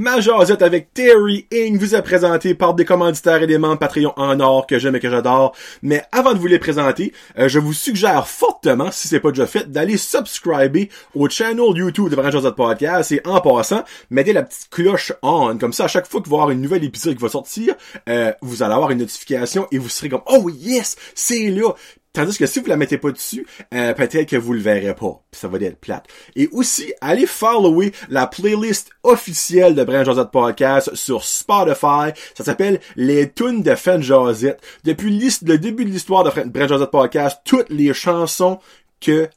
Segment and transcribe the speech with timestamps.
[0.00, 4.12] Ma jasette avec Terry Ing vous est présentée par des commanditaires et des membres Patreon
[4.16, 5.56] en or que j'aime et que j'adore.
[5.82, 9.48] Mais avant de vous les présenter, euh, je vous suggère fortement, si c'est pas déjà
[9.48, 14.44] fait, d'aller subscriber au channel YouTube de Brand Josette Podcast et en passant, mettez la
[14.44, 15.58] petite cloche on.
[15.58, 17.74] Comme ça, à chaque fois que vous avoir une nouvelle épisode qui va sortir,
[18.08, 21.74] euh, vous allez avoir une notification et vous serez comme, oh yes, c'est là.
[22.12, 25.22] Tandis que si vous la mettez pas dessus, euh, peut-être que vous le verrez pas.
[25.32, 26.06] Ça va être plate.
[26.34, 32.12] Et aussi, allez follower la playlist officielle de Brand Josette Podcast sur Spotify.
[32.34, 34.60] Ça s'appelle Les Tunes de Fan Josette.
[34.84, 35.10] Depuis
[35.42, 38.58] le début de l'histoire de Brand Josette Podcast, toutes les chansons
[39.00, 39.28] que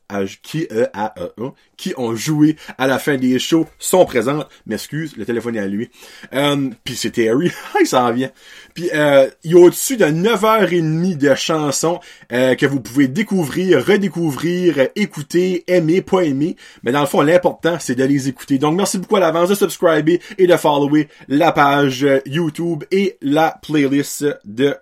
[0.44, 1.50] qui euh, a, euh,
[1.82, 4.48] qui ont joué à la fin des shows sont présentes.
[4.68, 5.90] M'excuse, le téléphone est à lui.
[6.34, 8.30] Euh, puis c'est Terry, il s'en vient.
[8.76, 12.00] Puis euh, il y a au-dessus de 9h30 de chansons
[12.32, 16.56] euh, que vous pouvez découvrir, redécouvrir, écouter, aimer, pas aimer.
[16.84, 18.60] Mais dans le fond, l'important, c'est de les écouter.
[18.60, 23.58] Donc merci beaucoup à l'avance de subscriber et de follower la page YouTube et la
[23.62, 24.76] playlist de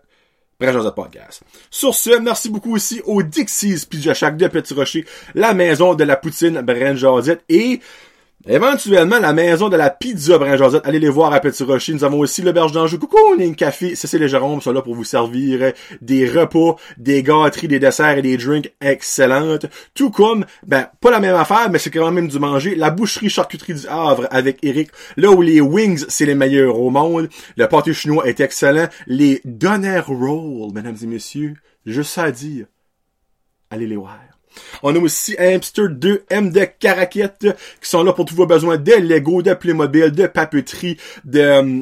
[0.59, 1.41] Brand Podcast.
[1.71, 6.03] Sur ce, merci beaucoup aussi au Dixie's Pizza Shack de Petit Rocher, la maison de
[6.03, 7.79] la poutine Brand et
[8.47, 11.93] Éventuellement, la maison de la pizza Brinjosette, allez les voir à Petit Rocher.
[11.93, 12.97] Nous avons aussi l'auberge d'Anjou.
[12.97, 13.95] Coucou, on est une café.
[13.95, 18.21] C'est les Jérôme sont là pour vous servir des repas, des gâteries, des desserts et
[18.21, 19.65] des drinks excellentes.
[19.93, 22.75] Tout comme, ben, pas la même affaire, mais c'est quand même du manger.
[22.75, 24.89] La boucherie charcuterie du Havre avec Eric.
[25.17, 27.27] Là où les wings, c'est les meilleurs au monde.
[27.57, 28.87] Le pâté chinois est excellent.
[29.05, 32.67] Les Donner Rolls, mesdames et messieurs, juste à dire.
[33.69, 34.28] Allez les voir.
[34.83, 37.47] On a aussi Hamster 2 M de Caraquette
[37.81, 41.81] qui sont là pour tous vos besoins de Lego, de Playmobil, de papeterie, de euh,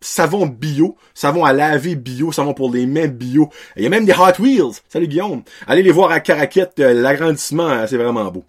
[0.00, 3.48] savon bio, savon à laver bio, savon pour les mains bio.
[3.76, 4.80] Il y a même des Hot Wheels.
[4.88, 5.42] Salut Guillaume.
[5.66, 8.44] Allez les voir à Caraquette, euh, l'agrandissement, hein, c'est vraiment beau.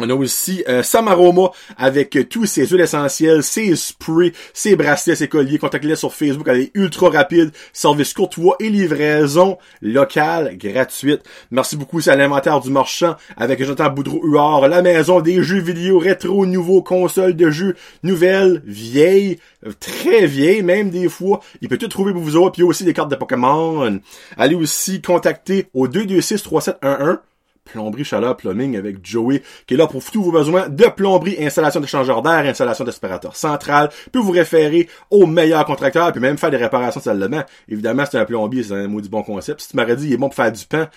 [0.00, 5.28] On a aussi euh, Samaroma avec tous ses huiles essentielles, ses sprays, ses bracelets, ses
[5.28, 5.58] colliers.
[5.58, 6.48] Contactez-les sur Facebook.
[6.48, 7.52] Elle est ultra rapide.
[7.72, 11.22] Service courtois et livraison locale gratuite.
[11.52, 12.00] Merci beaucoup.
[12.00, 14.66] C'est à l'inventaire du marchand avec Jonathan Boudreau-Huard.
[14.68, 19.38] La maison des jeux vidéo rétro, nouveaux consoles de jeux nouvelles, vieilles,
[19.78, 21.40] très vieilles même des fois.
[21.60, 22.52] Il peut tout trouver pour vous autres.
[22.52, 24.00] Puis il y a aussi des cartes de Pokémon.
[24.36, 27.18] Allez aussi contacter au 226 3711
[27.64, 31.80] plomberie chaleur plumbing avec Joey qui est là pour tous vos besoins de plomberie, installation
[31.80, 36.56] d'échangeur d'air, installation d'aspirateur central, peut vous référer au meilleur contracteur puis même faire des
[36.56, 37.46] réparations de salle.
[37.68, 39.60] Évidemment, c'est un plombier, c'est un maudit bon concept.
[39.60, 40.88] Si tu m'aurais dit il est bon pour faire du pain,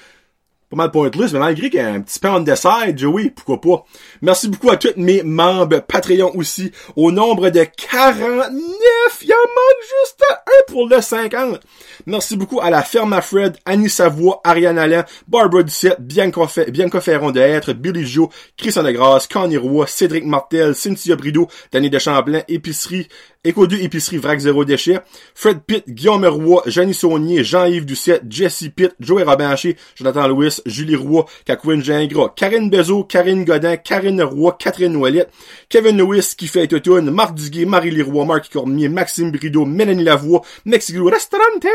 [0.69, 3.31] pas mal pointless, mais malgré qu'il y a un petit peu on the side, Joey,
[3.33, 3.85] pourquoi pas?
[4.21, 9.81] Merci beaucoup à tous mes membres Patreon aussi, au nombre de 49, il en manque
[9.81, 11.59] juste un pour le 50.
[12.05, 17.01] Merci beaucoup à la Ferme à Fred, Annie Savoie, Ariane Alain, Barbara Ducette, Bianca, Bianca
[17.01, 22.41] Ferron de Être, Billy Joe, Christian Degrasse, Connie Roy, Cédric Martel, Cynthia Brideau, Danny Deschamplain,
[22.47, 23.07] Épicerie,
[23.43, 24.99] Éco 2 Épicerie Vrac Zéro Déchet,
[25.35, 30.95] Fred Pitt, Guillaume Roy, Jeannie Saunier, Jean-Yves Ducette, Jesse Pitt, Joey Robinché, Jonathan Lewis, Julie
[30.95, 35.29] Roy, Cacouine Gingras, Karine Bezo, Karine Godin, Karine Roy, Catherine Ouellette,
[35.69, 40.41] Kevin Lewis qui fait Autotune, Marc Duguay, Marie Leroy, Marc Cormier, Maxime Brideau, Mélanie Lavoie,
[40.65, 41.67] Mexico Restaurante,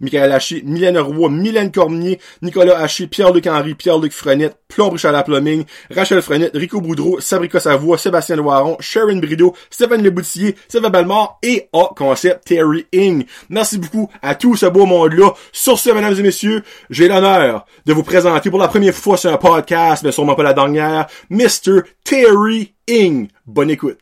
[0.00, 5.22] Michael Haché, Mylène Roy, Mylène Cormier, Nicolas Haché, Pierre-Luc Henry, Pierre-Luc Frenette, Plomb à la
[5.22, 11.68] Plumbing, Rachel Frenette, Rico Boudreau, Sabrica Savoie, Sébastien Loiron, Sharon Brideau, Stéphane Leboutillier, Sylvain et
[11.72, 13.24] A Concept Terry Ing.
[13.48, 15.32] Merci beaucoup à tout ce beau monde-là.
[15.52, 19.32] Sur ce, mesdames et messieurs, j'ai l'honneur de vous présenter pour la première fois sur
[19.32, 21.67] un podcast, mais sûrement pas la dernière, Mr.
[22.04, 23.28] Terry Ing.
[23.46, 24.00] Bonne écoute.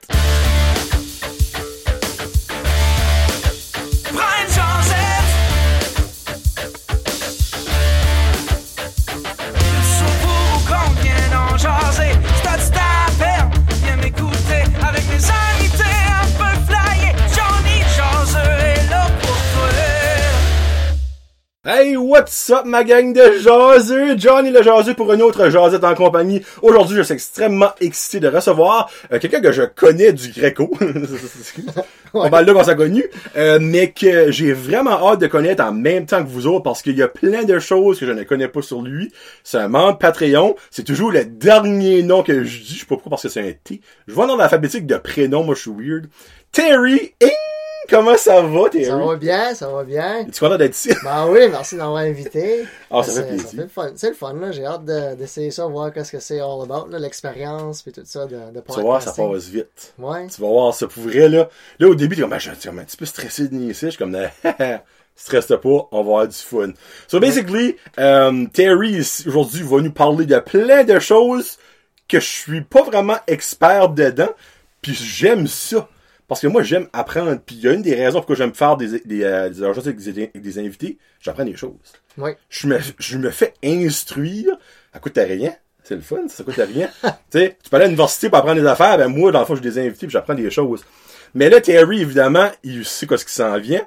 [21.69, 24.17] Hey, what's up, ma gang de jaseux?
[24.17, 26.41] Johnny le jaseux pour une autre jasette en compagnie.
[26.63, 30.71] Aujourd'hui, je suis extrêmement excité de recevoir euh, quelqu'un que je connais du Greco.
[32.15, 33.05] On va là qu'on s'est connu.
[33.37, 36.83] Euh, mais que j'ai vraiment hâte de connaître en même temps que vous autres parce
[36.83, 39.11] qu'il y a plein de choses que je ne connais pas sur lui.
[39.43, 40.55] C'est un membre Patreon.
[40.71, 42.75] C'est toujours le dernier nom que je dis.
[42.75, 43.81] Je sais pas pourquoi parce que c'est un T.
[44.07, 45.43] Je vois dans l'alphabétique de prénom.
[45.43, 46.07] Moi, je suis weird.
[46.53, 47.56] Terry Ing!
[47.91, 48.87] Comment ça va, Thierry?
[48.87, 50.25] Ça va bien, ça va bien.
[50.25, 50.91] Tu es content d'être ici?
[51.05, 52.65] Ben oui, merci d'avoir invité.
[52.91, 53.67] Ah, ça fait plaisir.
[53.95, 54.53] C'est le fun, là.
[54.53, 58.37] J'ai hâte d'essayer ça, voir qu'est-ce que c'est all about, l'expérience, puis tout ça de,
[58.37, 59.95] de Tu vas voir, ça passe vite.
[59.99, 60.27] Ouais.
[60.27, 61.49] Tu vas voir, ça pour vrai, là.
[61.79, 63.87] Là, au début, t'es comme, ben, je suis un petit peu stressé de venir ici.
[63.87, 64.17] Je suis comme,
[65.17, 66.73] stresse pas, on va avoir du fun.
[67.09, 71.59] So, basically, um, Terry, aujourd'hui, va nous parler de plein de choses
[72.09, 74.31] que je suis pas vraiment expert dedans,
[74.83, 75.89] puis j'aime ça.
[76.29, 77.39] Parce que moi, j'aime apprendre.
[77.45, 79.97] Puis il y a une des raisons pourquoi j'aime faire des, des, euh, des avec
[79.97, 81.75] des, invités, j'apprends des choses.
[82.19, 82.33] Oui.
[82.49, 84.57] Je me, je me fais instruire.
[84.93, 85.55] Ça coûte rien.
[85.85, 86.89] C'est le fun, ça coûte rien.
[87.03, 88.99] tu sais, tu peux aller à l'université pour apprendre des affaires.
[88.99, 90.85] Ben moi, dans le fond, j'ai des invités puis j'apprends des choses.
[91.35, 93.87] Mais là, Terry, évidemment, il sait quoi ce qui s'en vient.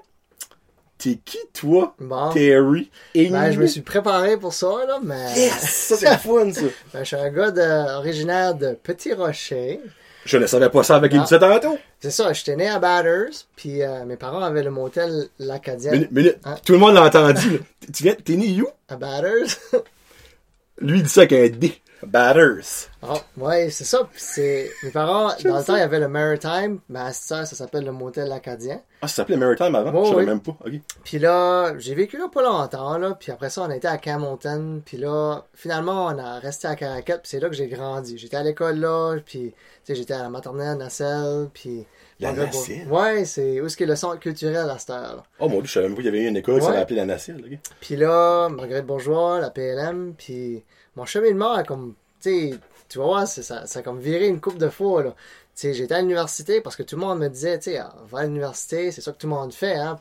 [0.97, 2.29] T'es qui, toi, Bon.
[2.31, 2.91] Terry?
[3.15, 5.33] Et Ben, je me suis préparé pour ça, là, mais.
[5.33, 5.53] Yes!
[5.61, 6.61] Ça, c'est le fun, ça.
[6.93, 9.79] Ben, je suis un gars de- originaire de Petit Rocher.
[10.25, 11.17] Je ne savais pas ça avec Ah.
[11.17, 11.77] il disait tantôt.
[11.99, 16.11] C'est ça, j'étais né à Batters, puis euh, mes parents avaient le motel L'Acadien Minute,
[16.11, 16.37] minute.
[16.43, 16.55] Hein?
[16.65, 17.61] Tout le monde l'a entendu.
[17.93, 18.67] Tu viens, t'es né où?
[18.89, 19.47] à Batters.
[20.81, 21.73] Lui, il dit ça avec un D.
[22.03, 22.89] Batters.
[23.01, 24.07] Ah, ouais, c'est ça.
[24.11, 27.31] Puis c'est mes parents, dans le temps, il y avait le Maritime, mais à cette
[27.31, 28.81] heure, ça s'appelle le motel Acadien.
[29.01, 29.91] Ah, ça s'appelle Maritime avant?
[29.93, 30.25] Oh, je savais oui.
[30.27, 30.57] même pas.
[30.65, 30.73] Ok.
[31.03, 33.15] Puis là, j'ai vécu là pas longtemps, là.
[33.19, 34.81] Puis après ça, on a été à Camonton.
[34.85, 37.19] Puis là, finalement, on a resté à Caracat.
[37.19, 38.17] Puis c'est là que j'ai grandi.
[38.17, 39.17] J'étais à l'école là.
[39.25, 39.53] Puis, tu
[39.83, 41.49] sais, j'étais à la maternelle Nacelle.
[41.53, 41.85] Puis...
[42.19, 42.87] La Nacelle?
[42.91, 45.23] Ouais, c'est où est-ce qu'il y a le centre culturel à cette heure, là.
[45.39, 46.97] Oh mon dieu, je savais même pas qu'il y avait une école qui s'appelait appelée
[46.97, 47.37] la Nacelle.
[47.45, 47.59] ok.
[47.79, 50.65] Puis là, Marguerite Bourgeois, la PLM, puis
[50.95, 52.59] mon cheminement a comme, tu sais,
[52.89, 55.11] tu vas voir, c'est- ça, ça a comme viré une coupe de fois, là.
[55.55, 57.93] Tu sais, j'étais à l'université parce que tout le monde me disait, tu sais, ah,
[58.09, 59.99] va à l'université, c'est ça que tout le monde fait, hein.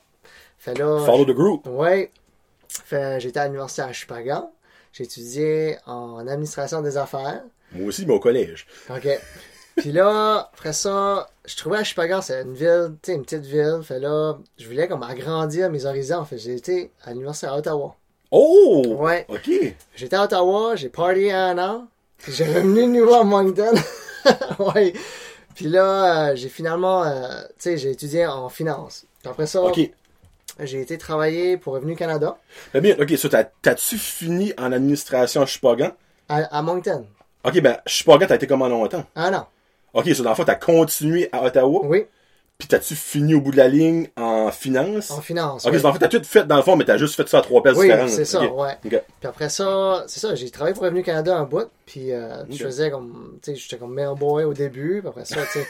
[0.58, 1.00] Fait là...
[1.04, 1.66] Follow the group.
[1.66, 2.10] Ouais.
[2.68, 4.52] Fait, j'étais à l'université à Chupagan.
[4.92, 7.42] J'ai étudié en administration des affaires.
[7.72, 8.66] Moi aussi, mais au collège.
[8.90, 9.06] OK.
[9.76, 13.44] Puis là, après ça, je trouvais à Chupagan, c'est une ville, tu sais, une petite
[13.44, 13.80] ville.
[13.84, 16.24] Fait là, je voulais comme agrandir mes horizons.
[16.24, 17.94] Fait j'ai été à l'université à Ottawa.
[18.30, 18.84] Oh!
[18.98, 19.24] Ouais.
[19.28, 19.50] Ok.
[19.96, 21.88] J'étais à Ottawa, j'ai party un an,
[22.18, 23.72] puis j'ai revenu de nouveau à Moncton.
[24.74, 24.92] ouais.
[25.54, 29.06] Puis là, euh, j'ai finalement, euh, tu sais, j'ai étudié en finance.
[29.22, 29.62] Puis après ça,
[30.60, 32.36] j'ai été travailler pour Revenu Canada
[32.74, 35.92] Ben bien, ok, ça, t'as- t'as-tu fini en administration à Chupagan?
[36.28, 37.06] à, à Moncton.
[37.44, 39.04] Ok, ben, Chupagan, t'as été comment longtemps?
[39.16, 39.46] Un an.
[39.94, 42.04] Ok, ça, dans le fond, t'as continué à Ottawa, Oui,
[42.58, 45.12] puis t'as-tu fini au bout de la ligne en finance?
[45.12, 45.64] en finance.
[45.64, 45.76] Ok, oui.
[45.76, 47.62] le fond, t'as tout fait dans le fond, mais t'as juste fait ça à trois
[47.62, 48.10] places Oui, différentes.
[48.10, 48.76] c'est ça, ouais.
[48.82, 52.64] Puis après ça, c'est ça, j'ai travaillé pour Revenu Canada un bout, puis euh, je
[52.64, 55.66] faisais comme, tu sais, j'étais comme mailboy au début, puis après ça, tu sais,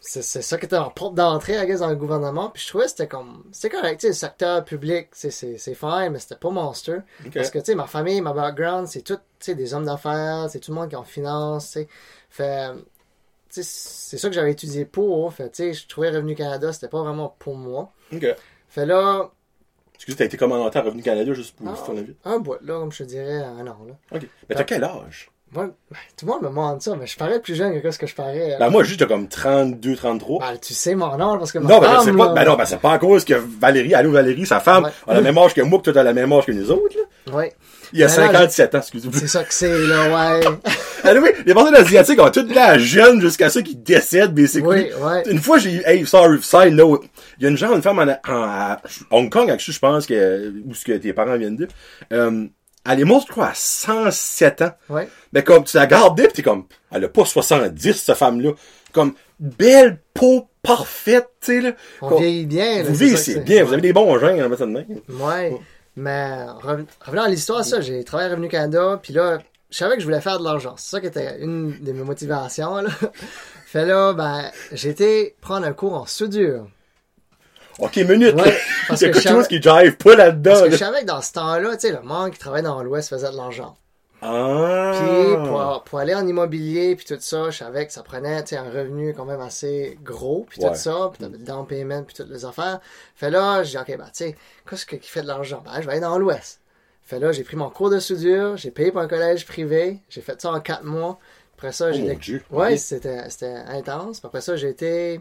[0.22, 2.90] c'est ça qui était en porte d'entrée, guess, dans le gouvernement, puis je trouvais que
[2.90, 6.50] c'était comme, c'était correct, tu sais, le secteur public, c'est c'est fine, mais c'était pas
[6.50, 6.98] monster,
[7.32, 10.48] parce que, tu sais, ma famille, ma background, c'est tout, tu sais, des hommes d'affaires,
[10.50, 11.88] c'est tout le monde qui est en finance, tu sais,
[12.28, 12.84] fait, tu sais,
[13.50, 17.56] c'est ça que j'avais étudié pour, fait, je trouvais Revenu Canada, c'était pas vraiment pour
[17.56, 18.26] moi, Ok.
[18.68, 19.30] fait là,
[19.96, 21.74] Excusez, t'as été commandant Revenu Canada juste pour Ah.
[21.76, 22.14] faire la vie?
[22.24, 23.94] un bout, là, comme je te dirais, un an, là.
[24.12, 24.22] Ok.
[24.48, 25.30] Mais t'as quel âge?
[25.52, 27.98] Moi, ben, tout le monde me demande ça, mais je parais plus jeune que ce
[27.98, 28.56] que je parais.
[28.58, 30.38] Ben, moi, juste, t'as comme 32, 33.
[30.38, 32.26] Ben, tu sais mon âge parce que ma Non, ben, je femme, sais pas.
[32.28, 34.90] là- Ben non, ben, c'est pas à cause que Valérie, allô Valérie, sa femme, Ouais.
[35.08, 36.96] a la même âge que moi, que toi, t'as la même âge que nous autres,
[36.96, 37.02] là.
[37.32, 37.52] Ouais,
[37.92, 39.18] Il y a Ben non, 57 ans, excusez-moi.
[39.20, 40.46] c'est ça que c'est, là, ouais.
[41.20, 44.66] Oui, les personnes asiatiques ont toute la jeune jusqu'à ceux qui décèdent, basically.
[44.68, 45.22] oui, ouais.
[45.30, 46.40] Une fois, j'ai eu, hey, sorry,
[46.72, 47.02] note.
[47.38, 48.80] Il y a une genre, une femme en, en- à
[49.10, 51.68] Hong Kong, je pense que, où ce que tes parents viennent de.
[52.12, 52.46] Euh,
[52.88, 54.72] elle est morte, je crois, à 107 ans.
[54.88, 55.08] Ouais.
[55.32, 58.52] Mais comme, tu la gardais pis t'es comme, elle a pas 70, cette femme-là.
[58.92, 61.72] Comme, belle peau parfaite, tu sais, là.
[62.02, 62.88] On Comme- vieillit bien, là.
[62.88, 64.86] vous c'est bien, vous avez des bons va mettre ça de même.
[65.08, 65.52] Ouais.
[65.96, 69.38] Mais, reven- revenons à l'histoire, ça, j'ai travaillé à Revenu Canada, puis là,
[69.70, 70.74] je savais que je voulais faire de l'argent.
[70.76, 72.90] C'est ça qui était une de mes motivations, là.
[73.66, 76.66] Fait là, ben, j'ai été prendre un cours en soudure.
[77.78, 78.56] Ok, minute, Ouais,
[78.88, 80.72] parce Il y a que quelque chose qui jive pas là-dedans, Parce que là.
[80.72, 83.30] je savais que dans ce temps-là, tu sais, le monde qui travaillait dans l'Ouest faisait
[83.30, 83.76] de l'argent.
[84.22, 84.92] Ah.
[84.94, 88.70] Puis pour, pour aller en immobilier puis tout ça, je savais que ça prenait un
[88.70, 90.68] revenu quand même assez gros puis Ouais.
[90.70, 92.80] tout ça, puis t'avais le down payment puis toutes les affaires.
[93.14, 94.36] Fait là, j'ai dit ok bah tu sais,
[94.68, 95.62] qu'est-ce que- qui fait de l'argent?
[95.64, 96.60] Ben je vais aller dans l'Ouest.
[97.02, 100.20] Fait là, j'ai pris mon cours de soudure, j'ai payé pour un collège privé, j'ai
[100.20, 101.18] fait ça en quatre mois.
[101.56, 102.42] Après ça, Oh j'ai Dieu.
[102.50, 104.24] ouais c'était c'était intense.
[104.24, 105.20] Après ça, j'ai été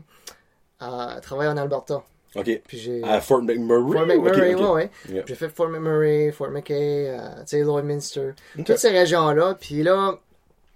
[0.80, 2.04] à travailler en Alberta.
[2.36, 2.62] Ok.
[2.68, 3.94] Puis j'ai À Fort McMurray?
[3.98, 4.66] Fort McMurray, Ok, ok.
[4.68, 4.92] ouais, ouais.
[5.10, 5.24] Yeah.
[5.28, 8.32] J'ai fait Fort McMurray, Fort McKay, euh, tu sais, Lloydminster,
[8.66, 9.56] toutes ces régions-là.
[9.60, 10.20] Puis là,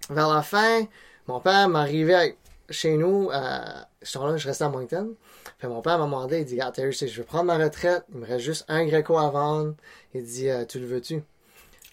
[0.09, 0.81] vers la fin,
[1.27, 2.35] mon père m'arrivait
[2.69, 3.59] chez nous, euh,
[4.01, 5.13] je, là, je restais à Moncton.
[5.59, 8.19] Puis mon père m'a demandé, il dit, ah, Terry, je veux prendre ma retraite, il
[8.21, 9.75] me reste juste un Greco à vendre.
[10.13, 11.21] Il dit, euh, tu le veux-tu?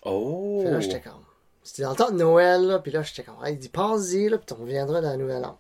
[0.05, 0.61] Oh.
[0.63, 1.23] Puis là, j'étais comme,
[1.63, 4.29] c'était dans le temps de Noël, là, puis là, j'étais comme, Ah, il dit, pense-y,
[4.29, 5.59] là, puis on reviendra dans la nouvelle an.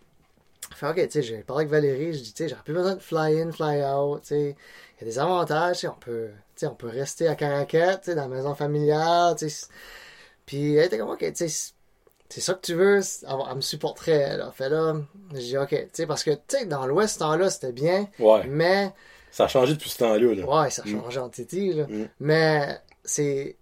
[0.81, 2.95] Fait, ok, tu sais, j'ai parlé avec Valérie, je dis, tu sais, j'aurais plus besoin
[2.95, 4.57] de fly in, fly out, tu sais.
[5.01, 7.35] Il y a des avantages, tu sais, on peut, tu sais, on peut rester à
[7.35, 9.67] Caracat, tu sais, dans la maison familiale, tu sais.
[10.47, 11.49] Puis elle était comme, ok, tu sais,
[12.29, 14.51] c'est- ça que tu veux, elle, elle me supporterait, là.
[14.53, 14.95] Fait là,
[15.35, 18.09] j'ai dit, ok, tu sais, parce que, tu sais, dans l'Ouest, ce temps-là, c'était bien,
[18.19, 18.47] Ouais.
[18.47, 18.93] mais
[19.31, 20.45] Ça a changé depuis ce temps-là, là.
[20.63, 21.87] Ouais, ça a changé en Titi, là.
[21.89, 22.05] Mm.
[22.21, 23.57] Mais c'est.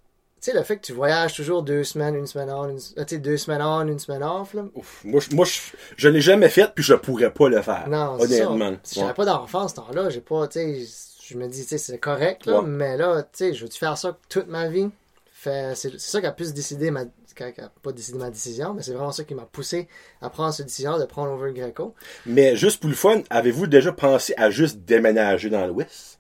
[0.50, 3.14] Sais, le fait que tu voyages toujours deux semaines, une semaine on, une, euh, tu
[3.14, 4.64] sais, deux semaines on, une semaine off, là.
[4.75, 5.00] Ouf.
[5.05, 5.61] Moi, je, moi, je,
[5.97, 7.88] je l'ai jamais fait, puis je pourrais pas le faire.
[7.88, 8.50] Non, c'est ça.
[8.50, 8.78] honnêtement.
[8.83, 9.05] Si Ouais.
[9.05, 10.87] j'avais pas d'enfant ce temps-là, j'ai pas, tu sais,
[11.26, 12.67] je me dis, tu sais, c'est correct, là, Ouais.
[12.67, 14.88] mais là, tu sais, je veux-tu faire ça toute ma vie?
[15.40, 18.75] C'est ça qui a plus décidé ma, qui a, qui a pas décidé ma décision,
[18.75, 19.87] mais c'est vraiment ça qui m'a poussé
[20.21, 21.95] à prendre cette décision de prendre over Greco.
[22.26, 26.19] Mais juste pour le fun, avez-vous déjà pensé à juste déménager dans l'Ouest?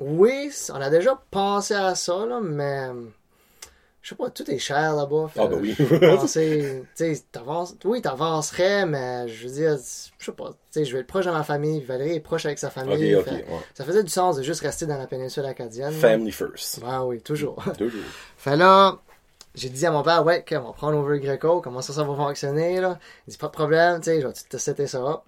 [0.00, 2.88] Oui, on a déjà pensé à ça, là, mais
[4.08, 5.30] je sais pas, tout est cher là-bas.
[5.36, 5.76] Ah, ben oui.
[7.30, 9.76] t'avances, oui, t'avancerais, mais je veux dire,
[10.18, 12.46] je sais pas, tu sais, je vais être proche de ma famille, Valérie est proche
[12.46, 13.14] avec sa famille.
[13.16, 13.24] ok.
[13.26, 13.44] fait- ouais.
[13.74, 15.92] Ça faisait du sens de juste rester dans la péninsule acadienne.
[15.92, 16.80] Family first.
[16.86, 17.62] Ah oui, toujours.
[17.76, 18.00] Toujours.
[18.38, 18.96] fait là,
[19.54, 22.02] j'ai dit à mon père, ouais, ok, on va prendre over Greco, comment ça, ça
[22.02, 22.98] va fonctionner, là?
[23.26, 25.22] Il dit, pas de problème, tu sais, je vais te setter ça.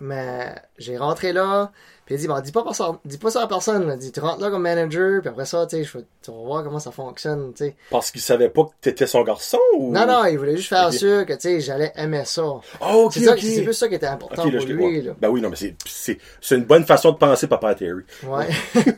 [0.00, 1.72] Mais j'ai rentré là,
[2.06, 3.96] puis il dit, bon, dis pas, ça, dis pas ça à personne, là.
[3.96, 6.78] Dis, tu rentres là comme manager, puis après ça, tu sais, tu vas voir comment
[6.78, 7.76] ça fonctionne, tu sais.
[7.90, 9.92] Parce qu'il savait pas que t'étais son garçon ou?
[9.92, 12.42] Non, non, il voulait juste faire sûr que, tu sais, j'allais aimer ça.
[12.42, 15.12] Oh, ok, c'est plus ça qui était important là, pour lui, là.
[15.20, 18.02] Ben oui, non, mais c'est une bonne façon de penser, Papa Terry.
[18.24, 18.48] Ouais.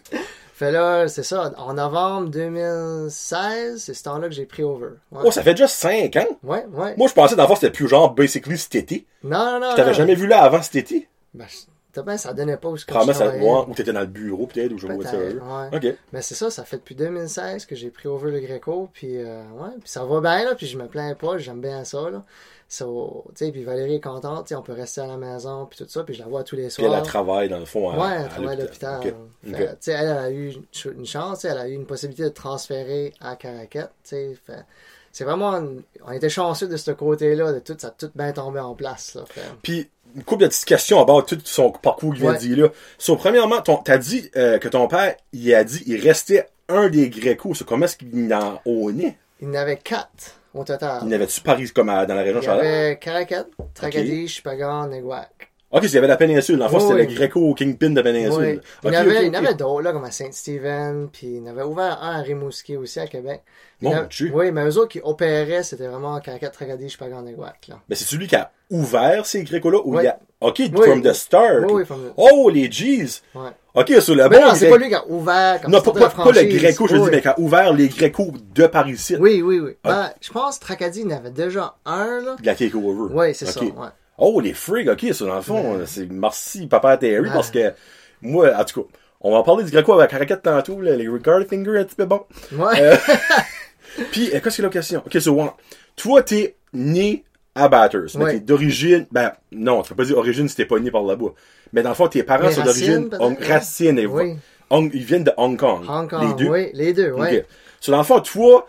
[0.66, 4.86] fait là, c'est ça, en novembre 2016, c'est ce temps-là que j'ai pris over.
[5.10, 6.26] Ouais, Oh, ça fait déjà 5 ans?
[6.42, 6.64] ouais.
[6.72, 6.94] ouais.
[6.96, 9.06] Moi, je pensais d'abord c'était plus genre, basically, cet été.
[9.24, 9.70] Non, non, non.
[9.72, 11.08] Je t'avais jamais vu là avant cet été?
[11.34, 14.46] Ben, je- ça donnait pas où je Probablement, ça, moi, ou t'étais dans le bureau,
[14.46, 15.16] peut-être, ou je vois ça.
[15.18, 15.68] Ouais.
[15.76, 15.94] Ok.
[16.12, 19.42] Mais c'est ça, ça fait depuis 2016 que j'ai pris over le Greco, puis euh,
[19.58, 22.24] ouais, puis ça va bien, là, puis je me plains pas, j'aime bien ça, là.
[22.74, 26.14] So, puis Valérie est contente, on peut rester à la maison, puis tout ça, puis
[26.14, 26.94] je la vois tous les Puis elle soirs.
[27.00, 29.14] a travaillé, dans le fond, à, Ouais, elle travaille à l'hôpital.
[29.44, 33.36] Elle, a eu une ch- une chance, elle a eu une possibilité de transférer à
[33.36, 33.90] Caracat.
[34.02, 35.52] C'est vraiment.
[35.56, 38.74] une- On était chanceux de ce côté-là, de tout, ça a tout bien tombé en
[38.74, 39.14] place.
[39.16, 39.24] Là.
[39.62, 42.36] Puis, une couple de petites questions à bord de tout son parcours qu'il vient Ouais.
[42.38, 42.68] de dire là.
[42.96, 46.88] So, premièrement, ton, t'as dit euh, que ton père, il a dit, il restait un
[46.88, 47.52] des Grécos.
[47.54, 49.18] So, comment est-ce qu'il en ownait?
[49.42, 51.00] Il en avait quatre au total.
[51.02, 52.64] Il n'avait-tu Paris comme à- dans la région de Il y Charlotte?
[52.66, 55.30] avait Caracat, Tracadie, Chupagan, Neguac.
[55.70, 56.58] Ok, il y avait la péninsule.
[56.68, 58.60] Fond, Oui, c'était le Gréco Kingpin de péninsule.
[58.84, 58.90] Oui.
[58.90, 61.46] Il y en avait, y en d'autres, là, comme à Saint-Stephen, puis il y en
[61.46, 63.40] avait ouvert un à Rimouski aussi, à Québec.
[63.80, 64.30] Y en Mon avait- Dieu.
[64.34, 67.68] Oui, mais eux autres qui opéraient, c'était vraiment Caracat, Tracadie, Chupagan, Neguac.
[67.68, 67.80] Là.
[67.88, 70.18] Mais c'est celui qui a ouvert ces Grécos-là ou il a.
[70.42, 70.70] Ok, Oui.
[70.86, 71.64] from the start.
[71.66, 73.22] Oui, oui, from the- Oh, les G's.
[73.34, 73.50] Ouais.
[73.74, 75.92] Ok, sur le Mais bon non, c'est pas lui qui a ouvert comme Non, pas,
[75.92, 76.42] pas, pas le.
[76.58, 79.16] Gréco, je dis, mais qui a ouvert les Grécos de Paris ici.
[79.18, 79.76] Oui, oui, oui.
[79.84, 79.88] Ah.
[79.88, 82.36] Ben, je pense que Tracadie, en avait déjà un, là.
[82.44, 83.14] La Cake Over.
[83.14, 83.70] Oui, c'est ça, ouais.
[84.18, 87.72] Oh, les frigs, ok, ça, dans le fond, c'est merci, Papa Terry, parce que
[88.20, 88.88] moi, en tout cas,
[89.22, 91.96] on va en parler du Gréco avec Caracat tantôt, là, les regard finger un petit
[91.96, 92.22] peu bon.
[92.52, 92.80] Ouais.
[92.80, 92.96] Euh,
[94.10, 95.02] Puis, euh, qu'est-ce que la question?
[95.06, 95.50] Ok, so, one.
[95.96, 100.48] toi, t'es né à Batters, mais t'es d'origine, ben, non, tu peux pas dire origine
[100.48, 101.34] si t'es pas né par là-bas.
[101.72, 103.10] Mais dans le fond, tes parents sont d'origine?
[103.20, 104.36] Hong- racines, et Oui.
[104.70, 105.84] Hong- ils viennent de Hong Kong.
[105.86, 106.50] Hong Kong, Les deux.
[106.50, 107.40] oui, les deux, ouais.
[107.40, 107.44] Ok.
[107.80, 108.66] So, dans le fond, toi,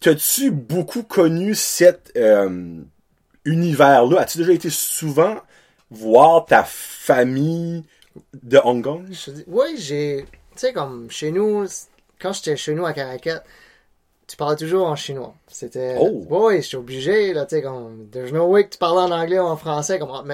[0.00, 2.80] t'as-tu beaucoup connu cet euh,
[3.44, 4.20] univers-là?
[4.20, 5.36] As-tu déjà été souvent
[5.90, 7.84] voir ta famille
[8.42, 9.06] de Hong Kong?
[9.10, 10.24] Je te dis- oui, j'ai.
[10.52, 11.66] Tu sais, comme chez nous,
[12.20, 13.42] quand j'étais chez nous à Caracat,
[14.26, 15.34] tu parlais toujours en chinois.
[15.48, 15.96] C'était.
[16.00, 16.24] Oh.
[16.30, 18.08] Oui, j'étais obligé, là, tu sais, comme.
[18.10, 20.24] There's no way que tu parlais en anglais ou en français, comme moi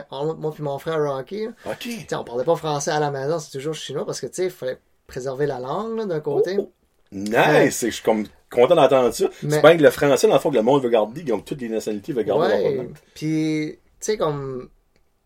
[0.59, 1.47] et mon frère Rocky.
[1.67, 1.79] Ok.
[1.81, 4.35] Tu sais, on parlait pas français à la maison, c'est toujours chinois parce que, tu
[4.35, 6.57] sais, il fallait préserver la langue, d'un côté.
[6.59, 6.71] Oh.
[7.13, 7.85] Nice!
[7.85, 9.29] Je suis comme content d'entendre ça.
[9.43, 11.43] Mais- C'est bien que le français, dans le fond, que le monde veut garder, comme
[11.43, 12.75] toutes les nationalités veulent garder leur Ouais.
[12.77, 12.95] langue.
[13.15, 14.69] Puis, tu sais, comme.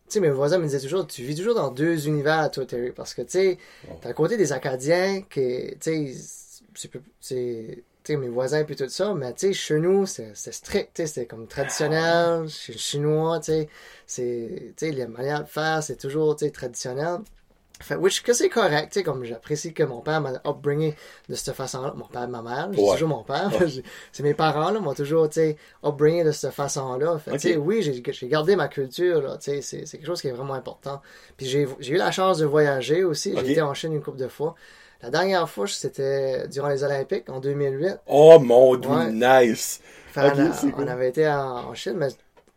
[0.08, 2.92] Tu sais, mes voisins me disaient toujours, tu vis toujours dans deux univers, toi, Terry.
[2.92, 3.58] Parce que, tu sais,
[4.00, 6.90] t'as le côté des Acadiens, qui, tu sais,
[7.20, 11.26] c'est sais, mes voisins puis tout ça, mais tu sais, chez nous, c'est strict, c'est
[11.26, 13.68] comme traditionnel, chez le chinois, tu sais,
[14.06, 17.18] c'est, tu sais, les manières de faire, c'est toujours, tu sais, traditionnel.
[17.82, 20.94] Fait, which, que c'est correct, tu sais, comme j'apprécie que mon père m'a upbringé
[21.28, 21.92] de cette façon-là.
[21.96, 22.92] Mon père et ma mère, j'ai Ouais.
[22.92, 23.50] toujours mon père.
[24.12, 27.18] c'est mes parents, là, m'ont toujours, tu sais, upbringé de cette façon-là.
[27.18, 27.62] Fait, tu sais, Ok.
[27.66, 30.54] oui, j'ai j'ai gardé ma culture, là, tu sais, c'est quelque chose qui est vraiment
[30.54, 31.02] important.
[31.36, 33.32] Puis j'ai j'ai eu la chance de voyager aussi.
[33.32, 33.48] J'ai Ok.
[33.48, 34.54] été en Chine une couple de fois.
[35.04, 37.98] La dernière fois, c'était durant les Olympiques, en 2008.
[38.06, 39.12] Oh mon dieu, Ouais.
[39.12, 39.80] nice!
[40.16, 40.84] Ok, on, cool.
[40.84, 42.08] on avait été en, en Chine, mais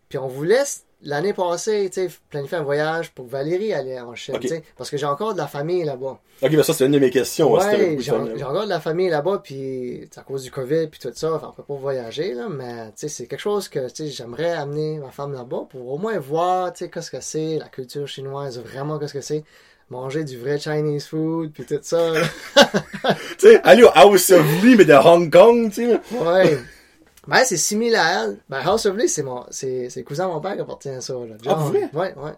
[0.07, 0.63] puis on voulait
[1.01, 4.37] l'année passée, tu sais, planifier un voyage pour Valérie aller en Chine,
[4.77, 6.19] parce que j'ai encore de la famille là-bas.
[6.41, 7.51] Ok, mais ça, c'est une de mes questions.
[7.51, 11.33] Ouais, j'ai encore de la famille là-bas, puis à cause du COVID puis tout ça,
[11.33, 14.07] enfin, on peut pas voyager là, mais tu sais, c'est quelque chose que tu sais,
[14.07, 17.67] j'aimerais amener ma femme là-bas pour au moins voir, tu sais, qu'est-ce que c'est la
[17.67, 19.43] culture chinoise, vraiment qu'est-ce que c'est
[19.89, 22.13] manger du vrai Chinese food puis tout ça.
[23.37, 25.99] Tu sais, aller au House of Lee, mais de Hong Kong, tu sais.
[26.11, 26.57] Ouais.
[27.27, 28.29] Ben, c'est similaire.
[28.49, 31.01] Ben, House of Lee, c'est mon, c'est, c'est cousin de mon père qui appartient à
[31.01, 31.35] ça, là.
[31.47, 31.89] Ah, vrai?
[31.93, 32.33] Ouais, ouais.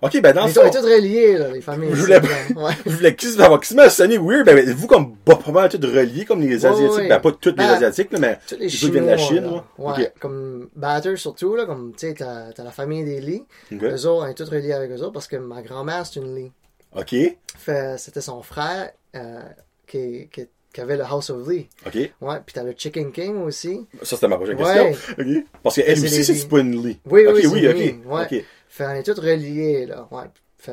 [0.00, 1.90] Ok, ben dans est fond, tous reliés, là, les familles.
[1.92, 2.20] Je voulais-.
[2.54, 2.72] Ouais.
[2.86, 6.40] je voulais avoir quasiment sonné weird, ben, ben, vous comme pas, mal tous reliés comme
[6.40, 7.08] les Asiatiques, ouais.
[7.08, 8.92] ben pas tous les Ben, Asiatiques, là, mais Tous les Chinois.
[8.92, 9.64] viennent de la Chine, là.
[9.78, 13.44] Ouais, comme Batter surtout, là, comme, tu sais, t'as, t'as la famille des Lee.
[13.72, 13.82] Ok.
[13.82, 16.32] Eux autres, on est tous reliés avec eux autres parce que ma grand-mère, c'est une
[16.34, 16.52] Lee.
[16.96, 17.14] Ok,
[17.56, 19.40] Fait, c'était son frère, euh,
[19.86, 21.68] qui, qui, qui avait le House of Lee.
[21.86, 21.94] ok.
[22.20, 23.86] Ouais, puis t'as le Chicken King aussi.
[24.02, 24.90] Ça, c'était ma prochaine Ouais.
[24.92, 25.14] question.
[25.18, 25.44] Ok.
[25.62, 27.00] Parce qu'elle C'est aussi, c'est pas une Lee.
[27.06, 27.74] Oui, oui, oui, c'est ok.
[27.76, 28.22] Lee, ouais.
[28.22, 28.44] ok.
[28.68, 30.08] Fait, on est tous reliés, là.
[30.10, 30.24] Ouais.
[30.58, 30.72] Fait,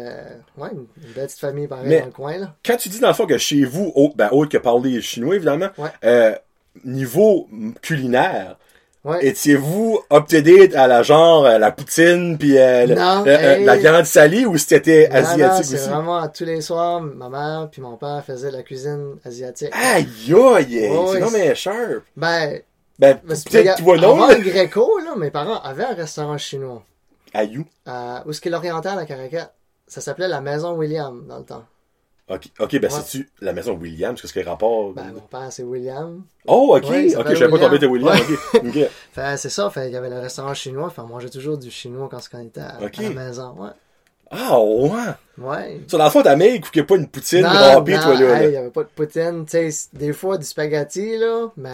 [0.58, 2.56] ouais, une, une belle petite famille pareil Mais- dans le coin, là.
[2.66, 5.36] Quand tu dis dans le fond que chez vous, autre, ben, autre que parler chinois,
[5.36, 5.90] évidemment, Ouais.
[6.04, 6.36] euh,
[6.84, 7.48] niveau
[7.82, 8.58] culinaire,
[9.06, 9.26] Ouais.
[9.28, 13.64] étiez-vous up-to-date à la genre, euh, la poutine, puis euh, Non, euh, hey.
[13.64, 15.90] la viande salée, ou c'était Non, non, asiatique c'est aussi?
[15.90, 19.70] vraiment tous les soirs, ma mère puis mon père faisaient la cuisine asiatique.
[19.74, 20.08] Aïe,
[20.56, 22.04] aïe, c'est non mais sharp.
[22.18, 22.60] Ben,
[22.98, 26.84] Ben, peut-être toi non, avant le Greco, là, mes parents avaient un restaurant chinois.
[27.34, 29.52] Aïe, Euh, où est-ce qu'il l'oriental à Caracat?
[29.88, 31.64] Ça s'appelait la Maison William dans le temps.
[32.28, 32.90] Ok, ok, ben Ouais.
[32.90, 34.94] c'est-tu la maison Williams, qu'est-ce qu'il y a rapport?
[34.94, 36.24] Ben, mon père, c'est William.
[36.48, 38.90] Oh, ok, Ouais, ok, je savais pas tomber de William, ok, ok.
[39.14, 41.70] Fait, c'est ça, fait, il y avait le restaurant chinois, fait, on mangeait toujours du
[41.70, 43.54] chinois quand on était à, à la maison.
[43.60, 43.70] Ouais.
[44.32, 44.90] Ah, ouais.
[45.38, 45.82] Ouais.
[45.88, 48.20] Ça, dans le fond, ta mère, il pas une poutine râpée, toi, là.
[48.20, 48.50] il là.
[48.50, 51.72] y avait pas de poutine, tu sais, des fois du spaghetti, là, mais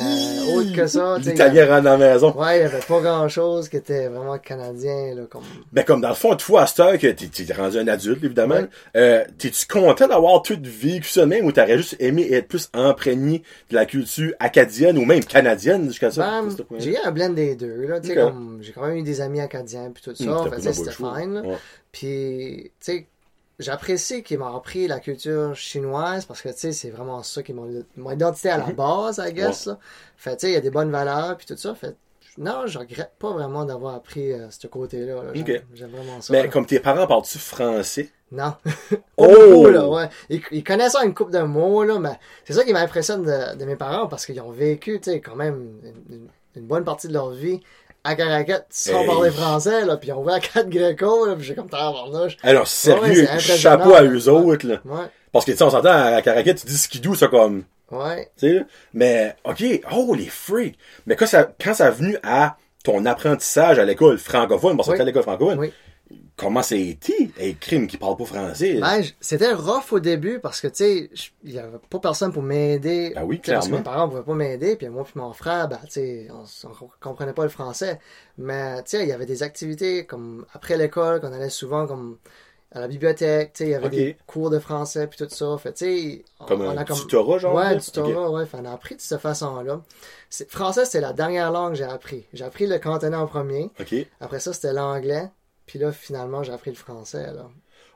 [0.56, 2.34] autre que ça, L'italien rentre dans la maison.
[2.36, 5.44] Ouais, il y avait pas grand chose qui était vraiment canadien, là, comme.
[5.72, 8.56] Ben, comme dans le fond, toi, à cette heure que t'es, rendu un adulte, évidemment,
[8.56, 8.68] Ouais.
[8.98, 13.44] euh, t'es-tu content d'avoir tout vécu ça même ou t'aurais juste aimé être plus imprégné
[13.70, 16.42] de la culture acadienne ou même canadienne jusqu'à ça?
[16.42, 19.04] Ben, j'ai eu un blend des deux, là, tu sais, comme, j'ai quand même eu
[19.04, 21.42] des amis acadiens, puis tout ça, t'as fait, c'était fine, là.
[21.42, 21.58] Ouais.
[21.92, 23.08] Puis, tu sais,
[23.60, 27.52] j'apprécie qu'ils m'ont appris la culture chinoise parce que, tu sais, c'est vraiment ça qui
[27.52, 27.68] est mon,
[27.98, 28.74] mon identité à la Mhm.
[28.76, 29.78] base, I guess, là.
[30.18, 31.76] Fait, tu sais, il y a des bonnes valeurs, puis tout ça.
[31.76, 31.96] Fait,
[32.38, 35.22] non, je regrette pas vraiment d'avoir appris euh, ce côté-là.
[35.24, 35.32] là.
[35.74, 36.32] J'aime vraiment ça.
[36.32, 36.48] Mais là.
[36.48, 38.10] comme tes parents parlent-tu français?
[38.32, 38.54] Non.
[39.18, 39.68] Oh!
[39.70, 40.10] là, ouais.
[40.30, 43.66] Ils, ils connaissent une coupe de mots, là, mais c'est ça qui m'impressionne de, de
[43.66, 45.74] mes parents parce qu'ils ont vécu, tu sais, quand même
[46.56, 47.62] une bonne partie de leur vie
[48.04, 49.08] à Caracat sans Hey.
[49.08, 52.38] parler français, là, puis ils ont vu à 4 Greco, là, puis j'ai comme tabarnouche.
[52.44, 54.80] Alors, sérieux, chapeau à eux autres, là.
[54.86, 58.30] Ouais, Parce que, tu sais, on s'entend, à Caracat, tu dis skidoo, ça comme, ouais.
[58.38, 58.66] tu sais.
[58.94, 60.78] Mais, ok, oh, les freaks.
[61.06, 64.94] Mais quand ça, quand ça a venu à ton apprentissage à l'école francophone, parce que
[64.96, 65.02] Oui.
[65.02, 65.72] à l'école francophone, Oui.
[66.42, 67.32] Comment ça a été?
[67.40, 68.80] Un crime qui parle pas français?
[68.82, 71.10] Ben, c'était rough au début parce que, tu sais,
[71.44, 73.14] il y avait pas personne pour m'aider.
[73.16, 73.78] Ben oui, sais, Parce que clairement.
[73.78, 76.90] mes parents pouvaient pas m'aider, puis moi puis mon frère, ben, tu sais, on, on
[77.00, 78.00] comprenait pas le français.
[78.38, 82.18] Mais, tu sais, il y avait des activités comme après l'école, qu'on allait souvent comme
[82.74, 85.58] à la bibliothèque, tu sais, il y avait des cours de français puis tout ça.
[85.58, 86.98] Fait, tu sais, on, Comme on un a comme...
[86.98, 87.54] tutorat, genre?
[87.54, 88.46] Ouais, tutorat, ouais.
[88.46, 89.82] Fait, on a appris de cette façon-là.
[90.30, 92.26] C'est- Français, c'était la dernière langue que j'ai appris.
[92.32, 93.70] J'ai appris le cantonais en premier.
[93.78, 93.94] Ok.
[94.22, 95.30] Après ça, c'était l'anglais.
[95.72, 97.48] Puis là, finalement, j'ai appris le français, là.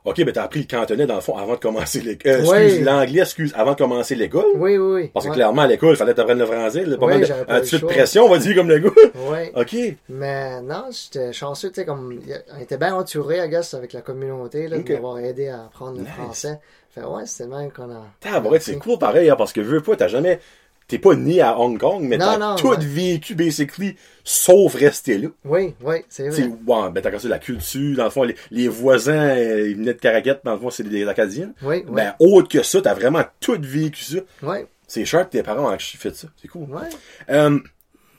[0.06, 2.32] Ok, ben t'as appris le cantonais, dans le fond, avant de commencer l'école.
[2.32, 2.56] Euh, Oui.
[2.58, 4.46] excuse, l'anglais, excuse, avant de commencer l'école?
[4.54, 5.10] Oui, oui, oui.
[5.12, 5.36] Parce que Ouais.
[5.36, 7.56] clairement, à l'école, il fallait t'apprendre le français, là, pas Oui, mal de, pas un
[7.56, 8.90] le petit peu de pression, on va dire, comme le gars.
[9.30, 9.52] Ouais.
[9.54, 9.76] Ok.
[10.08, 12.18] Mais non, j'étais chanceux, tu sais, comme,
[12.56, 15.98] on était bien entouré, I guess, avec la communauté, là, de m'avoir aidé à apprendre
[15.98, 16.06] Nice.
[16.16, 16.60] le français.
[16.94, 18.06] Fait, ouais, c'était même qu'on a.
[18.20, 20.38] T'as c'est cool pareil, hein, parce que veux pas, t'as jamais,
[20.88, 22.76] t'es pas né à Hong Kong, mais t'as tout ouais.
[22.80, 25.28] vécu, basically, sauf rester là.
[25.44, 26.42] Oui, oui, c'est vrai.
[26.44, 29.94] ouais, ben t'as cassé la culture, dans le fond, les, les voisins, euh, ils venaient
[29.94, 31.52] de Caracat, dans le fond, c'est des Acadiens.
[31.62, 31.94] Oui, oui.
[31.94, 34.18] Ben, autre que ça, t'as vraiment tout vécu ça.
[34.42, 36.28] Oui, C'est cher que tes parents ont fait ça.
[36.40, 36.66] C'est cool.
[36.70, 36.82] oui.
[37.30, 37.58] Euh,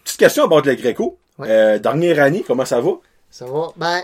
[0.04, 1.18] petite question à bord de le Greco.
[1.38, 1.48] Ouais.
[1.50, 2.92] Euh, dernière année, comment ça va?
[3.30, 3.68] Ça va.
[3.78, 4.02] Ben,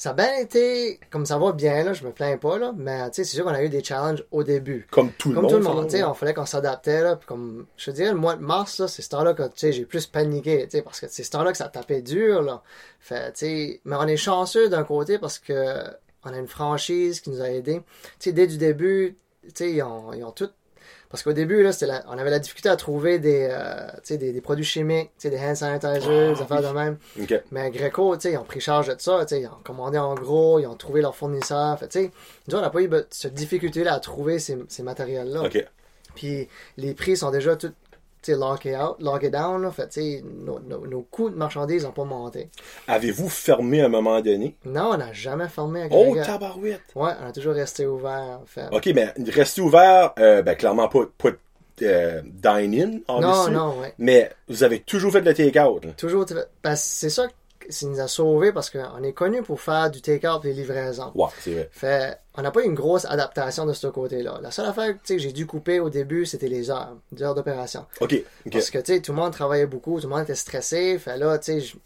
[0.00, 3.10] ça a bien été, comme ça va bien, là, je me plains pas, là, mais,
[3.10, 4.86] tu sais, c'est sûr qu'on a eu des challenges au début.
[4.90, 5.52] Comme tout le Comme monde.
[5.52, 5.84] tout le monde, là.
[5.84, 8.40] tu sais, on fallait qu'on s'adaptait, là, puis comme, je te dirais, le mois de
[8.40, 11.06] mars, là, c'est ce temps-là que, tu sais, j'ai plus paniqué, tu sais, parce que
[11.06, 12.62] c'est ce temps-là que ça tapait dur, là.
[12.98, 15.82] Fait, tu sais, mais on est chanceux d'un côté parce que
[16.24, 17.82] on a une franchise qui nous a aidés.
[18.18, 20.48] Tu sais, dès du début, tu sais, ils ont, ils ont tout,
[21.10, 24.40] parce qu'au début, là, la- on avait la difficulté à trouver des, euh, des, des
[24.40, 26.98] produits chimiques, des hand sanitizers, des affaires de même.
[27.20, 27.42] Ok.
[27.50, 30.76] Mais Greco, ils ont pris charge de ça, ils ont commandé en gros, ils ont
[30.76, 31.78] trouvé leur fournisseur.
[31.78, 32.10] Fait,
[32.48, 35.42] nous, on n'a pas eu cette difficulté-là à trouver ces, ces matériels-là.
[36.14, 37.72] Puis les prix sont déjà tout,
[38.22, 39.70] sais, lockés out, lockés down, là.
[39.70, 39.88] Fait,
[40.22, 42.48] nos, nos, nos coûts de marchandises n'ont pas monté.
[42.88, 44.56] Avez-vous fermé à un moment donné?
[44.64, 46.82] Non, on n'a jamais fermé à Oh, tabarouette!
[46.94, 48.40] Ouais, on a toujours resté ouvert.
[48.46, 48.68] Fait.
[48.72, 51.30] Ok, mais rester ouvert, euh, ben clairement pas, pas
[51.82, 53.94] euh, dine-in, non, non, ouais.
[53.98, 55.84] Mais vous avez toujours fait de le take-out.
[55.84, 55.92] là.
[55.92, 56.26] Toujours,
[56.62, 57.34] ben, c'est ça qui
[57.82, 61.12] nous a sauvés parce qu'on est connu pour faire du take-out et livraison.
[61.14, 61.68] Ouais, c'est vrai.
[61.72, 64.38] Fait, on n'a pas eu une grosse adaptation de ce côté-là.
[64.42, 67.86] La seule affaire que j'ai dû couper au début, c'était les heures, les heures d'opération.
[68.00, 68.14] OK.
[68.46, 68.52] OK.
[68.52, 70.98] Parce que, tout le monde travaillait beaucoup, tout le monde était stressé.
[70.98, 71.38] Fait là,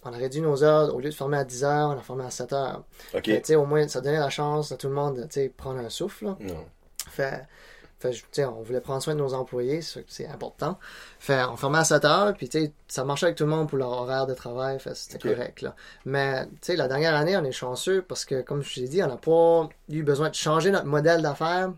[0.05, 0.95] on a réduit nos heures.
[0.95, 2.85] Au lieu de former à 10 heures, on a formé à 7 heures.
[3.15, 3.25] OK.
[3.25, 5.81] Fait, tu sais, au moins, ça donnait la chance à tout le monde de, prendre
[5.81, 6.37] un souffle, là.
[6.41, 6.65] Non.
[7.11, 7.43] Fait,
[8.13, 10.79] fait on voulait prendre soin de nos employés, c'est important.
[11.19, 12.51] Fait, on formait à 7 heures, puis
[12.89, 15.75] ça marchait avec tout le monde pour leur horaire de travail, c'était correct, là.
[16.05, 19.17] Mais, la dernière année, on est chanceux parce que, comme je t'ai dit, on n'a
[19.17, 21.73] pas eu besoin de changer notre modèle d'affaires.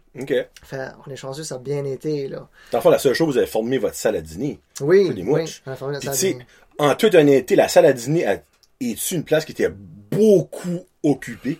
[0.64, 2.48] Fait, on est chanceux, ça a bien été, là.
[2.72, 4.60] Dans le fond, la seule chose, vous avez formé votre salle à dîner.
[4.80, 6.44] Oui, oui, on a formé notre salle
[6.78, 8.42] en toute honnêteté, la salle à dîner a-
[8.80, 11.58] est une place qui était beaucoup occupée?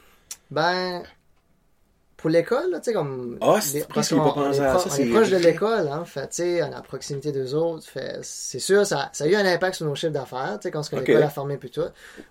[0.50, 1.02] Ben,
[2.16, 3.36] pour l'école, tu sais, comme.
[3.40, 6.04] Ah, c'est les- presque parce qu'on- est pro- c'est proche de l'école, hein.
[6.04, 7.86] Fait, tu sais, on est à proximité d'eux autres.
[7.86, 10.70] Fait, c'est sûr, ça, ça a eu un impact sur nos chiffres d'affaires, tu sais,
[10.70, 11.08] quand ce que Ok.
[11.08, 11.82] l'école a fermé puis tout.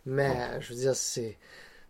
[0.06, 1.38] Mais, je veux dire, c'est.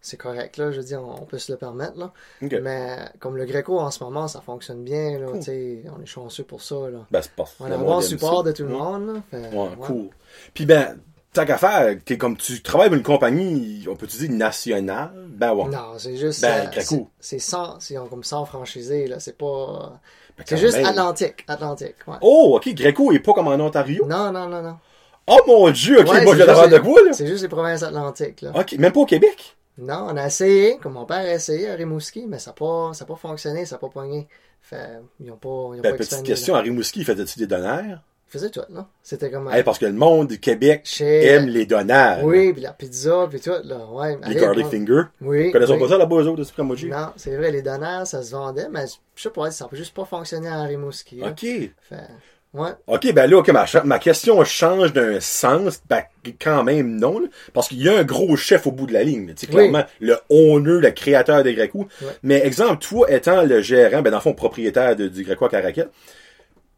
[0.02, 0.70] C'est correct, là.
[0.72, 2.12] Je veux dire, on, on peut se le permettre, là.
[2.42, 5.26] Mais, comme le Greco, en ce moment, ça fonctionne bien, là.
[5.26, 5.40] Cool.
[5.40, 7.00] Tu sais, on est chanceux pour ça, là.
[7.10, 8.52] Ben, c'est pas On a le un bon support ça.
[8.52, 8.78] de tout le Ouais.
[8.78, 9.22] monde, là.
[9.32, 9.76] Fait, Ouais, ouais.
[9.82, 10.10] cool.
[10.54, 11.00] Puis ben,
[11.36, 15.54] tant qu'à faire, t'es comme tu travailles pour une compagnie, on peut dire nationale, ben
[15.54, 15.66] ouais.
[15.70, 16.42] Non, c'est juste.
[16.42, 16.82] Ben, euh,
[17.20, 19.20] c'est 100, c'est comme 100 franchisés, là.
[19.20, 20.00] C'est pas.
[20.38, 20.86] Ben, C'est juste même.
[20.88, 21.44] Atlantique.
[21.48, 22.18] Atlantique, ouais.
[22.22, 24.06] Oh, ok, Greco est pas comme en Ontario?
[24.08, 24.78] Non, non, non, non.
[25.28, 27.14] Oh mon dieu, ok, Ouais, moi l'air juste de quoi là?
[27.14, 28.52] C'est juste les provinces atlantiques, là.
[28.56, 29.56] Ok, même pas au Québec?
[29.78, 32.92] Non, on a essayé, comme mon père a essayé à Rimouski, mais ça n'a pas,
[32.94, 34.28] ça a pas fonctionné, ça n'a pas pogné.
[34.62, 36.60] Fait, ils n'ont pas, ils ont Ben, pas petite expandé, question, là.
[36.60, 38.02] à Rimouski, faisais-tu des donneurs?
[38.36, 38.86] Ils faisaient tout, non?
[39.02, 39.50] C'était comme...
[39.50, 41.26] Hey, parce que le monde du Québec chez...
[41.26, 42.22] aime les donneurs.
[42.24, 44.18] Oui, puis la pizza, puis tout, là, ouais.
[44.18, 44.72] Les allez, garlic bon.
[44.72, 45.02] finger.
[45.22, 45.80] Oui, Vous connaissez oui.
[45.80, 46.90] pas ça là-bas, eux autres, de Supremamoji?
[46.90, 49.96] Non, c'est vrai, les donneurs, ça se vendait, mais je sais pas, ça peut juste
[49.96, 51.16] pas fonctionner à Rimouski.
[51.22, 51.28] là.
[51.30, 51.40] Ok.
[51.40, 51.72] Fait,
[52.54, 52.70] ouais.
[52.88, 56.04] Ok, ben là, ok, ma, ma question change d'un sens, ben
[56.42, 59.04] quand même non, là, parce qu'il y a un gros chef au bout de la
[59.04, 59.70] ligne, tu sais, Oui.
[59.70, 61.88] clairement, le owner, le créateur des Greco.
[62.02, 62.08] Ouais.
[62.24, 65.62] Mais exemple, toi étant le gérant, ben dans le fond, propriétaire de- du Greco à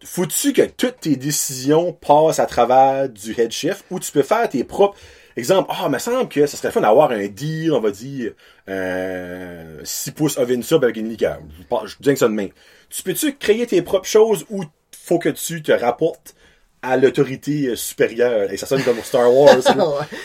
[0.08, 4.48] faut-tu que toutes tes décisions passent à travers du head chef ou tu peux faire
[4.48, 4.98] tes propres
[5.36, 8.32] Exemple, ah, il me semble que ça serait fun d'avoir un deal, on va dire,
[8.70, 11.40] euh, 6 pouces oven sub avec une liqueur.
[11.60, 12.48] Je Je dis que ça de main.
[12.90, 14.64] Tu peux-tu créer tes propres choses ou
[14.98, 16.34] faut que tu te rapportes
[16.82, 18.52] à l'autorité euh, supérieure?
[18.52, 19.58] Et ça sonne comme Star Wars.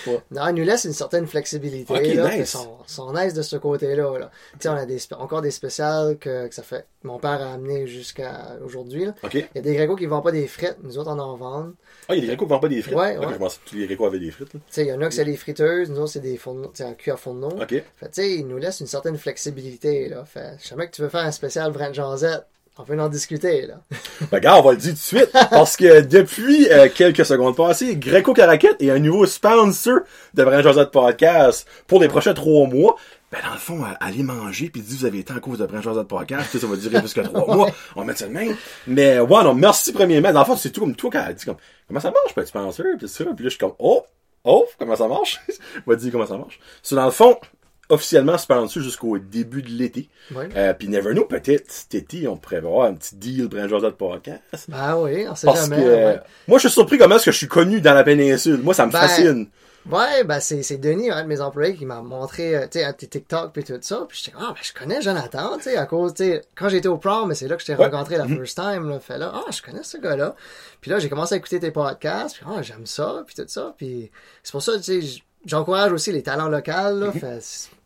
[0.07, 0.19] Ouais.
[0.33, 1.93] Non, il nous laisse une certaine flexibilité.
[1.93, 2.39] Ok, là, nice.
[2.39, 4.19] Ils sont, sont nice de ce côté-là.
[4.19, 4.31] Là.
[4.53, 6.87] Tu sais, on a des, encore des spéciales que, que ça fait.
[7.05, 9.07] Mon père a amené jusqu'à aujourd'hui.
[9.33, 11.71] Il y a des grécos qui vendent pas des frites, nous autres on en vend.
[12.09, 12.95] Ah, il y a des Greco qui vendent pas des frites?
[12.95, 13.33] Ouais, Ok, ouais.
[13.35, 14.51] je pensais que tous les Greco avaient des frites.
[14.51, 16.73] Tu sais, il y en a que c'est des friteuses, nous autres c'est des fourneaux,
[16.81, 17.51] en cuir à fourneau.
[17.69, 20.09] Fait tu sais, il nous laisse une certaine flexibilité.
[20.09, 20.25] Là.
[20.25, 22.47] Fait, jamais que tu veux faire un spécial Brent Josette,
[22.79, 23.67] on peut en discuter.
[23.67, 23.81] Là.
[24.31, 27.57] Ben, gars, on va le dire tout de suite, parce que depuis euh, quelques secondes
[27.57, 30.01] passées, Greco Caracat est un nouveau sponsor
[30.33, 32.97] de Brand Josette Podcast pour les prochains trois mois.
[33.31, 35.67] Ben, dans le fond, euh, allez manger, puis dites vous avez été en cause de
[35.67, 37.71] Brand Josette Podcast, ça va durer plus que trois mois.
[37.97, 38.57] On va mettre ça de même.
[38.87, 40.33] Mais, ouais, non, merci premièrement.
[40.33, 41.57] Dans le fond, c'est tout comme toi quand elle dit comme,
[41.89, 44.05] comment ça marche, pas être sponsor, puis ça, puis là, je suis comme, oh,
[44.45, 45.41] oh, comment ça marche?
[45.87, 46.61] on va dire comment ça marche.
[46.83, 47.37] C'est dans le fond,
[47.93, 50.09] officiellement sponsor jusqu'au début de l'été.
[50.35, 50.49] Ouais.
[50.57, 53.97] Euh, puis Never Know, peut-être cet été, on pourrait avoir un petit deal Brand Josette
[53.97, 54.43] Podcast.
[54.69, 55.77] Ben oui, on sait Parce jamais.
[55.77, 56.21] que ouais.
[56.49, 58.61] moi, je suis surpris comment est-ce que je suis connu dans la péninsule.
[58.63, 59.49] Moi, ça me Ben, fascine.
[59.91, 62.85] Ouais, ben c'est, c'est Denis, un de mes employés, qui m'a montré, euh, tu sais,
[62.85, 64.05] un de tes TikTok puis tout ça.
[64.09, 66.87] Puis j'étais, ah, ben je connais Jonathan, tu sais, à cause, tu sais, quand j'étais
[66.87, 67.87] au prom, mais c'est là que je t'ai Ouais.
[67.87, 69.01] rencontré la first time, là.
[69.01, 70.37] Fait là, ah, je connais ce gars-là.
[70.81, 73.75] Puis là, j'ai commencé à écouter tes podcasts, puis ah, j'aime ça, puis tout ça.
[73.77, 74.13] Puis
[74.45, 77.11] c'est pour ça, tu sais, j'encourage aussi les talents locaux, là.
[77.11, 77.41] Fait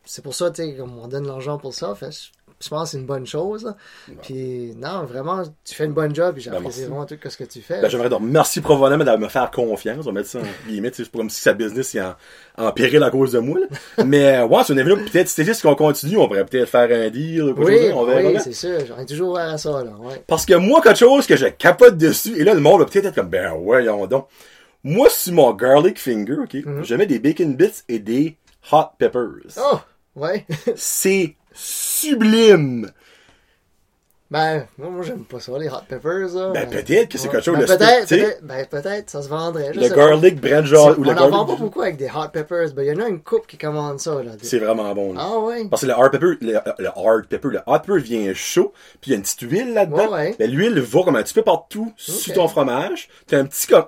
[0.07, 1.95] c'est- c'est pour ça, tu sais, comme on donne l'argent pour ça.
[1.95, 3.75] Fait je- pense que c'est une bonne chose.
[4.23, 6.85] Puis non, vraiment, tu fais une bonne job, puis j'apprécie merci.
[6.85, 7.83] vraiment tout ce que tu fais.
[7.83, 9.99] Ben, j'aimerais dire merci probablement de me faire confiance.
[10.01, 10.91] On va mettre ça en guillemets.
[10.95, 12.15] C'est comme si sa business est en,
[12.57, 13.59] en péril à cause de moi.
[13.61, 13.67] là.
[14.07, 15.05] Mais euh, ouais, c'est une événement.
[15.05, 16.17] Peut-être, c'était juste qu'on continue.
[16.17, 17.43] On pourrait peut-être faire un deal.
[17.43, 18.79] ou quoi oui, chose, on verra oui, c'est sûr.
[18.87, 19.91] J'en ai toujours ouvert à ça, là.
[20.01, 20.23] Ouais.
[20.27, 23.05] Parce que moi, quelque chose que je capote dessus, et là, le monde va peut-être
[23.07, 24.29] être comme, ben ouais, donc.
[24.83, 28.37] Moi, sur mon garlic finger, ok, je mets des bacon bits et des
[28.73, 29.43] hot peppers.
[29.59, 29.79] Oh,
[30.17, 30.45] ouais.
[30.77, 32.91] C'est sublime.
[34.29, 36.35] Ben, moi, moi j'aime pas ça, les hot peppers.
[36.35, 36.51] Là.
[36.51, 39.71] Ben, peut-être que c'est quelque chose, Ben, le peut-être, peut-être, ben, peut-être, ça se vendrait.
[39.73, 40.65] je Le sais garlic pas.
[40.65, 42.73] genre, ou le On en vend pas beaucoup avec des hot peppers.
[42.75, 44.33] Ben, il y en a une coupe qui commande ça, là.
[44.43, 45.21] C'est vraiment bon, là.
[45.25, 45.69] Ah, ouais.
[45.69, 49.11] Parce que le hard pepper, le, le hard pepper, le hot pepper vient chaud, puis
[49.11, 50.09] il y a une petite huile là-dedans.
[50.09, 50.37] Ouais, ouais.
[50.41, 52.35] Ben, l'huile va comme un petit peu partout sur Ok.
[52.35, 53.09] ton fromage.
[53.29, 53.85] T'as un petit comme,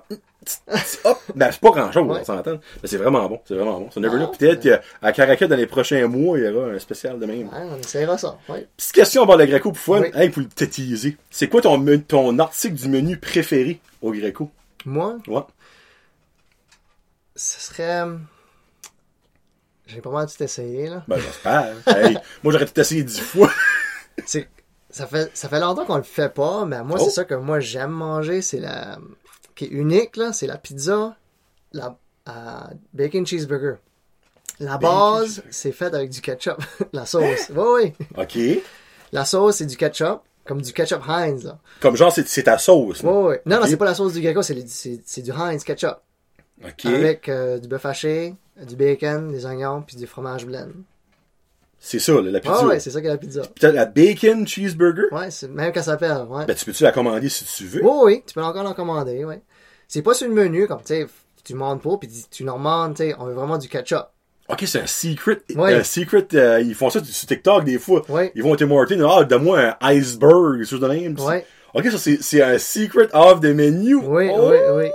[1.03, 1.17] hop.
[1.35, 2.19] Ben, c'est pas grand chose, Ouais.
[2.21, 2.59] on s'entend.
[2.81, 3.91] Mais c'est vraiment bon, c'est vraiment bon.
[3.91, 4.31] So, never Ah, know.
[4.37, 4.61] Peut-être
[5.01, 7.47] qu'à Caracat, dans les prochains mois, il y aura un spécial de même.
[7.49, 8.37] Ouais, on essaiera ça.
[8.47, 8.67] Ouais.
[8.77, 10.01] Petite question bord de Greco pour fun.
[10.01, 10.11] Oui.
[10.13, 11.17] Hey, pour le tétiser.
[11.29, 14.49] C'est quoi ton, ton article du menu préféré au Greco?
[14.85, 15.41] Moi, Ouais.
[17.35, 18.03] ce serait.
[19.87, 21.03] J'ai pas mal tout essayé, là.
[21.07, 21.73] Ben, j'espère.
[21.87, 23.51] hey, moi, j'aurais tout essayé dix fois.
[24.25, 24.47] c'est,
[24.91, 27.05] ça fait, ça fait longtemps qu'on le fait pas, mais moi, Oh.
[27.05, 28.41] c'est ça que moi, j'aime manger.
[28.43, 28.99] C'est la,
[29.59, 30.31] qui est unique, là.
[30.31, 31.17] C'est la pizza,
[31.73, 31.97] la,
[32.93, 33.75] bacon cheeseburger.
[34.59, 36.61] La Bacon base, c'est fait avec du ketchup.
[36.93, 37.49] la sauce.
[37.55, 38.05] Oui, oui.
[38.17, 38.63] OK.
[39.11, 40.21] La sauce, c'est du ketchup.
[40.45, 41.59] Comme du ketchup Heinz, là.
[41.81, 43.01] Comme genre, c'est c'est ta sauce.
[43.03, 43.35] Oui.
[43.45, 45.97] Non, non, c'est pas la sauce du Greco, c'est, du Heinz ketchup.
[46.63, 46.85] OK.
[46.85, 50.69] Avec euh, du bœuf haché, du bacon, des oignons, puis du fromage blend.
[51.81, 52.57] C'est ça, là, la pizza.
[52.59, 53.41] Ah ouais, c'est ça qu'est la pizza.
[53.59, 55.05] T'as la bacon cheeseburger?
[55.11, 56.45] Ouais, c'est même qu'elle s'appelle, ouais.
[56.45, 57.83] Ben, tu peux-tu la commander si tu veux?
[57.83, 59.35] Oui, oui, tu peux encore l'en commander, oui.
[59.89, 61.07] C'est pas sur le menu, comme, tu sais,
[61.43, 64.05] tu demandes pas, puis tu leur demandes, tu sais, on veut vraiment du ketchup.
[64.47, 65.39] OK, c'est un secret.
[65.55, 65.73] Ouais.
[65.73, 68.03] Un secret, euh, ils font ça sur TikTok des fois.
[68.07, 68.31] Ouais.
[68.35, 71.19] Ils vont au Tim Hortons, ah, donne-moi un iceberg, chose de même.
[71.19, 71.43] Ouais.
[71.73, 73.95] OK, ça, c'est un secret of the menu.
[73.95, 74.91] Oui, Oh, oui, oui.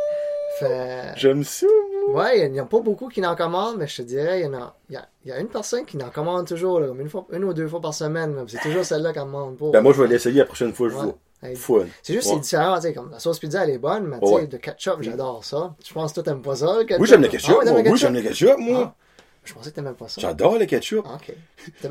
[0.60, 1.12] Fait...
[1.16, 1.66] J'aime ça.
[2.08, 4.44] Ouais, il n'y en a pas beaucoup qui n'en commandent, mais je te dirais, il
[4.44, 6.78] y en a, il y a, il y a une personne qui n'en commande toujours,
[6.78, 8.36] là, comme une, fois, une ou deux fois par semaine.
[8.46, 9.72] C'est toujours celle-là qu'elle demande pour.
[9.72, 11.14] Ben, moi, je vais l'essayer la prochaine fois que je Ouais.
[11.56, 11.84] Fun.
[12.02, 12.34] C'est juste, Ouais.
[12.34, 14.48] c'est différent, tu sais, comme la sauce pizza, elle est bonne, mais tu Ouais.
[14.48, 15.74] ketchup, j'adore ça.
[15.86, 17.00] Je pense que toi, t'aimes pas ça, le ketchup.
[17.02, 17.60] Oui, j'aime le Ah ketchup.
[17.64, 17.82] t'aimes moi.
[17.92, 18.94] Oui, j'aime le ketchup, moi.
[18.96, 19.00] Ah,
[19.44, 20.20] je pensais que t'aimais pas ça.
[20.22, 21.04] J'adore le ketchup.
[21.06, 21.34] Ah, ok.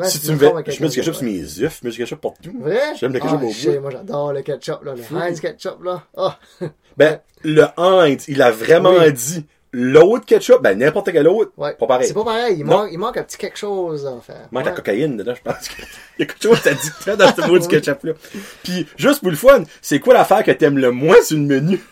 [0.05, 2.19] Si tu me mets, je mets du ketchup sur mes œufs, je mets du ketchup
[2.21, 2.51] partout.
[2.59, 2.95] Vrai?
[2.99, 3.79] J'aime le ketchup ah, au bout.
[3.81, 4.95] moi j'adore le ketchup, là.
[4.95, 5.17] Le.
[5.17, 6.03] Heinz ketchup, là.
[6.17, 6.39] Ah!
[6.97, 9.13] Ben, le Heinz, il a vraiment Oui.
[9.13, 11.73] dit, l'autre ketchup, ben, n'importe quel autre, Ouais.
[11.73, 12.07] pas pareil.
[12.07, 12.55] C'est pas pareil.
[12.59, 14.47] Il manque, il manque un petit quelque chose à faire.
[14.51, 15.67] Il manque la cocaïne dedans, je pense.
[16.17, 18.13] Il y a quelque chose d'addictif dans ce mot du ketchup-là.
[18.63, 21.77] Puis, juste pour le fun, c'est quoi l'affaire que t'aimes le moins sur le menu?
[21.77, 21.83] Tu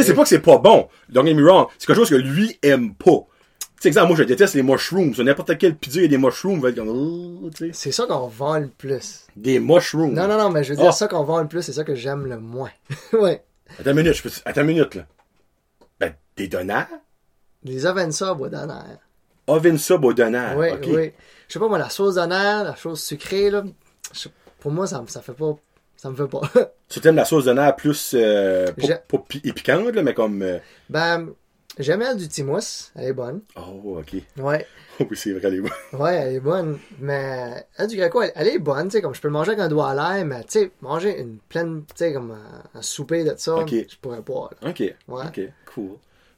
[0.00, 0.88] sais, c'est pas que c'est pas bon.
[1.08, 1.66] Don't get me wrong.
[1.78, 3.26] C'est quelque chose que lui aime pas.
[3.60, 5.12] Tu sais, exemple, moi, je déteste les mushrooms.
[5.14, 6.62] Sur n'importe quelle pizza, il y a des mushrooms.
[6.86, 7.50] oh.
[7.72, 9.26] C'est ça qu'on vend le plus.
[9.36, 10.12] Des mushrooms.
[10.14, 10.92] Non, non, non, mais je veux dire, Ah.
[10.92, 12.70] ça qu'on vend le plus, c'est ça que j'aime le moins.
[13.12, 13.42] ouais.
[13.80, 14.30] Attends une minute, je peux...
[14.44, 15.06] Attends une minute, là.
[16.36, 16.86] Des donneurs?
[17.64, 18.98] Les Avensa bois d'honneur.
[19.46, 20.56] Oven sub au donneur.
[20.56, 20.86] Oui, Ah, ok.
[20.86, 21.12] oui.
[21.48, 23.62] Je sais pas, moi, la sauce d'honneur, la chose sucrée, là,
[24.12, 24.28] je-
[24.60, 25.56] pour moi, ça, me- ça fait pas.
[25.96, 26.40] Ça me fait pas.
[26.88, 30.42] Tu t'aimes la sauce donneur plus, euh, pas, J'ai- pas pi- épicante, là, mais comme,
[30.42, 30.58] euh,
[30.90, 31.30] ben,
[31.78, 32.90] j'aime elle du Timous.
[32.94, 33.40] Elle est bonne.
[33.56, 34.16] oh, ok.
[34.38, 34.66] Ouais.
[35.00, 35.70] oui, c'est vrai, les gars.
[35.98, 36.78] Ouais, elle est bonne.
[36.98, 39.52] Mais elle du Greco, elle, elle est bonne, tu sais, comme je peux le manger
[39.52, 42.78] avec un doigt à l'air, mais tu sais, manger une pleine, tu sais, comme un,
[42.78, 43.56] un souper de ça,
[43.88, 44.50] je pourrais pas.
[44.62, 44.70] là.
[44.70, 44.80] Ok.
[45.08, 45.24] Ouais.
[45.26, 45.40] Ok,
[45.74, 45.90] cool.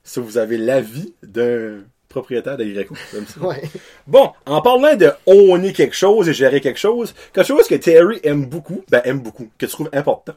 [0.04, 2.56] Ça, vous avez l'avis d'un propriétaire.
[2.58, 3.40] J'aime ça.
[3.40, 3.62] Ouais.
[4.06, 8.20] Bon, en parlant de owner quelque chose et gérer quelque chose, quelque chose que Terry
[8.22, 10.34] aime beaucoup, ben aime beaucoup, que tu trouves important,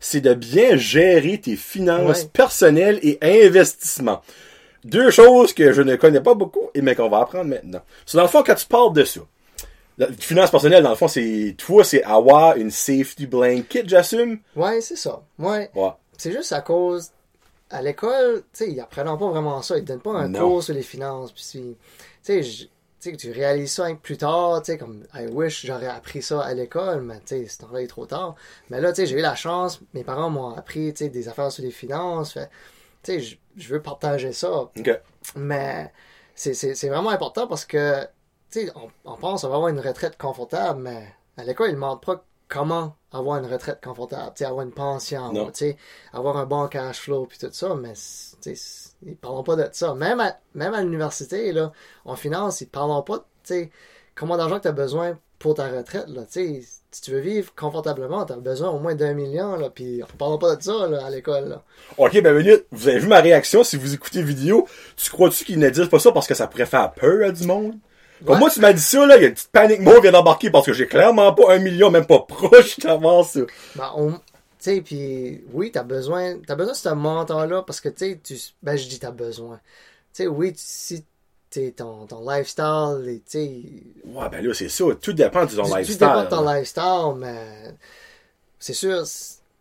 [0.00, 2.28] c'est de bien gérer tes finances Ouais.
[2.32, 4.22] personnelles et investissements.
[4.84, 7.82] Deux choses que je ne connais pas beaucoup, et mais qu'on va apprendre maintenant.
[8.06, 9.20] C'est dans le fond, quand tu parles de ça,
[9.98, 14.38] la finance personnelle, dans le fond, c'est, toi, c'est avoir une safety blanket, j'assume?
[14.56, 15.20] Ouais, c'est ça.
[15.38, 15.68] Ouais.
[15.74, 15.90] Ouais.
[16.16, 17.10] C'est juste à cause.
[17.70, 19.76] À l'école, tu sais, ils apprennent pas vraiment ça.
[19.78, 20.40] Ils te donnent pas un Non.
[20.40, 21.32] cours sur les finances.
[21.32, 21.76] Puis,
[22.24, 26.42] tu sais, tu réalises ça plus tard, tu sais, comme, I wish j'aurais appris ça
[26.42, 28.34] à l'école, mais tu sais, c'est temps-là, est trop tard.
[28.68, 31.28] Mais là, tu sais, j'ai eu la chance, mes parents m'ont appris, tu sais, des
[31.28, 32.32] affaires sur les finances.
[32.34, 32.50] Fait,
[33.02, 33.36] tu sais, je-
[33.72, 34.70] veux partager ça.
[35.36, 35.92] Mais
[36.34, 36.52] c'est-
[36.88, 38.02] vraiment important parce que,
[38.50, 41.06] tu sais, on, on pense va avoir une retraite confortable, mais
[41.36, 45.32] à l'école, ils ne demandent pas comment avoir une retraite confortable, avoir une pension,
[46.12, 47.94] avoir un bon cash flow, puis tout ça, mais,
[49.06, 49.94] ils parlent pas de ça.
[49.94, 51.72] Même à, même à l'université, là,
[52.04, 53.70] en finance, ils parlent pas, sais,
[54.14, 58.26] comment d'argent que tu as besoin pour ta retraite, là, si tu veux vivre confortablement,
[58.26, 61.06] tu as besoin au moins d'un million, là, puis on parle pas de ça, là,
[61.06, 61.60] à l'école.
[61.96, 64.68] Ok, ben minute, vous avez vu ma réaction si vous écoutez vidéo?
[64.96, 67.46] Tu crois-tu qu'ils ne disent pas ça parce que ça pourrait faire peur à du
[67.46, 67.74] monde?
[68.26, 70.12] Comme moi, tu m'as dit ça, là, il y a une petite panique mot vient
[70.12, 73.40] d'embarquer parce que j'ai clairement pas un million, même pas proche d'avoir ça.
[73.76, 74.18] Ben, on- tu
[74.58, 78.36] sais, puis oui, t'as besoin, t'as besoin de ce mentor-là parce que, tu sais, tu,
[78.62, 79.56] ben, je dis t'as besoin.
[80.12, 81.04] Tu sais, oui, tu- si
[81.48, 83.62] t'es ton, ton lifestyle, et, tu sais,
[84.04, 84.84] Ouais, ben là, c'est ça.
[85.00, 85.98] Tout dépend de ton lifestyle.
[85.98, 87.74] dépends de ton lifestyle, mais
[88.58, 89.02] c'est sûr,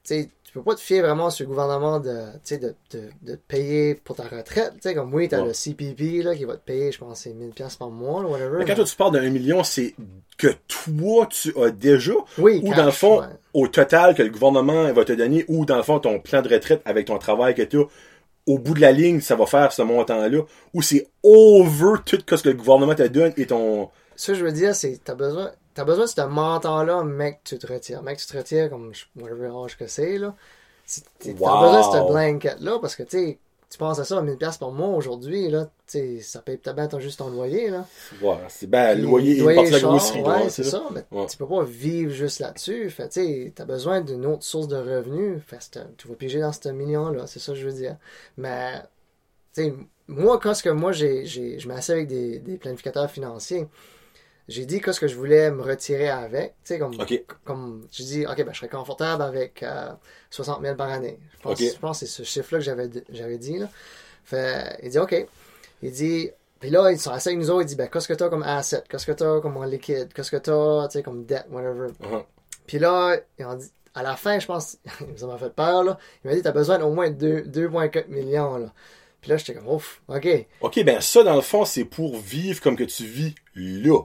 [0.04, 3.02] c'est- tu tu peux pas te fier vraiment sur le gouvernement de, tu de, de,
[3.22, 4.74] de te payer pour ta retraite.
[4.82, 5.48] Tu comme oui, t'as Ouais.
[5.50, 8.30] le CPP, là, qui va te payer, je pense, c'est 1000 pièces par mois, là,
[8.30, 8.58] whatever.
[8.58, 9.94] Mais quand mais- toi, tu parles d'un million, c'est
[10.38, 13.28] que toi, tu as déjà, oui, ou cash, dans le fond, ouais.
[13.54, 16.50] au total que le gouvernement va te donner, ou dans le fond, ton plan de
[16.50, 17.84] retraite avec ton travail que tu as,
[18.48, 20.40] au bout de la ligne, ça va faire ce montant-là,
[20.74, 23.90] ou c'est over tout ce que le gouvernement te donne et ton...
[24.16, 27.66] Ça, je veux dire, c'est t'as besoin, t'as besoin de ce mentor-là, mec, tu te
[27.66, 28.04] retires.
[28.04, 30.36] Mec, tu te retires comme je- whatever âge que c'est, là.
[31.20, 31.62] T'as Wow.
[31.62, 33.40] besoin de ce blanket-là parce que, tu sais,
[33.70, 35.70] tu penses à ça à 1000$ piastres par mois aujourd'hui, là.
[35.88, 37.86] Tu ça paye peut-être juste ton loyer, là.
[38.22, 40.22] Ouais, c'est ben, le Puis, loyer et partie de la char, grosserie.
[40.22, 40.84] Ouais, c'est ça.
[40.92, 41.28] Mais Ouais.
[41.28, 42.90] tu peux pas vivre juste là-dessus.
[42.90, 45.42] Fait, tu sais, t'as besoin d'une autre source de revenus.
[45.48, 45.60] Fait,
[45.98, 47.26] tu vas piger dans ce million-là.
[47.26, 47.96] C'est ça que je veux dire.
[48.36, 48.74] Mais,
[49.54, 49.74] tu sais,
[50.10, 53.68] moi, quand ce que moi, j'ai, j'ai, je m'assieds avec des, des planificateurs financiers,
[54.50, 56.56] j'ai dit qu'est-ce que je voulais me retirer avec.
[56.64, 57.24] Tu sais, comme, OK.
[57.46, 59.92] comme j'ai dit, OK, ben, je serais confortable avec euh,
[60.32, 61.20] 60 000 par année.
[61.38, 61.68] Je pense, OK.
[61.74, 63.60] je pense que c'est ce chiffre-là que j'avais, j'avais dit.
[63.60, 63.70] Là.
[64.24, 65.28] Fait, il dit, OK.
[65.84, 67.62] Il dit, puis là, ils sont assis avec nous autres.
[67.62, 68.84] Il dit, ben, qu'est-ce que t'as comme asset?
[68.90, 70.12] Qu'est-ce que t'as comme liquide?
[70.14, 71.90] Qu'est-ce que t'as, tu sais, comme debt, whatever?
[72.02, 72.26] Uh-huh.
[72.66, 74.78] Puis là, ils ont dit, à la fin, je pense,
[75.16, 76.00] ça m'a fait peur, là.
[76.24, 78.74] Il m'a dit, t'as besoin d'au moins deux- 2,4 millions, là.
[79.22, 80.28] Puis là, j'étais comme, ouf, OK.
[80.62, 84.02] OK, ben ça, dans le fond, c'est pour vivre comme que tu vis là.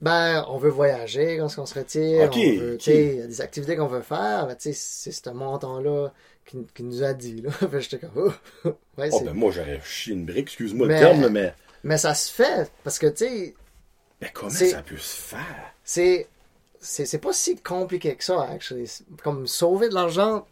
[0.00, 2.24] Ben, on veut voyager quand on se retire.
[2.26, 2.78] Ok, on veut, ok.
[2.78, 4.46] tu sais, il y a des activités qu'on veut faire.
[4.46, 6.12] Ben, tu sais, c'est ce montant-là
[6.46, 7.50] qui, qui nous a dit, là.
[7.80, 8.32] J'étais comme,
[8.64, 11.52] oh, ouais, Oh, ben moi, j'aurais chié une brique, excuse-moi Mais- le terme, mais...
[11.84, 13.54] Mais ça se fait, parce que, tu sais,
[14.20, 15.72] Ben comment ça peut se faire?
[15.84, 16.26] c'est,
[16.80, 18.90] c'est, c'est pas si compliqué que ça, actually.
[19.22, 20.46] Comme sauver de l'argent.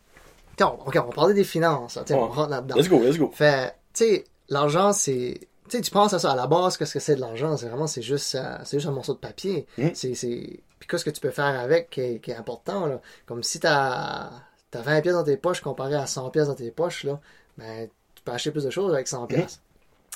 [0.61, 2.35] On- ok, on va parler des finances, tu sais, on Ouais.
[2.35, 2.77] rentre là-dedans.
[2.77, 3.31] Let's go, let's go.
[3.35, 5.39] Fait, tu sais, l'argent, c'est.
[5.69, 7.57] Tu sais, tu penses à ça à la base, qu'est-ce que c'est de l'argent?
[7.57, 9.67] C'est vraiment, c'est juste, euh, c'est juste un morceau de papier.
[9.79, 9.89] Mm.
[9.95, 10.61] C'est, c'est.
[10.79, 13.01] Puis qu'est-ce que tu peux faire avec qui est, qui est important, là?
[13.27, 14.31] Comme si t'as,
[14.71, 17.21] t'as 20 pièces dans tes poches comparé à 100 pièces dans tes poches, là.
[17.59, 19.61] Ben, tu peux acheter plus de choses avec 100 pièces.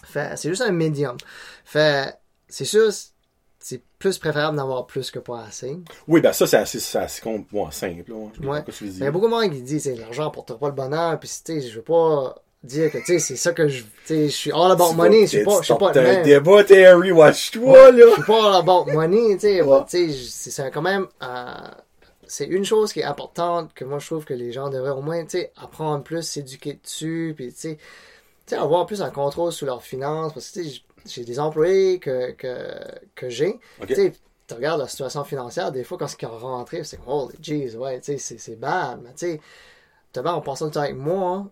[0.05, 1.17] Fait, c'est juste un médium.
[1.65, 2.91] Fait, c'est sûr,
[3.59, 5.79] c'est plus préférable d'avoir plus que pas assez.
[6.09, 8.11] Oui, ben ça, c'est assez, assez bon, simple.
[8.11, 8.29] Là.
[8.35, 8.65] Je Ouais.
[8.81, 11.29] Il y a beaucoup de monde qui dit, c'est l'argent apporte pas le bonheur, puis
[11.29, 14.25] tu sais, je veux pas dire que, tu sais, c'est ça que je, tu sais,
[14.29, 17.93] je suis all about money, je suis pas, je suis pas un débat, Terry, watch-toi,
[17.93, 18.13] Je là!
[18.15, 19.81] suis pas all about money, tu sais, Ouais.
[19.89, 21.55] c'est c'est quand même, euh,
[22.27, 25.01] c'est une chose qui est importante que moi je trouve que les gens devraient au
[25.03, 27.79] moins, tu sais, apprendre plus, s'éduquer dessus, puis tu
[28.47, 31.99] sais, avoir plus un contrôle sur leurs finances, parce que tu sais, j'ai des employés
[31.99, 32.75] que, que,
[33.15, 33.89] que j'ai, Ok.
[33.89, 34.13] tu sais,
[34.47, 38.01] tu regardes la situation financière, des fois, quand ils sont rentrés, c'est holy jeez, ouais,
[38.01, 39.41] tu sais, c'est- c'est bad, mais tu sais,
[40.25, 41.47] en passant du temps avec moi,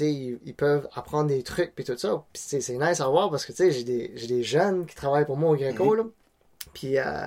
[0.00, 2.24] ils, peuvent apprendre des trucs puis tout ça.
[2.34, 5.56] C'est nice à voir parce que j'ai des, des jeunes qui travaillent pour moi au
[5.56, 6.04] Greco, là.
[6.74, 7.26] Puis, euh,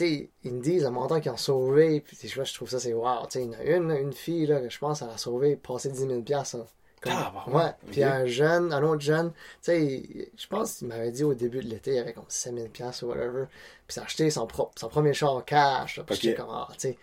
[0.00, 2.00] ils me disent le montant qu'ils ont sauvé.
[2.00, 3.26] Puis je trouve ça, c'est wow.
[3.28, 5.18] Tu sais, il y en a une, une fille, là, que je pense, elle a
[5.18, 6.66] sauvé, passé 10 000 piastres, là.
[7.00, 7.90] Comme- Ah, bah ouais.
[7.92, 11.34] Puis un jeune, un autre jeune, tu sais, il- je pense qu'il m'avait dit au
[11.34, 13.44] début de l'été, il avait comme 5 000 piastres ou whatever.
[13.86, 15.98] Puis il a acheté son, pro- son premier char cash.
[15.98, 16.04] là.
[16.04, 16.20] Puis Ok.
[16.22, 16.98] j'étais comme, ah, tu sais.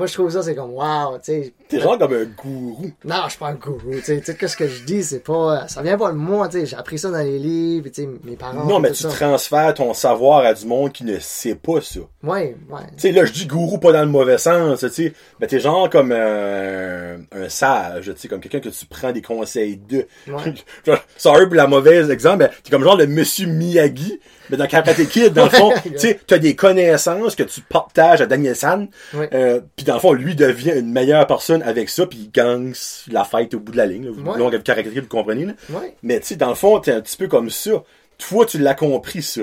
[0.00, 1.52] Moi, je trouve ça, c'est comme, wow, tu sais.
[1.68, 2.90] T'es genre comme un gourou.
[3.04, 5.82] Non, je suis pas un gourou, tu sais, qu'est-ce que je dis, c'est pas, ça
[5.82, 8.34] vient pas de moi, tu sais, j'ai appris ça dans les livres, tu sais, mes
[8.34, 8.64] parents.
[8.64, 9.10] Non, mais tu ça.
[9.10, 12.00] transfères ton savoir à du monde qui ne sait pas ça.
[12.22, 12.80] Ouais, ouais.
[12.96, 15.12] Tu sais, là, je dis gourou pas dans le mauvais sens, tu sais.
[15.38, 19.20] Mais t'es genre comme un, un sage, tu sais, comme quelqu'un que tu prends des
[19.22, 20.06] conseils de.
[20.28, 20.54] Ouais.
[20.86, 24.18] Genre, Sorry pour la mauvaise exemple, mais t'es comme genre le monsieur Miyagi,
[24.50, 28.20] mais dans Karate Kid, dans le fond, tu sais, t'as des connaissances que tu partages
[28.20, 32.06] à Daniel San, euh, puis dans le fond, lui devient une meilleure personne avec ça,
[32.06, 32.72] puis il gagne
[33.10, 34.06] la fête au bout de la ligne.
[34.06, 34.10] Là.
[34.14, 35.52] Vous, Karate Kid, vous comprenez, là.
[35.70, 37.70] Ouais, Mais tu sais, dans le fond, t'es un petit peu comme ça.
[38.18, 39.42] Toi, tu l'as compris, ça,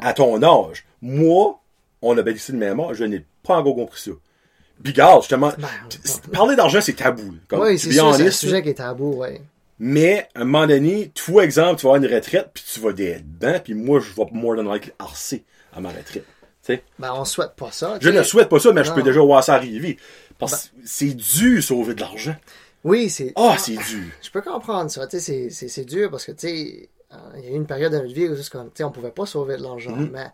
[0.00, 0.84] à ton âge.
[1.00, 1.58] Moi,
[2.00, 4.10] on a bénéficié de même âge, je n'ai pas encore compris ça.
[4.84, 5.68] Regarde, justement, Ben,
[6.32, 7.34] parler d'argent, c'est tabou.
[7.46, 9.40] Comme, Oui, c'est un sujet qui est tabou, ouais.
[9.84, 12.90] Mais, à un moment donné, toi, exemple, tu vas avoir une retraite, puis tu vas
[12.90, 15.42] être dedans, puis moi, je vais more than likely harcer
[15.74, 16.24] à ma retraite.
[16.64, 17.98] Tu sais, Ben, on souhaite pas ça.
[18.00, 19.98] je ne souhaite pas ça, mais je peux déjà voir ça arriver.
[20.38, 22.36] Parce que c'est dur sauver de l'argent.
[22.84, 23.32] Oui, c'est.
[23.34, 24.04] Ah, c'est dur.
[24.22, 27.46] Je peux comprendre ça, c'est- c'est c'est dur parce que, tu sais, euh, il y
[27.48, 30.10] a eu une période de notre vie où on pouvait pas sauver de l'argent, Mm-hmm.
[30.12, 30.26] mais,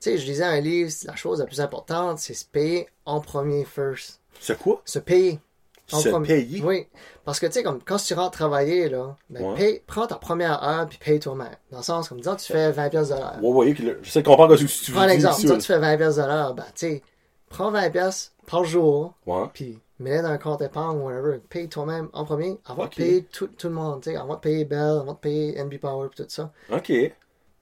[0.00, 3.20] tu sais, je lisais un livre, la chose la plus importante, c'est se payer en
[3.20, 4.20] premier first.
[4.40, 4.80] C'est quoi?
[4.84, 5.40] Se payer.
[5.86, 6.62] Se payer?
[6.64, 6.86] Oui.
[7.24, 9.54] Parce que, tu sais, comme quand tu rentres travailler, là, ben, Ouais.
[9.54, 11.48] paye- prends ta première heure puis paye toi-même.
[11.70, 13.38] Dans le sens, comme disant, tu fais 20 pièces de l'heure.
[13.42, 15.42] Ouais, ouais, je sais comprendre ce que tu Prends veux exemple, dire.
[15.44, 17.02] disons, tu fais 20 pièces de l'heure, ben, tu sais,
[17.48, 19.44] prends 20 pièces par jour, Ouais.
[19.52, 21.38] puis mets-les dans un compte épargne, whatever.
[21.48, 24.40] Paye toi-même en premier, avant de payer tout, tout le monde, tu sais, avant de
[24.40, 26.52] payer Bell, avant de payer NB Power, puis tout ça.
[26.72, 26.92] OK.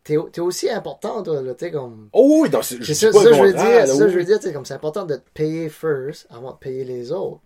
[0.02, 2.10] T'es t'es aussi important, toi, là, tu sais, comme...
[2.12, 4.38] Oh oui, c'est je C'est ça, ça je veux dire, c'est ça je veux dire,
[4.38, 7.40] tu sais, comme c'est important de te payer first avant de payer les autres.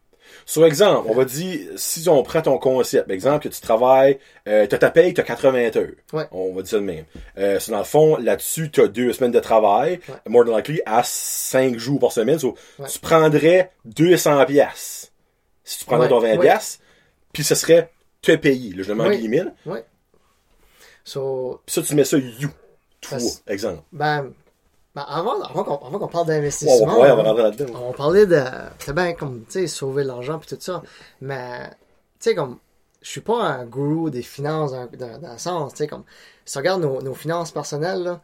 [0.46, 4.66] Sur exemple, on va dire, si on prend ton concept, exemple que tu travailles, euh,
[4.66, 5.88] t'as ta paye, t'as 80 heures.
[6.12, 6.24] Ouais.
[6.32, 7.04] On va dire ça de même.
[7.36, 10.14] Euh, c'est dans le fond, là-dessus, t'as deux semaines de travail, Ouais.
[10.28, 12.38] more than likely, à 5 jours par semaine.
[12.38, 12.88] So, Ouais.
[12.88, 15.12] Tu prendrais 200 pièces
[15.64, 16.38] si tu prendrais Ouais, ton 20 ouais.
[16.38, 16.80] pièces,
[17.32, 17.90] puis ce serait
[18.22, 19.18] te payer, là, je le mets en Oui.
[19.18, 19.44] guillemets.
[19.66, 19.84] Ouais.
[21.04, 22.50] So, Puis ça, tu mets ça you.
[23.00, 23.82] Toi, exemple.
[23.92, 24.32] ben,
[24.98, 27.50] ben avant, avant qu'on avant qu'on parle on d'investissement, ouais, on va
[27.82, 28.42] on parlait de...
[28.78, 30.82] C'est bien comme, tu sais, sauver de l'argent puis tout ça,
[31.20, 31.74] mais, tu
[32.20, 32.58] sais, comme,
[33.00, 36.04] je suis pas un gourou des finances dans, dans, dans le sens, tu sais, comme,
[36.44, 38.20] si tu regardes nos, nos finances personnelles, là,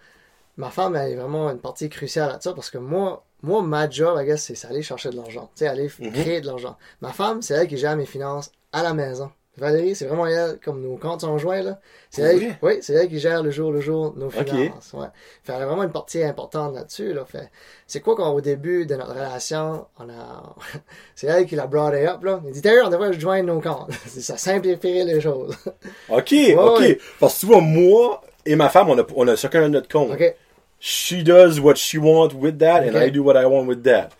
[0.56, 3.88] ma femme, elle est vraiment une partie cruciale à ça parce que moi, moi, ma
[3.88, 6.12] job, I guess, c'est aller chercher de l'argent, tu sais, aller Mhm.
[6.12, 6.76] créer de l'argent.
[7.00, 9.30] Ma femme, c'est elle qui gère mes finances à la maison.
[9.56, 11.78] Valérie, c'est vraiment elle, comme nos comptes sont joints, là.
[12.10, 14.92] C'est elle, oui, c'est elle qui gère le jour le jour nos finances.
[14.92, 15.06] Ouais.
[15.44, 17.24] Fait, elle a vraiment une partie importante là-dessus, là.
[17.24, 17.50] Fait,
[17.86, 20.56] c'est quoi qu'au début de notre relation, on a,
[21.14, 22.42] c'est elle qui l'a brought it up, là.
[22.44, 23.92] Elle dit, d'ailleurs, on devrait joindre nos comptes.
[24.06, 25.56] ça simplifierait les choses.
[26.08, 26.80] OK, OK.
[26.80, 26.98] ouais.
[27.20, 30.12] Parce que tu vois, moi et ma femme, on a, on a chacun notre compte.
[30.12, 30.34] OK.
[30.80, 33.02] She does what she wants with that, and Ok.
[33.06, 34.10] I do what I want with that.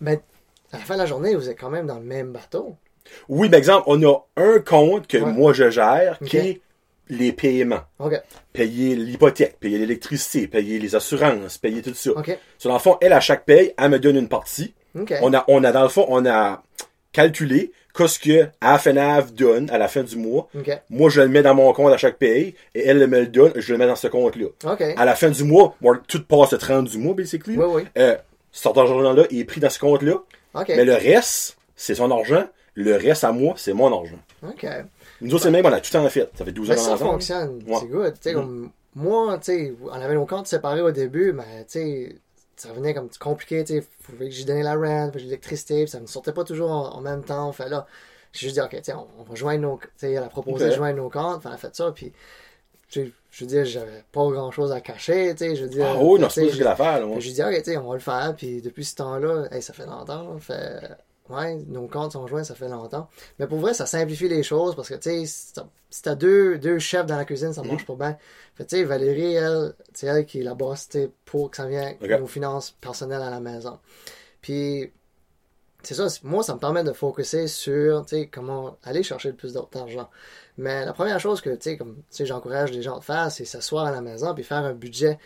[0.00, 0.20] Mais,
[0.72, 2.76] à la fin de la journée, vous êtes quand même dans le même bateau.
[3.28, 5.32] Oui, par exemple, on a un compte que Ouais.
[5.32, 6.60] moi je gère, qui est
[7.08, 7.82] les paiements.
[8.52, 12.12] Payer l'hypothèque, payer l'électricité, payer les assurances, payer tout ça.
[12.12, 12.38] OK.
[12.58, 14.74] Sur dans le fond, elle, à chaque paye, elle me donne une partie.
[15.22, 16.62] On a, on a, dans le fond, on a
[17.12, 20.48] calculé qu'est-ce que AFNAV donne à la fin du mois.
[20.90, 23.52] Moi, je le mets dans mon compte à chaque paye, et elle me le donne,
[23.56, 24.46] je le mets dans ce compte-là.
[24.96, 27.56] À la fin du mois, moi, tout passe le 30 du mois, basically.
[27.56, 27.82] Oui, oui.
[27.98, 28.16] Euh,
[28.50, 30.14] cet argent-là est pris dans ce compte-là.
[30.76, 32.44] Mais le reste, c'est son argent.
[32.74, 34.18] Le reste, à moi, c'est mon argent.
[34.42, 34.66] OK.
[35.20, 36.28] Nous autres, c'est le même, on a tout en fait.
[36.36, 37.76] Ça fait 12 ans Mais Ben, ça fonctionne, Ouais.
[37.80, 38.14] c'est good.
[38.26, 38.32] Mhm.
[38.34, 42.16] comme, moi, tu sais, on avait nos comptes séparés au début, mais tu sais,
[42.56, 46.06] ça venait comme compliqué, sais, fallait que j'ai donné la rent, puis l'électricité, ça ne
[46.06, 47.50] sortait pas toujours en, en même temps.
[47.52, 47.86] Fait là,
[48.32, 50.28] j'ai juste dit, ok, tu sais, on, on va joindre nos, tu sais, elle a
[50.28, 52.12] proposé de joindre nos comptes, elle a fait ça, puis
[52.90, 53.00] je
[53.40, 55.86] veux dire, j'avais pas grand chose à cacher, tu sais, je veux dire.
[55.88, 57.14] Ah oui, non, c'est pas ce qu'il a à faire, là.
[57.18, 58.34] J'ai dit, ok, tu sais, on va le faire.
[58.36, 60.38] Puis depuis ce temps-là, hey, ça fait longtemps.
[60.38, 60.78] Fait,
[61.30, 63.08] ouais, nos comptes sont joints, ça fait longtemps.
[63.38, 65.26] Mais pour vrai, ça simplifie les choses parce que, tu sais,
[65.90, 67.54] si t'as- deux, deux chefs dans la cuisine, Mhm.
[67.54, 68.16] ça marche pas bien.
[68.56, 71.56] Fait, tu sais, Valérie, elle, c'est elle qui est la boss, tu sais, pour que
[71.56, 72.10] ça vienne Ok.
[72.20, 73.78] nos finances personnelles à la maison.
[74.40, 74.92] Puis,
[75.82, 79.34] c'est ça, moi, ça me permet de focuser sur, tu sais, comment aller chercher le
[79.36, 80.08] plus d'argent.
[80.56, 83.30] Mais la première chose que, tu sais, comme, tu sais, j'encourage les gens à faire,
[83.30, 85.18] c'est s'asseoir à la maison puis faire un budget.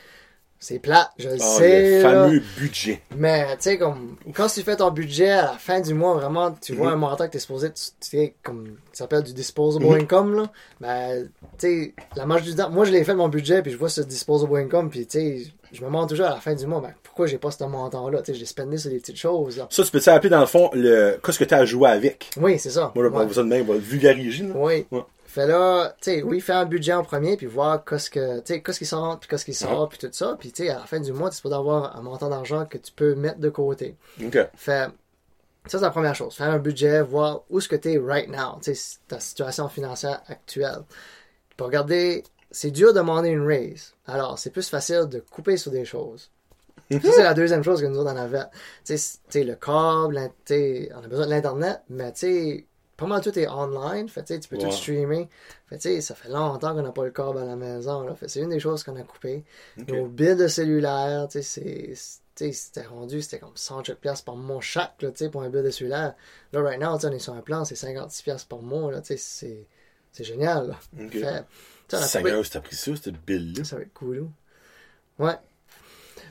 [0.61, 1.99] C'est plat, je le Ah, sais.
[1.99, 2.11] le là.
[2.11, 3.01] fameux budget.
[3.17, 6.51] Mais, tu sais, comme, quand tu fais ton budget à la fin du mois, vraiment,
[6.61, 6.93] tu vois Mhm.
[6.95, 10.01] un montant que t'es supposé, tu tu sais, comme, ça s'appelle du disposable Mhm.
[10.01, 10.51] income, là.
[10.81, 11.29] Ben,
[11.59, 13.89] tu sais, la marge du temps, moi, je l'ai fait mon budget, puis je vois
[13.89, 15.43] ce disposable income, puis, tu sais,
[15.73, 18.19] je me demande toujours à la fin du mois, ben, pourquoi j'ai pas ce montant-là?
[18.23, 19.69] Tu sais, je l'ai spendé sur des petites choses, là.
[19.71, 22.31] Ça, tu peux-tu appeler dans le fond le qu'est-ce que tu as à jouer avec?
[22.37, 22.91] Oui, c'est ça.
[22.97, 23.33] Moi, je vais Ouais.
[23.33, 24.43] ça de même, vulgariser.
[24.45, 24.55] là.
[24.57, 24.87] Oui.
[24.91, 25.03] Ouais.
[25.31, 28.55] Fait là, tu sais, oui, faire un budget en premier, puis voir qu'est-ce que, tu
[28.55, 30.37] sais, qu'est-ce qui sort, puis qu'est-ce qui sort, puis tout ça.
[30.41, 32.79] Puis, tu sais, à la fin du mois, tu peux avoir un montant d'argent que
[32.79, 33.95] tu peux mettre de côté.
[34.24, 34.39] OK.
[34.57, 34.89] Fait,
[35.66, 36.35] ça, c'est la première chose.
[36.35, 39.68] Faire un budget, voir où est-ce que tu es right now, tu sais, ta situation
[39.68, 40.81] financière actuelle.
[41.59, 43.93] Pour regarder, c'est dur de demander une raise.
[44.07, 46.31] Alors, c'est plus facile de couper sur des choses.
[46.91, 48.45] Ça, c'est la deuxième chose que nous autres en avait.
[48.47, 48.49] Tu
[48.85, 52.12] sais, c- tu sais, le câble, l'in- tu sais, on a besoin de l'Internet, mais
[52.12, 52.66] tu sais,
[52.99, 54.09] pas mal tout est online.
[54.11, 54.65] Fait, tu peux Ouais.
[54.65, 55.29] tout streamer.
[55.71, 58.03] Fait, ça fait longtemps qu'on n'a pas le câble à la maison.
[58.03, 58.15] Là.
[58.15, 59.45] Fait, c'est une des choses qu'on a coupées.
[59.81, 59.89] OK.
[59.89, 64.61] Nos billes de cellulaire, tu sais, c'est- c'était rendu, c'était comme 100 pièces par mois
[64.61, 66.15] chaque, là, pour un bill de cellulaire.
[66.53, 69.17] Là, right now, on est sur un plan, c'est 56 pièces par mois, là, c'est,
[69.17, 70.75] c'est génial, là.
[71.11, 71.45] Fait,
[71.89, 73.65] coupé- Seigneur, t'as pris ça, cette bill-là.
[73.65, 74.29] ça va être cool.
[75.19, 75.27] là.
[75.27, 75.37] Ouais.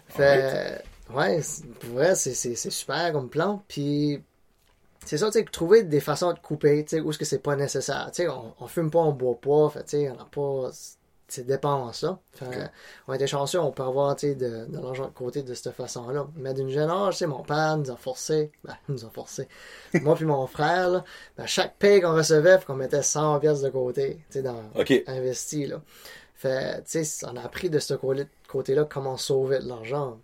[0.08, 0.82] Fait,
[1.14, 1.42] ouais,
[1.80, 3.64] pour vrai, c'est, c'est, c'est super comme plan.
[3.68, 4.22] Puis,
[5.08, 7.40] c'est ça, tu sais, trouver des façons de couper, tu sais, où est-ce que c'est
[7.40, 8.08] pas nécessaire.
[8.14, 10.70] Tu sais, on, on fume pas, on boit pas, fait, tu sais, on n'a pas
[11.30, 12.20] ces dépenses-là.
[12.36, 12.72] Fait,
[13.08, 15.74] on était chanceux, on peut avoir, tu sais, de, de l'argent de côté de cette
[15.74, 16.26] façon-là.
[16.38, 19.48] Mais d'une jeune âge, tu sais, mon père nous a forcé, ben, nous a forcé.
[19.96, 21.04] Moi puis mon frère, là,
[21.38, 24.64] ben, chaque paye qu'on recevait, faut qu'on mettait 100 pièces de côté, tu sais, dans,
[24.76, 24.94] OK.
[25.08, 25.66] investi.
[25.68, 25.82] Là.
[26.34, 30.18] Fait, tu sais, on a appris de ce côté- côté-là comment sauver de l'argent.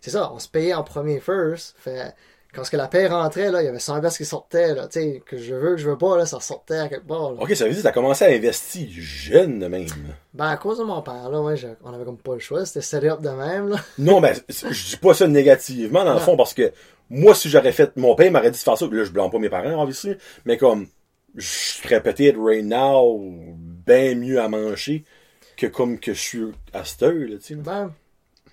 [0.00, 1.76] C'est ça, on se payait en premier first.
[1.78, 2.14] Fait,
[2.56, 4.88] quand ce que la paie rentrait, là, il y avait 100 pièces qui sortaient, là,
[4.88, 7.32] tu sais, que je veux, que je veux pas, là, ça sortait à quelque part.
[7.32, 7.42] là.
[7.42, 9.86] OK, ça veut dire que t'as commencé à investir jeune de même.
[10.34, 12.64] Ben, à cause de mon père, là, ouais, je- on avait comme pas le choix,
[12.64, 13.76] c'était set up de même, là.
[13.98, 16.24] Non, mais c'est- je dis pas ça négativement, dans le Non.
[16.24, 16.72] fond, parce que
[17.10, 19.38] moi, si j'aurais fait, mon père m'aurait dit de faire ça, là, je blâme pas
[19.38, 20.86] mes parents, obviously, mais comme,
[21.34, 23.20] je serais peut-être right now
[23.86, 25.04] bien mieux à manger
[25.56, 27.54] que comme que je suis à cette heure, là, tu sais.
[27.56, 27.92] Ben,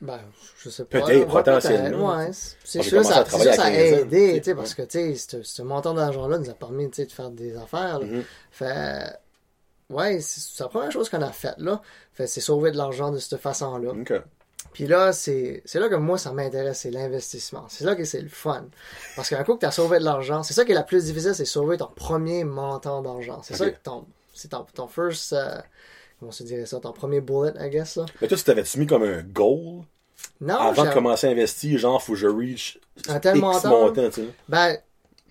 [0.04, 0.20] ben,
[0.58, 1.00] je sais pas.
[1.00, 2.18] Peut-être, potentiellement.
[2.18, 2.30] Ouais,
[2.66, 5.16] c'est sûr, ça, sûr, ça a à 15 ans, aidé, tu sais, parce que, tu
[5.16, 8.06] sais, ce, montant d'argent-là nous a permis, tu sais, de faire des affaires, là.
[8.06, 8.24] Mhm.
[8.52, 9.18] Fait,
[9.90, 11.82] ouais, c'est la première chose qu'on a faite, là.
[12.12, 13.92] Fait, c'est sauver de l'argent de cette façon-là.
[13.92, 14.14] OK.
[14.74, 17.66] Puis là, c'est c'est là que moi, ça m'intéresse, c'est l'investissement.
[17.70, 18.66] C'est là que c'est le fun.
[19.16, 21.06] Parce qu'un coup que tu as sauvé de l'argent, c'est ça qui est la plus
[21.06, 23.42] difficile, c'est sauver ton premier montant d'argent.
[23.44, 25.62] C'est ça que ton, c'est ton, ton first, euh,
[26.20, 28.06] comment se dirait ça, ton premier bullet, I guess, là.
[28.22, 29.84] Mais toi, tu t'avais-tu mis comme un goal?
[30.42, 33.70] Non, avant de commencer à investir, genre, faut que je reach Un tel X montant.
[33.70, 34.28] montant, tu sais.
[34.50, 34.78] Ben,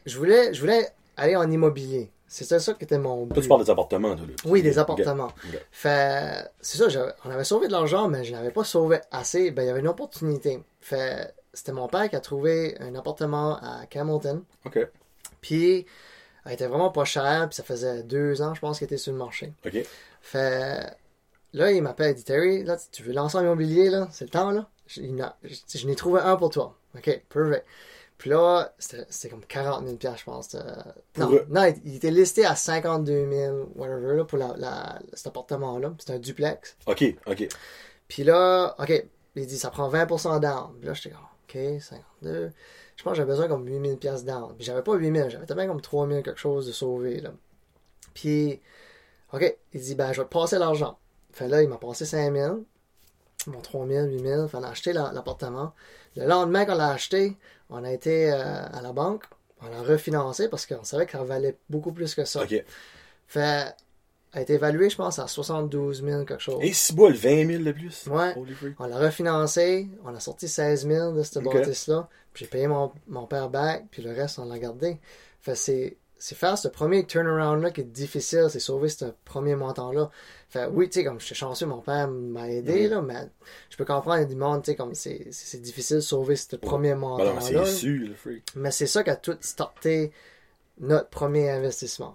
[0.06, 2.10] je voulais, je voulais aller en immobilier.
[2.26, 3.34] C'est ça, ça qui était mon but.
[3.34, 4.32] Toi, tu parles des appartements, toi, là.
[4.46, 5.32] Oui, des appartements.
[5.70, 9.50] Fait, c'est ça, on avait sauvé de l'argent, mais je n'avais pas sauvé assez.
[9.50, 10.60] Ben, il y avait une opportunité.
[10.80, 14.44] Fait, c'était mon père qui a trouvé un appartement à Camilton.
[14.64, 14.78] OK.
[15.42, 15.84] Puis,
[16.44, 19.12] Elle était vraiment pas chère, puis ça faisait deux ans, je pense, qu'elle était sur
[19.12, 19.52] le marché.
[19.64, 19.84] OK.
[20.22, 20.96] Fait
[21.52, 24.30] là, il m'appelle, il dit Terry, là, tu veux lancer un immobilier, là, c'est le
[24.30, 24.68] temps, là?
[24.86, 26.76] Je, je, n'ai trouvé un pour toi.
[26.96, 27.66] OK, perfect.
[28.18, 30.48] Puis là, c'était c'était comme 40 000 piastres, je pense.
[30.50, 30.64] c'était-
[31.18, 35.28] Non, non, il, il était listé à 52 000, whatever, là, pour la, la- cet
[35.28, 35.94] appartement-là.
[35.98, 36.76] C'est un duplex.
[36.86, 37.48] OK, OK.
[38.08, 40.74] Puis là, OK, il dit, ça prend 20% down.
[40.78, 42.52] Puis là, j'étais comme, OK, 52.
[42.96, 44.54] Je pense que j'avais besoin comme 8000 pièces down.
[44.56, 47.30] Puis j'avais pas 8000, j'avais tellement comme 3000 quelque chose de sauvé, là.
[48.14, 48.60] Puis,
[49.32, 50.98] OK, il dit, ben, je vais te passer l'argent.
[51.32, 52.58] Fait là, il m'a passé 5000,
[53.46, 55.72] mon 3000, 8000, fait on a acheté la- l'appartement.
[56.16, 57.36] Le lendemain qu'on l'a acheté,
[57.70, 59.24] on a été euh, à la banque,
[59.60, 62.42] on l'a refinancé parce qu'on savait que ça valait beaucoup plus que ça.
[62.42, 62.62] OK.
[63.26, 63.74] Fait,
[64.34, 66.58] a été évalué, je pense, à 72 000 quelque chose.
[66.62, 68.06] Et si le 20 000 de plus?
[68.06, 68.34] Ouais.
[68.78, 71.52] On l'a refinancé, on a sorti 16 000 de cette Ok.
[71.54, 72.08] bâtisse-là.
[72.32, 74.98] Puis J'ai payé mon, mon père back, puis le reste, on l'a gardé.
[75.40, 80.08] Fait c'est, c'est faire ce premier turnaround-là qui est difficile, c'est sauver ce premier montant-là.
[80.50, 83.28] Fait oui, tu sais, comme je suis chanceux, mon père m'a aidé, là, mais
[83.70, 85.26] je peux comprendre, il y a du monde, tu sais, comme c'est,
[85.60, 87.40] difficile de sauver ce premier Ben montant-là.
[87.40, 88.44] c'est sûr, le freak.
[88.54, 90.12] mais c'est ça qui a tout starté
[90.78, 92.14] notre premier investissement.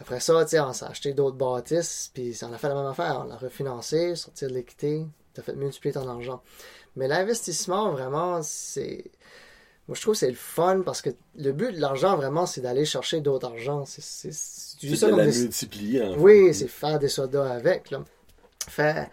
[0.00, 2.86] Après ça, tu sais, on s'est acheté d'autres bâtisses, puis on a fait la même
[2.86, 3.22] affaire.
[3.24, 6.42] On l'a refinancé, sortir de l'équité, t'as fait multiplier ton argent.
[6.96, 9.04] Mais l'investissement, vraiment, c'est.
[9.88, 12.60] Moi, je trouve que c'est le fun parce que le but de l'argent, vraiment, c'est
[12.60, 13.84] d'aller chercher d'autres argent.
[13.86, 16.20] C'est, c'est, c'est- tu dis C'est ça de la des- multiplier, en fait.
[16.20, 18.02] Oui, c'est faire des sodas avec, là.
[18.68, 19.08] Fait.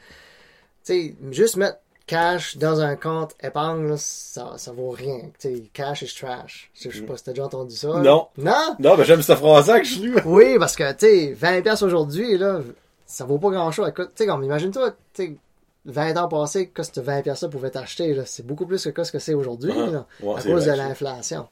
[0.83, 5.19] Tu sais, juste mettre cash dans un compte épargne, là, ça, ça vaut rien.
[5.39, 6.71] Tu sais, cash is trash.
[6.73, 7.89] Je sais pas si t'as déjà entendu ça.
[7.89, 7.99] là.
[7.99, 8.27] Non.
[8.37, 8.75] Non?
[8.79, 10.13] Non, ben j'aime cette phrase-là que je lis.
[10.25, 12.59] Oui, parce que, tu sais, 20$ piastres aujourd'hui, là,
[13.05, 13.87] ça vaut pas grand-chose.
[13.87, 15.37] Écoute, Tu sais, comme, imagine-toi, tu
[15.85, 18.17] 20 ans passés, que ce 20$ piastres-là pouvait t'acheter.
[18.25, 20.75] C'est beaucoup plus que ce que c'est aujourd'hui, Ah, ouais, à cause vrai, de ça.
[20.75, 21.47] l'inflation.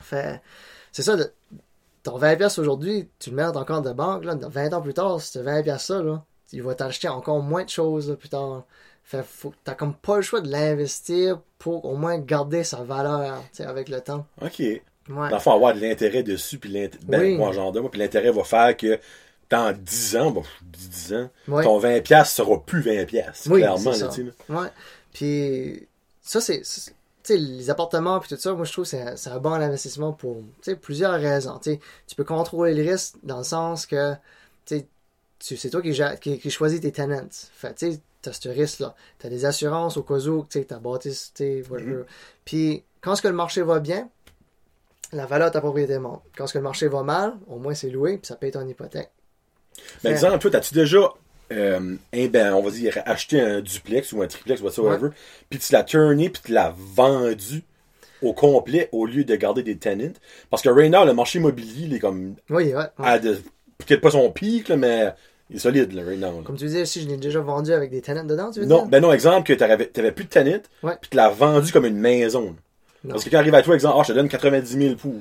[0.00, 0.40] Fait,
[0.90, 1.16] c'est ça,
[2.02, 4.72] ton 20$ piastres aujourd'hui, tu le mets dans ton compte de banque, là, dans 20
[4.74, 8.16] ans plus tard, ce 20$ piastres-là, là, il va t'acheter encore moins de choses, là,
[8.16, 8.64] plus tard.
[9.04, 13.40] Fait, faut, t'as comme pas le choix de l'investir pour au moins garder sa valeur,
[13.60, 14.26] avec le temps.
[14.40, 14.58] OK.
[14.58, 14.82] Ouais.
[15.08, 17.36] Dans le fond, avoir de l'intérêt dessus, puis l'intérêt, ben, Oui.
[17.36, 18.98] moi, genre de moi, puis l'intérêt va faire que
[19.52, 21.62] dans 10 ans, bon, je dis 10 ans, Ouais.
[21.64, 24.08] ton 20 piastres sera plus 20 piastres, Oui, clairement, là, ça.
[24.08, 24.32] tu là.
[24.48, 24.68] Ouais.
[25.12, 25.86] Puis
[26.22, 26.62] ça, c'est.
[27.24, 29.52] Tu les appartements puis tout ça, moi je trouve que c'est un- c'est un bon
[29.52, 31.56] investissement pour tu plusieurs raisons.
[31.62, 31.78] Tu
[32.08, 34.14] tu peux contrôler le risque dans le sens que
[34.66, 34.82] tu
[35.38, 37.28] tu- c'est toi qui, gère- qui, qui choisis tes tenants.
[37.54, 37.92] Fait tu
[38.22, 38.96] t'as ce risque-là.
[39.20, 42.02] T'as des assurances au cas où, tu sais, t'as bâti, tu whatever.
[42.44, 44.08] Puis quand ce que le marché va bien,
[45.12, 46.22] la valeur de ta propriété monte.
[46.36, 48.66] Quand ce que le marché va mal, au moins c'est loué puis ça paye ton
[48.66, 49.10] hypothèque.
[50.04, 51.12] Mais Fait- exemple, toi, as-tu déjà,
[51.52, 55.08] euh, un, ben, on va dire, acheté un duplex ou un triplex, whatsoever,
[55.50, 57.62] puis tu l'as turné, puis tu l'as vendu
[58.22, 60.12] au complet au lieu de garder des tenants?
[60.50, 62.74] Parce que right now, le marché immobilier, il est comme, Oui, ouais.
[62.74, 62.84] ouais.
[62.98, 63.38] à de,
[63.78, 65.12] peut-être pas son pic, là, mais
[65.50, 66.28] il est solide, là, right now.
[66.38, 66.42] là.
[66.44, 68.78] Comme tu disais, si je l'ai déjà vendu avec des tenants dedans, tu veux Non,
[68.82, 68.86] dire?
[68.86, 70.94] ben non, exemple, que t'avais, t'avais plus de tenants, Ouais.
[71.00, 72.54] puis tu l'as vendu comme une maison.
[73.04, 73.10] Non.
[73.14, 75.12] Parce que quand arrive à toi, exemple, ah, je te donne 90 000 pour.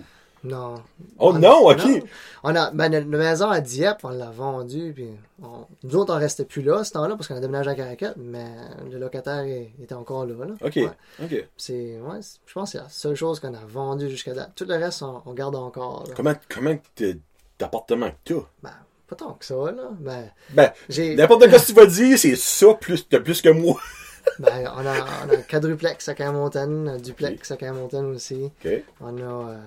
[0.44, 0.76] Non.
[1.20, 1.78] Oh On- non, ok.
[1.86, 2.00] non.
[2.44, 5.08] On a, ben, notre maison à Dieppe, on l'a vendue, puis
[5.44, 8.14] on- nous autres, on restait plus là, ce temps-là, parce qu'on a déménagé à Caracat,
[8.18, 8.46] mais
[8.90, 9.44] le locataire
[9.82, 10.34] était encore là.
[10.46, 10.54] là.
[10.66, 10.90] Ok, Ouais.
[11.24, 11.48] ok.
[11.58, 14.52] C'est, ouais, je pense que c'est la seule chose qu'on a vendue jusqu'à date.
[14.56, 16.06] Tout le reste, on, on garde encore.
[16.08, 16.14] là.
[16.16, 16.76] Comment, comment
[17.60, 18.34] d'appartements que?
[18.64, 18.72] Ben,
[19.08, 19.90] pas tant que ça, là.
[20.00, 23.50] Ben, Ben, j'ai, n'importe quoi que tu vas dire, c'est ça plus, de plus que
[23.50, 23.80] moi.
[24.40, 24.94] ben, on a,
[25.26, 28.50] on a un quadruplex à Camontaine, un duplex à Camontaine aussi.
[28.66, 28.72] Ok.
[29.02, 29.22] On a,
[29.52, 29.58] euh,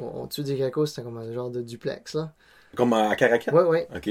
[0.00, 2.32] au- au-dessus du Greco, c'était comme un genre de duplex, là.
[2.76, 3.52] Comme à Caracat?
[3.52, 3.88] Ouais, ouais.
[3.94, 4.08] Ok.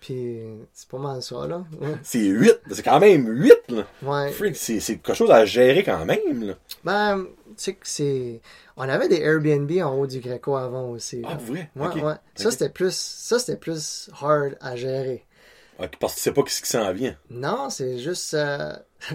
[0.00, 0.38] Puis,
[0.74, 1.64] c'est pas mal ça, là.
[1.80, 1.94] Ouais.
[2.02, 2.52] C'est 8.
[2.72, 3.86] C'est quand même 8, là.
[4.02, 4.30] ouais.
[4.32, 6.54] Freak, c'est, c'est quelque chose à gérer quand même, là.
[6.84, 8.42] Ben, tu sais que c'est.
[8.76, 11.22] On avait des Airbnb en haut du Greco avant aussi.
[11.22, 11.28] là.
[11.32, 11.70] Ah, vrai?
[11.76, 12.14] Ouais.
[12.34, 12.94] Ça, c'était plus.
[12.94, 15.24] Ça, c'était plus hard à gérer.
[15.78, 17.16] Ok, parce que tu sais pas ce qui s'en vient.
[17.30, 18.34] Non, c'est juste.
[18.34, 18.74] euh,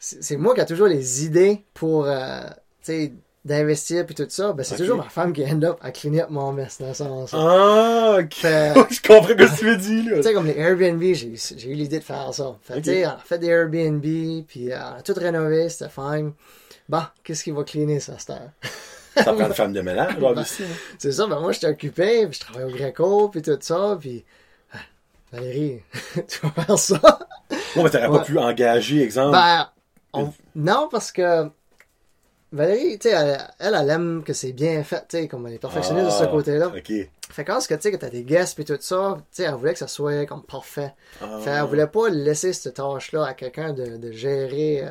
[0.00, 2.06] c'est c'est moi qui a toujours les idées pour.
[2.06, 2.42] euh,
[2.82, 3.12] tu sais,
[3.44, 4.52] d'investir puis tout ça.
[4.52, 6.94] Ben, c'est toujours ma femme qui end up à clean up mon mess dans le
[6.94, 7.30] sens.
[7.34, 8.34] Ah, ok.
[8.34, 10.16] Fait- je comprends ce que tu veux dire, là.
[10.18, 12.56] Tu sais, comme les Airbnb, j'ai j'ai eu l'idée de faire ça.
[12.62, 12.84] Fait, que, Ok.
[12.84, 14.02] tu sais, on a fait des Airbnb,
[14.46, 16.32] puis euh, on a tout rénové, c'était fine.
[16.88, 18.50] Bon, qu'est-ce qui va cleaner ça, cette heure?
[19.16, 20.62] Ça prend une femme de ménage, là, aussi.
[20.64, 20.66] hein.
[20.98, 24.24] C'est ça, ben moi, j'étais occupé, puis je travaillais au Greco, puis tout ça, puis...
[24.72, 24.78] ah,
[25.32, 25.82] Valérie,
[26.28, 27.00] tu vas faire ça?
[27.76, 28.18] Bon, mais t'aurais Ouais.
[28.18, 29.32] pas pu engager, exemple.
[29.32, 29.68] Ben,
[30.14, 31.48] on- non, parce que
[32.54, 35.54] Valérie, tu sais, elle, elle, elle aime que c'est bien fait, tu sais, comme elle
[35.54, 36.68] est perfectionniste de ce Ah, côté-là.
[36.68, 36.92] Ok.
[37.30, 39.42] Fait quand ce que tu sais, que t'as des guests puis tout ça, tu sais,
[39.44, 40.92] elle voulait que ça soit comme parfait.
[41.20, 41.38] Ah.
[41.42, 44.90] Fait elle voulait pas laisser cette tâche-là à quelqu'un de, de gérer, euh,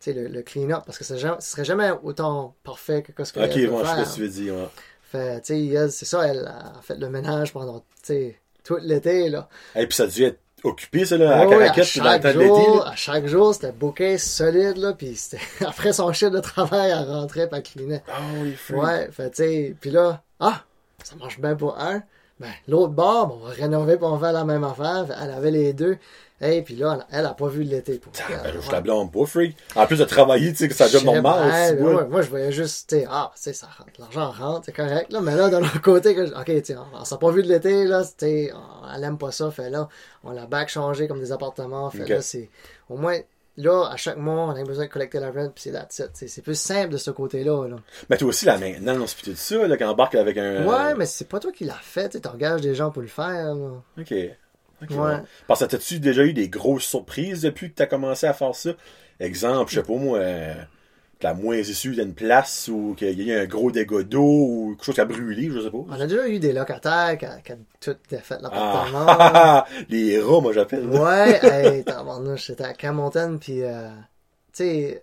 [0.00, 3.32] tu sais, le, le clean-up, parce que ça, ce serait jamais autant parfait que ce
[3.32, 4.04] qu'elle Ok, bon, je sais faire.
[4.08, 4.54] que tu veux dire.
[4.54, 4.68] ouais.
[5.02, 9.28] Fait, tu sais, c'est ça, elle a fait le ménage pendant, tu sais, tout l'été,
[9.28, 9.48] là.
[9.76, 12.12] Et puis ça a dû être occupé, ça, là, à Ouais, Caracat, à puis dans
[12.12, 12.90] le chaque jour, là.
[12.90, 17.08] à chaque jour, c'était bouquet solide, là, puis c'était, après son chiffre de travail, elle
[17.10, 18.02] rentrait, puis elle clinait.
[18.08, 18.82] Ah oui, freak.
[18.82, 20.62] Ouais, fait, tu sais, puis là, ah,
[21.02, 22.02] ça marche bien pour un.
[22.40, 25.06] Ben, l'autre bord, bon, on va rénover pour on va faire la même affaire.
[25.22, 25.98] Elle avait les deux.
[26.40, 28.12] Et puis là, elle, elle a pas vu l'été pour.
[28.18, 29.56] Ah, ben, je la blâme pas, freak.
[29.76, 31.96] En plus de travailler, tu sais, que ça job normal, ben bon.
[31.96, 34.72] ouais, moi, je voyais juste, tu sais, ah, tu sais, ça rentre, l'argent rentre, c'est
[34.72, 37.48] correct, là, mais là, de l'autre côté, que, ok, tu on, s'est pas vu de
[37.48, 39.88] l'été, là, elle aime pas ça, fait là,
[40.24, 42.50] on l'a back changé comme des appartements, fait là, c'est,
[42.90, 43.18] au moins,
[43.56, 46.10] là, à chaque mois, on a besoin de collecter la rent, puis c'est that's it,
[46.14, 47.76] c'est plus simple de ce côté-là, là.
[48.10, 50.66] Mais toi aussi, la maintenance, pis tout ça, là, quand on embarque avec un...
[50.66, 53.08] Ouais, mais c'est pas toi qui l'as fait, tu sais, t'engages des gens pour le
[53.08, 53.82] faire, là.
[53.98, 54.10] Ok.
[54.90, 55.16] Ouais.
[55.46, 58.70] Parce que t'as-tu déjà eu des grosses surprises depuis que t'as commencé à faire ça?
[59.20, 60.54] Exemple, je sais pas moi, euh,
[61.24, 64.84] la moisissure d'une place ou qu'il y a eu un gros dégât d'eau ou quelque
[64.84, 65.78] chose qui a brûlé, je sais pas.
[65.88, 69.06] On a déjà eu des locataires qui, a tout défait l'appartement.
[69.08, 70.86] Ah, les rats, moi j'appelle.
[70.86, 71.84] Ouais, hey,
[72.36, 73.88] c'était à Camontaine, puis, euh,
[74.52, 75.02] tu sais,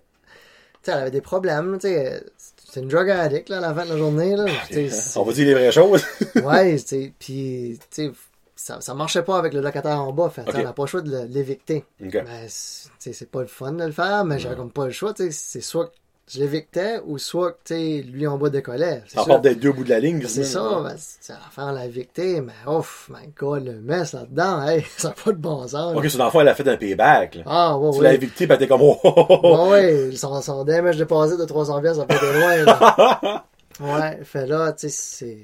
[0.86, 3.90] elle avait des problèmes, tu sais, c'est une drug addict, là, à la fin de
[3.90, 4.46] la journée, là.
[4.70, 6.06] sais, On va dire les vraies choses.
[6.44, 8.12] Ouais, tu sais, puis, tu sais,
[8.56, 11.02] ça, ça marchait pas avec le locataire en bas, fait, on n'a pas le choix
[11.02, 11.84] de l'évicter.
[12.00, 12.14] Ok.
[12.14, 15.24] Ben, c'est- pas le fun de le faire, mais j'avais comme pas le choix, tu
[15.24, 15.96] sais, c'est soit que
[16.34, 19.26] je l'évictais, ou soit que, lui en bas À sûr.
[19.26, 20.24] part d'être deux au bout de la ligne.
[20.28, 24.86] C'est ça, ben, c'est faire la victime, mais ouf, my god, le mess là-dedans, hey,
[24.98, 25.96] ça n'a pas de bon sens.
[25.96, 27.36] Ok, son enfant, elle a fait un payback.
[27.36, 27.44] Là.
[27.46, 29.70] Ah, ouais, tu l'as évité, pis était comme, oh, oh, oh, oh.
[29.72, 33.46] Ouais, son, son damage déposé de 300 pièces, ça peut être loin, là.
[33.80, 35.38] Ouais, fait là, tu sais, c'est,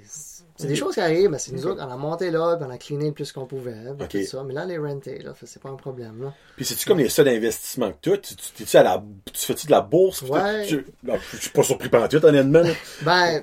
[0.58, 2.72] c'est des choses qui arrivent, mais c'est nous autres, on a monté là, puis on
[2.72, 4.44] a cleané le plus qu'on pouvait, puis tout ça.
[4.44, 6.34] Mais là, les rentés, là, c'est pas un problème, là.
[6.56, 8.18] Puis c'est-tu comme les seuls investissements que toi?
[8.18, 10.24] Tu, tu, à la, tu fais-tu de la bourse?
[10.24, 10.66] Ouais.
[10.66, 12.64] Tu- non, je suis pas surpris par tout, honnêtement.
[13.04, 13.42] Ben,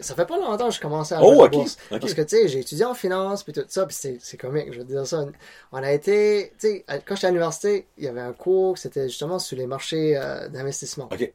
[0.00, 1.76] ça fait pas longtemps que je commençais à Oh, la bourse.
[1.88, 4.78] Parce que, tu sais, j'ai étudié en finance, puis tout ça, puis c'est, comique, je
[4.78, 5.24] veux dire ça.
[5.72, 9.08] On a été, tu sais, quand j'étais à l'université, il y avait un cours, c'était
[9.08, 11.08] justement sur les marchés euh, d'investissement.
[11.12, 11.32] Ok.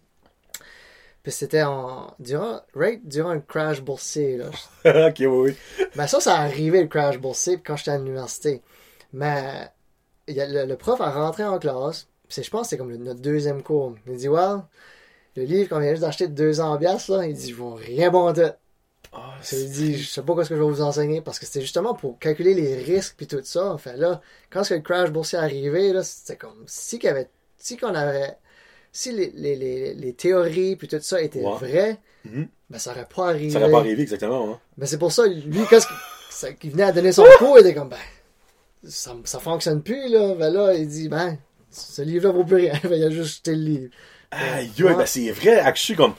[1.25, 4.51] Puis c'était en, durant, right, durant un crash boursier, là.
[5.09, 5.57] ok, oui, oui.
[5.97, 8.63] Ben ça, ça a arrivé le crash boursier quand j'étais à l'université.
[9.13, 9.69] Mais
[10.27, 12.77] il y a- le, le prof a rentré en classe, puis je pense que c'est
[12.77, 13.95] comme le- notre deuxième cours.
[14.07, 14.61] Il dit, well,
[15.35, 18.11] le livre qu'on vient juste d'acheter de 200 piastres, là, il dit, je vois rien
[18.11, 18.51] bon de
[19.51, 21.61] Il dit, je sais pas quoi ce que je vais vous enseigner, parce que c'était
[21.61, 23.71] justement pour calculer les risques puis tout ça.
[23.73, 27.07] Enfin là, quand ce que le crash boursier est arrivé, là, c'était comme si y
[27.07, 28.37] avait, si qu'on avait,
[28.97, 31.53] si les, les, les, les théories puis tout ça étaient Ouais.
[31.59, 32.47] vraies, Mhm.
[32.69, 33.51] ben ça aurait pas arrivé.
[33.51, 34.53] Ça n'aurait pas arrivé exactement.
[34.53, 34.59] Hein.
[34.77, 35.79] Ben c'est pour ça, lui, quand
[36.29, 37.97] ça- il venait à donner son cours, il était comme, ben,
[38.87, 40.33] ça, ça fonctionne plus, là.
[40.35, 41.37] Ben là, il dit, ben,
[41.71, 42.73] ce livre-là vaut plus rien.
[42.83, 43.89] Ben, il a juste jeté le livre.
[44.31, 44.95] Aïe, Ouais.
[44.95, 46.13] ben c'est vrai, actually, comme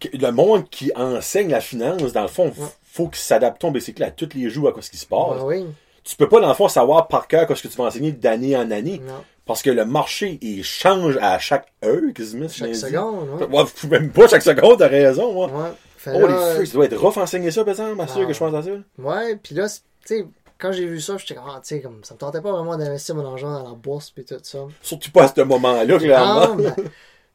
[0.00, 2.66] que le monde qui enseigne la finance, dans le fond, Ouais.
[2.84, 5.38] faut qu'il s'adapte basically à tous les jours à quoi ce qui se passe.
[5.38, 5.64] Ben oui,
[6.04, 8.56] Tu peux pas, dans le fond, savoir par cœur ce que tu vas enseigner d'année
[8.56, 9.00] en année.
[9.06, 9.24] non.
[9.46, 12.48] Parce que le marché, il change à chaque heure, quasiment.
[12.48, 13.46] si Chaque seconde, ouais.
[13.46, 15.46] Ouais, même pas chaque seconde, t'as raison, moi.
[15.46, 15.70] Ouais.
[15.96, 17.64] Fait Oh, là, les ça doit être rough enseigner ça,
[18.08, 18.26] sûr Ah.
[18.26, 18.70] que je pense à ça.
[18.98, 20.26] Ouais, puis là, tu sais,
[20.58, 22.76] quand j'ai vu ça, j'étais comme, ah, tu sais, comme, ça me tentait pas vraiment
[22.76, 24.58] d'investir mon argent dans la bourse puis tout ça.
[24.82, 26.56] Surtout pas à ce moment-là, clairement.
[26.56, 26.74] Ben,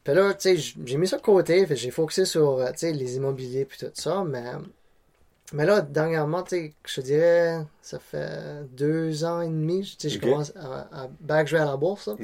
[0.04, 2.92] puis là, tu sais, j'ai mis ça de côté, j'ai focusé sur, euh, tu sais,
[2.92, 4.42] les immobiliers puis tout ça, mais,
[5.52, 11.02] mais là, dernièrement, je te dirais, ça fait deux ans et demi, je commence à,
[11.04, 12.14] à back jouer à la bourse, là.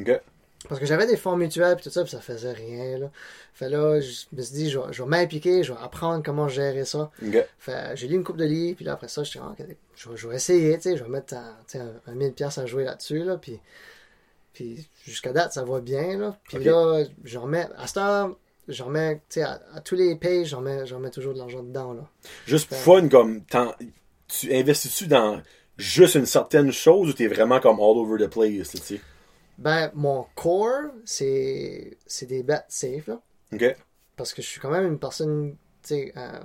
[0.69, 3.11] Parce que j'avais des fonds mutuels puis tout ça, puis ça faisait rien, là.
[3.55, 6.49] Fait là, je me suis dit, je vais, je vais m'impliquer, je vais apprendre comment
[6.49, 7.11] gérer ça.
[7.59, 10.35] Fait j'ai lu une coupe de livres, puis là, après ça, je, vais- je vais
[10.37, 13.23] essayer, tu sais, je vais mettre un, sais, un, un 1000 pièces à jouer là-dessus,
[13.25, 13.61] là, puis,
[14.53, 16.37] puis jusqu'à date, ça va bien, là.
[16.45, 18.35] Puis là, j'en mets, à ce temps,
[18.69, 21.63] j'en mets, tu sais, à, à tous les pays, j'en mets, mets toujours de l'argent
[21.63, 22.03] dedans, là.
[22.47, 23.43] Juste pour fun, comme,
[24.29, 25.41] tu investis-tu dans
[25.77, 29.01] juste une certaine chose ou t'es vraiment comme all over the place, tu sais?
[29.57, 33.21] Ben, mon core, c'est, c'est des bets safe, là.
[33.53, 33.77] Ok.
[34.17, 36.41] Parce que je suis quand même une personne, tu sais, euh,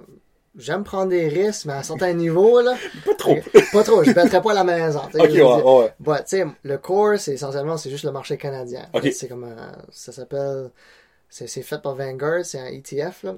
[0.57, 2.75] j'aime prendre des risques, mais à un certain niveau, là.
[3.05, 3.37] Pas trop.
[3.71, 6.21] Pas trop, je battrais pas à la maison, tu sais, Ok, je ouais, ouais.
[6.25, 8.87] Sais, le core, c'est essentiellement, c'est juste le marché canadien.
[8.93, 9.09] Ok.
[9.11, 10.71] C'est comme un, ça s'appelle,
[11.33, 13.35] c'est fait par Vanguard, c'est un ETF, là.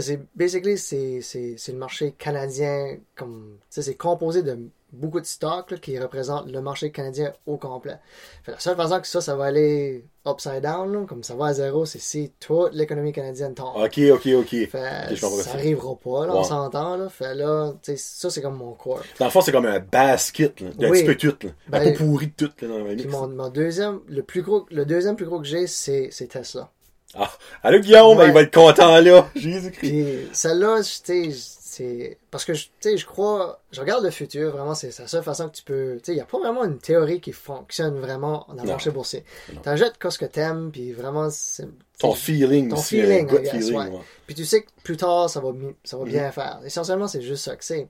[0.00, 1.20] C'est, basically, c'est,
[1.68, 4.58] le marché canadien, comme, c'est composé de
[4.92, 7.98] beaucoup de stocks, là, qui représentent le marché canadien au complet.
[8.42, 11.46] Fait la seule façon que ça, ça va aller upside down, là, comme ça va
[11.46, 13.76] à zéro, c'est si toute l'économie canadienne tombe.
[13.76, 14.48] Ok, ok, ok.
[14.68, 15.52] Fait, ça ça.
[15.54, 17.08] arrivera pas, là, on s'entend, là.
[17.08, 19.02] Fait là, ça, c'est comme mon core.
[19.20, 20.90] Dans le fond, c'est comme un basket, là, Oui.
[20.90, 21.52] petit peu tout, là.
[21.68, 24.84] Un Ben, peu pourri de tout, là, dans mon, mon deuxième, le plus gros, le
[24.84, 26.68] deuxième plus gros que j'ai, c'est Tesla.
[27.14, 27.30] Ah,
[27.62, 28.26] allô, Guillaume, Ouais.
[28.28, 29.28] il va être content, là.
[29.36, 30.30] Jésus-Christ.
[30.32, 34.50] Celle-là, tu sais, c'est parce que je- tu sais je crois je regarde le futur
[34.50, 36.64] vraiment c'est la seule façon que tu peux tu sais il y a pas vraiment
[36.64, 38.72] une théorie qui fonctionne vraiment dans le Non.
[38.74, 39.62] marché boursier Non.
[39.62, 41.66] t'achètes ce que t'aimes puis vraiment c'est
[41.98, 43.74] Ton feeling Ton feeling, un guess, feeling.
[43.74, 43.86] ouais.
[43.88, 44.00] ouais.
[44.26, 45.48] puis tu sais que plus tard ça va
[45.82, 46.32] ça va bien Mhm.
[46.32, 47.88] faire essentiellement c'est juste ça que c'est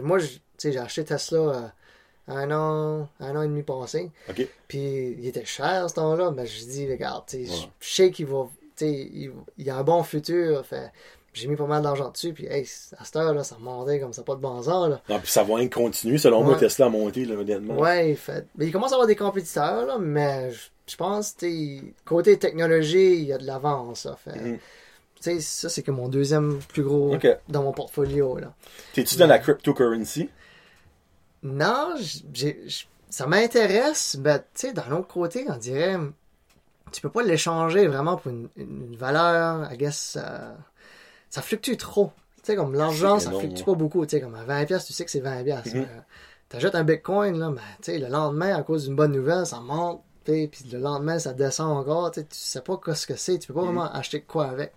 [0.00, 1.60] moi je- tu sais j'ai acheté Tesla euh,
[2.28, 4.10] un an un an et demi passé
[4.68, 7.44] puis il était cher ce temps-là mais je dis regarde Ouais.
[7.46, 8.48] je- sais qu'il va
[8.80, 9.30] il,
[9.70, 10.90] a un bon futur fait
[11.34, 12.66] j'ai mis pas mal d'argent dessus puis hey,
[12.98, 15.30] à cette heure là ça montait comme ça pas de bon sens là Non, puis
[15.30, 16.56] ça va continuer, selon moi.
[16.58, 17.78] Tesla a monté, là, honnêtement.
[17.78, 18.46] Ouais, il fait.
[18.56, 20.50] Mais il commence à avoir des compétiteurs, là, mais
[20.86, 21.34] je, pense,
[22.04, 24.58] côté technologie, il y a de l'avance, Mhm.
[25.14, 27.16] Tu sais, ça, c'est que mon deuxième plus gros
[27.48, 28.52] dans mon portfolio, là.
[28.92, 30.28] T'es-tu dans la cryptocurrency?
[31.42, 31.94] Non,
[32.32, 32.62] j'ai,
[33.10, 35.96] ça m'intéresse, mais tu sais, d'un autre côté, on dirait,
[36.92, 38.48] tu peux pas l'échanger vraiment pour une,
[38.96, 40.52] valeur, I guess, euh,
[41.30, 42.12] ça fluctue trop.
[42.36, 43.64] Tu sais, comme l'argent, ça fluctue ouais.
[43.64, 44.04] pas beaucoup.
[44.06, 45.44] Tu sais, comme à 20$, piastres, tu sais que c'est 20$.
[45.44, 45.68] piastres.
[45.74, 45.80] Mhm.
[45.82, 46.00] mais, euh,
[46.48, 49.60] T'achètes un bitcoin, là, mais tu sais, le lendemain, à cause d'une bonne nouvelle, ça
[49.60, 52.10] monte, puis le lendemain, ça descend encore.
[52.10, 54.48] Tu sais, tu sais pas quoi ce que c'est, tu peux pas vraiment acheter quoi
[54.48, 54.72] avec.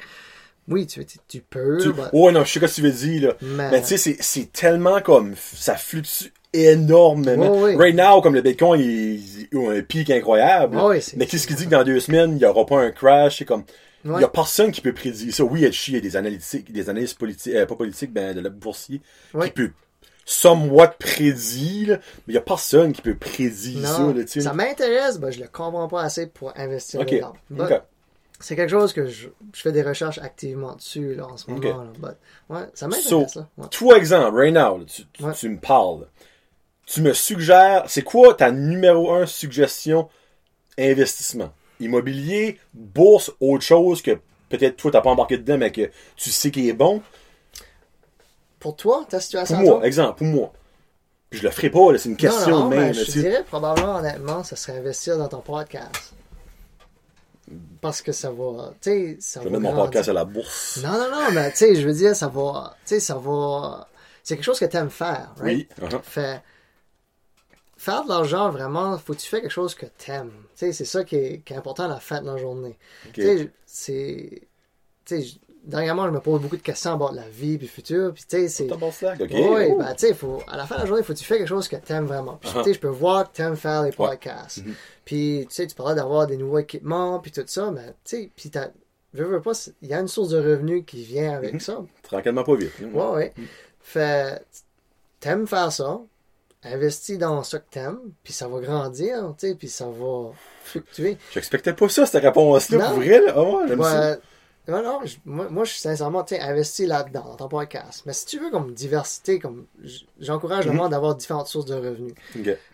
[0.70, 1.82] Oui, tu, tu, tu peux, Mhm.
[1.82, 1.94] Tu...
[1.94, 3.36] but- Ouais, non, je sais ce que tu veux dire, là.
[3.42, 5.36] mais, Mais tu sais, c'est- c'est tellement comme.
[5.36, 6.32] Ça fluctue
[7.38, 7.76] ouais.
[7.76, 10.78] Right now, comme le Bitcoin, il, il a un pic incroyable.
[11.18, 13.38] Mais qu'est-ce qui dit que dans deux semaines, il n'y aura pas un crash?
[13.40, 13.64] C'est comme.
[14.04, 14.18] Il Ouais.
[14.20, 15.44] n'y a personne qui peut prédire ça.
[15.44, 18.14] Oui, il y a il y a des analytiques, des analystes politiques, euh, pas politiques,
[18.14, 19.02] ben, de la boursier,
[19.34, 19.48] Ouais.
[19.48, 19.72] qui peut
[20.26, 25.20] somewhat prédire, là, mais il n'y a personne qui peut prédire ça, là, ça m'intéresse,
[25.20, 27.34] ben, je le comprends pas assez pour investir dedans.
[28.40, 31.62] C'est quelque chose que je, je fais des recherches activement dessus, là, en ce moment,
[31.84, 31.88] là.
[31.98, 32.18] But,
[32.50, 33.42] ouais, ça m'intéresse, So.
[33.72, 34.84] Toi, exemple, right now,
[35.34, 36.06] tu me parles.
[36.86, 40.08] Tu me suggères, c'est quoi ta numéro un suggestion
[40.78, 41.52] investissement?
[41.80, 44.20] Immobilier, bourse, autre chose que
[44.50, 47.02] peut-être toi t'as pas embarqué dedans, mais que tu sais qu'il est bon?
[48.60, 49.88] Pour toi, ta situation Pour moi, toi?
[49.88, 50.54] exemple, pour moi.
[51.30, 52.94] Puis je le ferai pas, c'est une question non, non, même.
[52.94, 53.20] je tu sais.
[53.22, 56.14] dirais probablement, honnêtement, ça serait investir dans ton podcast.
[57.82, 60.26] Parce que ça va, tu sais, ça Je vais va mettre mon podcast à la
[60.26, 60.80] bourse.
[60.84, 63.88] Non, non, non, mais tu sais, je veux dire, ça va, tu sais, ça va,
[64.24, 65.70] c'est quelque chose que tu aimes faire, right?
[65.80, 65.88] Oui.
[65.88, 66.02] uh-huh.
[66.02, 66.42] Fait,
[67.78, 70.32] faire de l'argent, vraiment, faut que tu fais quelque chose que t'aimes.
[70.56, 72.78] Tu sais, c'est ça qui est, qui est important à la fin de la journée.
[73.14, 74.42] Tu c'est,
[75.06, 75.28] tu sais,
[75.64, 78.14] dernièrement, je me pose beaucoup de questions à bord de la vie puis le futur,
[78.14, 78.68] puis tu sais, c'est...
[78.72, 79.78] Oui, Oh.
[79.80, 81.38] ben, tu sais, faut, à la fin de la journée, il faut que tu fais
[81.38, 82.38] quelque chose que tu aimes vraiment.
[82.38, 82.60] Puis, Uh-huh.
[82.60, 84.64] tu sais, je peux voir que tu aimes faire les podcasts.
[84.66, 84.74] Mhm.
[85.04, 88.30] Puis, tu sais, tu parlais d'avoir des nouveaux équipements, puis tout ça, mais, tu sais,
[88.36, 88.70] puis t'as,
[89.14, 89.52] veux, veux pas,
[89.82, 91.60] il y a une source de revenus qui vient avec Mhm.
[91.60, 91.84] ça.
[92.04, 92.72] Tranquillement pas vite.
[92.84, 92.90] hein.
[92.94, 93.34] Ouais, ouais.
[93.82, 94.46] Fait,
[95.20, 96.00] t'aimes faire ça,
[96.66, 100.32] investis dans ça que t'aimes, puis ça va grandir, tu sais, puis ça va
[100.64, 101.18] fluctuer.
[101.34, 103.34] J'expectais pas ça, cette réponse-là, pour vrai, là.
[103.84, 104.18] Ça.
[104.68, 108.02] Ouais, non, moi, moi, je suis sincèrement, tu sais, investi là-dedans, dans ton podcast.
[108.08, 109.68] Mais si tu veux, comme diversité, comme,
[110.20, 110.78] j'encourage le Mhm.
[110.78, 112.16] monde d'avoir différentes sources de revenus.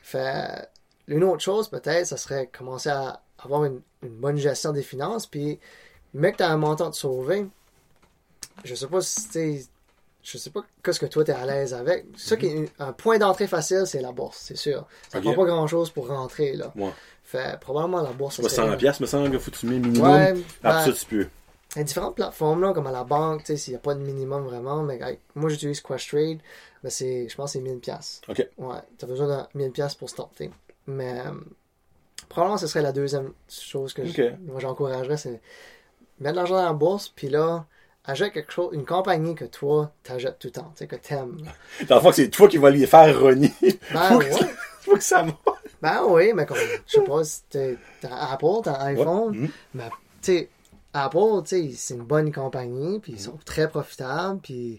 [0.02, 0.70] Fait,
[1.08, 5.28] une autre chose, peut-être, ça serait commencer à avoir une, une bonne gestion des finances,
[5.28, 5.60] puis,
[6.14, 7.46] mec, t'as un montant de sauver,
[8.64, 9.66] je sais pas si, tu
[10.24, 12.06] je sais pas qu'est-ce que toi t'es à l'aise avec.
[12.18, 14.86] Ça qui est un point d'entrée facile, c'est la bourse, c'est sûr.
[15.10, 15.24] Ça Ok.
[15.26, 16.72] prend pas grand-chose pour rentrer, là.
[16.76, 16.92] Ouais.
[17.24, 19.80] Fait, probablement la bourse, ça Pas serait- 100 piastres, me semble, faut que tu mets
[19.80, 20.10] minimum.
[20.12, 21.28] Ouais, Après ben, ça, tu peux.
[21.76, 23.80] il y a différentes plateformes, là, comme à la banque, tu sais, s'il n'y a
[23.80, 26.40] pas de minimum vraiment, mais hey, moi j'utilise Questrade,
[26.84, 28.22] ben c'est, je pense que c'est 1000 pièces.
[28.28, 28.46] Ok.
[28.58, 30.52] Ouais, t'as besoin de 1000 pièces pour starter.
[30.88, 31.32] Mais euh,
[32.30, 34.34] probablement ce serait la deuxième chose que je- Ok.
[34.48, 35.42] moi j'encouragerais, c'est
[36.20, 37.66] mettre de l'argent dans la bourse, puis là,
[38.06, 41.38] achète quelque chose, une compagnie que toi t'achètes tout le temps, tu sais, que t'aimes.
[41.88, 43.52] Dans le fond, c'est toi qui vas les faire renier.
[43.94, 44.30] Ben faut, ouais.
[44.30, 44.46] que
[44.82, 45.38] faut que ça monte.
[45.82, 49.50] Ben oui, mais comme, je sais pas, si t'es- t'as Apple, t'as iPhone, Mhm.
[49.76, 50.50] mais tu sais,
[50.94, 54.78] Apple, tu sais, c'est une bonne compagnie, puis ils sont très profitables, puis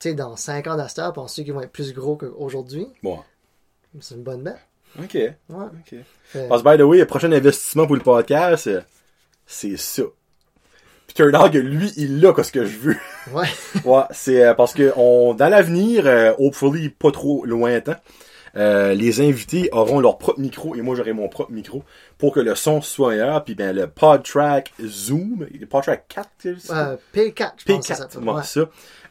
[0.00, 2.86] tu sais, dans 5 ans d'Astor, penses-tu qu'ils vont être plus gros qu'aujourd'hui?
[3.02, 3.20] Bon.
[4.00, 4.58] C'est une bonne bête.
[4.98, 5.14] Ok.
[5.14, 5.34] Ouais.
[5.50, 5.94] Ok.
[6.24, 8.80] Fait- Parce que, by the way, le prochain investissement pour le podcast, euh,
[9.46, 10.02] c'est ça.
[11.08, 11.14] Puis
[11.50, 12.96] que lui, il a ce que je veux.
[13.32, 13.46] ouais.
[13.84, 17.96] Ouais, c'est euh, parce que on, dans l'avenir, euh, hopefully pas trop lointain,
[18.56, 21.82] euh, les invités auront leur propre micro et moi j'aurai mon propre micro
[22.16, 23.44] pour que le son soit meilleur.
[23.44, 26.88] Puis ben le PodTrack Zoom, le PodTrack 4, c'est ça?
[26.90, 28.28] Euh, P4, je pense que ça P4, s'appelle.
[28.28, 28.42] ouais, Ouais.
[28.42, 28.60] ça.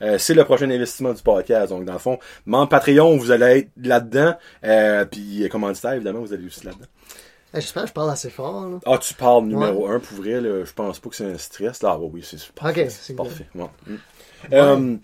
[0.01, 1.69] Euh, c'est le prochain investissement du podcast.
[1.69, 4.35] Donc, dans le fond, membre Patreon, vous allez être là-dedans.
[4.63, 6.85] Euh, puis, commanditaire, évidemment, vous allez aussi là-dedans.
[7.57, 8.69] Hey, J'espère que je parle assez fort.
[8.69, 8.77] Là.
[8.85, 11.81] Ah, tu parles numéro un, pour vrai, là, je pense pas que c'est un stress.
[11.81, 12.83] Là, ah, ouais, oui, c'est parfait.
[12.83, 13.47] Ok, c'est c'est parfait.
[13.55, 13.65] Ouais.
[13.87, 13.97] Mm.
[14.53, 14.97] Euh,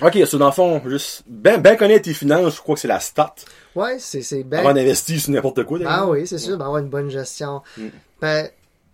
[0.00, 2.88] ok, so, dans le fond, juste, ben, ben connaître tes finances, je crois que c'est
[2.88, 3.34] la stat.
[3.74, 4.60] Ouais, c'est c'est ben.
[4.60, 6.08] Avant d'investir sur n'importe quoi, d'ailleurs.
[6.08, 7.60] oui, c'est sûr, ben avoir une bonne gestion.
[7.76, 7.88] Mm.
[8.22, 8.48] Ben,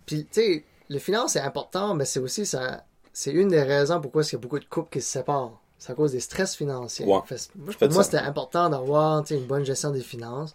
[0.05, 2.83] puis tu sais, le finance c'est important, mais c'est aussi ça,
[3.13, 5.61] c'est une des raisons pourquoi il y a beaucoup de couples qui se séparent.
[5.79, 7.05] c'est à cause des stress financiers.
[7.05, 7.19] Ouais.
[7.25, 10.53] Fait, moi, pour moi, c'était important d'avoir une bonne gestion des finances.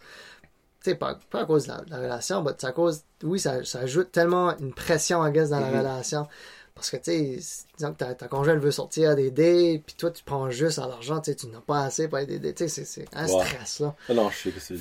[0.84, 3.38] Sais, pas, pas à cause de la, de la relation, mais c'est à cause, oui,
[3.38, 6.26] ça, ça ajoute tellement une pression, I guess, dans la relation.
[6.74, 7.02] Parce que, tu
[7.40, 10.86] sais, disons que ta, conjointe veut sortir des dates, puis toi, tu prends juste à
[10.88, 12.56] l'argent, tu n'as pas assez pour aller des dates.
[12.56, 13.94] Tu sais, c'est- un stress, là.
[14.08, 14.76] Ah non, je sais que c'est.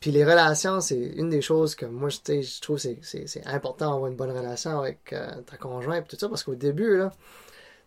[0.00, 4.16] Puis les relations, c'est une des choses que moi, je trouve c'est- important d'avoir une
[4.16, 7.16] bonne relation avec euh, ta conjointe et tout ça, parce qu'au début, là, tu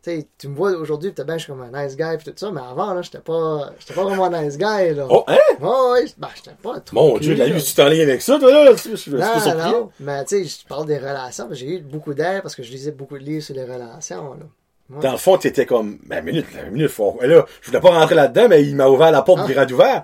[0.01, 2.51] sais, tu me vois aujourd'hui, bien, je suis comme un nice guy puis tout ça,
[2.51, 5.07] mais avant, là, j'étais pas, j'étais pas vraiment un nice guy, là.
[5.09, 5.37] Oh, hein?
[5.59, 5.67] Ouais,
[6.01, 8.51] ouais, ben, j'étais pas trop Mon cul, dieu, vie, tu t'en ligne avec ça, toi,
[8.51, 8.71] là?
[8.75, 9.19] Je suis Non,
[9.57, 12.71] non, mais tu sais, je parle des relations, j'ai eu beaucoup d'aide parce que je
[12.71, 14.45] lisais beaucoup de livres sur les relations, là.
[14.89, 15.01] Ouais.
[15.03, 18.47] Dans le fond, t'étais comme, ben, minute, minute, faut, là, je voulais pas rentrer là-dedans,
[18.49, 19.51] mais il m'a ouvert la porte Ah.
[19.53, 20.03] grande ouvert.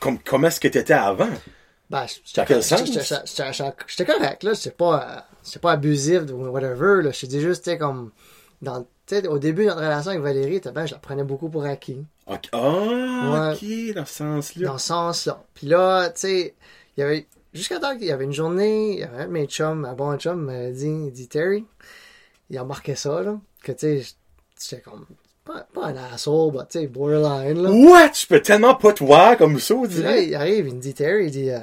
[0.00, 1.28] Comme- comment est-ce que t'étais avant?
[1.88, 2.06] Ben,
[2.36, 2.80] Dans quel sens?
[2.84, 4.52] j'étais- j'étais- j'étais j'étais- j'étais correct, là.
[4.54, 7.10] J'étais pas, euh, j'étais pas abusif ou whatever, là.
[7.10, 8.10] Dis juste, tu comme,
[8.60, 8.86] dans,
[9.20, 11.64] sais, au début de notre relation avec Valérie, t'as ben, je la prenais beaucoup pour
[11.64, 12.04] acquis.
[12.26, 12.48] Ok.
[12.52, 13.54] Ah, Ouais.
[13.90, 14.68] ok, dans ce sens-là.
[14.68, 15.44] Dans ce sens-là.
[15.54, 16.54] Puis là, tu sais,
[16.96, 19.32] il y avait, jusqu'à temps qu'il y avait une journée, il y avait un de
[19.32, 21.64] mes chums, un bon chum, m'a dit, il dit, Terry,
[22.50, 23.38] il a marqué ça, là.
[23.62, 24.14] Que, tu sais,
[24.60, 25.06] j'étais comme,
[25.44, 27.70] pas, pas un asshole, mais tu sais, borderline, là.
[27.70, 28.12] What?
[28.14, 30.94] Je peux tellement pas te voir comme ça, on là, il arrive, il me dit,
[30.94, 31.58] Terry, il dit, euh,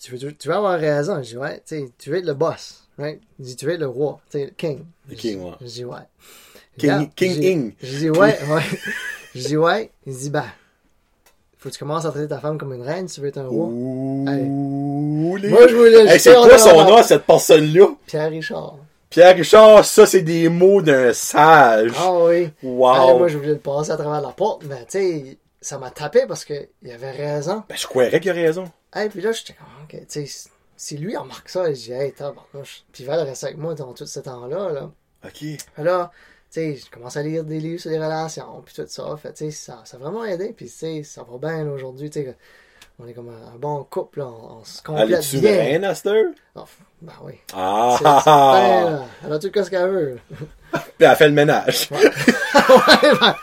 [0.00, 1.22] tu, veux, tu veux avoir raison?
[1.22, 3.20] Je dis, ouais, tu sais, tu veux être le boss, right?
[3.38, 4.84] Il dit, tu veux être le roi, tu sais, le king.
[5.08, 5.52] Le king, ouais.
[5.60, 5.96] Je dis, ouais.
[6.78, 7.72] King- King Ing.
[7.82, 8.62] Je dis, ouais, ouais.
[9.34, 9.90] Je dis, ouais.
[10.06, 10.44] Il dit, ben,
[11.58, 13.38] faut que tu commences à traiter ta femme comme une reine si tu veux être
[13.38, 13.66] un roi.
[13.66, 17.86] Ouh, les- Moi, je voulais Hey, c'est quoi son nom cette personne-là?
[18.06, 18.76] Pierre Richard.
[19.10, 21.92] Pierre Richard, ça, c'est des mots d'un sage.
[21.98, 22.50] Ah oui.
[22.62, 22.94] Wow.
[22.94, 25.90] Allez, moi, je voulais le passer à travers la porte, mais tu sais, ça m'a
[25.90, 27.62] tapé parce qu'il avait raison.
[27.68, 28.64] Ben, je croirais qu'il a raison.
[28.94, 32.12] Hey, puis là, j'étais comme, ok, tu sais, si lui remarque ça, je dis, hey,
[32.12, 32.84] tabarnouche.
[32.92, 34.90] Puis Val reste avec moi dans tout ce temps-là, là.
[35.24, 35.32] Ok.
[35.38, 35.58] Tu
[36.52, 39.04] sais, je commence à lire des livres sur les relations, puis tout ça.
[39.20, 42.10] Fait, tu sais, ça, ça a vraiment aidé, puis tu sais, ça va bien aujourd'hui,
[42.10, 42.36] tu sais.
[42.98, 45.50] On est comme un, un bon couple, là, on, on se Elle complète bien.
[45.52, 46.26] reine à cette heure?
[46.54, 46.64] Oh,
[47.00, 47.32] ben oui.
[47.54, 47.96] Ah!
[47.98, 49.04] C'est- c'est bien, là.
[49.26, 50.18] Elle a tout ce qu'elle veut.
[50.72, 51.88] Puis elle fait le ménage.
[52.54, 53.34] Ouais, ben,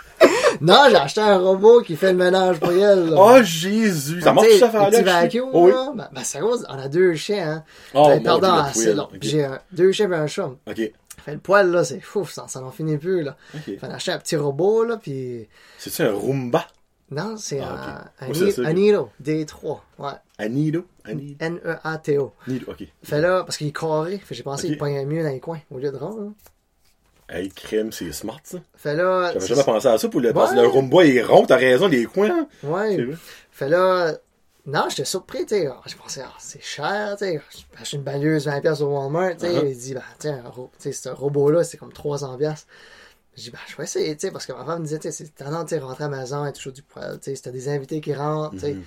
[0.62, 3.10] non, j'ai acheté un robot qui fait le ménage pour elle.
[3.10, 3.16] là.
[3.18, 4.22] Oh, Jésus!
[4.22, 4.90] Ça marche, cette affaire-là?
[4.92, 5.72] petit vacuum, Oh, oui.
[5.72, 7.64] là, ben, ben, c'est on a deux chiens, hein.
[7.94, 8.96] Oh, Ben, pardon, poil.
[8.96, 9.08] long.
[9.22, 10.50] J'ai un- deux chiens et un chat.
[10.68, 10.92] Ok.
[11.32, 13.36] Le poil, là, c'est fou, ça, ça n'en finit plus, là.
[13.56, 13.62] Ok.
[13.66, 15.48] Fait on a acheté un petit robot, là, puis...
[15.78, 16.66] C'est-tu un Roomba?
[17.12, 17.90] Non, c'est Ah, un, ok.
[18.22, 18.62] un, Ouais, c'est Ni- ça.
[18.66, 20.10] un Niro, D3, ouais.
[20.38, 20.86] Anido?
[21.06, 21.36] Anido?
[21.40, 22.34] N-E-A-T-O.
[22.48, 22.84] Nido, ok.
[23.04, 25.60] Fait là, parce qu'il est carré, fait j'ai pensé qu'il pognait mieux dans les coins,
[25.72, 26.28] au lieu de rond, là.
[27.32, 28.58] Hey, crème, c'est smart, ça.
[28.76, 29.32] Fait là...
[29.34, 30.62] J'avais jamais pensé à ça pour le, parce que Ouais.
[30.64, 32.48] le Roomba est rond, t'as raison, les coins.
[32.62, 33.08] C'est Ouais.
[33.52, 34.14] Fait là...
[34.66, 35.68] Non, j'étais surpris, tu sais.
[35.68, 37.42] Ah, J'ai pensé, ah, c'est cher, tu sais.
[37.84, 39.54] J'ai une balieuse 20$ piastres au Walmart, tu sais.
[39.54, 39.70] Uh-huh.
[39.70, 40.30] Il dit, bah, tu
[40.78, 42.38] sais, ce robot-là, c'est comme 300$.
[42.38, 42.68] piastres.
[43.36, 45.12] J'ai dit, bah, je vais essayer, tu sais, parce que ma femme me disait, tu
[45.12, 47.36] sais, c'est tendance, tu sais, rentrer à la maison et toujours du poil, tu sais,
[47.36, 48.74] si t'as des invités qui rentrent, tu sais.
[48.74, 48.84] Mhm.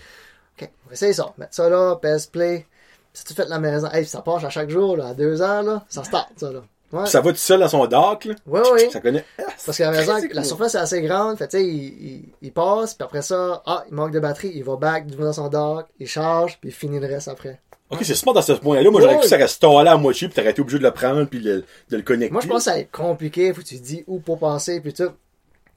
[0.61, 1.33] OK, on va essayer ça.
[1.39, 2.67] Mettre ça là, PS Play.
[3.15, 3.89] C'est tout fait de la maison.
[3.91, 5.85] Hey, ça passe à chaque jour, là, à deux heures, là.
[5.89, 6.63] Ça start, ça, là.
[6.93, 7.07] Ouais.
[7.07, 8.35] Ça va tout seul à son dock, là.
[8.47, 8.91] Ouais, oui.
[8.93, 9.25] Ça connaît.
[9.39, 11.39] Ah, Parce que la maison, la surface est assez grande.
[11.39, 14.53] Fait, il, il, il passe, puis après ça, ah, il manque de batterie.
[14.55, 17.61] Il va back dans son dock, il charge, puis il finit le reste après.
[17.91, 18.91] Ok, c'est smart dans ce point-là.
[18.91, 20.91] Moi, j'aurais cru que ça restait installé à moitié, puis t'aurais été obligé de le
[20.93, 22.33] prendre, puis le- de le connecter.
[22.33, 23.53] Moi, je pense que ça va être compliqué.
[23.53, 25.11] Faut que tu te dis où pour passer, puis tout.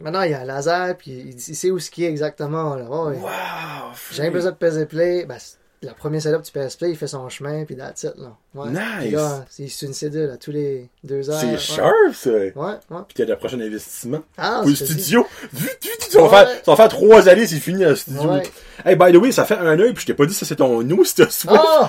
[0.01, 2.75] Maintenant, il y a un laser, puis il, il sait où ce qui est exactement,
[2.75, 2.83] là.
[2.89, 3.15] Ouais.
[3.17, 3.93] Wow!
[4.11, 5.25] J'ai besoin de peser play.
[5.25, 5.37] Ben,
[5.85, 8.35] la première setup, tu pèses play, il fait son chemin, puis that's it, là.
[8.53, 8.69] Ouais.
[8.69, 9.13] Nice.
[9.13, 11.39] Là, c'est c'est une cédule à tous les deux heures.
[11.39, 11.57] C'est ouais.
[11.57, 12.29] sharp, ça.
[12.31, 13.01] Ouais, ouais.
[13.07, 14.19] Puis t'as le prochain investissement.
[14.37, 15.25] Ah, Pour le studio.
[15.53, 16.29] Vu, vu, ça, va Ouais.
[16.29, 18.29] faire, ça va faire trois années, c'est fini, le studio.
[18.31, 18.43] Ouais.
[18.83, 20.55] Hey, by the way, ça fait un œil, puis je t'ai pas dit ça, c'est
[20.57, 21.49] ton nous, c'est ça.
[21.51, 21.85] Oh!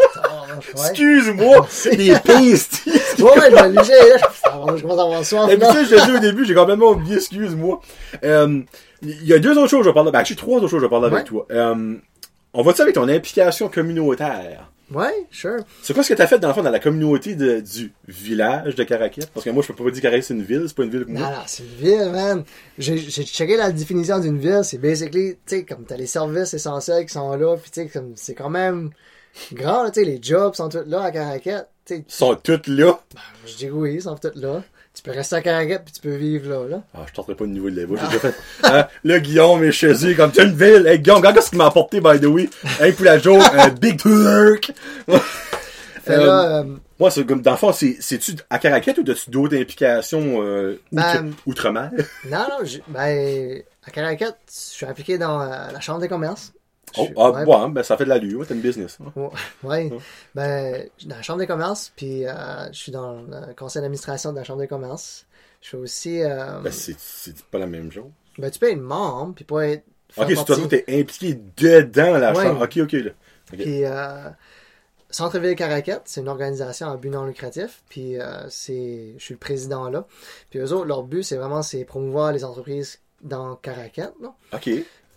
[0.77, 0.89] ouais.
[0.91, 2.83] Excuse-moi, les pastes.
[3.19, 3.73] Ouais, ouais, je là.
[4.77, 6.91] Je commence à avoir soif, Et puis ça, je l'ai dit au début, j'ai complètement
[6.91, 7.81] oublié, excuse-moi.
[8.25, 8.61] Euh,
[9.03, 10.11] Il y a deux autres choses que je vais parler.
[10.11, 11.47] Ben, j'ai trois autres choses que je vais parler avec toi.
[11.51, 11.95] Euh,
[12.57, 14.71] on va-tu avec ton implication communautaire?
[14.93, 15.59] Ouais, sure.
[15.83, 18.77] C'est quoi ce que t'as fait dans le fond dans la communauté de- du village
[18.77, 19.29] de Caraquette?
[19.35, 21.05] Parce que moi, je peux pas dire Caraquette c'est une ville, c'est pas une ville
[21.05, 21.31] comme Non, moi.
[21.31, 22.45] non, c'est une ville, man.
[22.79, 24.61] J'ai checké la définition d'une ville.
[24.63, 27.89] C'est basically, tu sais, comme t'as les services essentiels qui sont là, puis tu sais,
[27.89, 28.91] comme c'est quand même
[29.53, 31.69] grand, tu sais, les jobs sont tous là à Caraquette.
[31.85, 33.01] Tu sais, Ils sont toutes là.
[33.13, 34.63] ben, je dis oui, ils sont tous là.
[34.97, 36.83] Tu peux rester à Caraquette, puis tu peux vivre là, là.
[36.95, 37.99] Ah, je tenterai pas de niveau de level.
[38.01, 38.35] J'ai déjà fait.
[38.65, 40.87] Hein, là, Guillaume est chez eux, comme t'as une ville.
[40.87, 42.49] Hey, Guillaume, regarde ce qu'il m'a apporté, by the way.
[42.81, 44.73] Hey, pour la un Big Turk.
[45.09, 45.19] Euh,
[46.27, 46.65] là, euh,
[46.99, 50.81] Moi, c'est comme, dans le fond, c'est, c'est-tu à Caraquette ou as-tu d'autres implications, euh,
[50.93, 51.91] outre, Ben, outre-mer?
[52.31, 56.53] non, non, j'ai- ben, à Caraquette, je suis impliqué dans euh, la Chambre des commerces.
[56.99, 58.99] Oh, suis- ah, ouais, ouais, ben, ça fait de l'allure, ouais, t'as une business.
[59.05, 59.13] hein.
[59.63, 59.99] Ouais, ouais.
[60.35, 62.33] Ben, je suis dans la Chambre des commerces, puis euh,
[62.73, 65.27] je suis dans le conseil d'administration de la Chambre des commerces.
[65.63, 66.23] Je fais aussi.
[66.23, 66.97] euh, Ben, c'est,
[67.51, 68.11] pas la même chose.
[68.39, 69.85] ben, tu peux être membre, puis pas être.
[70.17, 72.63] Ok, c'est toi, t'es impliqué dedans la chambre.
[72.63, 73.11] Ok, ok, là.
[73.51, 74.31] Puis euh,
[75.11, 77.83] Centre-ville Caracat, c'est une organisation à but non lucratif.
[77.89, 80.07] Puis euh, c'est, je suis le président là.
[80.51, 84.35] Puis eux autres, leur but, c'est vraiment c'est promouvoir les entreprises dans Caracat, là.
[84.53, 84.71] Ok.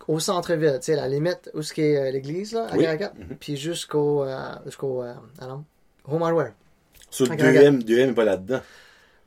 [0.10, 2.88] Au centre-ville, tu sais, la limite où ce qui est euh, l'église là, à Oui.
[2.88, 3.38] Mhm.
[3.40, 5.14] puis jusqu'au euh, jusqu'au euh,
[6.08, 6.54] Home Hardware.
[7.12, 8.62] Sur le Ok, 2M, 2M est pas là-dedans.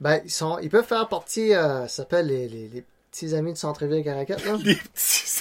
[0.01, 3.61] Ben ils sont, ils peuvent faire partie, ça s'appelle les, les, les petits amis du
[3.61, 4.59] centre-ville Caracat là.
[4.65, 5.41] Les petits.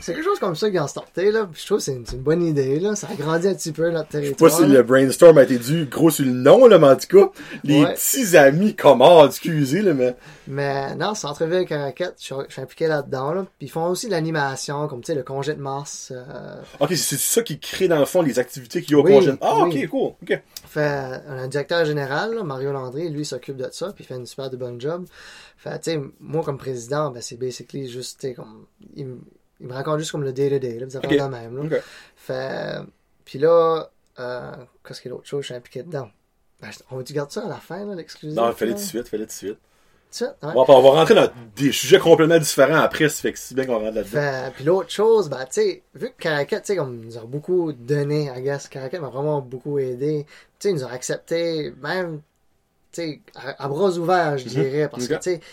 [0.00, 1.48] C'est quelque chose comme ça qui ont starté là.
[1.50, 2.94] Puis je trouve que c'est une, c'est une bonne idée là.
[2.94, 4.50] Ça agrandit un petit peu notre Je sais territoire.
[4.50, 4.68] pas si là.
[4.68, 7.30] le brainstorm a été dû gros sur le nom, là, mais en tout cas,
[7.64, 7.94] les Ouais.
[7.94, 10.14] petits amis, comment, excusez, là, mais.
[10.46, 13.32] Mais non, Centre-Ville Caracat, je suis, je suis impliqué là-dedans.
[13.32, 13.46] Là.
[13.58, 16.12] Puis ils font aussi de l'animation, comme tu sais, le congé de mars.
[16.14, 19.04] euh, Ok, c'est ça qui crée, dans le fond, les activités qu'il y a au
[19.04, 19.32] Oui, congé.
[19.40, 19.82] Ah, oui.
[19.84, 20.12] ok, cool.
[20.22, 20.40] Ok.
[20.68, 24.04] fait, on a un directeur général, là, Mario Landry, lui il s'occupe de ça, puis
[24.04, 25.04] il fait une super de bonne job.
[25.56, 28.66] Fait, tu sais, moi comme président, ben, c'est basically juste, tu sais, comme,
[28.96, 29.16] il,
[29.60, 31.18] il me raconte juste comme le day-to-day, là, des affaires Ok.
[31.18, 31.78] de même, là.
[32.16, 32.80] Fait,
[33.24, 34.52] puis là, euh,
[34.86, 36.10] qu'est-ce qu'il y a d'autre chose, je suis impliqué dedans?
[36.60, 38.38] Ben, on va-tu garder ça à la fin, là, l'exclusif?
[38.38, 38.76] Non, fallait là?
[38.76, 39.58] tout de suite, fallait tout de suite.
[40.18, 43.64] Tout on va rentrer dans des sujets complètement différents après, ça fait que c'est bien
[43.64, 44.08] qu'on rentre là-dedans.
[44.10, 47.20] Fait, puis l'autre chose, ben, tu sais, vu que Caracat, tu sais, comme, nous a
[47.24, 50.26] beaucoup donné, I guess, Caracat m'a vraiment beaucoup aidé.
[50.26, 52.20] Tu sais, ils nous ont accepté, même,
[52.92, 54.50] tu sais, à, à bras ouverts, je Mhm.
[54.50, 55.46] dirais, parce que, tu sais, tu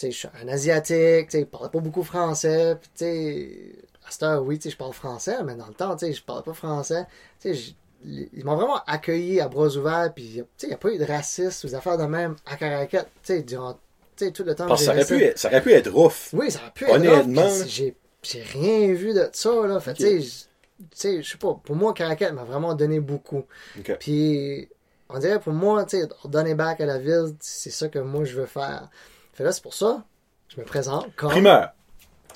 [0.00, 3.72] sais, je suis un Asiatique, tu sais, je parlais pas beaucoup français, puis tu sais,
[4.06, 6.12] à cette heure, oui, tu sais, je parle français, mais dans le temps, tu sais,
[6.12, 7.06] je parlais pas français.
[7.40, 10.74] Tu sais, j- ils m'ont vraiment accueilli à bras ouverts, puis, tu sais, il n'y
[10.74, 13.74] a pas eu de racisme ou affaires de même à Caracat, tu sais, durant,
[14.16, 15.90] tu sais, tout le temps Parce que ça aurait, pu être, ça aurait pu être
[15.90, 16.32] rough.
[16.34, 17.66] oui, ça aurait pu être Honnêtement, rough, puis là.
[17.68, 19.80] J'ai, j'ai rien vu de ça, là.
[19.80, 19.96] Fait, Ok.
[19.96, 20.44] tu sais, j-
[20.78, 23.44] tu sais, je sais pas, pour moi, Caracat m'a vraiment donné beaucoup.
[23.78, 23.96] Ok.
[23.98, 24.68] Puis,
[25.08, 28.24] on dirait pour moi, tu sais, donner back à la ville, c'est ça que moi,
[28.24, 28.88] je veux faire.
[29.36, 30.02] Fait là, c'est pour ça,
[30.48, 31.72] je me présente comme, Primeur.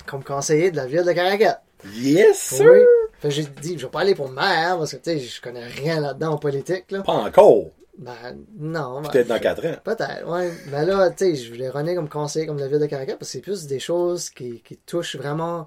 [0.05, 1.63] comme conseiller de la ville de Caracat.
[1.95, 2.69] Yes, sir!
[2.71, 2.79] Oui.
[3.19, 5.65] Fait j'ai dit, je vais pas aller pour maire, parce que, tu sais, je connais
[5.65, 7.01] rien là-dedans en politique, là.
[7.01, 7.71] Pas encore.
[7.97, 8.13] Ben,
[8.59, 9.01] non.
[9.01, 9.75] ben, Peut-être dans 4 ans.
[9.83, 10.51] Peut-être, ouais.
[10.71, 13.31] Mais là, tu sais, je voulais runner comme conseiller comme la ville de Caracat parce
[13.31, 15.65] que c'est plus des choses qui, qui touchent vraiment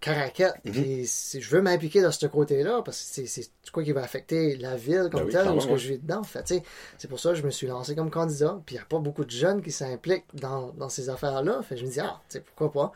[0.00, 0.54] Caracat.
[0.64, 0.72] Mhm.
[0.72, 4.56] Puis si je veux m'impliquer dans ce côté-là parce que c'est- quoi qui va affecter
[4.56, 6.22] la ville comme Ben telle, clairement, ce que je vis dedans.
[6.22, 6.62] Fait, tu sais,
[6.98, 8.60] c'est pour ça que je me suis lancé comme candidat.
[8.64, 11.60] Puis il n'y a pas beaucoup de jeunes qui s'impliquent dans, dans ces affaires-là.
[11.62, 12.20] Fait, je me dis, ah,
[12.54, 12.92] pourquoi pas?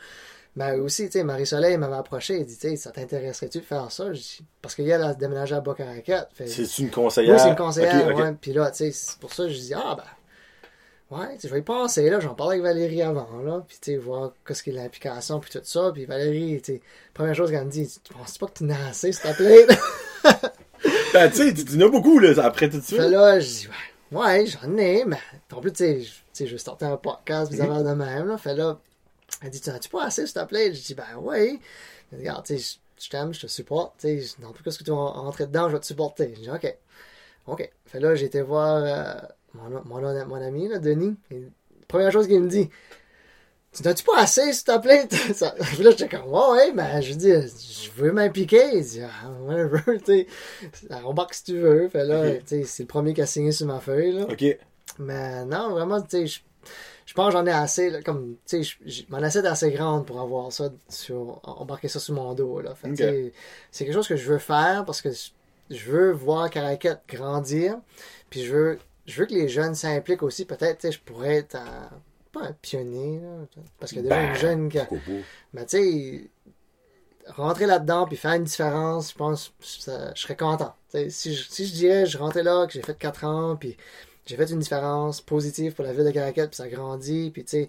[0.54, 3.90] Mais aussi, tu sais, Marie-Soleil m'avait approché et dit, tu sais, ça t'intéresserait-tu de faire
[3.90, 4.10] ça?
[4.10, 6.28] Dis, parce qu'elle a déménagé à Bas-Caracat.
[6.34, 7.34] Fait- C'est une conseillère.
[7.34, 8.32] oui, c'est une conseillère, ouais.
[8.40, 10.04] Puis là, tu sais, c'est pour ça que je dis, ah, ben,
[11.12, 12.20] ouais, je vais y penser, là.
[12.20, 13.64] J'en parlais avec Valérie avant, là.
[13.66, 15.90] Puis, tu sais, voir qu'est-ce qu'est l'implication, puis tout ça.
[15.92, 16.80] Puis Valérie, tu
[17.14, 19.66] première chose qu'elle me dit, tu penses pas que tu n'as assez, s'il te plaît?
[21.14, 22.98] Ben, tu sais, tu en as beaucoup, là, après tout de suite.
[22.98, 23.68] fait là, je dis,
[24.12, 25.18] ouais, ouais, j'en ai, mais
[25.52, 28.38] en plus, tu sais, je- vais starter un podcast, puis ça va de même, là.
[28.38, 28.78] Fait là,
[29.42, 30.72] elle dit, tu n'as-tu pas assez, s'il te plaît?
[30.74, 31.58] Je dis, ben, ouais.
[32.10, 34.62] Elle dit, regarde, tu sais, je- je t'aime, je te supporte, tu sais, dans tout
[34.64, 36.32] cas, ce que tu vas rentrer dedans, je vais te supporter.
[36.36, 36.74] Je dis, ok.
[37.46, 37.70] OK.
[37.86, 39.14] Fait là, j'ai été voir euh,
[39.54, 41.16] mon, mon, mon ami, là, Denis.
[41.88, 42.70] Première chose qu'il me dit,
[43.74, 45.08] tu n'as-tu pas assez, s'il te plaît?
[45.34, 48.76] Ça- Puis là, j'étais comme, ouais, ouais, mais je dis, je veux m'impliquer.
[48.76, 50.26] Il dit, ah, whatever, tu sais,
[51.04, 51.88] embarque si tu veux.
[51.88, 52.38] Fait là, Ok.
[52.40, 54.24] tu sais, c'est le premier qui a signé sur ma feuille, là.
[54.30, 54.44] Ok.
[54.98, 56.40] Mais non, vraiment, tu sais, je,
[57.06, 58.76] je pense que j'en ai assez, là, comme, tu sais,
[59.08, 62.74] mon assiette est assez grande pour avoir ça, sur, embarquer ça sur mon dos, là.
[62.74, 63.32] Fait,
[63.70, 65.30] c'est quelque chose que je veux faire parce que je,
[65.74, 67.78] je veux voir Caracat grandir,
[68.28, 70.44] puis je veux, je veux que les jeunes s'impliquent aussi.
[70.44, 71.90] Peut-être, tu sais, je pourrais être un-
[72.32, 73.46] pas un pionnier, là,
[73.78, 74.78] parce a déjà Ben, une jeune qui
[75.52, 76.30] mais tu sais,
[77.26, 80.74] rentrer là-dedans puis faire une différence, je pense que ça- je serais content.
[81.08, 83.76] Si, je, si je dirais, je rentrais là, que j'ai fait 4 ans, puis
[84.26, 87.50] j'ai fait une différence positive pour la ville de Caracat, puis ça grandit, puis tu
[87.50, 87.68] sais,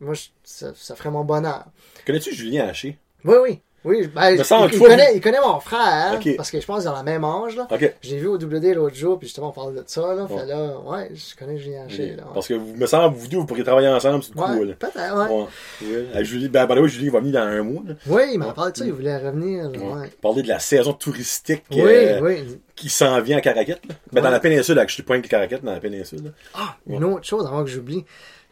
[0.00, 1.66] moi, je- ça, ça ferait mon bonheur.
[2.06, 2.98] Connais-tu Julien Haché?
[3.24, 3.62] Oui, oui.
[3.84, 7.22] Oui, ben, il, connaît, il connaît mon frère, parce que je pense ont la même
[7.24, 7.54] âge.
[7.54, 7.68] Là.
[7.70, 7.94] Ok.
[8.02, 10.12] J'ai vu au WD l'autre jour, puis justement, on parlait de ça.
[10.14, 10.40] Là, Ouais.
[10.40, 12.14] Fait là, ouais, je connais Julien Haché.
[12.16, 12.22] Ouais.
[12.34, 14.74] Parce que vous me semble, vous deux, vous pourriez travailler ensemble, c'est Ouais, cool.
[14.76, 15.34] peut-être, ouais.
[15.36, 15.96] Ouais.
[15.96, 16.06] Ouais.
[16.14, 17.94] À Julie, ben, ben, oui, Julie va venir dans un mois, là.
[18.08, 18.54] Oui, il m'a Ouais.
[18.54, 19.70] parlé de ça, il voulait revenir.
[19.70, 20.08] là, Ouais.
[20.20, 22.58] Parler de la saison touristique Oui, euh, oui.
[22.74, 23.74] qui s'en vient à Caracat.
[23.88, 23.94] Là.
[24.12, 26.24] Ben, dans la péninsule, là, que je suis pas avec Caracat, dans la péninsule.
[26.24, 26.30] là.
[26.54, 28.02] Ah, une autre chose avant que j'oublie.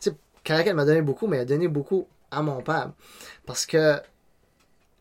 [0.00, 0.12] Tu sais,
[0.44, 2.90] Caracat m'a donné beaucoup, mais il a donné beaucoup à mon père.
[3.46, 3.96] Parce que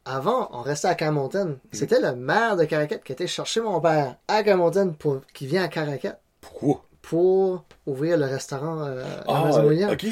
[0.05, 1.49] avant, on restait à Camonton.
[1.49, 1.57] Mhm.
[1.71, 5.63] C'était le maire de Caracat qui était chercher mon père à Camonton pour qui vient
[5.63, 6.83] à Caracat Pourquoi?
[7.01, 9.91] pour ouvrir le restaurant euh, à Ah, Maison William.
[9.91, 10.05] ok.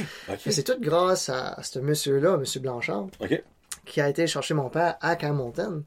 [0.50, 3.08] C'est tout grâce à, à ce monsieur-là, monsieur Blanchard,
[3.86, 5.84] qui a été chercher mon père à Camonton.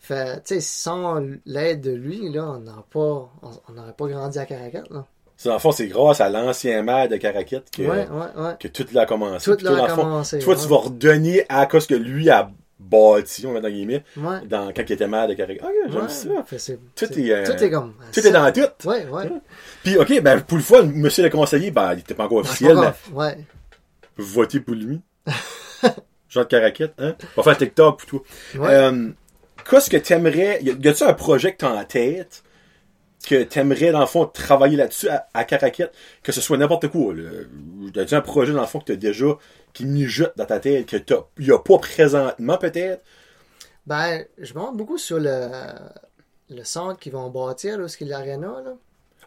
[0.00, 4.46] Fait, tu sais, sans l'aide de lui, là, on n'aurait pas, on pas grandi à
[4.46, 5.04] Caracat, là.
[5.36, 8.54] C'est, dans le fond, c'est grâce à l'ancien maire de Caraquette que, Ouais, ouais, ouais.
[8.58, 9.54] que tout l'a commencé.
[9.54, 13.52] Tout l'a fond, commencé, Toi, tu vas redonner à cause que lui a bâti, on
[13.52, 14.40] va les guillemets, Ouais.
[14.46, 15.62] dans, quand il était maire de Caraquette.
[15.64, 16.58] Ok, j'aime Ouais.
[16.58, 16.72] ça.
[16.94, 17.94] Tout est, euh, tout est comme.
[18.12, 18.88] Tout est dans tout.
[18.88, 19.30] Ouais, ouais.
[19.82, 22.48] Puis, ok, ben, pour le fun, monsieur le conseiller, ben, il était pas encore Ah,
[22.48, 22.98] officiel, pas mais grave.
[23.12, 23.38] Ouais.
[24.18, 25.00] votez pour lui.
[26.28, 27.14] Jean de Caraquette, hein?
[27.36, 28.20] On va faire TikTok pour toi.
[28.60, 28.68] Ouais.
[28.74, 29.08] Euh,
[29.68, 32.42] qu'est-ce que t'aimerais, y a-tu un projet que t'as en tête
[33.26, 35.92] que t'aimerais, dans le fond, travailler là-dessus à, à Caraquette?
[36.22, 37.22] Que ce soit n'importe quoi, là.
[37.94, 39.26] Y a-tu un projet, dans le fond, que t'as déjà,
[39.76, 43.02] qui mijote dans ta tête, que t'as, y a pas présentement, peut-être?
[43.86, 45.48] Ben, je me rends beaucoup sur le,
[46.50, 48.72] le centre qu'ils vont bâtir, là, ce qu'il y a l'aréna, là.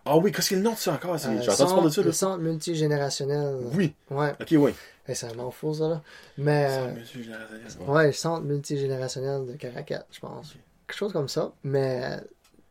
[0.06, 1.14] Ah oui, qu'est-ce qu'il y a le nom de ça encore?
[1.14, 3.58] Euh, centre- parler de ça, Le centre multigénérationnel.
[3.74, 3.94] Oui.
[4.10, 4.32] Ouais.
[4.42, 4.74] Ok, oui.
[5.08, 6.02] Eh, c'est un fou, ça, là.
[6.38, 10.56] Mais, euh, ouais, le centre multigénérationnel de Caracat, je pense.
[10.88, 11.52] Quelque chose comme ça.
[11.64, 12.18] Mais, euh,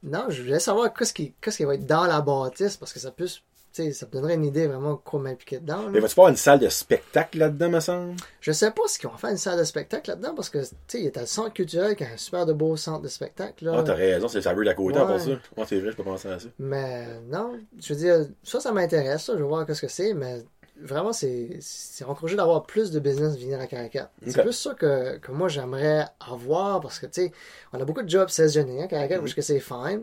[0.03, 3.12] non, je voulais savoir qu'est-ce qui, qui va être dans la bâtisse, parce que ça
[3.16, 3.43] sais,
[3.73, 5.83] ça me donnerait une idée vraiment quoi m'impliquer dedans.
[5.83, 5.89] là.
[5.91, 8.14] Mais vas-tu pas une salle de spectacle là-dedans, me semble?
[8.41, 10.66] Je sais pas si on va faire une salle de spectacle là-dedans, parce que, tu
[10.89, 13.09] sais, il y a le centre culturel qui a un super de beau centre de
[13.09, 13.75] spectacle, là.
[13.79, 15.07] Ah, t'as raison, c'est ça veut d'à côté Ouais.
[15.07, 15.31] pour ça.
[15.31, 16.49] Ouais, c'est vrai, je peux penser à ça.
[16.59, 20.12] Mais non, je veux dire, ça, ça m'intéresse, ça, je veux voir qu'est-ce que c'est,
[20.14, 20.43] mais
[20.81, 24.11] vraiment, c'est c'est encouragé d'avoir plus de business venir à Caracat.
[24.27, 27.33] C'est plus ça que, que moi, j'aimerais avoir, parce que, tu sais,
[27.73, 29.21] on a beaucoup de jobs saisonniers à Caracat, Mhm.
[29.23, 30.03] parce que c'est fine,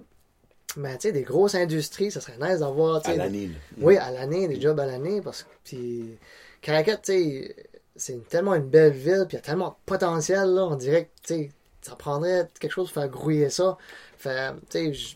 [0.78, 3.53] mais, tu sais, des grosses industries, ça serait nice d'avoir, À l'année, là.
[3.80, 6.17] oui, à l'année, des jobs à l'année, parce que, puis,
[6.61, 7.55] Caracat, tu sais,
[7.95, 11.05] c'est tellement une belle ville, puis il y a tellement de potentiel, là, on dirait
[11.05, 11.51] que, tu sais,
[11.82, 13.78] ça prendrait quelque chose pour faire grouiller ça.
[14.17, 15.15] Fait, tu sais,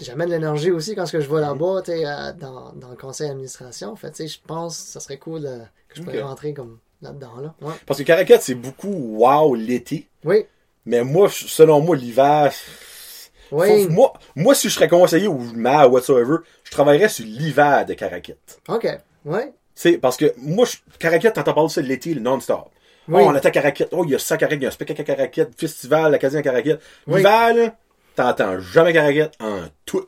[0.00, 2.02] j'amène l'énergie aussi quand ce que je vais là-bas, tu sais,
[2.40, 3.94] dans, dans le conseil d'administration.
[3.96, 6.28] Fait, tu sais, je pense que ça serait cool euh, que je pourrais Ok.
[6.28, 7.54] rentrer comme là-dedans, là.
[7.60, 7.74] Ouais.
[7.86, 10.08] Parce que Caracat, c'est beaucoup wow l'été.
[10.24, 10.46] Oui,
[10.86, 12.52] Mais moi, selon moi, l'hiver.
[13.52, 17.84] Oui, faut- moi, moi, si je serais conseiller ou ou whatsoever, je travaillerais sur l'hiver
[17.86, 18.34] de Caracat.
[18.68, 19.40] ok, oui,
[19.74, 22.68] C'est parce que moi, je, Caracat, t'entends parler de ça de l'été, le non-stop.
[23.08, 23.22] Oui.
[23.24, 23.86] Oh, on à Caracat.
[23.92, 26.12] Oh, il y a ça à Caracat, il y a un spectacle à Caracat, festival
[26.14, 26.76] acadien à Caracat.
[27.06, 27.16] Oui.
[27.18, 27.76] L'hiver, là,
[28.14, 30.06] t'entends jamais Caracat en tout.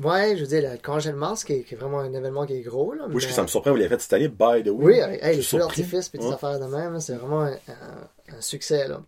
[0.00, 0.76] ouais, je veux dire, le
[1.12, 3.04] de mars, qui est, qui est vraiment un événement qui est gros, là.
[3.08, 4.72] Oui, mais- je ça me surprend, vous l'avez fait cette année, by the way.
[4.72, 6.34] Oui, hey, les feux d'artifice et des Ouais.
[6.34, 8.86] affaires de même, c'est vraiment un, un- un succès.
[8.88, 9.00] Là.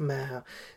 [0.00, 0.24] Mais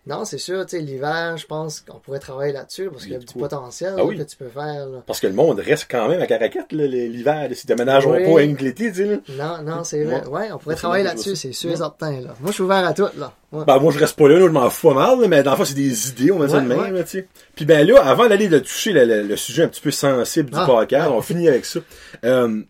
[0.05, 3.13] non, c'est sûr, tu sais, l'hiver, je pense qu'on pourrait travailler là-dessus parce Il qu'il
[3.13, 4.18] y a du potentiel Ah là, oui.
[4.18, 4.86] que tu peux faire.
[4.88, 5.03] là.
[5.07, 7.49] Parce que le monde reste quand même à Caracat, là, l'hiver.
[7.49, 8.26] là, Si déménageront Oui.
[8.32, 9.05] pas à Ingleterre, tu sais,
[9.38, 9.57] là.
[9.57, 10.22] Non, non, c'est vrai.
[10.28, 10.41] Ouais.
[10.41, 12.11] Ouais, on pourrait travailler là-dessus, c'est sûr et certain.
[12.22, 12.36] Là.
[12.39, 13.07] Moi, je suis ouvert à tout.
[13.18, 13.34] Là.
[13.51, 13.63] Ouais.
[13.65, 15.57] Ben, moi, je reste pas là, là, je m'en fous mal, là, mais dans le
[15.57, 17.28] fond, c'est des idées, on ça Ouais, de même, là, tu sais.
[17.55, 20.57] Puis ben là, avant d'aller toucher le, le- le sujet un petit peu sensible du
[20.59, 21.80] Ah, podcast, on finit avec ça.
[22.24, 22.61] Euh,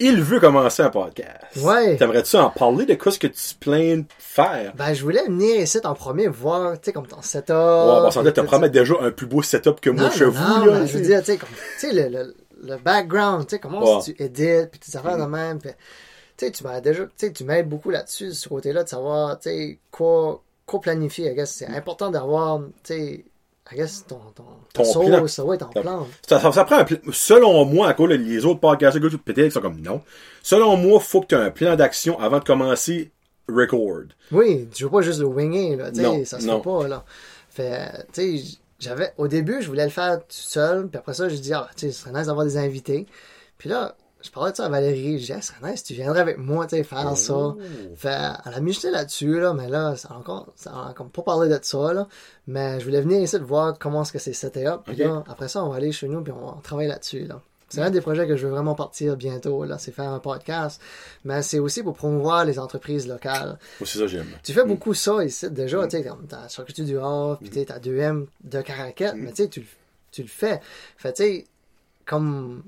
[0.00, 1.56] il veut commencer un podcast.
[1.56, 1.96] Ouais.
[1.96, 4.72] T'aimerais-tu en parler de quoi ce que tu plains de faire?
[4.76, 7.50] Ben, je voulais venir ici en premier, voir, tu sais, comme ton setup.
[7.50, 10.66] Ouais, bon, sans te promettre déjà un plus beau setup que moi chez vous, non,
[10.66, 10.86] là.
[10.86, 11.36] je veux dire, tu
[11.78, 13.98] sais, le, le, le background, tu sais, comment Ouais.
[13.98, 14.02] Mm-hmm.
[14.02, 15.70] si tu édites, puis tes affaires de même, puis,
[16.36, 19.38] tu sais, tu m'as déjà, tu sais, tu m'aides beaucoup là-dessus, ce côté-là, de savoir,
[19.40, 21.50] tu sais, quoi, quoi planifier, I guess.
[21.50, 23.24] C'est important d'avoir, tu sais,
[23.70, 25.44] I guess, ton, ton, Ton sauce, plan.
[25.44, 26.06] ouais, ton Ta- plan.
[26.26, 26.96] Ça, ça, ça prend un plan.
[27.12, 30.00] Selon moi, à cause les autres podcasts, peut-être qu'ils sont comme non.
[30.42, 33.10] Selon moi, faut que tu aies un plan d'action avant de commencer
[33.48, 34.04] record.
[34.32, 36.58] Oui, tu veux pas juste le winger, là, Non, ça se non.
[36.58, 37.04] fait pas, là.
[37.50, 41.28] Fait, tu sais, j'avais, au début, je voulais le faire tout seul, puis après ça,
[41.28, 43.06] j'ai dit, ah, tu sais, ce serait nice d'avoir des invités.
[43.58, 46.38] Puis là, je parlais de ça à Valérie, je dis, ah, nice, tu viendrais avec
[46.38, 47.34] moi, tu sais, faire ça.
[47.34, 47.58] Oh.
[47.94, 51.22] Fait, elle a mis jeté là-dessus, là, mais là, ça encore, ça a encore pas
[51.22, 52.08] parlé de ça, là.
[52.48, 54.82] Mais je voulais venir ici de voir comment est-ce que c'est seté up.
[54.84, 57.40] Puis là, après ça, on va aller chez nous, puis on, travaille là-dessus, là.
[57.68, 60.80] C'est un des projets que je veux vraiment partir bientôt, là, c'est faire un podcast.
[61.24, 63.58] Mais c'est aussi pour promouvoir les entreprises locales.
[63.78, 64.26] Moi, c'est ça j'aime.
[64.42, 67.56] Tu fais beaucoup ça ici, déjà, tu sais, comme ta charcuterie du Havre, puis tu
[67.56, 70.60] sais, ta 2M de Caracat, mais tu sais, tu le fais.
[70.96, 71.44] Fait, tu sais,
[72.06, 72.62] comme,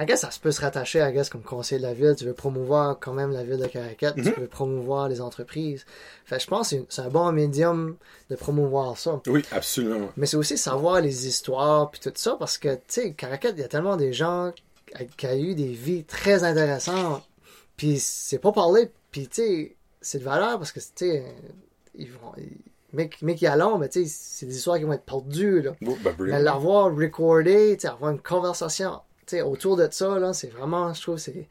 [0.00, 2.24] I guess, ça se peut se rattacher, I guess, comme conseiller de la ville, tu
[2.24, 5.84] veux promouvoir quand même la ville de Caracat, tu veux promouvoir les entreprises.
[6.24, 7.96] Fait, je pense que c'est- un bon médium
[8.30, 9.20] de promouvoir ça.
[9.26, 10.08] Oui, absolument.
[10.16, 13.58] Mais c'est aussi savoir les histoires puis tout ça parce que, tu sais, Caracat, il
[13.58, 17.22] y a tellement des gens qui- ont eu des vies très intéressantes.
[17.76, 18.90] Puis c'est pas parlé.
[19.10, 21.24] Puis, tu sais, c'est de valeur parce que, tu sais,
[21.94, 22.32] ils vont.
[22.38, 22.56] ils-
[22.92, 25.72] Mais, mais qui allons, mais tu sais, c'est des histoires qui vont être perdues, là.
[25.80, 26.38] Bon, ben, Mais brilliant.
[26.40, 28.98] l'avoir recordé, tu sais, avoir une conversation,
[29.42, 31.48] autour de ça, là, c'est vraiment, je trouve, c'est.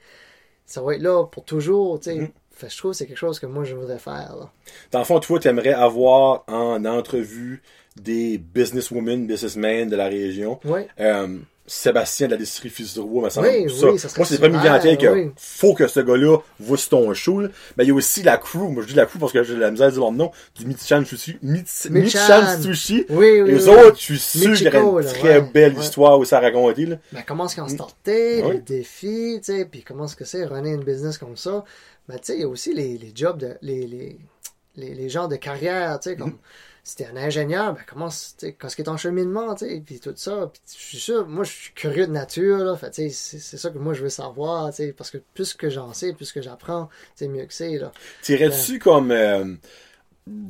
[0.66, 2.16] Ça va être là pour toujours, tu sais.
[2.16, 2.30] Mhm.
[2.52, 4.52] Fait, je trouve que c'est quelque chose que moi, je voudrais faire, là.
[4.92, 7.64] Dans le fond, toi, t'aimerais avoir en entrevue
[7.96, 10.60] des businesswomen, businessmen de la région.
[10.66, 10.88] Ouais.
[11.00, 11.40] Euh,
[11.70, 13.48] Sébastien de la distillerie Fils du Roi, me semble.
[13.48, 13.91] Oui, ça.
[13.91, 15.32] oui, ça Moi, c'est super, clientèle que oui.
[15.38, 17.41] faut que ce gars-là voit ton show.
[17.41, 17.50] là.
[17.78, 18.58] Mais il y a aussi la crew.
[18.72, 20.32] Moi, je dis la crew parce que j'ai la misère à dire leur nom.
[20.56, 21.38] Du Michan Sushi.
[21.44, 22.62] Mich- Michan.
[22.62, 23.06] Sushi.
[23.10, 25.50] Oui, oui, Les autres, je suis sûr qu'il y Michiko, une très ouais.
[25.54, 25.84] belle Ouais.
[25.84, 26.96] histoire aussi à raconter, là.
[27.12, 28.54] Ben, comment est-ce qu'ils ont starté, Ouais.
[28.54, 31.64] les défis, tu sais, puis comment est-ce que c'est runner une business comme ça?
[32.08, 34.18] Mais tu sais, il y a aussi les, les jobs, de, les, les,
[34.76, 36.36] les, les genres de carrière, tu sais, comme si
[36.95, 40.49] t'es un ingénieur, ben comment, qu'est-ce que ton cheminement, tu puis tout ça.
[40.52, 43.70] Puis je suis sûr, moi je suis curieux de nature, là, fait, c'est c'est ça
[43.70, 46.90] que moi je veux savoir, tu parce que plus que j'en sais, plus que j'apprends,
[47.16, 47.91] c'est mieux que c'est, là.
[48.22, 49.11] T'irais-tu comme...
[49.11, 49.56] Euh,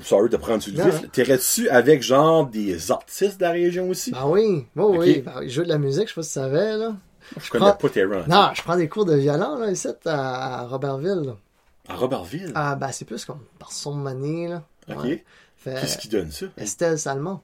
[0.01, 0.77] sorry de prendre vif.
[0.77, 1.07] non.
[1.11, 4.11] T'irais-tu avec genre des artistes de la région aussi?
[4.11, 4.95] Ben oui, oui, Ok.
[4.99, 6.95] oui, ben, il joue de la musique, je sais pas si tu savais, là.
[7.39, 8.23] je connais prends- pas Terran.
[8.27, 11.37] Non, je prends des cours de violon, là, ici, à, Robertville, là.
[11.87, 12.51] À Robertville?
[12.55, 14.63] Ah, ben, c'est plus comme par son manie, là.
[14.89, 15.03] ok.
[15.03, 15.23] Ouais.
[15.63, 16.45] Qu'est-ce qui donne ça?
[16.57, 17.41] Estelle Salmon.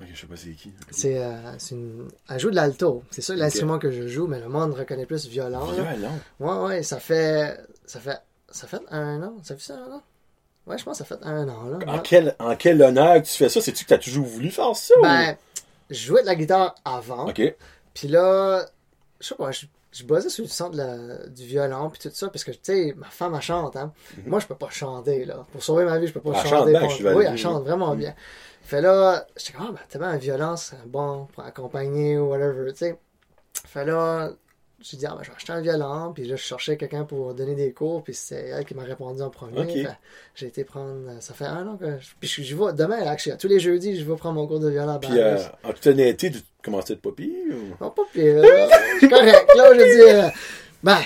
[0.00, 0.72] Ok, je sais pas c'est qui.
[0.90, 2.08] C'est, euh, une...
[2.30, 3.02] Elle joue de l'alto.
[3.10, 5.64] C'est ça l'instrument que je joue, mais le monde reconnaît plus violon.
[5.72, 6.12] Violon.
[6.40, 7.58] Ouais, ouais, ça fait.
[7.84, 8.18] Ça fait.
[8.50, 9.36] Ça fait un an.
[9.42, 10.02] Ça fait ça un an?
[10.66, 11.78] Ouais, je pense que ça fait un an, là.
[11.86, 12.00] En Ouais.
[12.04, 13.60] quel, en quel honneur tu fais ça?
[13.60, 14.94] C'est-tu que t'as toujours voulu faire ça?
[14.98, 15.36] ou- Ben,
[15.90, 17.28] je jouais de la guitare avant.
[17.28, 17.42] Ok.
[17.94, 18.66] Puis là,
[19.20, 22.10] je sais pas, je, je basais sur le son de la- du violon puis tout
[22.14, 23.92] ça, parce que, tu sais, ma femme, elle chante, hein.
[24.26, 25.46] Moi, je peux pas chanter, là.
[25.52, 26.36] Pour sauver ma vie, je peux pas Mhm.
[26.36, 26.56] Elle chanter.
[26.56, 28.14] chante bien, pour- Oui, elle chante vraiment bien.
[28.62, 32.78] Fait là, j'étais comme, ah, ben, un violon, c'est bon pour accompagner ou whatever, tu
[32.78, 32.98] sais.
[33.66, 34.30] Fait là,
[34.80, 37.34] j'ai dit, ah, ben, je vais acheter un violon, puis là, je cherchais quelqu'un pour
[37.34, 39.66] donner des cours, puis c'est elle qui m'a répondu en premier.
[39.84, 39.88] Fait,
[40.34, 43.36] j'ai été prendre, ça fait un an que je, puis je, je vais, demain, actually,
[43.38, 45.86] tous les jeudis, je vais prendre mon cours de violon à Puis, euh, en toute
[45.88, 47.28] honnêteté, tu commençais de pas pire?
[47.50, 48.42] ou- Non, pas pire.
[48.94, 50.10] Je suis correct, là, je dis.
[50.14, 50.28] euh,
[50.82, 50.98] ben,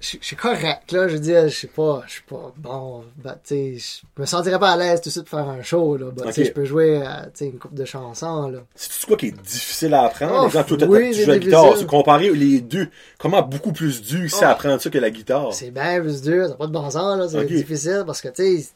[0.00, 3.04] je je suis correct, là, je dis, je suis pas, je suis pas bon.
[3.16, 5.62] Ben, tu sais, je me sentirais pas à l'aise tout de suite de faire un
[5.62, 6.06] show, là.
[6.14, 6.46] Ben, tu sais, Ok.
[6.48, 8.60] je peux jouer, euh, tu sais, une coupe de chansons, là.
[8.74, 10.40] C'est-tu quoi qui est difficile à apprendre?
[10.42, 11.86] Oh, Exemple, toi, oui, tu c'est joues la guitare.
[11.86, 12.88] Comparer les deux,
[13.18, 14.48] comment beaucoup plus dur c'est Oh.
[14.48, 15.52] apprendre ça que la guitare?
[15.52, 17.28] C'est bien plus dur, ça pas de bon sens, là.
[17.28, 17.46] C'est Ok.
[17.46, 18.68] difficile parce que, tu sais,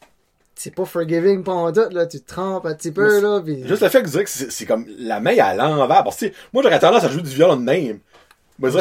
[0.54, 2.06] c'est pas forgiving pour en tout, là.
[2.06, 3.42] Tu te trompes un petit peu, c'est- là.
[3.68, 6.04] Juste le fait que tu dirais que c'est c'est comme la main à l'envers.
[6.04, 7.98] Parce que, moi, j'aurais tendance à jouer du violon de même.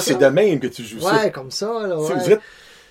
[0.01, 1.15] C'est de même que tu joues ça.
[1.23, 1.97] ouais, comme ça, là.
[1.97, 2.17] On Ouais.
[2.23, 2.39] dirait-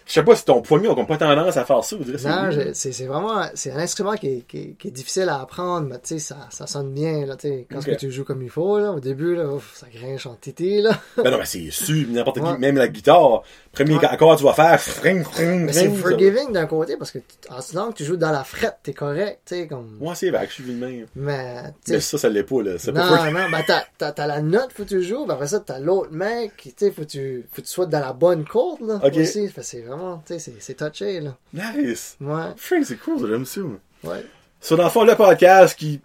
[0.07, 1.95] je sais pas si ton poignet n'a pas tendance à faire ça.
[1.97, 5.29] On c'est Non, c'est vraiment c'est un instrument qui est, qui, est, qui est difficile
[5.29, 8.11] à apprendre, mais tu sais, ça, ça sonne bien, là, tu sais, quand que tu
[8.11, 10.99] joues comme il faut, là, au début, là, ouf, ça grinche en titi, là.
[11.17, 12.59] Ben non, mais c'est sûr, n'importe qui, Ouais.
[12.59, 14.05] même la guitare, premier Ouais.
[14.05, 17.19] accord tu vas faire, fring, fring, Mais c'est forgiving d'un côté, parce que
[17.49, 19.97] en que tu joues dans la frette, t'es correct, tu sais, comme...
[20.01, 21.07] Moi, c'est vague, je suis même.
[21.15, 22.79] Mais, Mais ça, ça l'est pas, là.
[22.79, 25.47] C'est pas non, non, ben t'as, t'as, la note, faut que tu joues, ben après
[25.47, 28.13] ça, t'as l'autre mec, tu sais, faut que tu, faut que tu sois dans la
[28.13, 29.17] bonne corde, là, Ok.
[29.17, 29.49] aussi.
[29.49, 31.37] Fait c'est vraiment, tu sais, c'est, touché, là.
[31.55, 32.17] Nice.
[32.21, 33.61] Ouais, Fring, c'est cool, j'aime ça.
[34.05, 34.25] ouais,
[34.61, 36.01] Ça, dans le fond, le podcast qui,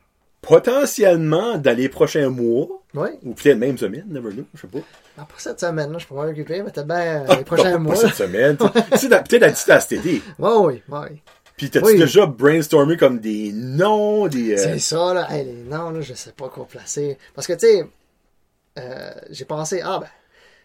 [0.46, 3.18] potentiellement, dans les prochains mois, ouais.
[3.24, 4.80] ou peut-être même semaine, never know, je sais pas.
[5.18, 7.74] Ben, pour cette semaine, là, je peux m'en occuper, mais t'as bien Ah, les prochains
[7.74, 7.94] pas- mois.
[7.96, 8.58] Pas cette semaine.
[8.58, 10.22] tu sais, dans- peut-être à distance cet été.
[10.40, 11.22] Oui, ouais.
[11.58, 11.98] Puis t'as-tu Oui.
[11.98, 14.54] déjà brainstormé comme des noms, des...
[14.54, 15.28] euh, C'est ça, là.
[15.32, 17.18] Hey, les noms, là, je sais pas quoi placer.
[17.34, 17.86] Parce que, tu sais,
[18.78, 20.08] euh, j'ai pensé, ah, ben,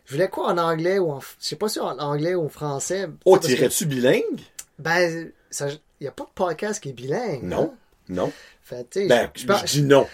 [0.07, 1.21] je voulais quoi en anglais ou en.
[1.21, 3.09] Je sais pas si en anglais ou en français.
[3.25, 4.41] Oh, t'irais-tu bilingue?
[4.81, 5.31] Ben,
[5.61, 7.45] il n'y a pas de podcast qui est bilingue.
[7.45, 7.63] Non.
[7.63, 7.71] hein?
[8.09, 8.33] Non.
[8.71, 10.07] Fait, tu Ben, je, je, dis non.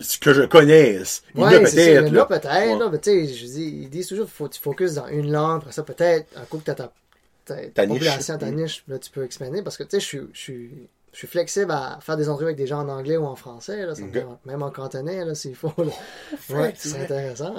[0.00, 1.22] Ce que je connaisse.
[1.34, 2.24] Il y en a Ouais, peut-être, il y en a là.
[2.24, 2.46] peut-être,
[2.80, 2.88] Ouais.
[2.90, 5.58] mais tu sais, je dis, ils disent toujours, faut que tu focuses dans une langue,
[5.58, 6.90] après ça, peut-être, un coup que t'as ta,
[7.44, 7.98] ta, ta Ta niche.
[7.98, 8.54] population, ta Mm.
[8.56, 10.70] niche, là, tu peux expander, parce que, tu sais, je suis, je suis,
[11.12, 13.84] je suis flexible à faire des entrevues avec des gens en anglais ou en français,
[13.86, 14.12] là, ça me Ok.
[14.14, 15.92] dérange- même en cantonais, là, s'il faut, là.
[16.50, 17.54] Ouais, c'est intéressant.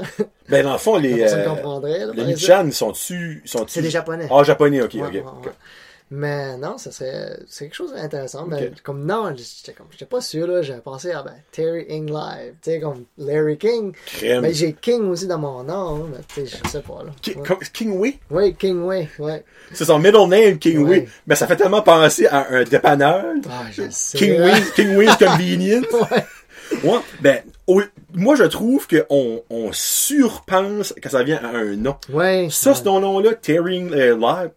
[0.49, 2.25] Ben, dans le fond, les, euh, comprendrait, là, les.
[2.25, 3.71] Michan, ils sont-tu, sont-tu...
[3.73, 4.27] C'est des Japonais.
[4.31, 5.13] Ah, japonais, ok, Ouais, ok.
[5.13, 5.49] ouais, ok.
[6.11, 8.45] Mais non, ça serait, c'est quelque chose d'intéressant.
[8.47, 8.81] Mais Ok.
[8.81, 12.53] comme non, j'étais comme, j'étais pas sûr, là, j'avais pensé à, ben, Terry Ing Live,
[12.63, 13.93] tu sais, comme Larry King.
[14.07, 14.41] Crème.
[14.41, 17.11] Mais j'ai King aussi dans mon nom, mais tu sais, je sais pas, là.
[17.21, 17.47] Ki- Ouais.
[17.47, 18.17] comme- Kingway?
[18.31, 19.43] Oui, King Way, ouais.
[19.73, 20.99] C'est son middle name, Kingway.
[21.01, 21.07] Ouais.
[21.27, 23.25] Mais ça fait tellement penser à un dépanneur.
[23.49, 24.17] Ah, je sais.
[24.41, 24.59] Hein.
[24.75, 25.85] Kingway's Convenience.
[25.93, 26.25] Ouais.
[26.83, 27.41] Ouais, ben,
[28.13, 31.95] moi, je trouve qu'on on surpense quand ça vient à un nom.
[32.11, 32.47] Ouais.
[32.51, 32.75] Ça, ouais.
[32.75, 34.51] ce nom-là, Tearing euh, Live,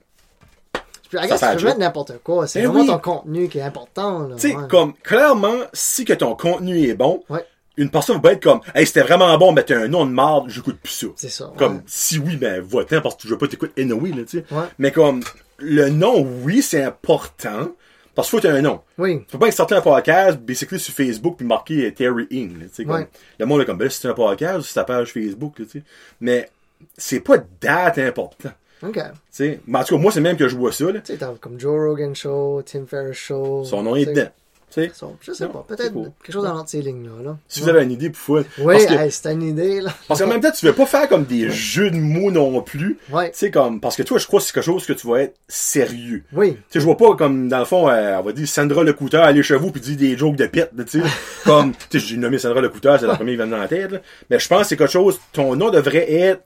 [1.12, 2.46] peux, ça regarde, fait tu peux mettre n'importe quoi.
[2.46, 2.86] C'est Ben vraiment oui.
[2.88, 4.36] ton contenu qui est important, là.
[4.36, 4.68] tu sais, ouais.
[4.68, 7.44] comme, clairement, si que ton contenu est bon, Ouais.
[7.76, 10.10] une personne va pas être comme, hey, c'était vraiment bon, mais t'as un nom de
[10.10, 11.06] marde, j'écoute plus ça.
[11.16, 11.52] C'est ça.
[11.58, 11.82] Comme, ouais.
[11.86, 14.44] si oui, ben, va-t'en, parce que je veux pas t'écouter anyway, là, tu sais.
[14.54, 14.64] Ouais.
[14.78, 15.22] Mais comme,
[15.58, 17.68] le nom, oui, c'est important,
[18.14, 18.80] parce qu'il faut que t'aies un nom.
[18.98, 19.20] Oui.
[19.20, 22.74] Tu peux pas sortir un podcast, basically, sur Facebook, puis marquer Terry Ing, là, tu
[22.74, 23.08] sais, comme, Ouais.
[23.38, 25.78] le monde est comme, ben, c'est un podcast, ou c'est ta page Facebook, là, tu
[25.78, 25.84] sais.
[26.20, 26.50] Mais,
[26.98, 28.50] c'est pas date important.
[28.82, 28.94] OK.
[28.94, 29.00] Tu
[29.30, 31.00] sais, mais en tout cas, moi, c'est même que je vois ça, là.
[31.00, 33.64] Tu sais, t'as comme Joe Rogan Show, Tim Ferriss Show.
[33.64, 34.28] Son nom est dedans.
[34.74, 37.22] Tu sais, So, Je sais Non, pas, peut-être quelque chose dans ces lignes-là.
[37.22, 37.36] Là.
[37.46, 39.90] si vous avez une idée, pour Oui, que- hey, c'est une idée, là.
[40.08, 42.96] Parce qu'en même temps, tu veux pas faire comme des jeux de mots non plus.
[43.12, 45.06] Ouais, Tu sais, comme, parce que toi, je crois que c'est quelque chose que tu
[45.06, 46.24] vas être sérieux.
[46.32, 46.56] oui.
[46.70, 49.24] Tu je vois pas comme, dans le fond, euh, on va dire Sandra le Couteur
[49.24, 51.00] aller chez vous puis dire des jokes de tu sais.
[51.44, 53.68] comme, tu sais, j'ai nommé Sandra le Couteur, c'est la première qui vient dans la
[53.68, 53.98] tête, là.
[54.30, 56.42] Mais je pense que c'est quelque chose, ton nom devrait être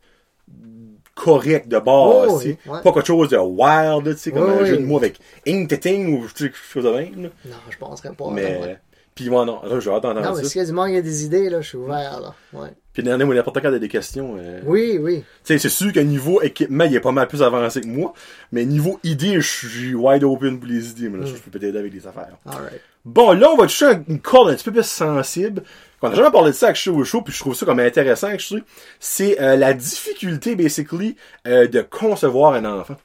[1.17, 2.83] correct de base, Oh, oui, ouais.
[2.85, 4.67] Pas quelque chose de wild, tu sais, comme Oui, un oui.
[4.69, 7.29] jeu de mots avec ing ou, quelque chose de même, là.
[7.47, 8.31] Non, je penserais pas.
[8.31, 8.79] Mais,
[9.17, 10.49] puis moi, non, là, j'ai hâte d'entendre Non, mais ça.
[10.51, 12.35] s'il y a des idées, là, je suis ouvert, là.
[12.53, 12.69] Ouais.
[12.93, 15.25] Puis dernier, moi, n'importe quand, il y a des questions, euh, Oui, oui.
[15.45, 18.13] Tu sais, c'est sûr que niveau équipement, il est pas mal plus avancé que moi.
[18.53, 21.09] Mais niveau idée, je suis wide open pour les idées.
[21.09, 22.37] Mais là, je peux peut-être aider avec des affaires.
[22.47, 22.81] Alright.
[23.07, 25.63] Bon, là, on va toucher une corde un petit peu plus sensible.
[26.03, 28.27] On a jamais parlé de ça avec Show Show, puis je trouve ça comme intéressant,
[28.27, 28.63] actually.
[29.01, 31.17] C'est euh, la difficulté, basically,
[31.47, 32.97] euh, de concevoir un enfant.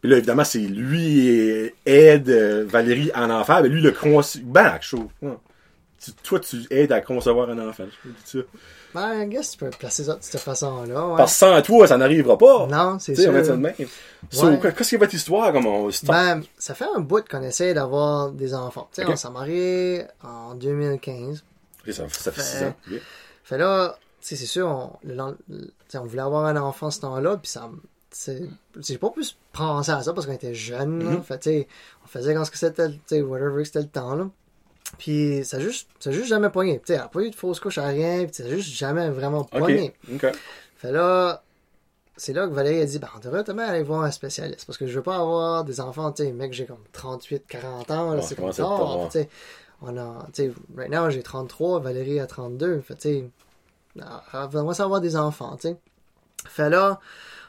[0.00, 3.62] Puis là, évidemment, c'est lui et aide euh, Valérie en enfant.
[3.62, 4.40] Mais lui, le conçu...
[4.44, 4.78] Ben.
[4.80, 7.84] Tu- Toi, tu aides à concevoir un enfant.
[8.04, 8.44] Je ça.
[9.00, 11.16] Ben, I guess tu peux placer ça de cette façon-là, ouais.
[11.16, 12.66] Parce que sans toi, ça n'arrivera pas.
[12.66, 13.44] Non, c'est on sûr.
[13.44, 13.74] ça de même.
[14.30, 14.58] So, Ouais.
[14.60, 15.52] qu'est-ce qui est votre histoire?
[15.52, 15.88] Comme on?
[16.04, 18.88] Ben, ça fait un bout qu'on essaie d'avoir des enfants.
[19.06, 21.44] On s'est marié en 2015.
[21.86, 22.74] Ok, ça, ça fait Fait- 6 ans.
[23.44, 24.90] Fait là, tu sais, c'est sûr, on,
[25.94, 27.70] on voulait avoir un enfant ce temps-là, puis ça,
[28.80, 31.02] j'ai pas plus pensé à ça parce qu'on était jeunes.
[31.04, 31.22] Mhm.
[31.22, 31.68] Fait, sais,
[32.04, 34.26] on faisait quand ce que c'était, whatever que c'était le temps, là.
[34.96, 36.78] Puis ça a juste, ça juste jamais pogné.
[36.78, 38.70] Tu sais, elle a pas eu de fausse couche à rien, puis ça a juste
[38.74, 39.94] jamais vraiment pogné.
[40.12, 40.24] Ok.
[40.24, 40.36] Ok.
[40.76, 41.42] Fait là,
[42.16, 44.64] c'est là que Valérie a dit, ben, on devrait tellement aller voir un spécialiste.
[44.66, 47.90] Parce que je veux pas avoir des enfants, tu sais, mec, j'ai comme 38, 40
[47.90, 49.02] ans, là, c'est ça comme.
[49.02, 49.28] Fait, tu sais,
[49.82, 52.80] on a, tu sais, right now, j'ai 33, Valérie a 32.
[52.80, 53.24] Fait, tu sais,
[54.32, 55.76] on va savoir des enfants, tu sais.
[56.46, 57.00] Fait là,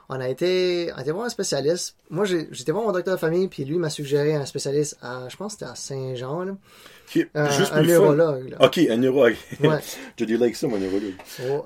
[0.10, 1.96] on a été, on a été voir un spécialiste.
[2.10, 5.38] Moi, j'étais voir mon docteur de famille, puis lui m'a suggéré un spécialiste à, je
[5.38, 6.54] pense que c'était à Saint-Jean, là.
[7.36, 8.58] Euh, Juste pour un neurologue, là.
[8.60, 9.36] Ok, un neurologue.
[9.64, 9.80] Ouais.
[10.18, 11.14] J'ai du like ça, mon neurologue.
[11.48, 11.64] Oh.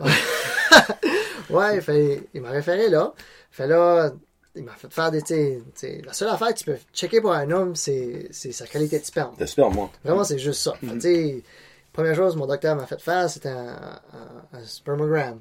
[1.49, 3.13] ouais, fait, il m'a référé là.
[3.51, 4.11] Fait là,
[4.55, 5.21] il m'a fait faire des.
[5.21, 8.99] t'sais, t'sais, la seule affaire que tu peux checker pour un homme, c'est sa qualité
[8.99, 9.35] de sperme.
[9.37, 9.89] T'es super, moi.
[10.03, 10.73] Vraiment, c'est juste ça.
[10.81, 11.43] Fait, t'sais,
[11.91, 15.39] première chose que mon docteur m'a fait faire, c'était un, un, un spermogramme.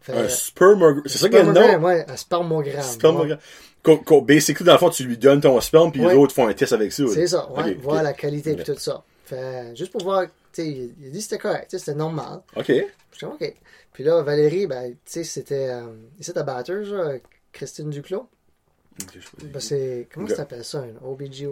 [0.00, 1.02] Fait, Un spermogramme.
[1.06, 1.84] C'est ça qu'il y a le nom?
[1.86, 2.82] ouais, un spermogramme.
[2.82, 3.38] Spermogramme.
[3.82, 6.12] Qu'on- Basically, dans le fond, tu lui donnes ton sperme, puis Ouais.
[6.12, 7.02] les autres font un test avec ça.
[7.04, 7.10] Ouais.
[7.14, 8.64] C'est ça, ouais, voir la qualité et Ok.
[8.64, 9.02] tout ça.
[9.24, 12.40] Fait, juste pour voir, t'sais, il, a dit que c'était correct, c'était normal.
[12.56, 12.66] Ok.
[12.68, 13.54] Je dis, OK.
[13.92, 15.68] Puis là, Valérie, ben, tu sais, c'était.
[15.70, 15.86] Euh,
[16.18, 16.94] ici, ta batteuse,
[17.52, 18.28] Christine Duclos.
[19.42, 20.08] Ben, c'est.
[20.12, 20.78] Comment ça s'appelle ça?
[20.80, 21.46] Un OBGY?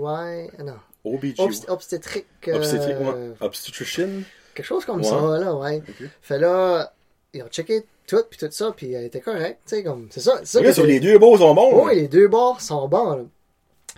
[0.58, 0.76] Ah, Non.
[1.04, 1.34] OBG.
[1.38, 2.26] Obst- obstétrique.
[2.48, 3.30] euh, Obstétrique, ouais.
[3.40, 4.08] Obstetrician?
[4.54, 5.04] Quelque chose comme Ouais.
[5.04, 5.82] ça, là, ouais.
[5.88, 6.08] Ok.
[6.20, 6.92] Fait là,
[7.32, 10.08] ils ont checké tout, puis tout ça, puis elle était correcte, tu sais, comme.
[10.10, 10.40] C'est ça.
[10.42, 11.88] C'est ça sur les deux beaux sont bons.
[11.90, 13.22] Et les deux bords sont bons, là.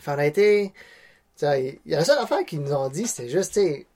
[0.01, 0.73] Fait on a été.
[1.39, 3.61] tu sais, Il y a la seule affaire qu'ils nous ont dit, c'était juste, tu
[3.61, 3.87] sais,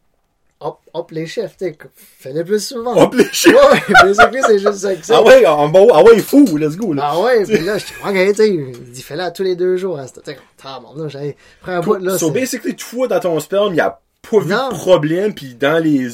[0.60, 2.96] hop, hop les chefs, tu sais, fais-le plus souvent.
[2.96, 3.52] Hop, les chiens.
[3.54, 5.00] Ouais, basically, c'est juste ça que.
[5.12, 7.02] Ah ouais, en bon, ah ouais, fou, let's go, là.
[7.06, 9.76] Ah ouais, puis là, je suis ok, tu sais, il dit fais-le tous les deux
[9.76, 9.98] jours.
[9.98, 12.16] hein, C'était, tu sais, tabarnak, j'avais pris un bout, là.
[12.18, 13.98] so, basically, toi, dans ton sperme, il n'y a
[14.30, 14.68] pas vu Non.
[14.70, 16.08] de problème, puis dans les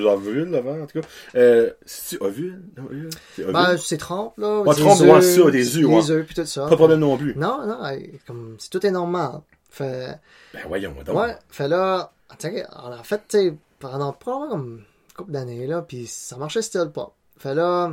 [0.00, 1.06] ovules, avant, en tout cas.
[1.36, 2.62] Euh, c'est-tu ovule?
[2.78, 3.10] Ovule?
[3.34, 3.52] C'est ovule?
[3.54, 4.60] Ben, c'est trempe, là.
[4.62, 6.64] Ouais, ça, des œufs, Des œufs, puis tout ça.
[6.64, 7.34] pas de problème non plus.
[7.36, 7.78] Non, non,
[8.26, 9.40] comme, si tout est normal.
[9.70, 10.18] Fait,
[10.52, 11.16] Ben, voyons, donc.
[11.16, 16.06] ouais, fait là, a fait, tu sais, pendant probablement comme une couple d'années, là, puis
[16.06, 17.14] ça marchait still pas.
[17.38, 17.92] Fait là,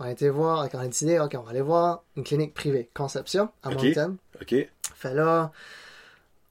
[0.00, 2.90] on a été voir, on a décidé, ok, on va aller voir une clinique privée,
[2.92, 3.84] Conception, à Ok.
[3.84, 4.16] Moncton.
[4.40, 4.54] Ok.
[4.96, 5.52] Fait là,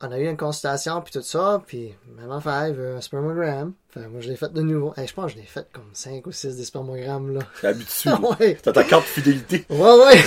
[0.04, 3.74] on a eu une consultation, puis tout ça, puis même affaire, il veut un spermogramme.
[3.90, 4.94] Fait moi, je l'ai fait de nouveau.
[4.98, 7.42] Hey, je pense que je l'ai fait comme 5 ou 6 des spermogrammes, là.
[7.62, 8.10] T'es habitué.
[8.40, 9.66] ouais, T'as ta carte fidélité.
[9.70, 10.20] ouais, ouais.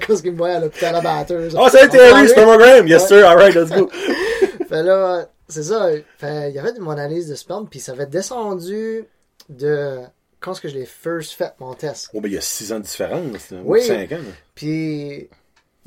[0.06, 1.56] cause qu'il me voyait à l'hôpital à batteuse.
[1.58, 2.86] Ah, ça a été spermogramme.
[2.88, 3.08] Yes, Ouais.
[3.08, 3.28] sir.
[3.28, 3.88] Alright, let's go.
[4.68, 5.88] Fait là, c'est ça.
[6.18, 9.04] Fait, il y avait mon analyse de sperme, puis ça avait descendu
[9.48, 9.98] de
[10.40, 12.10] quand est-ce que je l'ai first fait, mon test.
[12.14, 13.50] Oh, ben, il y a 6 ans de différence.
[13.50, 13.58] là.
[13.64, 13.82] Oui.
[13.82, 14.16] 5 ans.
[14.54, 15.28] Puis,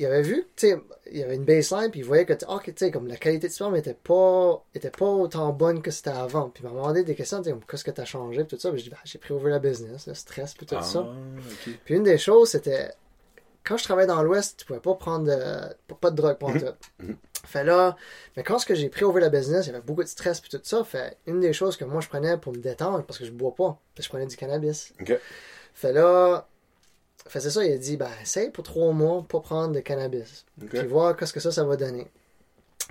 [0.02, 0.80] il avait vu, tu sais,
[1.10, 3.48] il y avait une baseline, puis il voyait que, ok, tu sais, comme la qualité
[3.48, 6.48] de sperme était pas, était pas autant bonne que c'était avant.
[6.50, 8.60] Puis il m'a demandé des questions, tu sais, comme, qu'est-ce que t'as changé, puis tout
[8.60, 8.70] ça.
[8.70, 11.06] Puis je dis, ben, j'ai pris over la business, le stress, puis tout Ah, ça.
[11.84, 12.90] Puis une des choses, c'était,
[13.64, 16.64] quand je travaillais dans l'Ouest, tu pouvais pas prendre de, pas- de drogue pour tout.
[17.00, 17.16] Mhm.
[17.44, 17.96] Fait là,
[18.36, 20.40] mais quand ce que j'ai pris over la business, il y avait beaucoup de stress,
[20.40, 20.84] puis tout ça.
[20.84, 23.54] Fait, une des choses que moi je prenais pour me détendre, parce que je bois
[23.54, 24.92] pas, je prenais du cannabis.
[25.00, 25.18] Ok.
[25.74, 26.46] Fait là,
[27.28, 30.44] fait c'est ça, il a dit, ben, essaye pour trois mois, pas prendre de cannabis.
[30.62, 30.68] Ok.
[30.70, 32.10] Puis voir qu'est-ce que ça, ça va donner.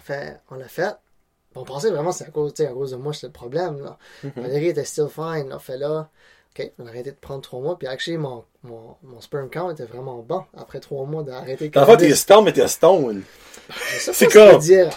[0.04, 0.96] Fait, on l'a fait.
[1.56, 3.98] On pensait vraiment que c'était à cause, à cause de moi, c'était le problème, là.
[4.24, 4.32] Mhm.
[4.38, 5.60] Valérie était still fine, là.
[5.60, 6.10] Fait là,
[6.58, 7.78] ok, on a arrêté de prendre trois mois.
[7.78, 11.86] Puis actually, mon, mon, mon sperm count était vraiment bon après trois mois d'arrêter le
[11.86, 13.24] fond, t'es stone, mais t'es stone.
[14.14, 14.90] C'est comme- dire.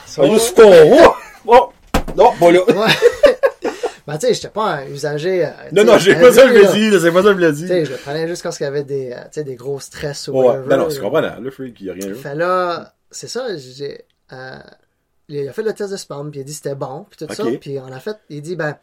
[0.54, 1.16] Ton roi.
[1.46, 1.72] Oh!
[2.16, 2.30] Non.
[2.66, 2.92] Ouais.
[4.06, 5.46] Ben, tu sais, j'étais pas un usager.
[5.46, 7.62] euh, Non, non, j'ai pas ça, je l'ai dit, c'est pas ça, je l'ai dit.
[7.62, 9.80] Tu sais, je le prenais juste quand il y avait des, euh, sais, des gros
[9.80, 10.68] stress ou Ouais, whatever.
[10.68, 11.02] ben non, c'est là.
[11.02, 12.14] comprenant, le freak, il y a rien.
[12.14, 14.58] Fait là, c'est ça, j'ai, euh,
[15.28, 17.26] il a fait le test de spam, puis il a dit que c'était bon, puis
[17.26, 18.76] tout ça, puis on a fait, il dit, ben,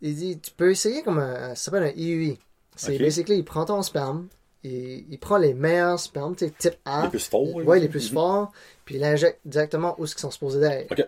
[0.00, 2.38] il dit, tu peux essayer comme un, ça s'appelle un IUI.
[2.76, 2.98] C'est Ok.
[3.00, 4.28] basically, il prend ton spam,
[4.64, 7.02] il, il prend les meilleurs spams, tu sais, type A.
[7.04, 7.64] Les plus forts, là.
[7.64, 8.14] Ouais, les plus Mhm.
[8.14, 8.52] forts,
[8.84, 10.92] puis il l'injecte directement où ils sont supposés d'être.
[10.92, 11.04] Ok.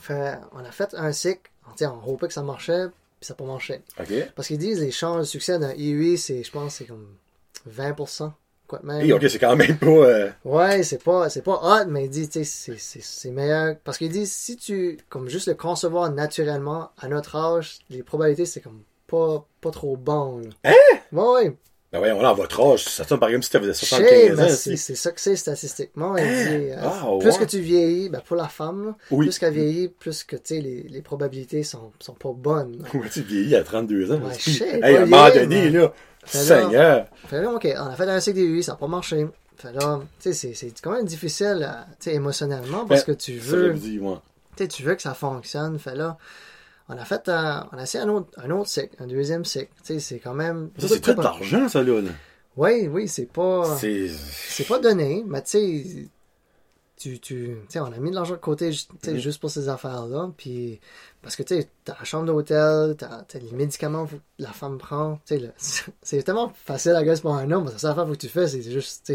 [0.00, 2.86] Fait, on a fait un cycle, on, sais, on hopait que ça marchait,
[3.20, 3.80] puis ça n'a pas marché.
[4.00, 4.12] Ok.
[4.34, 7.06] Parce qu'ils disent les chances de succès d'un IUI, c'est, je pense, c'est comme
[7.70, 8.32] 20%.
[8.68, 9.12] Quoi de même.
[9.12, 9.86] Ok, c'est quand même pas.
[9.86, 13.30] euh, Ouais, c'est pas, c'est pas hot, mais il dit, tu sais, c'est- c'est c'est
[13.30, 13.76] meilleur.
[13.84, 18.46] Parce qu'il dit, si tu, comme juste le concevoir naturellement, à notre âge, les probabilités,
[18.46, 20.48] c'est comme pas, pas trop bon, là.
[20.64, 20.98] Hein?
[21.12, 21.56] Ouais, ouais.
[21.92, 24.42] Ben voyons, là, à votre âge, ça sonne par exemple si Je sais, 75 mais
[24.44, 24.56] ans.
[24.56, 26.14] c'est c'est ça que c'est statistiquement.
[26.14, 29.26] Dit, euh, Ah, plus que tu vieillis, ben pour la femme, là, Oui.
[29.26, 32.82] plus qu'elle vieillit, plus que, tu sais, les, les probabilités sont, sont pas bonnes.
[32.94, 34.20] Ouais, tu vieillis à 32 ans.
[34.22, 35.92] Ouais, sais, hey, à un moment donné, là,
[36.24, 37.06] Fait Seigneur.
[37.26, 39.26] Fait là, ok, on a fait un cycle d'IUI, ça n'a pas marché.
[39.58, 43.18] Fait là, tu sais, c'est- quand même difficile, euh, tu sais, émotionnellement, parce que Ben,
[43.18, 43.74] tu Ça, veux...
[43.74, 44.00] dit,
[44.56, 45.78] tu tu veux que ça fonctionne.
[45.78, 46.16] Fait là,
[46.94, 49.72] on a fait un, on a essayé un autre, un autre cycle, un deuxième cycle.
[49.84, 50.70] Tu sais, c'est quand même.
[50.78, 52.00] Ça, c'est tout de l'argent, ça, là.
[52.56, 54.08] Oui, oui, c'est pas, C'est.
[54.08, 56.08] c'est pas donné, mais tu sais,
[56.98, 59.18] tu, tu, tu sais, on a mis de l'argent de côté, ju- tu sais, Mhm.
[59.18, 60.30] juste pour ces affaires-là.
[60.36, 60.78] Puis,
[61.20, 65.18] parce que tu sais, t'as la chambre d'hôtel, t'as, les médicaments que la femme prend.
[65.26, 65.52] Tu sais, le-
[66.02, 68.28] c'est tellement facile à gueule pour un homme, parce que la seule affaire que tu
[68.28, 69.10] fais, c'est juste,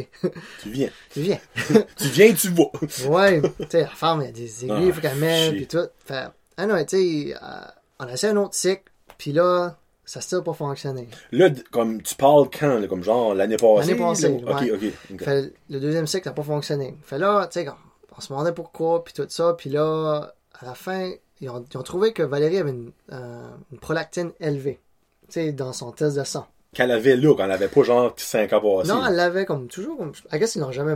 [0.59, 0.89] tu viens.
[1.11, 1.39] tu viens.
[1.97, 2.71] Tu viens, tu vas.
[3.07, 5.55] Ouais, tu sais, la femme, il y a des aiguilles, il Ah, faut qu'elle mette,
[5.55, 5.87] puis tout.
[6.05, 6.27] Fait,
[6.57, 7.65] ah non, tu sais, euh,
[7.99, 8.83] on a essayé un autre cycle,
[9.17, 11.07] puis là, ça s'est pas fonctionné.
[11.31, 13.91] Là, comme tu parles quand, là, comme genre l'année passée?
[13.91, 14.51] L'année passée, là?
[14.53, 15.17] Ok, ouais.
[15.19, 16.95] Fait, le deuxième cycle n'a pas fonctionné.
[17.03, 17.67] Fait là, tu sais,
[18.17, 21.11] on se demandait pourquoi, puis tout ça, puis là, à la fin,
[21.41, 24.79] ils ont, ils ont trouvé que Valérie avait une, euh, une prolactine élevée,
[25.27, 26.47] tu sais, dans son test de sang.
[26.73, 28.89] Qu'elle avait là, quand elle avait pas genre 5 ans passés.
[28.89, 30.95] non, elle l'avait comme toujours, comme, I guess ils l'ont jamais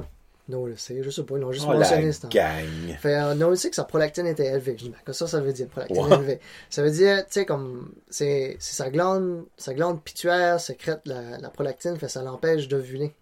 [0.51, 2.29] noticé, je sais pas, ils l'ont juste Oh, la mentionné ce temps.
[2.29, 2.97] gang.
[2.99, 4.75] Fait, on a aussi que sa prolactine était élevée.
[4.77, 6.39] Je dis, ben, que ça, ça veut dire, prolactine élevée.
[6.69, 11.49] Ça veut dire, tu sais, comme, c'est, sa glande, sa glande pituaire sécrète la, la
[11.49, 13.15] prolactine, fait, ça l'empêche d'ovuler.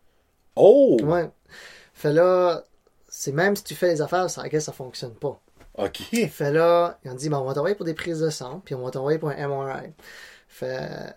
[0.55, 0.97] Oh!
[1.03, 1.29] Ouais.
[1.93, 2.63] Fait là,
[3.07, 5.39] c'est même si tu fais les affaires, ça, ça fonctionne pas.
[5.77, 5.97] Ok.
[6.29, 8.75] Fait là, ils ont dit, ben, on va t'envoyer pour des prises de sang, puis
[8.75, 9.93] on va t'envoyer pour un MRI.
[10.47, 11.15] Fait,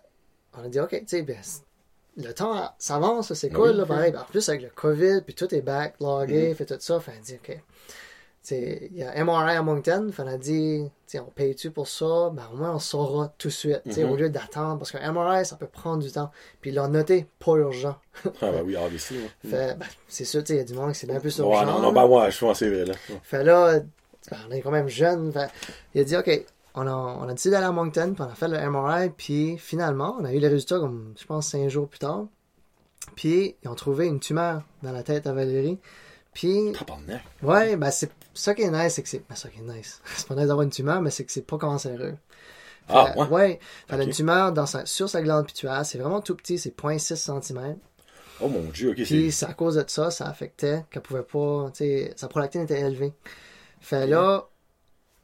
[0.56, 1.36] on a dit, ok, tu sais, ben,
[2.16, 3.76] le temps s'avance, c'est cool, Oui.
[3.78, 4.12] là, pareil.
[4.12, 6.54] Ben, en plus, avec le COVID, puis tout est backlogué, Mhm.
[6.54, 7.58] fait tout ça, fait, dit, ok.
[8.50, 12.30] Il y a MRI à Moncton, fait, on a dit, on paye-tu pour ça?
[12.34, 14.10] Ben, au moins, on saura tout de suite, sais, Mhm.
[14.10, 16.30] au lieu d'attendre, parce qu'un MRI, ça peut prendre du temps.
[16.60, 17.94] Puis l'ont noté, pas urgent.
[18.24, 19.18] Ah, ben oui, obviously.
[19.18, 19.30] ouais.
[19.50, 21.38] Fait, ben, c'est sûr, tu sais, il y a du monde qui c'est bien plus
[21.38, 21.60] urgent.
[21.60, 22.94] Ouais, non, non, ben ouais, je pense que c'est vrai, là.
[23.22, 23.78] Fait là,
[24.30, 25.32] ben, on est quand même jeune.
[25.32, 25.48] Fait,
[25.94, 26.44] il a dit, OK,
[26.74, 29.58] on a, on a décidé d'aller à Moncton, puis on a fait le MRI, puis
[29.58, 32.26] finalement, on a eu les résultats comme, je pense, cinq jours plus tard.
[33.16, 35.78] Puis, ils ont trouvé une tumeur dans la tête à Valérie.
[36.32, 36.72] Puis,
[37.42, 39.22] ouais, ben, c'est ça qui est nice, c'est que c'est.
[39.28, 40.00] Ben, ça qui est nice.
[40.16, 42.14] C'est pas nice d'avoir une tumeur, mais c'est que c'est pas cancéreux.
[42.88, 43.26] Ah, Fait, ouais.
[43.28, 43.60] ouais.
[43.88, 44.02] Fait, Ok.
[44.04, 47.76] une tumeur dans sa, sur sa glande pituaire, c'est vraiment tout petit, c'est 0.6 cm.
[48.40, 49.02] Oh mon dieu, ok.
[49.02, 52.62] Puis c'est à cause de ça, ça affectait qu'elle pouvait pas, tu sais, sa prolactine
[52.62, 53.12] était élevée.
[53.80, 54.46] Fait là,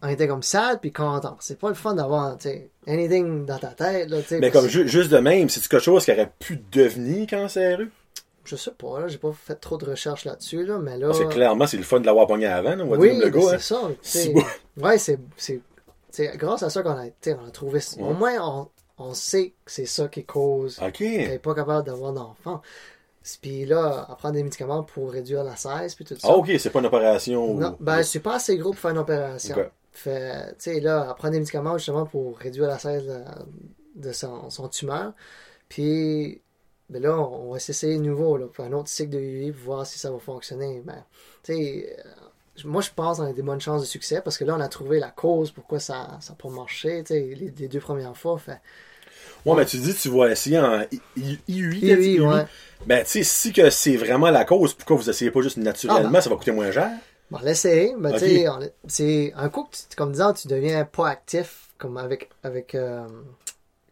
[0.03, 1.37] on était comme sad puis content.
[1.41, 4.39] C'est pas le fun d'avoir, tu sais, anything dans ta tête, là, tu sais.
[4.41, 7.89] Mais comme ju- juste de même, c'est quelque chose qui aurait pu devenir cancéreux?
[8.45, 11.09] Je sais pas, là, j'ai pas fait trop de recherches là-dessus, là, mais là.
[11.09, 13.25] Parce que clairement, c'est le fun de l'avoir pogné avant, là, on va oui, dire
[13.25, 13.41] le gars.
[13.41, 13.59] c'est hein.
[13.59, 13.81] ça.
[14.03, 14.23] sais.
[14.23, 14.43] Si bon.
[14.79, 15.61] Ouais, c'est, c'est,
[16.11, 17.81] c'est grâce à ça qu'on a, on a trouvé.
[17.99, 18.15] Au Ouais.
[18.15, 18.69] moins, on,
[19.05, 20.93] on sait que c'est ça qui cause Ok.
[20.95, 22.63] qu'elle est pas capable d'avoir d'enfant.
[23.43, 26.29] Puis là, elle prend des médicaments pour réduire la cesse, puis tout ça.
[26.31, 27.55] Ah, ok, c'est pas une opération.
[27.55, 29.55] Non, ben, c'est pas assez gros pour faire une opération.
[29.99, 33.03] Fait, tu sais, là, elle prend des médicaments justement pour réduire la size
[33.97, 35.13] de, son, son tumeur.
[35.69, 36.41] Puis,
[36.89, 39.75] ben là, on va s'essayer de nouveau, là, pour un autre cycle de UI pour
[39.75, 40.83] voir si ça va fonctionner.
[40.85, 41.05] Ben,
[41.43, 44.45] tu sais, euh, moi, je pense qu'on a des bonnes chances de succès parce que
[44.45, 47.69] là, on a trouvé la cause pourquoi ça n'a pas marché, tu sais, les, les
[47.69, 48.39] deux premières fois.
[48.39, 48.61] Fait,
[49.45, 50.85] Ouais, mais tu dis tu vas essayer en
[51.49, 52.21] IUI.
[52.21, 52.45] Ouais.
[52.87, 56.09] Ben, tu sais, si que c'est vraiment la cause, pourquoi vous essayez pas juste naturellement,
[56.09, 56.21] Ah, ben.
[56.21, 56.91] ça va coûter moins cher?
[57.31, 58.19] Bon, l'essayer, mais Ok.
[58.19, 61.97] tu sais, on- c'est un coup que, tu- comme disant, tu deviens pas actif, comme
[61.99, 63.07] avec, avec euh,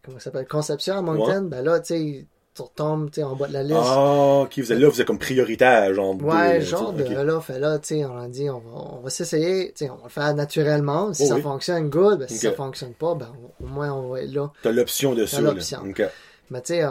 [0.03, 3.35] comment ça s'appelle, conception à Moncton, ben là, tu sais, tu retombes, tu sais, en
[3.35, 3.77] bas de la liste.
[3.79, 6.15] Ah, ok, vous êtes là, vous êtes comme prioritaire, genre.
[6.23, 8.99] ouais, de- genre de là, fait là, tu sais, on a dit, on va, on
[9.01, 11.13] va s'essayer, tu sais, on va le faire naturellement.
[11.13, 11.41] Si Oh ça oui.
[11.43, 13.31] fonctionne, good, ben, si ça fonctionne pas, ben,
[13.61, 14.51] au moins, on va être là.
[14.63, 15.81] T'as l'option de ça, l'option.
[15.87, 16.01] Ok.
[16.49, 16.89] Mais tu sais, euh,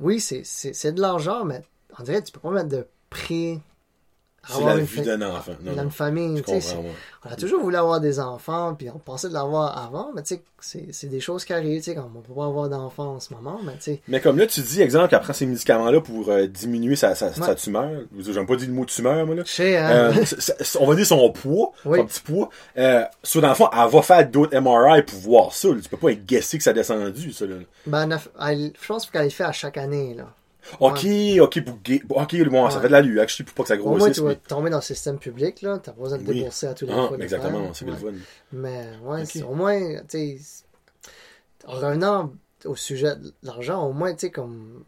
[0.00, 1.62] oui, c'est- c'est c'est de l'argent, mais
[1.98, 3.58] on dirait tu peux pas mettre de prix
[4.48, 5.52] avoir la une vie d'un enfant.
[5.62, 6.42] Non, une famille.
[7.22, 10.36] On a toujours voulu avoir des enfants, puis on pensait de l'avoir avant, mais tu
[10.36, 13.16] sais, c'est c'est des choses qui arrivent, tu sais, comme on peut pas avoir d'enfants
[13.16, 15.44] en ce moment, mais tu sais, Mais comme là, tu dis, exemple, qu'elle prend ces
[15.44, 17.90] médicaments-là pour euh, diminuer sa, sa, tumeur.
[18.18, 19.42] J'aime pas dire le mot tumeur, moi, là.
[19.44, 19.90] sais, hein.
[20.16, 21.98] Euh, c- c- on va dire son poids, Oui.
[21.98, 22.48] son petit poids.
[22.78, 23.04] Euh,
[23.34, 25.68] le fond, elle va faire d'autres MRI pour voir ça.
[25.68, 25.74] là.
[25.82, 27.44] Tu peux pas guesser que ça a descendu, ça.
[27.44, 27.56] Là.
[27.86, 28.08] Ben,
[28.40, 30.24] elle je pense qu'elle est fait à chaque année, là.
[30.78, 31.06] Ok,
[31.40, 32.82] ok, pour gai- ok, bon, ça Ouais.
[32.82, 34.16] fait de la lue, actually, pour pas que ça Au moins, grossisse.
[34.16, 35.78] tu vas tomber dans le système public, là.
[35.82, 36.34] T'as pas besoin de Oui.
[36.36, 37.18] débourser à tous les Ah, fois.
[37.18, 38.00] exactement, c'est bien Ouais.
[38.12, 38.24] le fun.
[38.52, 40.64] Mais, ouais, au moins, tu sais,
[41.66, 42.32] en revenant
[42.64, 44.84] au sujet de l'argent, au moins, tu sais, comme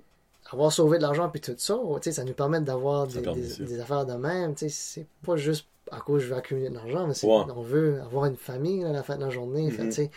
[0.51, 4.05] avoir sauvé de l'argent puis tout ça, tu sais, ça nous permet d'avoir des, affaires
[4.07, 7.15] de même, tu sais, c'est pas juste à cause je veux accumuler de l'argent, mais
[7.15, 7.43] c'est Ouais.
[7.55, 9.91] on veut avoir une famille là, à la fin de la journée, Mhm.
[9.91, 10.11] sais,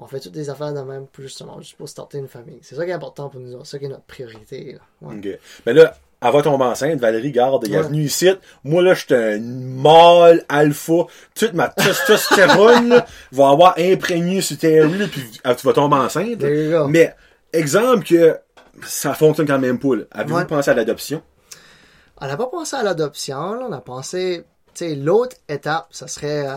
[0.00, 2.58] on fait toutes des affaires de même pour justement, juste pour starter une famille.
[2.62, 4.80] C'est ça qui est important pour nous, c'est ça qui est notre priorité, là.
[5.08, 5.16] Ouais.
[5.16, 5.38] Ok.
[5.66, 7.82] Mais là, elle va tomber enceinte, Valérie, garde, elle est Ouais.
[7.84, 8.28] venue ici.
[8.64, 11.04] Moi, là, j'étais un mâle alpha.
[11.34, 13.02] Toute ma testostérone,
[13.32, 16.42] va avoir imprégné sur Terry, là, puis ah, tu vas tomber enceinte.
[16.88, 17.14] Mais,
[17.52, 18.38] exemple que
[18.86, 19.88] ça fonctionne quand même pas.
[20.12, 20.44] Avez-vous Ouais.
[20.46, 21.22] pensé à l'adoption?
[22.22, 24.44] On n'a pas pensé à l'adoption, on a pensé,
[24.74, 26.56] tu sais, l'autre étape, ça serait euh,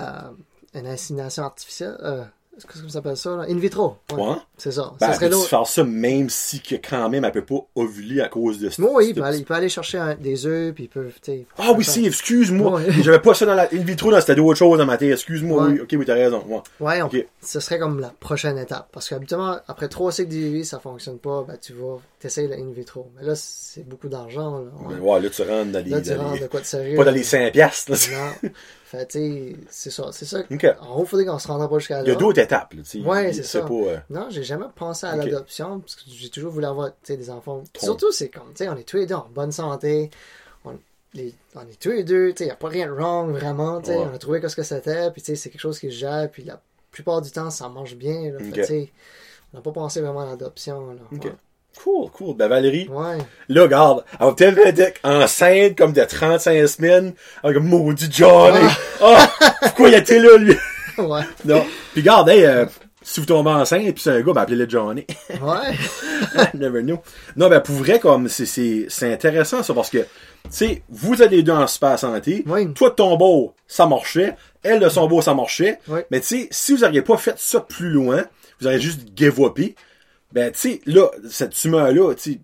[0.74, 1.96] une insémination artificielle.
[2.04, 2.24] Euh,
[2.56, 3.46] Qu'est-ce qu'on s'appelle ça, là?
[3.50, 3.96] In vitro.
[4.14, 4.36] Ouais, Ouais.
[4.58, 4.94] C'est ça.
[5.00, 5.48] Ben, ça serait l'autre.
[5.48, 8.92] faire ça même si que quand même elle peut pas ovuler à cause de Moi,
[8.94, 11.10] oui, il peut, aller, il peut aller chercher un- des œufs, puis il peut.
[11.58, 12.74] Ah oui, si, excuse-moi.
[12.80, 12.92] Ouais.
[13.04, 15.12] J'avais pas ça dans la in vitro, là, c'était d'autres choses dans ma tête.
[15.14, 15.80] Excuse-moi, oui.
[15.82, 16.44] Ok, oui, t'as raison.
[16.80, 17.02] Ouais.
[17.02, 17.26] On- Ok.
[17.42, 18.88] ce serait comme la prochaine étape.
[18.92, 22.72] Parce qu'habituellement, après trois cycles d'IVI, ça fonctionne pas, ben, tu vas, t'essayes le in
[22.72, 23.12] vitro.
[23.16, 24.72] Mais là, c'est beaucoup d'argent, là.
[24.88, 25.00] Ouais.
[25.00, 25.92] Ouais, là, tu rentres dans les.
[25.92, 26.98] Là, tu dans rentres les- de quoi de sérieux.
[26.98, 27.98] Pas dans les 5 piastres, là.
[28.44, 28.50] Non.
[28.86, 30.44] Fait, tu sais, c'est ça, c'est ça.
[30.82, 32.04] En haut, il faudrait qu'on se rendra pas jusqu'à là.
[32.04, 33.08] Il y a d'autres étapes, là, tu sais.
[33.08, 33.62] Ouais, c'est ça.
[33.62, 33.74] pas.
[33.74, 37.18] euh, Non, j'ai jamais pensé à l'adoption parce que j'ai toujours voulu avoir tu sais,
[37.18, 37.64] des enfants.
[37.74, 37.86] Trop.
[37.86, 40.12] Surtout, c'est comme, tu sais, on est tous les deux en bonne santé.
[40.66, 40.74] On,
[41.16, 43.32] les- on est tous les deux, tu sais, il n'y a pas rien de wrong
[43.32, 43.80] vraiment.
[43.82, 44.06] tu sais, Ouais.
[44.12, 46.30] On a trouvé qu'est-ce que c'était, puis tu sais, c'est quelque chose qui se gère,
[46.32, 48.32] puis la plupart du temps, ça marche bien.
[48.32, 48.54] Là, Fait, Ok.
[48.54, 48.92] tu sais,
[49.54, 50.88] on n'a pas pensé vraiment à l'adoption.
[50.92, 51.02] là.
[51.12, 51.34] Ouais.
[51.82, 52.36] Cool, cool.
[52.36, 53.18] Ben, Valérie, Ouais.
[53.50, 57.14] là, regarde, elle va peut-être être enceinte comme de 35 semaines,
[57.44, 58.66] avec un maudit Johnny.
[59.02, 59.28] Ah!
[59.62, 60.56] pourquoi il était là, lui?
[60.98, 61.22] ouais.
[61.46, 61.66] non.
[61.94, 62.66] Puis, regarde, hey, euh,
[63.02, 65.06] si vous tombez enceinte, puis c'est un gars, ben, appelez-le Johnny.
[65.42, 66.46] Ouais.
[66.54, 67.00] Never know.
[67.36, 70.06] Non, ben, pour vrai, comme, c'est, c'est, c'est intéressant, ça, parce que, tu
[70.52, 72.44] sais, vous êtes les deux en super santé.
[72.48, 72.72] Oui.
[72.74, 74.36] Toi, de ton beau, ça marchait.
[74.62, 75.80] Elle, de son beau, ça marchait.
[75.90, 76.00] Oui.
[76.12, 78.24] Mais, tu sais, si vous n'auriez pas fait ça plus loin,
[78.62, 79.76] vous auriez juste upé,
[80.34, 82.42] ben, tu sais, là, cette tumeur-là, tu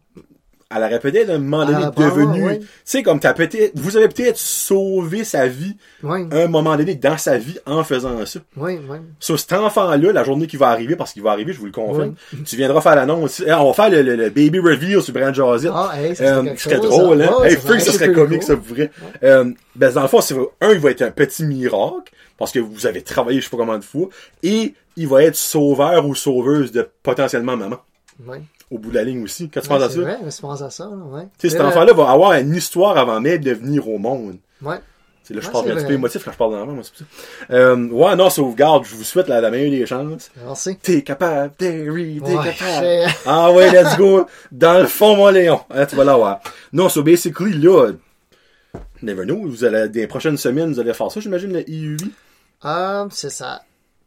[0.76, 2.60] elle aurait peut-être à un moment donné devenu, oui.
[2.60, 6.28] tu sais, comme t'as peut-être, vous avez peut-être sauvé sa vie Oui.
[6.32, 8.40] un moment donné dans sa vie en faisant ça.
[8.56, 8.80] Oui.
[8.88, 8.98] Oui.
[9.20, 11.72] Sur cet enfant-là, la journée qui va arriver, parce qu'il va arriver, je vous le
[11.72, 12.14] confirme,
[12.46, 13.42] tu viendras faire l'annonce.
[13.46, 15.70] Eh, On va faire le, le- le baby reveal sur Brand Jazit.
[15.74, 17.32] Ah, hey, ça Euh, serait drôle, hein?
[17.40, 18.92] Ouais, hey, ça Freak, serait ça serait super comique, ça, pour vrai.
[19.24, 22.60] Euh, ben, dans le fond, c'est, un, il va être un petit miracle, parce que
[22.60, 24.08] vous avez travaillé je sais pas combien de fois,
[24.44, 27.78] et il va être sauveur ou sauveuse de potentiellement maman.
[28.28, 28.38] Oui.
[28.72, 29.50] Au bout de la ligne aussi.
[29.50, 30.00] Quand tu Ouais, penses à ça?
[30.02, 31.24] vrai, mais je pense à ça, ouais.
[31.40, 34.38] Tu sais, cet enfant-là va avoir une histoire avant même de venir au monde.
[34.62, 34.78] Ouais.
[35.24, 36.92] C'est là, je Ouais, parle c'est un petit émotif quand je parle d'enfant, moi, c'est
[36.92, 37.00] pour
[37.50, 37.54] ça.
[37.56, 40.32] Euh, ouais, non, sauvegarde, je vous souhaite la, la meilleure des chances.
[40.44, 40.78] Merci.
[40.78, 43.14] T'es capable, Terry, t'es Ouais, capable.
[43.26, 44.26] Ah ouais, let's go.
[44.52, 45.62] Dans le fond, mon Léon.
[45.72, 46.40] Hein, tu vas l'avoir.
[46.74, 47.92] Non, so basically, là,
[49.02, 51.98] never know, vous allez, des prochaines semaines, vous allez faire ça, j'imagine, le IUI.
[52.62, 53.62] Ah, c'est ça.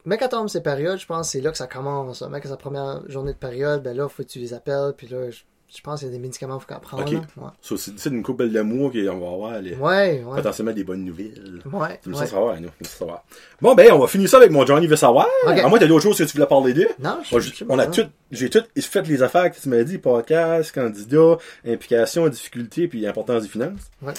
[0.05, 2.23] Mec, quand tombe ces périodes, je pense que c'est là que ça commence.
[2.23, 5.07] Mec, à sa première journée de période, ben là, faut que tu les appelles, puis
[5.07, 5.43] là, je,
[5.75, 7.19] je pense qu'il y a des médicaments qu'il faut qu'elle prenne.
[7.19, 7.27] Ok.
[7.37, 7.55] là.
[7.63, 10.25] So, c'est d'une couple de mois qu'on va avoir les, Ouais, ouais.
[10.25, 11.63] Ouais, potentiellement des bonnes nouvelles.
[11.73, 12.01] ouais.
[12.03, 12.27] Tu ouais.
[12.27, 12.69] savoir, nous.
[12.83, 13.25] Savoir.
[13.61, 15.29] Bon, ben, on va finir ça avec mon Johnny veut savoir.
[15.47, 15.59] Ok.
[15.59, 16.89] À moins, t'as d'autres choses que tu voulais parler d'eux.
[16.99, 17.91] Non, je, on a hein.
[17.91, 23.07] tout, j'ai tout fait les affaires que tu m'as dit, podcast, candidat, implication, difficulté, puis
[23.07, 23.91] importance des finances.
[24.03, 24.15] Ouais.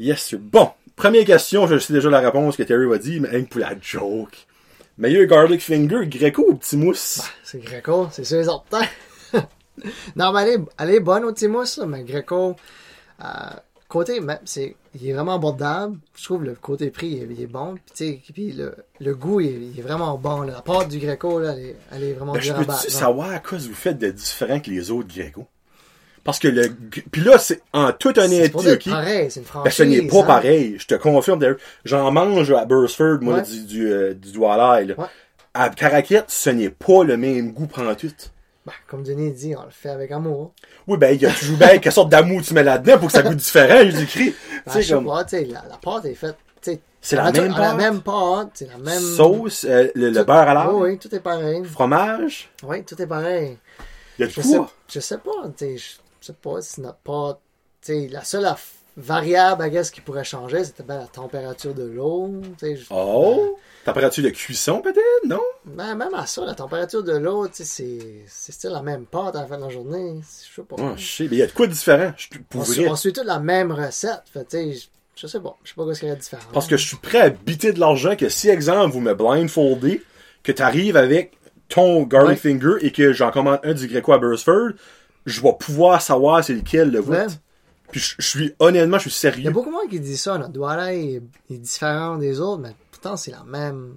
[0.00, 0.38] Yes, sir.
[0.40, 3.60] Bon, première question, je sais déjà la réponse que Terry va dire, mais que pour
[3.60, 4.47] la joke.
[4.98, 7.20] Meilleur garlic finger, greco ou petit mousse?
[7.44, 8.82] C'est Greco, c'est sûr et certain.
[10.16, 12.56] non, mais elle est, elle est bonne au petit mousse, mais Greco,
[13.22, 13.26] euh,
[13.86, 15.98] côté, c'est, il est vraiment abordable.
[16.16, 17.76] Je trouve le côté prix, il est, il est bon.
[17.94, 20.42] Puis, puis le, le goût, il est, il est vraiment bon.
[20.42, 20.54] là.
[20.54, 22.90] La pâte du Greco, là, elle est, elle est vraiment Ben, je dure à peux
[22.90, 25.46] savoir à quoi vous faites de différent que les autres greco?
[26.28, 26.68] Parce que le,
[27.10, 28.90] puis là, c'est en toute C'est honnêteté, ok?
[28.90, 29.72] pareil, c'est une franchise.
[29.72, 30.24] ce n'est pas hein.
[30.24, 30.76] pareil.
[30.78, 31.38] Je te confirme.
[31.38, 31.56] d'ailleurs.
[31.86, 34.38] J'en mange à Burstford, moi, du, du, euh, du
[35.54, 38.12] à Caraquette, ce n'est pas le même goût tout.
[38.66, 40.52] Ben, comme Denis dit, on le fait avec amour.
[40.86, 43.14] Oui, ben, il y a toujours bien quelle sorte d'amour tu mets là-dedans pour que
[43.14, 44.26] ça goûte différent, je écrit.
[44.26, 44.34] Ben,
[44.66, 46.36] Tu sais, je sais comme, pas, la, la pâte est faite,
[47.00, 47.76] c'est la même a La pâte?
[47.78, 49.00] même pâte, c'est la même...
[49.00, 51.64] Sauce, euh, le, beurre à l'ail, Oui, oui, tout est pareil.
[51.64, 52.50] fromage?
[52.64, 53.56] Oui, tout est pareil.
[54.18, 54.58] Il y a de Je sais,
[54.92, 55.48] je sais pas,
[56.20, 57.40] je sais pas si notre
[57.80, 58.46] sais, la seule,
[58.98, 62.30] variables, I guess, qui pourraient changer, c'était bien la température de l'eau.
[62.90, 63.58] Oh!
[63.84, 65.26] Température de cuisson, peut-être?
[65.26, 65.40] Non?
[65.64, 69.46] Ben, même à ça, la température de l'eau, c'est, still la même pâte à la
[69.46, 70.20] fin de la journée.
[70.20, 70.76] Je sais pas.
[70.78, 71.24] Oh, je sais.
[71.24, 72.12] Mais il y a de quoi de différent?
[72.16, 74.24] Je on, on suit toute la même recette.
[74.32, 74.46] Fait,
[75.14, 75.56] je, sais pas.
[75.62, 76.42] Je sais pas ce qu'il y a de différent.
[76.52, 80.02] Parce que je suis prêt à biter de l'argent que si, exemple, vous me blindfoldez,
[80.42, 81.38] que tu arrives avec
[81.68, 82.36] ton garlic Ouais.
[82.36, 84.70] finger et que j'en commande un du Greco à Burstford,
[85.28, 87.22] je vais pouvoir savoir c'est lequel le Ouais.
[87.22, 87.34] vôtre.
[87.90, 89.50] Puis je, je suis, honnêtement, je suis Il y a sérieux.
[89.50, 93.16] beaucoup de monde qui dit ça, notre doigt est, est différent des autres, mais pourtant
[93.16, 93.96] c'est la même.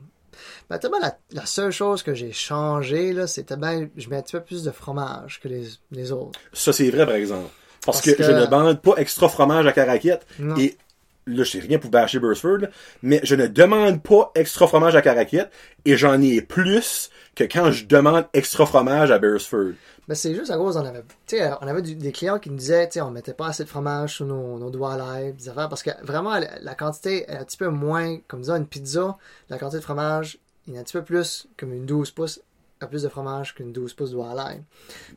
[0.69, 4.21] Ben, tellement la, la seule chose que j'ai changé, là, c'était ben, je mets un
[4.21, 6.39] petit peu plus de fromage que les, les autres.
[6.53, 7.49] Ça, c'est vrai, par exemple.
[7.85, 10.25] Parce, Parce que, que- je ne demande pas extra fromage à caraquette.
[10.39, 10.55] Non.
[10.57, 10.77] Et
[11.27, 12.67] là, je sais rien pour bâcher Burstford,
[13.03, 15.51] mais je ne demande pas extra fromage à caraquette
[15.85, 19.73] et j'en ai plus que quand je demande extra fromage à Burstford.
[20.07, 22.49] Ben, c'est juste à cause, on avait, tu sais, on avait du- des clients qui
[22.49, 25.35] nous disaient, tu sais, on mettait pas assez de fromage sur nos, nos doigts live,
[25.35, 28.55] des affaires, parce que vraiment, la, la quantité est un petit peu moins, comme disons,
[28.55, 29.15] une pizza,
[29.49, 32.41] la quantité de fromage, il est un petit peu plus, comme une 12 pouces,
[32.81, 34.63] a plus de fromage qu'une 12 pouces doigt live.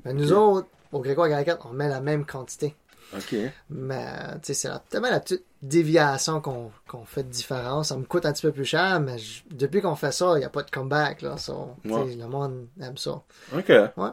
[0.04, 2.76] Mais nous autres, au à Garacat, on met la même quantité.
[3.16, 3.34] OK.
[3.70, 4.06] Mais,
[4.42, 6.70] tu sais, c'est tellement la petite déviation qu'on
[7.06, 7.88] fait de différence.
[7.88, 10.38] Ça me coûte un petit peu plus cher, mais je- depuis qu'on fait ça, il
[10.40, 11.36] n'y a pas de comeback, là.
[11.84, 12.14] Ouais.
[12.16, 13.22] Le monde aime ça.
[13.56, 13.68] OK.
[13.68, 14.08] Ouais.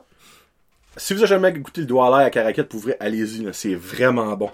[0.98, 3.76] Si vous avez jamais goûté le doigt à l'air à caraquette, pour vrai, allez-y, c'est
[3.76, 4.50] vraiment bon.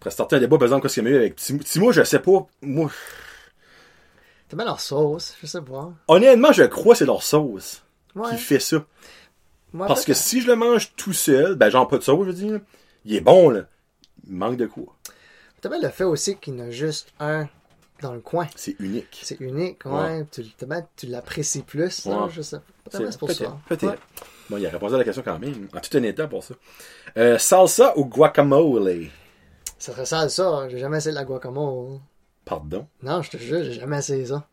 [0.00, 1.62] Après starter un débat, par exemple, qu'est-ce qu'il y a mieux avec Timo.
[1.62, 2.46] Timo, je sais pas.
[2.62, 2.90] Moi,
[4.48, 5.92] T'aimes bien leur sauce, je sais pas.
[6.08, 7.82] honnêtement, je crois que c'est leur sauce
[8.14, 8.30] Ouais.
[8.30, 8.84] qui fait ça.
[9.76, 12.32] Parce que si je le mange tout seul, ben genre pas de sauce, je veux
[12.32, 12.60] dire,
[13.04, 13.62] il est bon, là.
[14.28, 14.84] Il manque de quoi.
[15.68, 17.48] T'as bien le fait aussi qu'il y en a juste un
[18.00, 18.46] dans le coin.
[18.54, 19.18] C'est unique.
[19.24, 19.92] C'est unique, ouais.
[19.92, 20.26] Ouais.
[20.30, 22.30] Tu, t'as bien- tu l'apprécies plus, là, Ouais.
[22.30, 22.58] je sais.
[22.92, 23.58] Bien c'est pour ça.
[23.68, 23.84] Peut-être.
[23.90, 23.98] Ouais.
[24.48, 25.66] Bon, il a répondu à la question quand même.
[25.74, 26.54] En tout honnêteté pour ça.
[27.16, 29.08] Euh, salsa ou guacamole?
[29.76, 30.68] Ça serait sale, ça.
[30.68, 31.98] J'ai jamais essayé de la guacamole.
[32.44, 32.86] Pardon?
[33.02, 34.46] Non, je te jure, j'ai jamais essayé ça.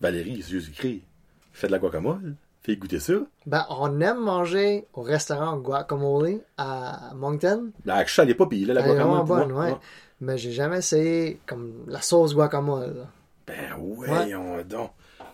[0.00, 1.04] Valérie, écrit.
[1.52, 2.34] Fais de la guacamole.
[2.64, 3.14] Fais goûter ça.
[3.46, 7.70] Ben, on aime manger au restaurant guacamole à Moncton.
[7.84, 9.16] La actuelle, elle est pas pire, là, la Elle est guacamole.
[9.16, 9.64] vraiment pour bonne, moi.
[9.66, 9.76] ouais.
[10.20, 12.94] Mais j'ai jamais essayé comme la sauce guacamole.
[12.96, 13.06] là.
[13.48, 14.90] Ben, voyons donc.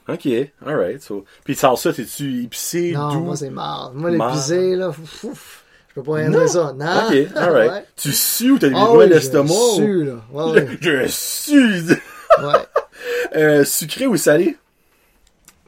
[0.09, 0.27] Ok,
[0.65, 1.03] alright.
[1.03, 1.27] So.
[1.45, 3.21] Puis salsa, t'es-tu épicé, Non, doux?
[3.21, 3.93] moi c'est marre.
[3.95, 4.91] Moi, pisés, là,
[5.23, 5.29] je
[5.95, 6.73] peux pas rien ça.
[6.73, 6.87] Non.
[7.09, 7.71] Ok, alright.
[7.73, 7.85] Ouais.
[7.95, 9.53] Tu sues ou t'as des oui, je l'estomac?
[9.53, 10.15] ou- sue, là.
[10.33, 10.79] Ouais, ouais.
[10.81, 11.83] Je sue.
[11.91, 12.53] ouais.
[13.37, 14.57] Euh, sucré ou salé?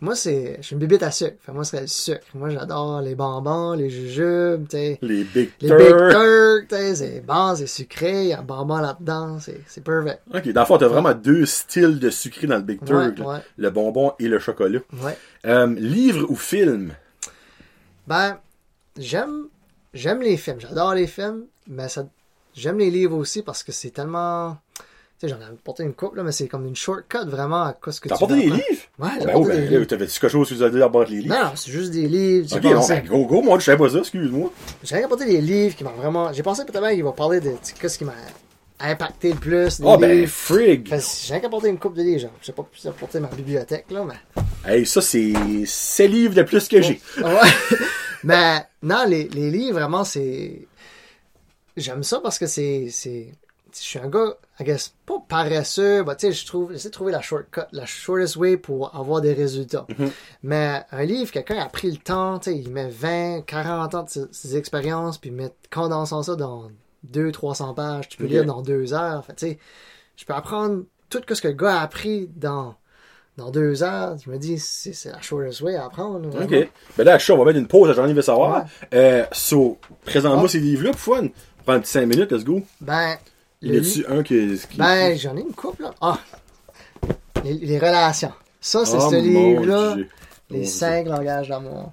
[0.02, 1.36] Moi, c'est, je suis une bibite à sucre.
[1.40, 2.26] Fait, moi, ce serait le sucre.
[2.34, 4.66] Moi, j'adore les bonbons, les jujubes.
[4.72, 5.68] Les Big Les.
[5.76, 10.22] Big Turk, c'est bon, c'est sucré, il y a un bonbon là-dedans, c'est, perfect.
[10.34, 13.18] Ok, dans le fond, t'as vraiment deux styles de sucré dans le Big Turk.
[13.18, 13.28] Ouais, là.
[13.28, 13.38] ouais.
[13.58, 14.80] Le bonbon et le chocolat.
[15.02, 15.16] Ouais.
[15.46, 16.94] Euh, livre ou film?
[18.06, 18.38] Ben,
[18.96, 19.48] j'aime,
[19.92, 22.06] j'aime les films, j'adore les films, mais ça,
[22.54, 24.82] j'aime les livres aussi parce que c'est tellement, tu
[25.18, 27.92] sais, j'en ai apporté une couple, là, mais c'est comme une shortcut vraiment à quoi
[27.92, 28.79] ce que T'as veux des livres?
[29.00, 31.34] Ouais, Ah j'ai ben, des ben, t'avais-tu quelque chose as dit apporter les livres?
[31.34, 32.46] Non, c'est juste des livres.
[32.50, 34.52] J'ai Ok, non, ben, go, go, moi, je savais pas ça, excuse-moi.
[34.84, 36.30] J'ai rien apporté des livres qui m'ont vraiment.
[36.34, 38.12] J'ai pensé peut-être qu'il va parler de qu'est-ce qui m'a
[38.78, 39.80] impacté le plus.
[39.86, 40.30] Ah, ben, livres.
[40.30, 40.86] frig!
[41.24, 42.20] J'ai rien apporté une coupe de livres.
[42.20, 42.30] genre.
[42.42, 44.70] Je sais pas plus apporter ma bibliothèque, là, mais.
[44.70, 45.32] Hey, ça, c'est
[45.64, 47.00] 7 livres de plus que j'ai.
[47.16, 47.76] Ouais.
[48.24, 50.66] mais non, les, les livres, vraiment, c'est.
[51.74, 52.88] J'aime ça parce que c'est.
[52.90, 53.32] c'est...
[53.74, 56.94] Je suis un gars, I guess, pas paresseux, mais tu sais, je trouve, j'essaie de
[56.94, 59.86] trouver la shortcut, la shortest way pour avoir des résultats.
[60.42, 64.02] Mais un livre, quelqu'un a pris le temps, tu sais, il met 20, 40 ans
[64.04, 66.70] de ses, ses expériences, puis met, condensant ça dans
[67.04, 69.24] 200, 300 pages, tu peux lire dans deux heures.
[69.24, 69.58] Fait, tu sais,
[70.16, 72.74] je peux apprendre tout ce que le gars a appris dans,
[73.36, 74.16] dans deux heures.
[74.24, 76.28] Je me dis, c'est, la shortest way à apprendre.
[76.28, 76.44] vraiment.
[76.58, 76.68] Ok.
[76.98, 78.66] Ben là, je on va mettre une pause, j'en ai veut savoir.
[78.92, 80.48] Euh, so, présente-moi Ah.
[80.48, 81.28] ces livres-là pour fun.
[81.64, 82.62] Prends un petit 5 minutes, let's go.
[82.80, 83.16] Ben,
[83.62, 85.94] Y le a-tu un qui, qui- Ben, j'en ai une couple, là.
[86.00, 86.18] Ah!
[87.44, 88.32] Les, les relations.
[88.60, 89.96] Ça, c'est Oh, ce livre-là.
[90.50, 91.92] Les cinq langages d'amour.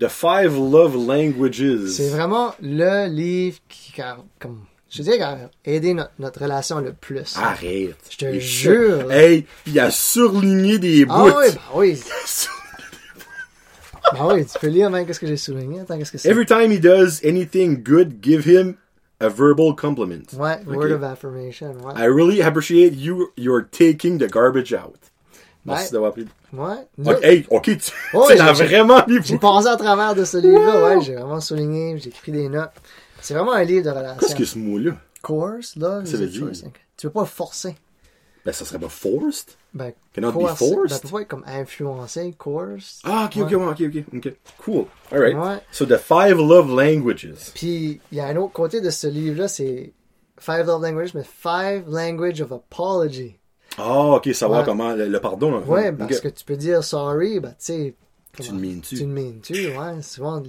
[0.00, 1.88] The Five Love Languages.
[1.90, 6.80] C'est vraiment le livre qui, a- comme, je dirais, qui a aidé notre, notre relation
[6.80, 7.36] le plus.
[7.36, 7.96] Arrête.
[8.10, 9.10] Je te Il jure.
[9.12, 11.14] Hey, il a surligné des bouts.
[11.14, 12.00] Ah oui, bah oui.
[14.12, 15.80] bah oui, tu peux lire même qu'est-ce que j'ai souligné.
[15.80, 16.28] Attends, qu'est-ce que c'est?
[16.28, 18.76] Every time he does anything good, give him
[19.24, 20.22] a verbal compliment.
[20.38, 20.76] Ouais, Ok.
[20.76, 21.72] word of affirmation?
[21.84, 21.94] Ouais.
[21.96, 24.98] I really appreciate you, you're taking the garbage out.
[25.66, 25.92] Merci Ouais.
[25.92, 26.26] d'avoir pris.
[26.52, 26.86] Ouais.
[27.04, 30.36] Ok, hey, ok, tu, Oh, l'as j'ai- vraiment mis J'ai passé à travers de ce
[30.36, 32.70] livre-là, ouais, j'ai vraiment souligné, j'ai écrit des notes.
[33.20, 34.18] C'est vraiment un livre de relation.
[34.20, 34.92] Qu'est-ce que ce mot-là?
[35.22, 36.48] Course, là, Ça veut dire?
[36.96, 37.74] Tu veux pas forcer.
[38.44, 39.56] Ben, ça serait pas forced?
[39.72, 41.02] Ben, Cannot be coercer- forced?
[41.02, 43.00] Ben, pas être comme influencé, course.
[43.04, 43.56] Ah, ok, ok, Ouais.
[43.56, 44.34] ok, ok, ok.
[44.58, 44.84] Cool.
[45.10, 45.34] Alright.
[45.36, 45.58] Ouais.
[45.72, 47.52] So, the five love languages.
[47.54, 49.92] Puis, il y a un autre côté de ce livre-là, c'est
[50.38, 53.38] Five Love Language, mais Five Language of Apology.
[53.78, 54.64] Ah, ok, savoir Ouais.
[54.66, 55.60] comment le, le pardon.
[55.62, 55.72] fond.
[55.72, 57.94] Ouais, parce que tu peux dire sorry, bah, tu sais.
[58.40, 58.96] Tu le means-tu?
[58.96, 60.02] Tu le means-tu, ouais.
[60.02, 60.42] Souvent,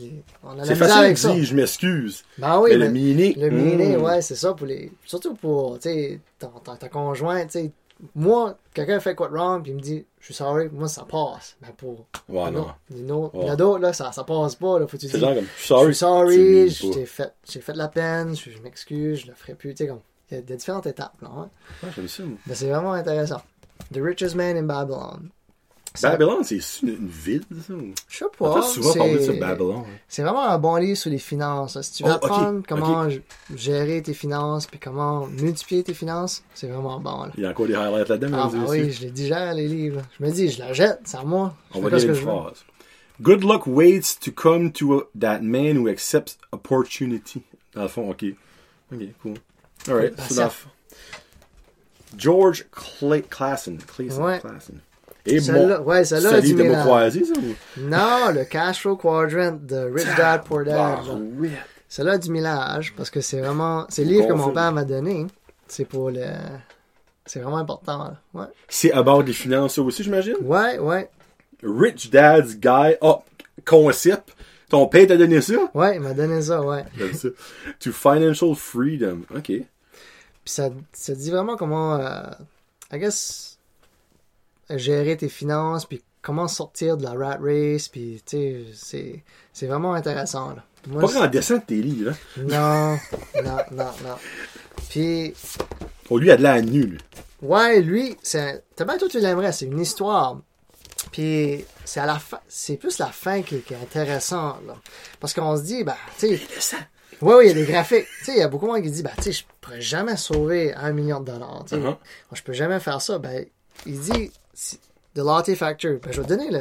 [0.43, 1.33] on a la C'est misère facile avec de ça.
[1.33, 2.23] dire, je m'excuse.
[2.39, 3.39] Ben oui, mais mais le meaning.
[3.39, 4.01] le meaning, hmm.
[4.03, 4.91] ouais, c'est ça pour les.
[5.05, 7.71] Surtout pour, tu sais, ta conjointe, tu sais.
[8.13, 11.03] Moi, quelqu'un fait quoi de wrong, puis il me dit, je suis sorry, moi, ça
[11.09, 11.55] passe.
[11.61, 12.05] Mais pour.
[12.27, 12.67] Ouais, non.
[12.89, 13.11] Il y
[13.49, 14.85] en a- d'autres, là, ça, ça passe pas, là.
[14.87, 15.87] Faut que tu dis, genre comme, je suis sorry.
[15.87, 15.95] je suis
[16.87, 19.73] sorry, t'ai fait, j'ai fait de la peine, je, je m'excuse, je le ferai plus,
[19.73, 20.01] tu sais, comme.
[20.31, 21.49] Il y a des différentes étapes, là, hein.
[21.83, 22.37] Ouais, j'aime ça, moi.
[22.47, 23.41] Mais c'est vraiment intéressant.
[23.93, 25.29] The Richest Man in Babylon.
[25.95, 27.73] Ça- Babylon, c'est une, une ville, ça?
[28.07, 28.61] Je sais pas.
[28.63, 29.79] souvent ça, c'est- Babylon.
[29.87, 29.91] hein.
[30.07, 31.75] C'est vraiment un bon livre sur les finances.
[31.75, 31.83] là.
[31.83, 33.21] Si tu veux Oh, apprendre comment g-
[33.55, 37.23] gérer tes finances puis comment multiplier tes finances, c'est vraiment bon.
[37.23, 37.31] Là.
[37.37, 40.01] Il y a encore des highlights là-dedans, Ah, et oui, je les digère, les livres.
[40.19, 41.55] Je me dis, je la jette, c'est à moi.
[41.73, 42.63] Je On va lire une phrase.
[43.21, 47.41] Good luck waits to come to a- that man who accepts opportunity.
[47.73, 48.25] Dans le fond, ok.
[48.93, 49.33] Ok, cool.
[49.85, 49.91] So
[50.35, 50.69] dans le fond-
[52.17, 53.77] George Cla Classen.
[53.77, 54.23] Classen.
[54.23, 54.39] Ouais.
[54.39, 54.79] Classen.
[55.25, 57.33] Et Celle-là, bon, ouais, celle-là c'est ça?
[57.33, 57.79] ou?
[57.81, 60.75] Non, le Cash Flow Quadrant de Rich Dad Poor Dad.
[60.77, 61.13] Ah, là.
[61.37, 61.49] oui.
[61.89, 63.85] Celle-là du millage parce que c'est vraiment.
[63.89, 65.25] C'est le livre que mon père m'a donné.
[65.67, 66.25] C'est pour le.
[67.25, 68.03] C'est vraiment important.
[68.03, 68.19] là.
[68.33, 68.47] Ouais.
[68.67, 70.35] C'est about les finances, ça aussi, j'imagine?
[70.41, 71.09] Ouais, ouais.
[71.63, 72.95] Rich Dad's Guy.
[73.01, 73.23] Oh,
[73.65, 74.35] concept.
[74.69, 75.53] Ton père t'a donné ça?
[75.73, 76.83] Ouais, il m'a donné ça, ouais.
[77.13, 77.29] Ça.
[77.79, 79.21] To financial freedom.
[79.35, 79.43] Ok.
[79.45, 79.63] Puis
[80.45, 82.23] ça, ça dit vraiment comment, euh,
[82.91, 83.54] I guess,
[84.69, 89.23] gérer tes finances, puis comment sortir de la rat race, puis tu sais, c'est,
[89.53, 90.49] c'est vraiment intéressant.
[90.55, 90.63] Là.
[90.87, 92.99] Moi, Pas grand dessin de tes livres, hein?
[93.35, 94.15] Non, non, non, non.
[94.89, 95.33] Puis,
[96.09, 96.97] Oh, lui, il a de la nu, lui.
[97.41, 100.39] ouais, lui, c'est, t'as bien toi tu l'aimerais, c'est une histoire.
[101.11, 104.75] Puis, c'est à la fin, c'est plus la fin qui, qui est intéressante, là.
[105.19, 106.77] Parce qu'on se dit, bah, tu sais,
[107.21, 108.05] Oui, oui, il y a des graphiques.
[108.19, 109.81] Tu sais, il y a beaucoup de monde qui dit, bah, tu sais, je pourrais
[109.81, 111.63] jamais sauver un million de dollars.
[111.67, 111.81] Tu sais.
[111.81, 111.97] Moi,
[112.33, 113.17] je peux jamais faire ça.
[113.19, 113.45] Ben,
[113.85, 114.31] il dit,
[115.13, 115.93] The Latte Factor.
[116.01, 116.59] Ben, je vais te donner le,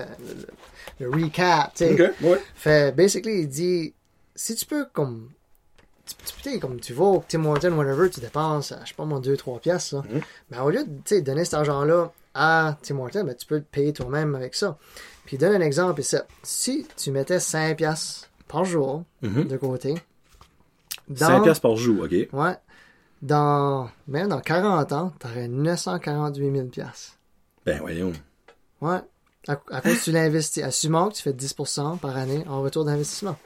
[1.00, 1.74] le, le recap.
[1.74, 1.92] Tu sais.
[2.08, 2.40] Ok, ouais.
[2.54, 3.94] Fait, basically, il dit,
[4.34, 5.30] si tu peux, comme,
[6.06, 9.04] tu, tu, tu comme tu vas au Tim Hortons, whatever, tu dépenses, je sais pas
[9.04, 10.02] moi, 2-3 piastres, là.
[10.08, 10.20] Mhm.
[10.50, 13.62] Ben, au lieu de, tu donner cet argent-là à Tim Hortons, ben, tu peux le
[13.62, 14.78] payer toi-même avec ça.
[15.24, 16.16] Puis, donne un exemple, ici.
[16.42, 19.44] Si tu mettais 5 piastres par jour, Mhm.
[19.48, 19.94] de côté,
[21.14, 22.12] 5 piastres par jour, ok.
[22.32, 22.56] Ouais.
[23.22, 27.12] Dans, même dans 40 ans, t'aurais 948 000 piastres.
[27.66, 28.12] Ben, voyons.
[28.80, 28.98] Ouais.
[29.48, 30.62] À, à cause tu l'investis.
[30.62, 33.36] Assumons que tu fais 10% par année en retour d'investissement.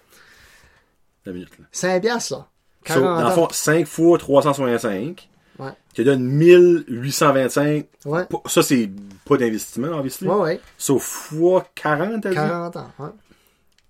[1.26, 1.64] Une minute, là.
[1.72, 2.48] 5 piastres, là.
[2.86, 5.28] So, 40 dans le fond, 5 fois 365.
[5.58, 5.70] Ouais.
[5.92, 7.86] Qui donne 1825.
[8.06, 8.22] Ouais.
[8.46, 8.88] Ça, c'est
[9.24, 10.28] pas d'investissement, obviously.
[10.28, 10.60] Ouais, ouais.
[10.78, 12.34] Sauf fois 40, t'as dit?
[12.36, 13.08] 40 ans, ouais.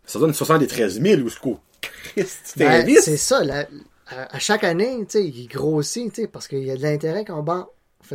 [0.06, 3.44] Ça donne 73 000 ou ce qu'au Christ, tu Ben, c'est ça.
[3.44, 3.66] la-
[4.10, 6.82] à, à chaque année, tu sais, il grossit, tu sais, parce qu'il y a de
[6.82, 7.68] l'intérêt qu'on banque.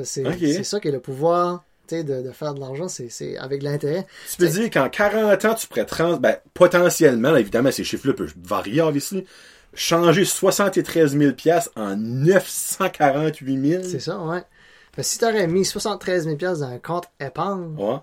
[0.04, 3.66] C'est, ça qui est le pouvoir, tu de, de faire de l'argent, c'est, avec de
[3.66, 4.06] l'intérêt.
[4.32, 6.18] Tu peux dire qu'en 40 ans, tu pourrais trans...
[6.18, 9.26] ben, potentiellement, là, évidemment, ces chiffres-là peuvent varier, obviously,
[9.74, 13.84] changer 73 000 piastres en 948 000.
[13.84, 14.44] C'est ça, ouais.
[15.00, 17.98] Si t'aurais mis 73 000 piastres dans un compte épargne, Ouais.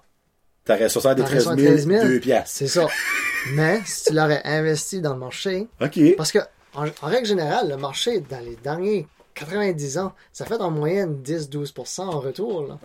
[0.64, 2.04] T'aurais 73 000, 73 000.
[2.04, 2.50] 2 piastres.
[2.54, 2.86] C'est ça.
[3.54, 5.98] Mais si tu l'aurais investi dans le marché, OK.
[6.16, 6.38] parce que
[6.74, 11.22] en, en règle générale, le marché, dans les derniers 90 ans, ça fait en moyenne
[11.24, 12.66] 10-12% en retour.
[12.66, 12.78] Là.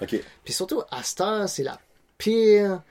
[0.43, 1.79] Puis surtout, à cette heure, c'est la
[2.17, 2.81] pire,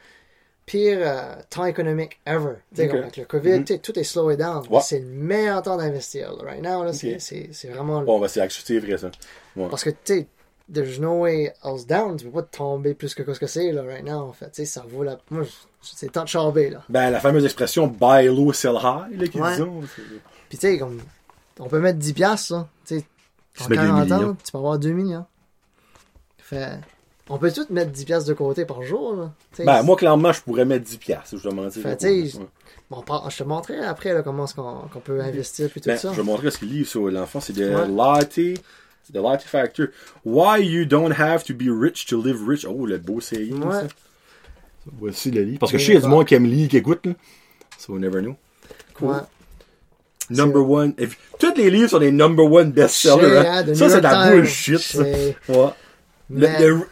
[0.66, 2.54] pire euh, temps économique ever.
[2.74, 2.90] Tu sais, Ok.
[2.90, 4.64] comme avec le COVID, sais, tout est slowé down.
[4.70, 4.80] Ouais.
[4.82, 6.34] C'est le meilleur temps d'investir.
[6.42, 8.02] Right now, c'est- vraiment...
[8.02, 9.10] Bon, ben, c'est c'est vrai, ça.
[9.56, 9.68] Ouais.
[9.68, 10.26] Parce que, tu sais,
[10.72, 12.16] there's no way else down.
[12.16, 14.46] Tu peux pas tomber plus que ce que c'est, là, right now, en fait.
[14.46, 15.18] Tu sais, ça vaut la...
[15.30, 15.44] Moi,
[15.82, 16.82] c'est temps de chamber, là.
[16.88, 19.56] Ben, la fameuse expression buy low, sell high, là, qu'ils Ouais.
[19.56, 19.66] disent.
[20.48, 21.00] Puis tu sais, comme,
[21.60, 22.68] on peut mettre 10 piastres, là.
[23.56, 24.36] Tu sais, Tu en mets 2 40 ans, millions.
[24.44, 25.26] tu peux avoir 2 millions.
[26.38, 26.78] Fait,
[27.30, 29.32] on peut tout mettre 10 piastres de côté par jour, là.
[29.64, 31.48] Ben, moi, clairement, je pourrais mettre 10 piastres, je.
[31.80, 32.30] Fait, ouais.
[32.90, 36.12] bon, je te montrerai après, là, comment est-ce qu'on peut investir, puis tout Ben, ça.
[36.12, 37.40] je vais montrer ce qu'il livre sur l'enfant.
[37.40, 37.88] C'est de Ouais.
[37.88, 38.58] Latte,
[39.12, 39.86] The Latte Factor.
[40.24, 42.66] Why you don't have to be rich to live rich?
[42.68, 43.72] Oh, le beau saying, Ouais.
[43.82, 43.86] ça.
[44.98, 45.58] Voici le livre.
[45.60, 47.12] Parce que je sais, il y a du monde qui aime lire, qui écoute, là.
[47.78, 48.36] So, we never know.
[48.94, 49.08] Cool.
[49.08, 49.16] Ouais.
[50.30, 50.94] Number one.
[50.98, 53.38] If- Tous les livres sont des number one best-sellers.
[53.38, 53.44] Hein.
[53.46, 55.02] hein, de Ça, c'est de la bullshit, ça.
[55.02, 55.70] Ouais.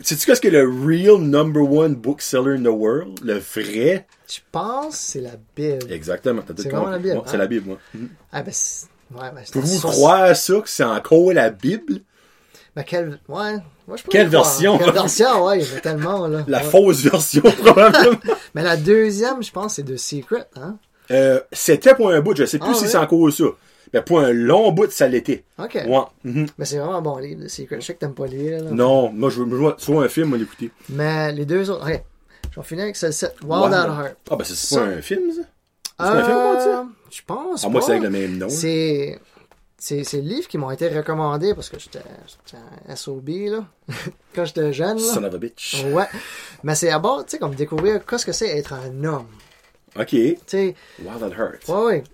[0.03, 3.19] Sais-tu qu'est-ce que le real number one bookseller in the world?
[3.25, 4.07] Le vrai?
[4.29, 5.91] Je pense que c'est la Bible.
[5.91, 6.43] Exactement.
[6.57, 7.39] C'est vraiment la Bible, C'est hein?
[7.39, 7.79] la Bible, moi.
[8.33, 12.01] Ah, ben, c'est- ouais, ben, Pouvez-vous ça, croire ça, que c'est encore la Bible?
[12.77, 13.57] Ben, quelle, ouais.
[13.89, 14.45] Moi, je peux Quelle y croire.
[14.45, 14.79] version?
[14.79, 16.45] Quelle version, ouais, il y en a tellement, là.
[16.47, 16.65] La Ouais.
[16.65, 18.19] fausse version, probablement.
[18.55, 20.77] Mais la deuxième, je pense, c'est The Secret, hein?
[21.13, 23.45] Euh, c'était pour un bout, je sais plus Ah, si c'est encore ça.
[23.93, 25.45] Ben, pour un long bout, ça l'était.
[25.59, 25.75] Ok.
[25.87, 25.99] Ouais.
[26.25, 26.47] mhm.
[26.57, 27.81] Mais c'est vraiment un bon livre, Secret.
[27.81, 28.71] Je sais que t'aimes pas lire, là.
[28.71, 30.71] Non, moi, je veux, soit un film, moi, l'écouter.
[30.89, 32.03] Mais les deux autres, ok.
[32.51, 33.27] Je vais finir avec celle-ci.
[33.45, 33.75] Wild Wild.
[33.75, 34.17] at Heart.
[34.31, 35.43] Ah, ben, c'est c'est Ça- pas un film, ça?
[36.01, 36.87] C'est un film, on dit ça?
[37.11, 38.49] Je pense Ah, moi, c'est avec le même nom.
[38.49, 39.19] C'est
[39.79, 43.65] c'est c'est le livre qui m'ont été recommandés parce que j'étais j'étais un SOB là
[44.35, 45.03] quand j'étais jeune là.
[45.13, 45.85] Son of a bitch.
[45.93, 46.07] Ouais.
[46.63, 49.27] Mais c'est à bord, tu sais comme découvrir qu'est-ce que c'est être un homme.
[49.99, 50.09] Ok.
[50.11, 51.69] Tu sais, Wild at Heart.
[51.69, 52.05] ouais ouais.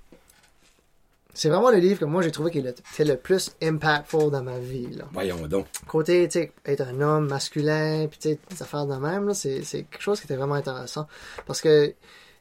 [1.35, 4.59] C'est vraiment le livre que moi j'ai trouvé qui était le plus impactful dans ma
[4.59, 5.05] vie là.
[5.13, 5.67] Voyons donc.
[5.87, 9.35] Côté, tu sais, être un homme masculin, puis tu sais, des affaires de même là,
[9.35, 11.07] c'est c'est quelque chose qui était vraiment intéressant
[11.47, 11.95] parce que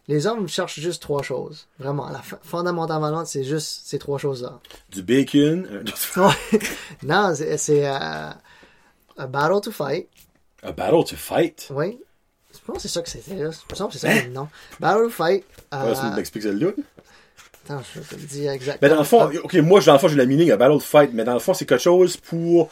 [0.07, 1.67] les hommes cherchent juste trois choses.
[1.79, 4.59] Vraiment, la f- fondamentalement, c'est juste ces trois choses-là.
[4.89, 5.67] Du bacon.
[5.69, 5.83] euh,
[7.03, 7.91] non, c'est c'est, euh,
[9.17, 10.07] a battle to fight.
[10.63, 11.67] A battle to fight?
[11.71, 11.99] Oui.
[12.67, 13.49] Je pense que c'est ça que c'était là?
[13.51, 14.49] Je pense que c'est ça le nom.
[14.79, 15.45] Battle to fight.
[15.73, 16.71] euh, Ouais, tu m'expliques celle-là.
[17.69, 18.77] attends, je te le dis exactement.
[18.81, 21.11] Mais dans le fond, ok, moi, dans le fond, j'ai la meaning à battle fight,
[21.13, 22.69] mais dans le fond, c'est quelque chose pour.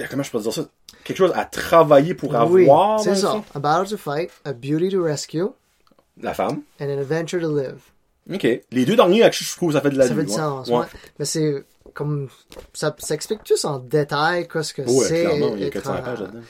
[0.00, 0.66] euh, Comment je peux dire ça?
[1.04, 2.36] Quelque chose à travailler pour oui,
[2.68, 2.96] avoir.
[2.98, 3.30] dans c'est le ça.
[3.30, 3.44] fond?
[3.54, 5.46] A battle to fight, a beauty to rescue,
[6.20, 6.62] La femme.
[6.80, 7.78] and an adventure to live.
[8.32, 8.42] Ok.
[8.72, 10.36] Les deux derniers, je trouve ça fait de la Ça fait vie, du ouais.
[10.36, 10.78] sens, Ouais.
[10.78, 10.86] ouais.
[11.18, 11.64] Mais c'est
[11.94, 12.28] comme.
[12.72, 15.24] Ça, ça explique tous en détail qu'est-ce que Ouais, c'est.
[15.24, 16.40] il y a être 400 un- pages là-dedans.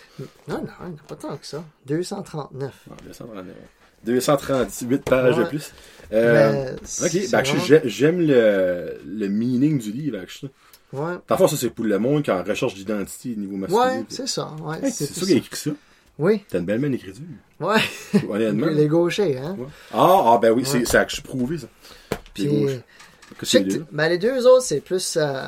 [0.49, 1.63] Non, non, il n'y a pas tant que ça.
[1.87, 2.73] 239.
[2.89, 3.55] Non, 239.
[4.05, 5.73] 238 pages de plus.
[6.13, 10.53] Euh, Mais c'est- ok, ben, j'aime le, le meaning du livre, actually.
[10.93, 11.15] Ouais.
[11.27, 13.81] Parfois, ça, c'est pour le monde qui est en recherche d'identité au niveau masculin.
[13.99, 14.55] Ouais, c'est ça.
[14.63, 15.71] Ouais, Hey, c'est ça qui a écrit ça.
[16.19, 17.25] Oui, T'as une belle main d'écriture.
[17.61, 17.81] ouais.
[18.31, 18.67] Honnêtement.
[18.71, 19.57] Les gauchers, hein.
[19.59, 19.67] Ouais.
[19.93, 20.69] Ah, ah, ben oui, Ouais.
[20.69, 21.05] c'est, ça.
[21.05, 22.49] Puis, Puis,
[23.35, 23.87] que deux.
[23.93, 25.17] ben, les deux autres, c'est plus.
[25.17, 25.43] euh,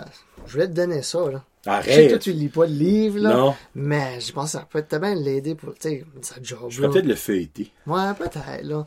[0.47, 1.45] je voulais te donner ça, là.
[1.67, 2.19] Je sais que toi, Arrête.
[2.21, 3.35] tu lis pas de livre, là.
[3.35, 3.55] Non.
[3.75, 6.67] Mais je pense que ça peut tellement l'aider pour, tu sais, sa job.
[6.71, 6.89] Je là.
[6.89, 7.71] peut-être le feuilleter.
[7.87, 8.87] Ouais, peut-être, là.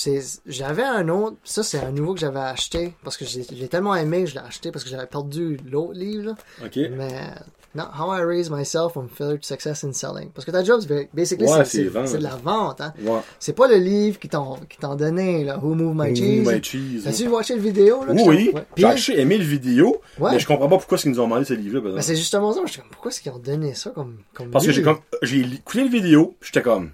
[0.00, 3.66] C'est, j'avais un autre, ça c'est un nouveau que j'avais acheté, parce que j'ai, j'ai
[3.66, 6.34] tellement aimé que je l'ai acheté parce que j'avais perdu l'autre livre, là.
[6.64, 6.76] OK?
[6.96, 7.32] Mais,
[7.74, 10.30] non, How I Raise Myself from Failure to Success in Selling.
[10.30, 12.94] Parce que ta job, c'est, basically, Ouais, c'est, de la vente, hein.
[13.02, 13.18] Ouais.
[13.40, 14.56] C'est pas le livre qui t'ont
[14.96, 16.42] donné, là, Who Moved My Cheese.
[16.46, 17.02] Mmh, my cheese.
[17.02, 18.12] T'as-tu watché le vidéo, là?
[18.12, 18.64] Oui, je t'en- ouais.
[18.76, 20.30] J'ai actually aimé le vidéo, Ouais.
[20.30, 21.94] mais je comprends pas pourquoi ils nous ont demandé ce livre-là.
[21.96, 24.50] ben, c'est justement ça, je suis comme, pourquoi est-ce qu'ils ont donné ça comme, comme
[24.52, 24.94] Parce que j'ai livre?
[24.94, 26.92] comme, j'ai écouté le vidéo, j'étais comme,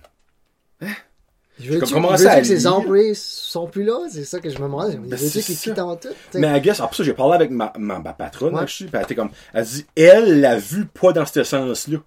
[1.58, 2.74] Je veux-tu, comme commencer veux-tu à que ces lire.
[2.74, 3.98] employés sont plus là?
[4.10, 4.66] C'est ça que je me.
[4.66, 5.70] Veux-tu Ben, c'est qu'ils ça.
[5.70, 6.08] quittent en tout?
[6.30, 6.40] T'sais.
[6.40, 8.64] mais I guess, après ça, j'ai parlé avec ma, ma, ma patronne, Ouais.
[8.64, 11.98] puis elle était comme, elle dit, elle l'a vu pas dans ce sens-là.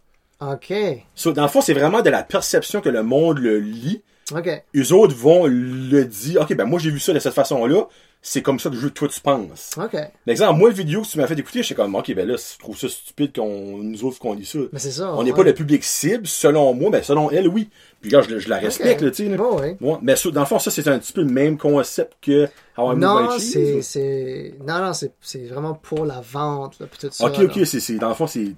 [0.41, 0.73] Ok.
[1.15, 4.01] So, dans le fond, c'est vraiment de la perception que le monde le lit.
[4.35, 4.49] Ok.
[4.75, 7.87] Eux autres vont le dire, ok, ben moi j'ai vu ça de cette façon-là,
[8.21, 9.71] c'est comme ça que toi tu penses.
[9.77, 9.91] Ok.
[9.93, 12.35] Par exemple, moi, le vidéo que tu m'as fait écouter, j'étais comme, ok, ben là,
[12.35, 14.59] je trouve ça stupide qu'on, nous autres, qu'on lit ça.
[14.73, 15.13] Mais c'est ça.
[15.13, 15.37] On n'est ouais.
[15.37, 17.69] pas le public cible, selon moi, mais selon elle, oui.
[18.01, 19.05] Puis là, je, je la respecte, Ok.
[19.05, 19.29] là, tu sais.
[19.29, 19.37] là.
[19.37, 19.77] Bon, ouais.
[19.81, 22.47] Ouais, mais dans le fond, ça, c'est un petit peu le même concept que
[22.77, 27.09] How I Move Non, c'est, non, non, c'est, vraiment pour la vente, là, puis tout
[27.11, 27.25] ça.
[27.25, 28.53] Ok, ok, c'est, dans le fond, c'est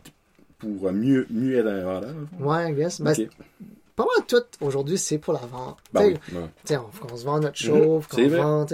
[0.57, 2.13] pour mieux, mieux être un vendeur.
[2.39, 2.99] Ouais, I guess.
[2.99, 3.29] Ben, Ok.
[3.95, 5.77] pas mal tout, aujourd'hui, c'est pour la vente.
[5.93, 6.17] Ben oui,
[6.69, 6.77] ouais.
[6.77, 8.67] on, qu'on se vend notre chauffe, c'est qu'on vend.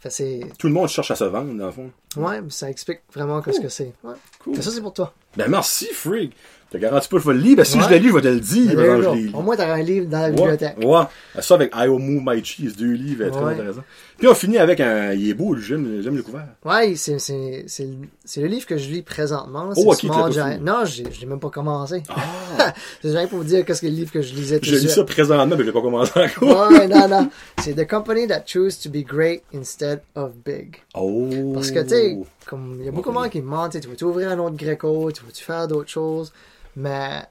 [0.00, 1.90] Fait Tout le monde cherche à se vendre, dans le fond.
[2.16, 3.92] ouais, mais ça explique vraiment qu'est-ce que c'est.
[4.02, 4.14] Ouais.
[4.42, 4.54] Cool.
[4.56, 5.12] Mais ça, c'est pour toi.
[5.36, 6.32] Ben merci, Freak.
[6.70, 7.56] T'as garanti pas que je vais le lire?
[7.56, 7.84] Ben si Ouais.
[7.84, 9.14] je le lis, je vais te le dire.
[9.14, 9.30] Lis.
[9.34, 10.76] Au moins, t'auras un livre dans la Ouais, bibliothèque.
[10.84, 11.02] ouais.
[11.40, 13.52] Ça avec I Will Move My Cheese, deux livres, très Ouais.
[13.52, 13.84] intéressant.
[14.18, 16.48] Puis on finit avec un, il est beau, j'aime, j'aime le couvert.
[16.64, 19.70] Ouais, c'est, c'est, c'est, le- c'est le livre que je lis présentement.
[19.76, 20.58] Oh, ok, Small Giant.
[20.62, 22.02] Non, j'ai, je l'ai même pas commencé.
[22.08, 22.72] Ah!
[23.02, 24.88] C'est juste pour vous dire qu'est-ce que le livre que je lisais tout je lis
[24.88, 26.70] ça présentement, mais je l'ai pas commencé encore.
[26.70, 27.30] Ouais, non, non.
[27.58, 30.76] C'est The Company That Choose to Be Great Instead of Big.
[30.94, 31.52] Oh!
[31.54, 33.76] Parce que, tu sais, comme, il y a beaucoup de monde qui me demandent, tu
[33.76, 36.32] sais, tu veux-tu ouvrir un autre Greco, tu veux-tu faire d'autres choses?
[36.74, 37.22] Mais,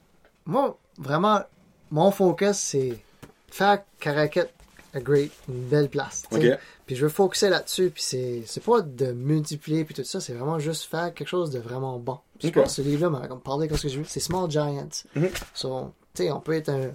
[0.46, 1.42] moi, vraiment,
[1.90, 2.94] mon focus, c'est
[3.50, 4.46] faire Caracat
[4.94, 6.24] a great, une belle place.
[6.32, 6.54] tu sais.
[6.54, 6.60] Ok.
[6.86, 10.34] Puis je veux focuser là-dessus, puis c'est, c'est pas de multiplier, puis tout ça, c'est
[10.34, 12.20] vraiment juste faire quelque chose de vraiment bon.
[12.40, 12.54] Puis Ok.
[12.56, 14.50] Je pense que ce livre-là m'a comme parlé de ce que j'ai vu, c'est Small
[14.52, 14.88] Giants.
[15.16, 15.30] Mhm.
[15.54, 16.92] So, tu sais, on peut être un,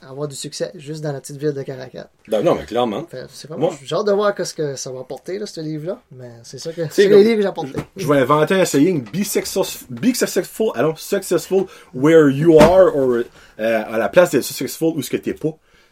[0.00, 2.08] avoir du succès juste dans la petite ville de Caracat.
[2.28, 3.06] Ben non, mais clairement.
[3.28, 6.00] C'est vraiment, Moi- j'ai hâte de voir ce que ça va apporter, là, ce livre-là.
[6.12, 7.72] Mais c'est ça que, C'est comme- les livres que j'ai apportés.
[7.96, 13.10] Je vais inventer un saying, be successful, be successful, alors, successful where you are, or,
[13.18, 13.24] euh,
[13.58, 15.50] à la place d'être successful où ce que t'es pas.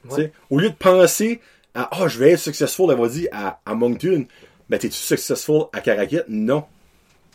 [0.08, 1.40] Tu sais, Au lieu de penser
[1.74, 4.26] à, ah, je vais être successful, elle va dire, à, à Moncton,
[4.68, 6.24] ben, t'es-tu successful à Caracat?
[6.28, 6.64] Non.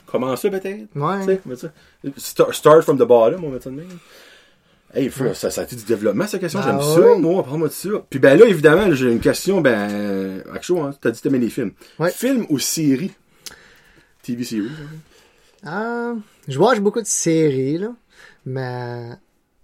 [0.06, 0.88] Comment ça, peut-être?
[0.96, 1.40] Ouais.
[2.18, 3.88] Start, start from the bottom, on va même.
[4.94, 6.62] Hey, frère, ça, ça a été du développement, cette question.
[6.62, 7.44] Ben J'aime ça, moi.
[7.44, 7.90] Parle-moi de ça.
[8.10, 11.50] Puis ben là, évidemment, j'ai une question, ben, actuellement, hein, t'as dit que t'aimais les
[11.50, 11.74] films.
[12.00, 12.10] Ouais.
[12.10, 13.12] Film ou série?
[14.24, 14.72] TV series.
[15.66, 16.14] Ah,
[16.48, 17.90] je watch beaucoup de séries, là.
[18.46, 19.10] Mais,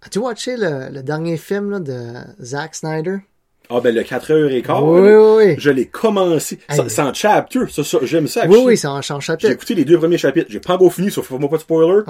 [0.01, 3.19] as-tu watché le, le dernier film, là, de Zack Snyder?
[3.69, 5.55] Ah, ben, le 4h15, Oui, là, oui, oui.
[5.57, 6.59] je l'ai commencé.
[6.69, 8.45] C'est en chapter, ça, ça, j'aime ça.
[8.47, 9.51] Oui, oui, c'est en change J'ai chapitre.
[9.51, 10.47] écouté les deux premiers chapitres.
[10.49, 12.01] J'ai pas encore fini, sauf faut-moi pas de spoiler.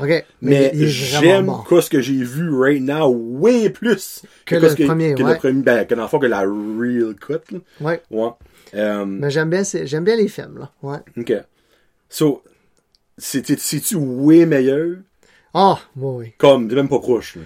[0.41, 1.57] Mais, j'aime bon.
[1.65, 5.33] quoi ce que j'ai vu right now way plus Que le ce premier, que ouais.
[5.33, 7.59] le premier, ben, que dans le fond, que la real cut, là.
[7.81, 8.01] Ouais.
[8.09, 8.29] Ouais.
[8.75, 10.71] Euh, Mais j'aime bien, j'aime bien les films, là.
[10.81, 10.97] Ouais.
[11.17, 11.33] ok.
[12.09, 12.41] So,
[13.17, 14.95] c'est- c'est-tu way meilleur?
[15.53, 16.33] Ah, oui.
[16.39, 17.43] Comme, même pas proche, là.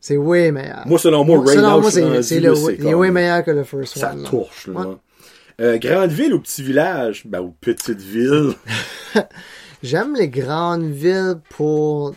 [0.00, 0.82] C'est way meilleur.
[0.86, 4.12] Moi, selon moi, right Selon moi, c'est le, comme- way meilleur que le first Ça
[4.12, 4.22] one.
[4.22, 4.28] là.
[4.30, 4.80] torche, là.
[4.80, 4.96] Ouais.
[5.60, 7.22] Euh, grande ville ou petit village?
[7.26, 8.54] Ben, ou petite ville.
[9.82, 12.14] J'aime les grandes villes pour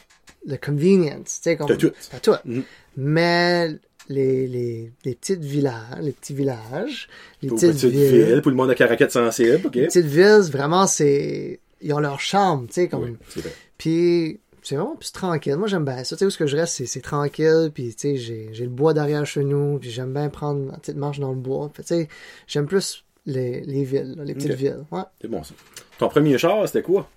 [0.47, 1.39] le convenience.
[1.43, 1.68] Tu sais, comme.
[1.68, 1.91] T'as tout.
[2.11, 2.35] T'as tout.
[2.45, 2.64] Mhm.
[2.97, 3.69] Mais
[4.10, 7.07] les, les, les petites villages, les petits villages,
[7.41, 8.26] les Pour petites petite villes.
[8.26, 9.76] ville, pour le monde à caraquette sensible, ok?
[9.76, 11.60] Les petites villes, vraiment, c'est.
[11.81, 13.03] Ils ont leur charme, tu sais, comme.
[13.03, 13.53] Oui, c'est vrai.
[13.77, 15.56] Puis c'est vraiment plus tranquille.
[15.57, 16.15] Moi, j'aime bien ça.
[16.15, 17.72] Tu sais, où ce que je reste, c'est, tranquille.
[17.73, 19.77] Puis, tu sais, j'ai, j'ai le bois derrière chez nous.
[19.80, 21.69] Puis j'aime bien prendre une petite marche dans le bois.
[21.73, 22.07] Puis, tu sais,
[22.48, 24.85] j'aime plus les, les villes, les petites villes.
[24.91, 25.02] Ouais.
[25.22, 25.53] C'est bon, ça.
[25.98, 27.07] Ton premier char, c'était quoi?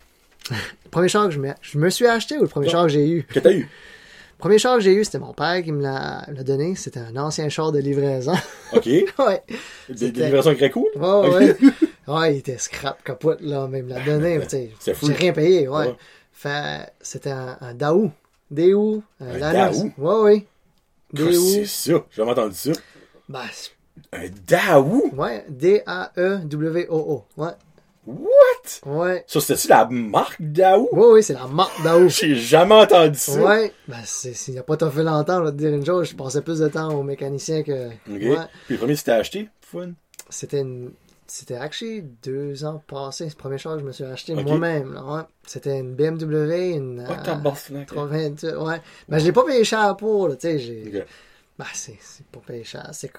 [0.51, 0.57] Le
[0.91, 2.73] premier char que je me, je me suis acheté ou le premier Non.
[2.73, 3.23] char que j'ai eu?
[3.25, 3.61] Que t'as eu?
[3.63, 3.67] Le
[4.39, 6.75] premier char que j'ai eu, c'était mon père qui me l'a, donné.
[6.77, 8.35] C'était un ancien char de livraison.
[8.73, 8.85] Ok.
[8.85, 9.43] Des ouais.
[9.89, 10.89] des C'était- livraisons très cool?
[10.97, 11.35] Ouais, Ok.
[11.35, 11.57] ouais.
[12.09, 13.67] Ouais, il était scrap, capote, là.
[13.69, 14.39] Mais il me l'a donné.
[14.79, 15.07] C'est fou.
[15.09, 15.87] J'ai rien payé, ouais.
[15.89, 15.95] Ouais.
[16.39, 18.11] Fait, c'était un, un Daou.
[18.51, 19.03] Daou.
[19.21, 19.39] Un.
[19.39, 19.91] Daou?
[19.97, 20.47] Ouais,
[21.15, 21.33] que Daou.
[21.33, 21.93] C'est ça?
[22.11, 22.73] J'ai jamais entendu ça.
[23.27, 23.41] Ben,
[24.13, 25.11] Un Daou?
[25.17, 25.47] ouais.
[25.49, 27.25] D-A-E-W-O-O.
[27.39, 27.53] Ouais.
[28.07, 28.85] What?
[28.85, 29.25] Ouais.
[29.27, 30.89] Ça, c'était-tu la marque Daou?
[30.93, 32.09] Ouais, ouais, c'est la marque Daou.
[32.11, 33.41] J'ai jamais entendu ça.
[33.41, 33.73] Ouais.
[33.89, 36.17] Ben, c'est, s'il n'y a pas fait longtemps, je vais te dire une chose, je
[36.17, 37.87] passais plus de temps au mécanicien que.
[37.89, 37.95] Ok.
[38.11, 38.37] Ouais.
[38.67, 39.49] Puis le premier, c'était acheté?
[39.63, 39.93] Fun?
[40.29, 40.93] C'était une.
[41.29, 43.25] C'était actually deux ans passés.
[43.29, 44.45] C'est le premier char que je me suis acheté Ok.
[44.47, 44.93] moi-même.
[44.95, 45.23] Là, ouais.
[45.47, 47.05] C'était une BMW, une.
[47.09, 47.89] Oh, euh, tabarnak.
[47.89, 48.81] 88, ouais.
[49.09, 50.59] Ben, je l'ai pas payé cher pour, là, tu sais.
[50.59, 51.01] J'ai...
[51.01, 51.07] Ok.
[51.59, 51.99] Ben, c'est,
[52.31, 52.89] pas payé cher.
[52.93, 53.11] C'est,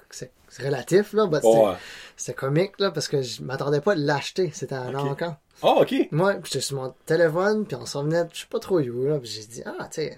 [0.64, 1.26] relatif, là.
[1.28, 1.74] ben, Oh, ouais.
[2.16, 4.52] c'était, comique, là, parce que je m'attendais pas à l'acheter.
[4.54, 5.06] C'était un Ok.
[5.12, 5.38] encan.
[5.64, 5.92] Ah, ok.
[6.12, 9.08] Ouais, puis j'étais sur mon téléphone, puis on s'en venait, je sais pas trop où,
[9.08, 10.18] là, puis j'ai dit, ah, tu sais,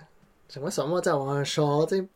[0.53, 2.07] j'aimerais sûrement avoir un char, tu sais,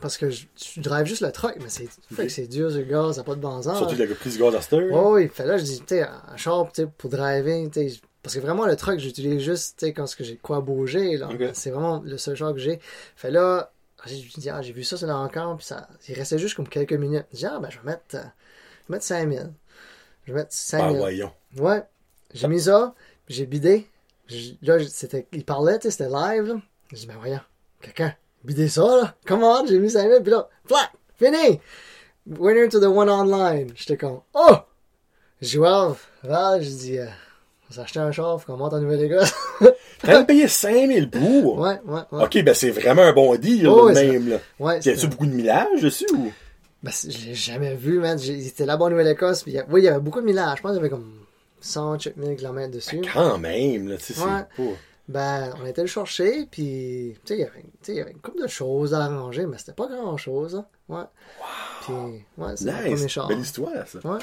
[0.00, 1.88] parce que je, je drive juste le truck, mais c'est,
[2.28, 3.78] c'est dur le gaz, ça n'a pas de bon sens.
[3.78, 4.72] Surtout le prix du gaz à cette.
[4.72, 7.90] Ouais, oui, fait là, je dis, tu sais, un char, tu pour driver, tu
[8.22, 11.28] parce que vraiment, le truck, j'utilise juste, tu sais, quand j'ai quoi bouger, là.
[11.52, 12.80] C'est vraiment le seul char que j'ai.
[13.14, 13.70] Fait là,
[14.04, 16.92] j'ai dit, ah, j'ai vu ça sur l'encan, puis ça, il restait juste comme quelques
[16.94, 17.26] minutes.
[17.32, 19.52] J'ai dit, ah, ben, je vais mettre, euh, je vais mettre 5000.
[20.26, 20.96] Je vais mettre Ben, 5000.
[20.98, 21.32] voyons.
[21.56, 21.82] Ouais.
[22.34, 22.94] J'ai mis ça,
[23.28, 23.86] j'ai bidé.
[24.62, 26.56] Là, c'était, il parlait, tu sais, c'était live, là.
[26.90, 27.40] J'ai dit, ben voyons,
[27.80, 28.12] quelqu'un,
[28.46, 29.14] bidé ça, là.
[29.26, 29.66] Comment?
[29.66, 31.60] J'ai mis 5000, puis là, flat, fini!
[32.26, 33.72] Winner to the one online.
[33.74, 34.56] J'étais comme, oh!
[35.42, 35.94] Well,
[36.24, 37.06] well, j'ai dit, euh,
[37.76, 39.32] on acheté un char, faut qu'on monte en Nouvelle-Écosse.
[40.00, 41.58] T'as payé 5000 pour.
[41.58, 42.24] ouais, ouais, ouais.
[42.24, 44.36] Ok, ben c'est vraiment un bon deal, Oh, ouais, même, là.
[44.58, 46.32] Ouais, c'était- beaucoup de millage dessus ou?
[46.82, 48.18] Ben, je l'ai jamais vu, man.
[48.18, 50.58] C'était là-bas en Nouvelle-Écosse, puis oui, il y avait beaucoup de millage.
[50.58, 51.10] Je pense qu'il y avait comme
[51.60, 53.00] 100 000 km dessus.
[53.12, 54.30] Quand même, là, tu sais, Ouais.
[54.56, 54.62] c'est.
[55.08, 57.48] Ben, on était le chercher, puis, tu sais,
[57.88, 60.66] il y avait- une couple de choses à arranger, mais c'était pas grand-chose, hein.
[60.88, 61.04] Ouais.
[61.82, 61.94] Puis,
[62.38, 63.18] ouais, c'est Nice.
[63.28, 63.98] Belle histoire, ça.
[64.04, 64.18] Ouais.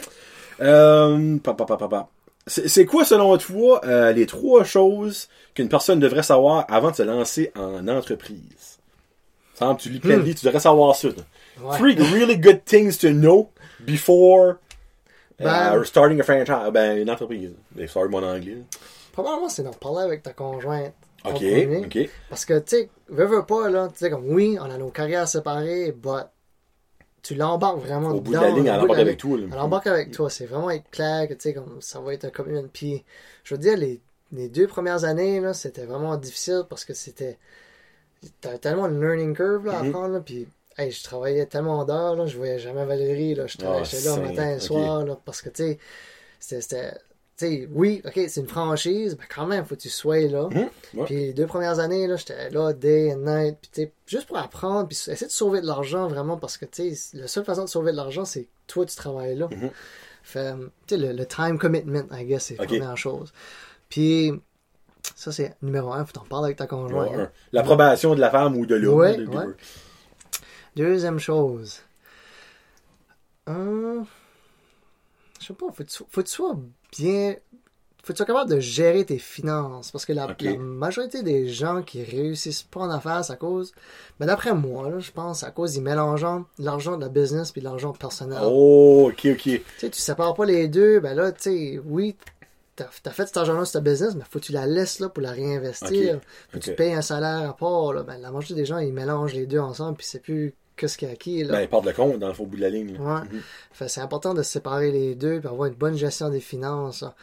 [0.62, 2.10] Euh, pa, pa, pa, pa, pa.
[2.46, 7.04] C'est quoi, selon toi, euh, les trois choses qu'une personne devrait savoir avant de se
[7.04, 8.80] lancer en entreprise?
[9.80, 11.08] Tu lis plein de livres, tu devrais savoir ça.
[11.08, 11.66] Hmm.
[11.66, 11.78] Ouais.
[11.78, 13.50] Three really good things to know
[13.80, 14.56] before
[15.40, 17.54] Ben- uh, starting a franchise, ben, une entreprise.
[17.88, 18.58] Sorry, mon anglais.
[19.14, 20.94] Probablement, c'est d'en parler avec ta conjointe.
[21.24, 21.86] Ok, premier.
[21.86, 22.10] ok.
[22.30, 24.90] Parce que, tu sais, veux, veux pas, là, tu sais, comme, oui, on a nos
[24.90, 26.28] carrières séparées, but
[27.22, 29.18] tu l'embarques vraiment Au bout de dedans, la ligne, elle bout de embarque la avec
[29.20, 29.38] toi.
[29.52, 30.30] Elle embarque avec toi.
[30.30, 32.64] C'est vraiment être clair que, tu sais, comme, ça va être un commun.
[32.74, 33.04] Puis,
[33.46, 34.02] je veux dire, les,
[34.34, 37.38] les deux premières années, là, c'était vraiment difficile parce que c'était,
[38.42, 39.92] t'avais tellement une learning curve, là, à Mhm.
[39.92, 43.58] prendre, là, puis, hey, je travaillais tellement d'heures, là, je voyais jamais Valérie, là, je
[43.58, 45.80] travaillais, Ah, j'étais là matin et soir, là, parce que, tu sais,
[46.62, 46.94] c'était,
[47.48, 50.48] sais, oui, ok, c'est une franchise, mais quand même, faut que tu sois là.
[50.48, 50.70] Ouais.
[51.06, 54.88] Puis les deux premières années, là, j'étais là, day and night, puis juste pour apprendre,
[54.88, 57.70] puis essayer de sauver de l'argent vraiment, parce que, tu sais, la seule façon de
[57.70, 59.48] sauver de l'argent, c'est que toi, tu travailles là.
[59.52, 59.70] Mhm.
[60.24, 60.54] Fait,
[60.88, 63.34] tu sais, le, le time commitment, I guess, c'est la première chose.
[63.90, 64.32] Puis,
[65.16, 67.12] ça, c'est numéro un, faut t'en parler avec ta conjointe.
[67.12, 67.32] Ouais, hein.
[67.52, 69.00] L'approbation de la femme ou de l'homme.
[69.00, 69.46] Ouais.
[70.76, 71.82] Deuxième chose.
[73.46, 74.06] Hum,
[75.40, 76.58] je sais pas, faut que tu sois
[76.98, 77.36] bien.
[78.04, 79.92] Faut que tu sois capable de gérer tes finances?
[79.92, 83.72] Parce que la, majorité des gens qui réussissent pas en affaires, c'est à cause.
[84.20, 86.26] Mais d'après moi, là, je pense, c'est à cause ils mélangent
[86.60, 88.40] l'argent de la business puis l'argent personnel.
[88.42, 89.42] Oh, ok, ok.
[89.42, 92.18] Tu sais, tu sépares pas les deux, ben là, tu sais, oui,
[92.76, 95.08] t'as as fait cet argent-là sur ta business, mais faut que tu la laisses là
[95.08, 96.20] pour la réinvestir.
[96.52, 98.04] Faut que tu payes un salaire à part, là.
[98.04, 101.10] Ben, la majorité des gens, ils mélangent les deux ensemble, puis c'est plus qu'est-ce qu'il
[101.10, 101.54] y a qui, là.
[101.54, 102.98] Ben, il part de compte dans le faux bout de la ligne.
[103.00, 103.22] Ouais.
[103.72, 107.02] Fait, c'est important de séparer les deux puis avoir une bonne gestion des finances.
[107.02, 107.14] là.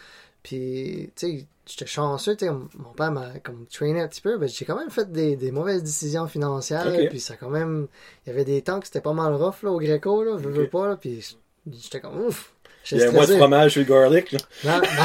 [0.42, 4.38] Puis, tu sais, j'étais chanceux, tu sais, mon père m'a comme trainé un petit peu,
[4.38, 7.88] ben, j'ai quand même fait des, des mauvaises décisions financières, là, puis ça quand même,
[8.24, 10.50] il y avait des temps que c'était pas mal rough, là, au Greco, là, veux,
[10.50, 11.36] veux pas, là, puis
[11.70, 12.54] j'étais comme, ouf,
[12.90, 14.32] Il y j'étais a un mois de fromage sur le garlic.
[14.32, 14.38] Là.
[14.64, 15.04] Non, non,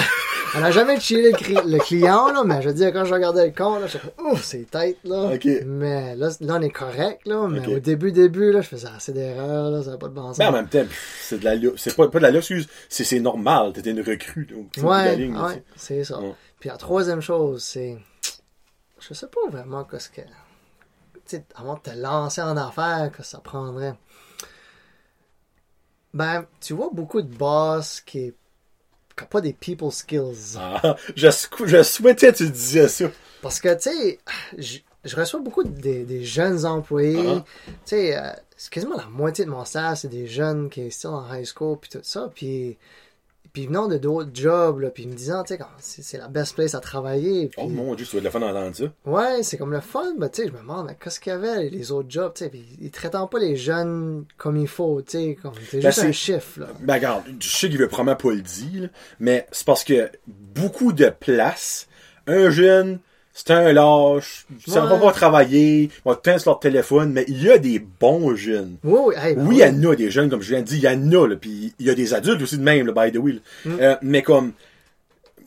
[0.55, 3.51] on n'a jamais chillé le, client, là, mais je veux dire, quand je regardais le
[3.51, 5.31] compte, là, j'étais comme, ouf, c'est tête, là.
[5.65, 9.13] Mais là, là, on est correct, là, mais au début, début, là, je faisais assez
[9.13, 10.37] d'erreurs, là, ça n'a pas de bon sens.
[10.37, 10.85] Ben, en même temps,
[11.21, 13.73] c'est de la c'est pas, pas de la excuse, c'est, c'est normal.
[13.73, 14.47] T'étais une recrue,
[14.77, 16.19] la Ouais, ligne, ouais, c'est ça.
[16.19, 16.33] Ouais.
[16.59, 17.97] Puis la troisième chose, c'est.
[18.99, 20.21] Je sais pas vraiment qu'est-ce que.
[20.21, 23.95] Tu sais, avant de te lancer en affaires, que ça prendrait?
[26.13, 28.33] Ben, tu vois beaucoup de boss qui
[29.23, 30.57] pas des people skills.
[30.59, 33.05] Ah, je, sou- je souhaitais que tu disais ça.
[33.41, 34.19] Parce que, tu sais,
[34.57, 37.23] je, je reçois beaucoup de- des, des jeunes employés.
[37.25, 37.45] Ah.
[37.67, 41.09] Tu sais, euh, c'est quasiment la moitié de mon staff, c'est des jeunes qui sont
[41.09, 42.29] en high school, puis tout ça.
[42.35, 42.77] Puis,
[43.55, 46.75] puis venant de d'autres jobs, là, puis me disant, tu sais, c'est la best place
[46.75, 47.47] à travailler.
[47.47, 48.83] Puis, Oh mon dieu, ça doit être le fun d'entendre ça.
[49.05, 51.69] Ouais, c'est comme le fun, mais tu sais, je me demande, qu'est-ce qu'il y avait
[51.69, 55.11] les autres jobs, tu sais, puis ils traitent pas les jeunes comme il faut, tu
[55.17, 56.67] sais, comme c'est Ben, juste un chiffre, là.
[56.81, 58.89] Ben, regarde, je sais qu'il veut probablement pas le dire,
[59.21, 61.87] mais c'est parce que beaucoup de places,
[62.27, 62.99] un jeune,
[63.37, 65.01] c'est un lâche, ça va Ouais.
[65.01, 68.77] pas travailler, il va teindre sur leur téléphone, mais il y a des bons jeunes.
[68.85, 70.65] Oui, oui, hey, ben Oui, il y en a des jeunes, comme je viens de
[70.67, 70.87] dire, il y
[71.17, 73.17] en a, là, puis il y a des adultes aussi de même, là, by the
[73.21, 73.33] way.
[73.65, 73.77] Mm.
[73.81, 74.53] Euh, mais comme,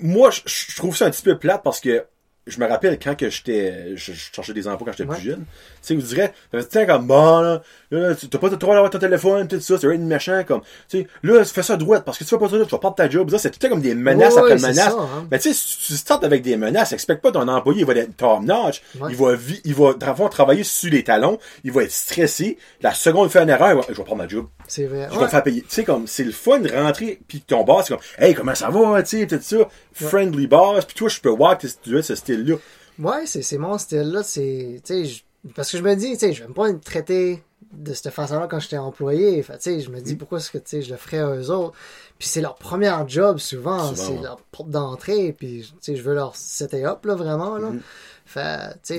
[0.01, 2.05] moi, je- je trouve ça un petit peu plate parce que
[2.47, 5.17] je me rappelle quand que j'étais, je, je cherchais des emplois quand j'étais Ouais.
[5.17, 5.41] plus jeune.
[5.41, 5.45] Tu
[5.83, 8.99] sais, vous direz, ça fait comme, bon, là, là, t'as pas le droit d'avoir ton
[8.99, 12.05] téléphone, tout ça, c'est rien de méchant, comme, tu sais, là, tu fais ça droite,
[12.05, 13.81] parce que tu fais pas ça, tu vas perdre ta job, ça, c'est tout comme
[13.81, 14.77] des menaces Ouais, après ouais, menaces.
[14.93, 15.27] ça, hein.
[15.31, 17.95] Mais tu sais, si tu startes avec des menaces, expecte pas ton employé, il va
[17.95, 19.11] être top notch, Ouais.
[19.11, 19.33] il va,
[19.65, 19.95] il va,
[20.29, 23.77] travailler sur les talons, il va être stressé, la seconde il fait une erreur, il
[23.77, 24.47] va- je vais prendre ma job.
[24.67, 25.09] C'est vrai.
[25.11, 25.63] Je vais me faire payer.
[25.63, 28.55] Tu sais, comme, c'est le fun de rentrer, puis ton boss, c'est comme, hey, comment
[28.55, 29.57] ça va, tu sais, tout ça,
[29.95, 32.57] friendly boss, puis toi, je peux voir que tu as ce style-là.
[32.99, 35.23] Ouais, c'est mon style-là, c'est, tu sais,
[35.55, 38.47] parce que je me dis, tu sais, je vais pas être traité de cette façon-là
[38.49, 40.03] quand j'étais employé, fait, je me Mm.
[40.03, 41.75] dis, pourquoi est-ce que, je le ferais à eux autres,
[42.19, 44.23] puis c'est leur premier job, souvent, c'est ouais.
[44.23, 47.73] leur porte d'entrée, puis, je veux leur setter up, là, vraiment, là.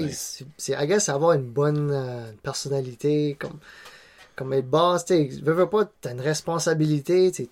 [0.01, 0.37] Nice.
[0.39, 3.57] c'est- c'est, I guess, avoir une bonne euh, personnalité, comme,
[4.35, 7.49] comme être boss, tu veux, veux pas, t'as une responsabilité, tu sais,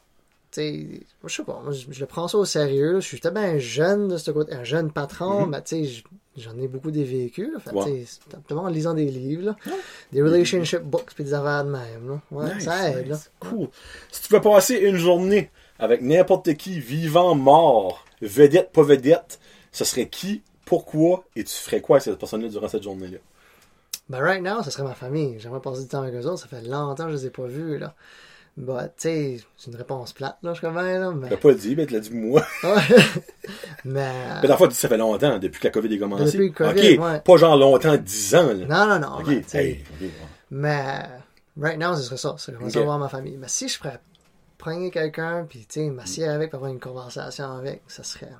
[0.49, 0.87] tu sais,
[1.21, 3.57] moi, je sais pas, moi, je, le prends ça au sérieux, je suis tellement un
[3.59, 6.03] jeune de ce côté, un jeune patron, mais tu sais, j-
[6.37, 9.55] j'en ai beaucoup des véhicules, fait, simplement en lisant des livres, là,
[10.11, 12.21] des relationship books, puis des affaires de même, là.
[12.31, 13.17] Ouais, Nice, ça aide, là.
[13.39, 13.67] Cool.
[14.11, 15.49] Si tu veux passer une journée
[15.79, 19.39] avec n'importe qui, vivant, mort, vedette, pas vedette,
[19.71, 23.17] ce serait qui, pourquoi, et tu ferais quoi avec cette personne-là durant cette journée-là?
[24.09, 25.35] Ben, right now, ce serait ma famille.
[25.37, 26.39] J'aimerais passer du temps avec eux autres.
[26.39, 27.93] Ça fait longtemps que je les ai pas vus, là.
[28.57, 31.27] Bah, tu sais, c'est une réponse plate, là, je crois bien, là, mais...
[31.27, 32.43] Tu l'as pas dit, mais tu l'as dit moi.
[33.85, 34.11] Mais...
[34.41, 36.25] Mais la fois, ça fait longtemps, depuis que la COVID est commencée.
[36.25, 37.19] Depuis le COVID, ok, ouais.
[37.19, 38.65] pas genre longtemps, 10 ans, là.
[38.65, 39.19] Non, non, non.
[39.19, 39.83] ok, mais, hey.
[40.49, 41.03] Mais
[41.59, 42.35] right now, ce serait ça.
[42.39, 42.71] C'est Ok.
[42.71, 43.37] ça voir ma famille.
[43.37, 43.99] Mais si je pourrais
[44.57, 48.31] prendre quelqu'un, puis tu sais, m'assieds avec, puis avoir une conversation avec, ça serait.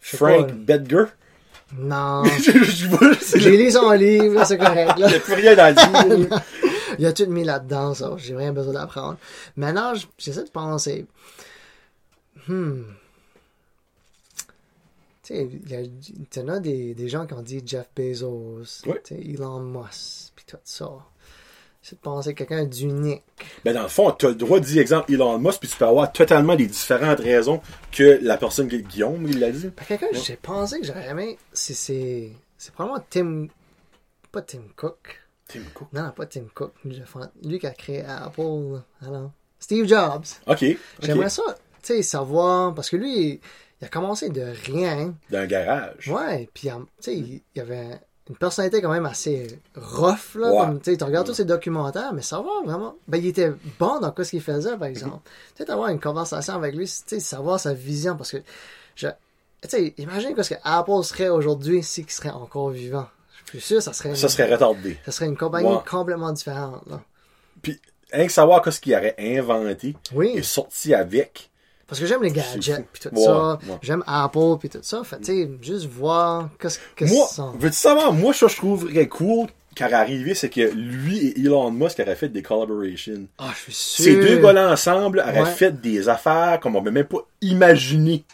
[0.00, 1.06] Frank Bedger.
[1.76, 2.22] Non.
[3.36, 4.96] J'ai lu son livre, là, c'est correct.
[4.98, 5.06] Là.
[5.08, 6.40] Il n'y a plus rien à dire.
[6.98, 8.14] Il a tout mis là-dedans, ça.
[8.16, 9.18] J'ai rien besoin d'apprendre.
[9.56, 11.06] Maintenant, j'essaie de penser.
[12.46, 12.82] Hmm.
[15.22, 18.64] Tu sais, il y y en a des, des gens qui ont dit Jeff Bezos,
[18.64, 20.90] sais, Elon Musk, puis tout ça.
[21.80, 23.22] J'essaie de penser quelqu'un d'unique.
[23.64, 25.76] Ben, dans le fond, tu as le droit de dire, exemple, Elon Musk, puis tu
[25.76, 27.60] peux avoir totalement des différentes raisons
[27.92, 29.68] que la personne qui Guillaume, il l'a dit.
[29.68, 33.46] Ben, quelqu'un que j'ai pensé que j'aurais aimé, c'est, c'est, c'est probablement Tim.
[34.32, 35.21] Pas Tim Cook.
[35.52, 35.88] Tim Cook.
[35.92, 36.72] Non, pas Tim Cook.
[37.44, 38.80] Lui, qui a créé Apple.
[39.04, 40.24] Alors, Steve Jobs.
[40.46, 40.64] OK.
[41.00, 41.42] J'aimerais ça,
[41.82, 42.74] tu sais, savoir.
[42.74, 43.40] Parce que lui,
[43.80, 45.14] il a commencé de rien.
[45.30, 46.08] D'un garage.
[46.08, 48.00] Ouais, puis, tu sais, il il avait
[48.30, 50.50] une personnalité quand même assez rough, là.
[50.50, 52.96] Comme, tu sais, tu regardes tous ses documentaires, mais savoir vraiment.
[53.08, 55.18] Ben, il était bon dans ce qu'il faisait, par exemple.
[55.56, 58.38] Peut-être avoir une conversation avec lui, tu sais, savoir sa vision, parce que,
[58.94, 59.08] je,
[59.62, 63.08] tu sais, imagine ce que Apple serait aujourd'hui si il serait encore vivant.
[63.46, 64.14] Je suis sûr, ça serait.
[64.14, 64.98] Ça serait retardé.
[65.04, 67.00] ça serait une compagnie complètement différente, là.
[67.62, 67.80] Puis,
[68.12, 70.32] rien que savoir qu'est-ce qu'il aurait inventé Oui.
[70.34, 71.50] et sorti avec.
[71.86, 73.58] Parce que j'aime les gadgets puis tout Ouais, ça.
[73.68, 73.78] ouais.
[73.82, 75.02] J'aime Apple puis tout ça.
[75.04, 77.58] Fait tu sais, juste voir qu'est-ce que Moi, ça sent.
[77.58, 79.48] veux-tu savoir, moi, ça, je trouverais cool
[79.80, 83.26] aurait arrivé, c'est que lui et Elon Musk auraient fait des collaborations.
[83.38, 84.04] Ah, je suis sûr.
[84.04, 85.50] Ces deux gars-là ensemble auraient Ouais.
[85.50, 88.24] fait des affaires comme on ne même pas imaginer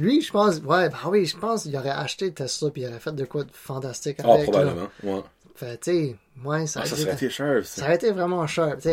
[0.00, 2.98] Lui, je pense, ouais, bah oui, je pense qu'il aurait acheté Tesla puis il aurait
[2.98, 4.46] fait de quoi de fantastique Ah, avec.
[4.46, 4.52] là.
[4.52, 4.88] probablement.
[5.04, 5.22] Ouais.
[5.54, 8.76] Fait, tu sais, ouais, ça, Ah, ça serait été- cher, ça aurait été vraiment cher.
[8.80, 8.88] Tu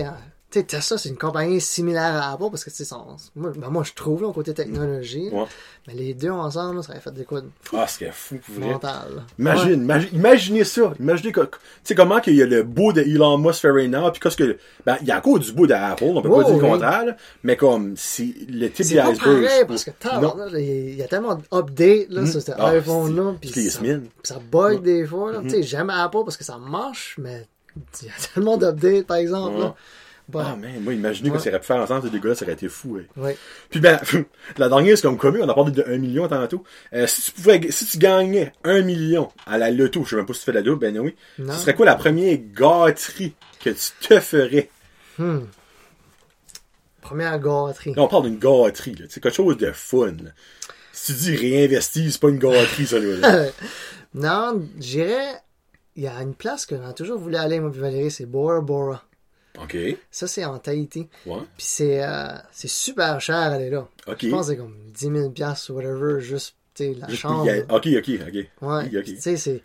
[0.52, 0.64] sais.
[0.64, 3.52] Tu sais, Tesla, c'est une compagnie similaire à Apple parce que, tu sais, son- moi,
[3.56, 5.30] ben, moi, je trouve, là, au côté technologie.
[5.32, 5.44] Ouais.
[5.88, 8.64] Mais les deux ensemble, là, ça aurait fait des quoi de Ah, c'est fou, pour
[8.66, 9.24] mental.
[9.38, 10.94] Imagine, imagine- imaginez ça.
[11.00, 11.50] Imaginez que, tu
[11.84, 14.38] sais comment qu'il y a le beau de Elon Musk fait right now, puis qu'est-ce
[14.38, 16.70] que, ben, il y a encore du beau d'Apple, on peut pas dire le oui.
[16.70, 19.44] contraire, là, mais comme, si le type C'est pas d'iceberg.
[19.44, 19.92] pareil parce que
[20.58, 23.34] il y a tellement d'updates là, sur cet Ah, iPhone-là.
[23.34, 23.82] c'est- Puis c'est ça,
[24.24, 25.32] ça bug des fois.
[25.34, 25.40] là.
[25.44, 27.46] Tu sais, J'aime Apple parce que ça marche, mais
[28.02, 29.56] il y a tellement d'updates, par exemple.
[29.58, 29.62] Ouais.
[29.64, 29.76] Là.
[30.30, 31.38] Bon, Ah, man, moi, imaginez Ouais.
[31.38, 33.08] que ça aurait pu faire ensemble, ces deux gars-là, ça aurait été fou, ouais.
[33.16, 33.38] ouais.
[33.70, 33.98] Puis ben,
[34.58, 36.64] la dernière, c'est comme commun, on a parlé de 1 million tantôt.
[36.94, 40.26] Euh, si tu pouvais, si tu gagnais 1 million à la loto, je sais même
[40.26, 41.16] pas si tu fais de la double, ben oui.
[41.40, 41.54] Non.
[41.54, 44.70] Ce serait quoi la première gâterie que tu te ferais?
[45.18, 45.46] Hmm.
[47.02, 47.94] Première gâterie.
[47.94, 49.06] Là, on parle d'une gâterie, là.
[49.10, 50.32] C'est quelque chose de fun, là.
[50.92, 53.46] Si tu dis réinvestir, c'est pas une gâterie, ça, là.
[54.14, 55.42] non, j'irais.
[55.96, 58.60] Il y a une place que j'ai toujours voulu aller, moi, puis Valérie, c'est Bora
[58.62, 59.04] Bora.
[59.62, 59.78] OK.
[60.12, 61.08] Ça, c'est en Tahiti.
[61.26, 61.38] Ouais.
[61.58, 63.88] Puis c'est euh, c'est super cher aller là.
[64.08, 64.18] OK.
[64.22, 67.50] Je pense que c'est comme 10 000 piastres ou whatever, juste, la Juste chambre.
[67.70, 68.48] OK, OK, OK.
[68.62, 69.04] Ouais.
[69.04, 69.58] Tu sais, c'est.
[69.58, 69.64] Tu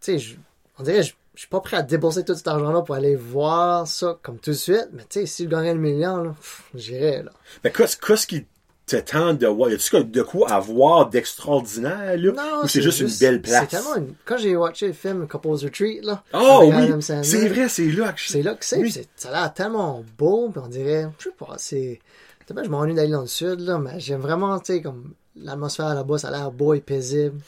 [0.00, 0.36] sais, je-
[0.78, 3.86] on dirait, je je suis pas prêt à débourser tout cet argent-là pour aller voir
[3.86, 6.34] ça comme tout de suite, mais tu sais, si je gagnais le million, là,
[6.74, 7.30] j'irais, là.
[7.64, 8.44] Mais qu'est-ce qui
[8.90, 9.70] te tente de voir?
[9.70, 12.32] Y a-tu de quoi avoir d'extraordinaire, là?
[12.32, 13.66] Non, Ou c'est juste, une belle place?
[13.70, 14.14] C'est tellement une...
[14.24, 16.22] Quand j'ai watché le film Couples Retreat, là.
[16.34, 16.92] Oh oui!
[17.00, 18.28] C'est vrai, c'est là que je...
[18.28, 18.94] C'est là que c'est, Oui.
[19.16, 22.00] ça a l'air tellement beau, puis on dirait, je sais pas, c'est.
[22.48, 26.18] je m'ennuie d'aller dans le sud, là, mais j'aime vraiment, tu sais, comme l'atmosphère là-bas,
[26.18, 27.38] ça a l'air beau et paisible.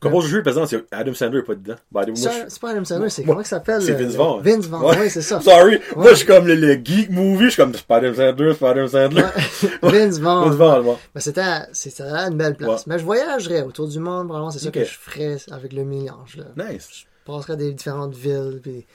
[0.00, 1.74] Comment je joue, par exemple, c'est Adam Sandler est pas dedans.
[1.92, 3.82] Ben, moi, Ça, je- C'est pas Adam Sandler, c'est moi- comment il s'appelle?
[3.82, 4.42] c'est Vince Vaughn.
[4.42, 4.96] Vince Vaughn, Ouais.
[5.00, 5.40] oui, c'est ça.
[5.42, 8.14] Sorry, moi je suis comme le, le geek movie, je suis comme c'est pas Adam
[8.14, 9.22] Sandler, c'est pas Adam Sandler.
[9.82, 10.48] Vince Vaughn.
[10.48, 10.96] Vince Vaughn, ouais.
[11.14, 12.86] Ben, c'était, ça l'air une belle place.
[12.86, 16.14] Mais je voyagerais autour du monde, vraiment, c'est ça que je ferais avec le million.
[16.26, 16.88] Je, Nice.
[16.92, 18.86] je passerais des différentes villes, puis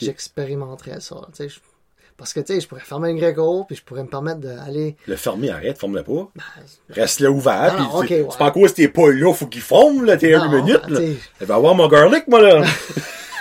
[0.00, 1.16] j'expérimenterais ça.
[1.34, 1.60] tu sais, je-
[2.22, 4.96] parce que, tu sais, je pourrais fermer une Greco, puis je pourrais me permettre d'aller.
[5.06, 6.28] Le fermier, arrête, forme-le pas.
[6.36, 6.42] Ben,
[6.90, 8.26] Reste là ouvert, Ah, puis non, ok, tu- ouais.
[8.30, 10.92] c'est pas cause que t'es pas là, faut qu'il forme, là, t'es une minute, ben,
[10.94, 11.00] là.
[11.00, 12.64] tu sais, Je vais avoir mon garlic, moi, là.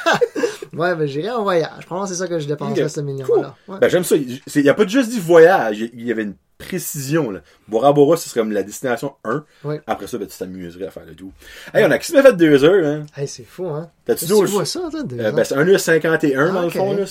[0.74, 1.86] Ouais, ben, j'irais en voyage.
[1.86, 3.26] Probablement, c'est ça que je dépenserais, ce million-là.
[3.68, 3.74] Cool.
[3.74, 3.80] Ouais.
[3.82, 4.16] Ben, j'aime ça.
[4.16, 7.42] Il il y a pas juste dit voyage, il y avait une précision, là.
[7.68, 9.44] Bora Bora, ce serait comme la destination 1.
[9.66, 9.76] Oui.
[9.86, 11.34] Après ça, ben, tu t'amuserais à faire le tout.
[11.74, 13.06] Hey, on a quasiment fait deux heures, hein.
[13.18, 13.90] Hey, c'est fou, hein?
[14.06, 15.34] T'as-tu Tu dit vois ça, toi, deux Euh, ans?
[15.34, 17.04] ben, c'est 1h51 dans le fond, là.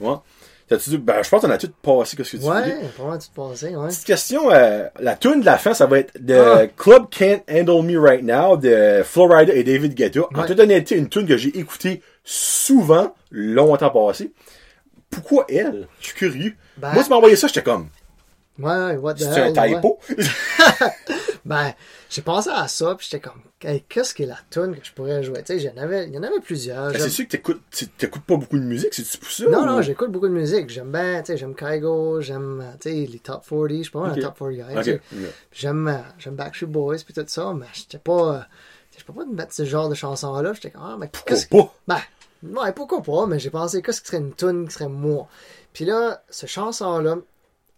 [0.00, 0.16] Ouais.
[0.72, 2.56] T'as-tu dit, ben, je pense qu'on a tout passé, qu'est-ce que tu voulais.
[2.60, 3.88] Ouais, probablement, tu te passais, ouais.
[3.88, 6.66] Petite question, euh, la tune de la fin, ça va être de Ah.
[6.76, 10.20] Club Can't Handle Me Right Now de Florida et David Guetta.
[10.34, 10.46] En Ouais.
[10.46, 14.32] toute honnêteté, une tune que j'ai écoutée souvent, longtemps passé.
[15.10, 15.88] Pourquoi elle?
[16.00, 16.54] Je suis curieux.
[16.78, 17.88] Ben- Moi, tu m'as envoyé ça, j'étais comme,
[18.58, 19.74] Ouais, what the c'est un hell, ouais.
[19.74, 19.98] typo?
[21.44, 21.74] Ben,
[22.12, 24.92] j'ai pensé à ça, puis j'étais comme, hey, qu'est-ce que est la tune que je
[24.92, 25.38] pourrais jouer?
[25.42, 26.92] Tu sais, il y en avait, il y en avait plusieurs.
[26.92, 29.48] Ben, c'est sûr que t'écoutes, tu- t'écoutes pas beaucoup de musique, c'est-tu pour ça?
[29.48, 30.68] Non, ou- non, j'écoute beaucoup de musique.
[30.68, 33.68] J'aime bien, tu sais, j'aime Kygo, j'aime, euh, tu sais, les top 40.
[33.70, 34.18] Je suis pas mal Ok.
[34.18, 34.62] un top 40 guy.
[34.62, 34.82] Ok.
[34.84, 35.00] tu sais.
[35.52, 38.40] J'aime, euh, j'aime Backstreet Boys, puis tout ça, mais j'étais pas, euh,
[38.98, 40.52] je peux pas te mettre ce genre de chanson-là.
[40.52, 41.74] J'étais comme, ah, mais Pourquoi pas?
[42.42, 45.28] Ben, ouais, pourquoi pas, mais j'ai pensé, qu'est-ce qui serait une tune qui serait moi?
[45.72, 47.16] Puis là, ce chanson-là,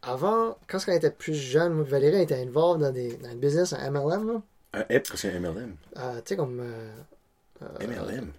[0.06, 3.35] avant, quand on était plus jeune, moi, et Valérie était involved dans, des, dans un
[3.35, 4.43] business, un MLM, là.
[4.74, 5.76] Un F, c'est un MLM.
[5.98, 6.90] Euh, tu sais, comme euh,
[7.81, 8.32] MLM.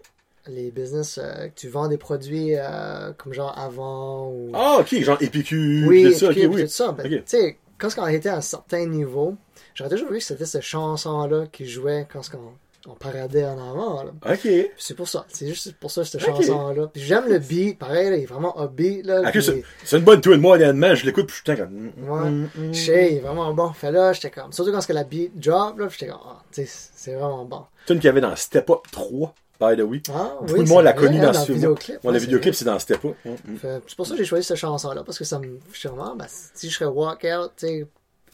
[0.48, 4.52] les business, euh, que tu vends des produits euh, comme genre avant ou.
[4.54, 6.62] Ah, ok, genre épicure, oui, tout ça, ok, puis oui.
[6.64, 6.92] tout ça.
[6.92, 7.10] Ben.
[7.10, 9.36] Tu sais, quand on était à un certain niveau,
[9.74, 12.54] j'aurais toujours vu que c'était cette chanson-là qui jouait quand on,
[12.88, 14.04] on paradait en avant.
[14.04, 14.12] Là.
[14.34, 14.48] Ok.
[14.78, 15.26] C'est pour ça.
[15.30, 16.90] C'est juste pour ça, cette chanson-là.
[16.96, 17.78] J'aime le beat.
[17.80, 19.06] Pareil, là, il est vraiment upbeat.
[19.06, 19.44] Là, puis-
[19.84, 20.38] c'est une bonne tune.
[20.38, 22.24] Moi, honnêtement, je l'écoute, puis je suis tout le temps comme...
[22.24, 22.30] Ouais.
[22.30, 23.72] Mm, mm, il est vraiment bon.
[23.74, 24.52] Fait là, j'étais comme.
[24.52, 26.20] Surtout quand la beat drop, là, j'étais comme.
[26.26, 27.64] Ah, c'est vraiment bon.
[27.86, 30.02] Tune qu'il y avait dans Step Up 3, by the way.
[30.14, 31.56] Ah, oui, de monde c'est l'a connu hein, dans le ce film.
[31.56, 32.04] vidéoclip.
[32.04, 33.16] Mon ouais, vidéoclip, c'est dans Step Up.
[33.26, 33.36] Mm, mm.
[33.56, 33.58] vrai.
[33.58, 35.60] Fait- C'est pour ça que j'ai choisi cette chanson-là, parce que ça me.
[35.74, 36.16] Suis vraiment.
[36.16, 37.88] Ben, si je serais walkout, tu sais,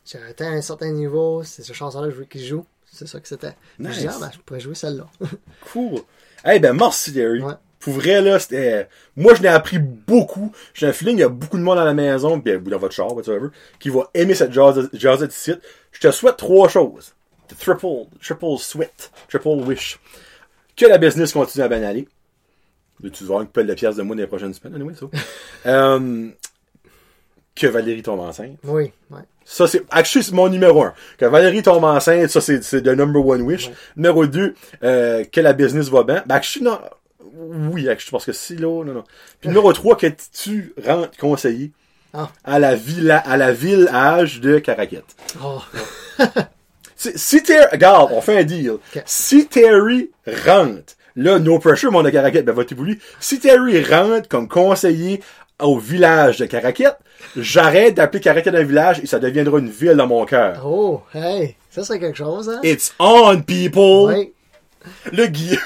[0.05, 2.65] j'aurais atteint un certain niveau, c'est cette chanson-là que je veux qu'il joue.
[2.91, 3.55] C'est ça que c'était.
[3.77, 4.13] Puis Je dis, Nice.
[4.15, 5.07] ah, ben, je pourrais jouer celle-là.
[5.71, 6.01] Cool.
[6.45, 7.41] Eh ben, merci, Derry.
[7.41, 7.53] Ouais.
[7.79, 8.87] Pour vrai, là, c'était...
[9.15, 10.51] Moi, je n'ai appris beaucoup.
[10.73, 12.77] J'ai un feeling qu'il y a beaucoup de monde à la maison, bien, ou dans
[12.77, 13.47] votre char, whatever,
[13.79, 15.53] qui va aimer cette jazz- jazzette ici.
[15.91, 17.13] Je te souhaite trois choses.
[17.59, 19.99] Triple, triple sweat, triple wish.
[20.75, 22.07] Que la business continue à bien aller.
[23.01, 25.07] Tu vas avoir une pelle de pièces de moi dans les prochaines semaines, anyway, ça?
[25.65, 26.29] Euh,
[27.55, 28.57] que Valérie tombe enceinte.
[28.63, 29.21] Oui, ouais.
[29.45, 30.93] Ça, c'est, actually, c'est mon numéro un.
[31.17, 33.67] Que Valérie tombe enceinte, ça, c'est, c'est the number one wish.
[33.67, 33.73] Ouais.
[33.97, 34.53] Numéro deux,
[34.83, 36.23] euh, que la business va bien.
[36.25, 36.79] Ben, actually, non.
[37.71, 39.03] Oui, actually, parce que si, là, non, non.
[39.39, 41.71] Puis numéro trois, que tu rentres conseiller
[42.13, 42.29] Ah.
[42.43, 45.15] à la villa, à la village de Caraquette.
[45.43, 45.61] Oh,
[46.95, 48.73] Si, si Terry, regarde, on fait un deal.
[49.05, 50.11] Si Terry
[50.45, 52.99] rentre, là, no pressure, mon de Caraquette, ben votez pour lui.
[53.19, 55.21] Si Terry rentre comme conseiller
[55.61, 56.97] au village de Caraquette,
[57.35, 60.61] j'arrête d'appeler Caraquette un village et ça deviendra une ville dans mon cœur.
[60.65, 62.59] Oh, hey, ça serait quelque chose, hein?
[62.63, 64.27] It's on, people!
[65.11, 65.59] Le Guillaume.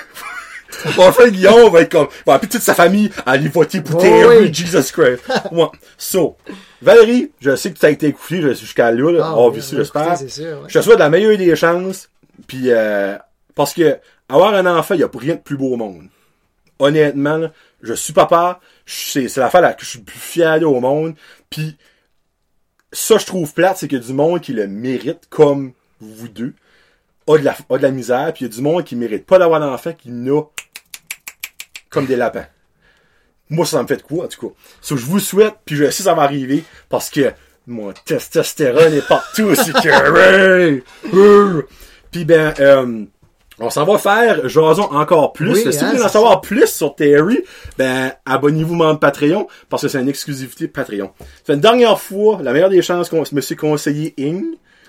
[0.98, 4.04] Mon frère Guillaume va être comme, va appeler toute sa famille à aller voter pour
[4.04, 4.54] Oh oui.
[4.54, 5.24] Jesus Christ.
[5.52, 5.66] ouais.
[5.98, 6.36] So,
[6.82, 9.22] Valérie, je sais que tu as été écouté jusqu'à là, là.
[9.24, 10.18] Ah, oui, on va j'espère.
[10.18, 10.60] c'est ouais.
[10.68, 12.10] Je te souhaite la meilleure des chances.
[12.48, 13.16] Puis, euh,
[13.56, 13.98] parce que,
[14.28, 16.08] avoir un enfant, il n'y a rien de plus beau au monde.
[16.80, 17.52] Honnêtement, là,
[17.82, 18.60] je suis papa.
[18.86, 21.16] C'est, l'affaire là, que je suis le plus fier au monde.
[21.50, 21.78] Puis,
[22.92, 26.28] ça, je trouve plate, c'est qu'il y a du monde qui le mérite, comme vous
[26.28, 26.54] deux,
[27.28, 28.32] a de la, a de la misère.
[28.34, 30.42] Puis, il y a du monde qui mérite pas d'avoir d'enfant, qui n'a
[31.90, 32.48] comme des lapins.
[33.50, 34.56] Moi, ça me fait de quoi, en tout cas.
[34.82, 37.32] So, je vous souhaite, puis je sais que ça va arriver, parce que
[37.68, 39.74] mon testostérone est partout, c'est!
[41.14, 41.62] Euh.
[42.12, 43.06] Puis ben, euh,
[43.60, 45.52] on s'en va faire jason encore plus.
[45.52, 47.40] Oui, si vous hein, voulez en savoir plus sur Terry,
[47.78, 51.12] ben, abonnez-vous membre Patreon, parce que c'est une exclusivité Patreon.
[51.46, 54.44] C'est une dernière fois, la meilleure des chances qu'on monsieur conseiller Ing.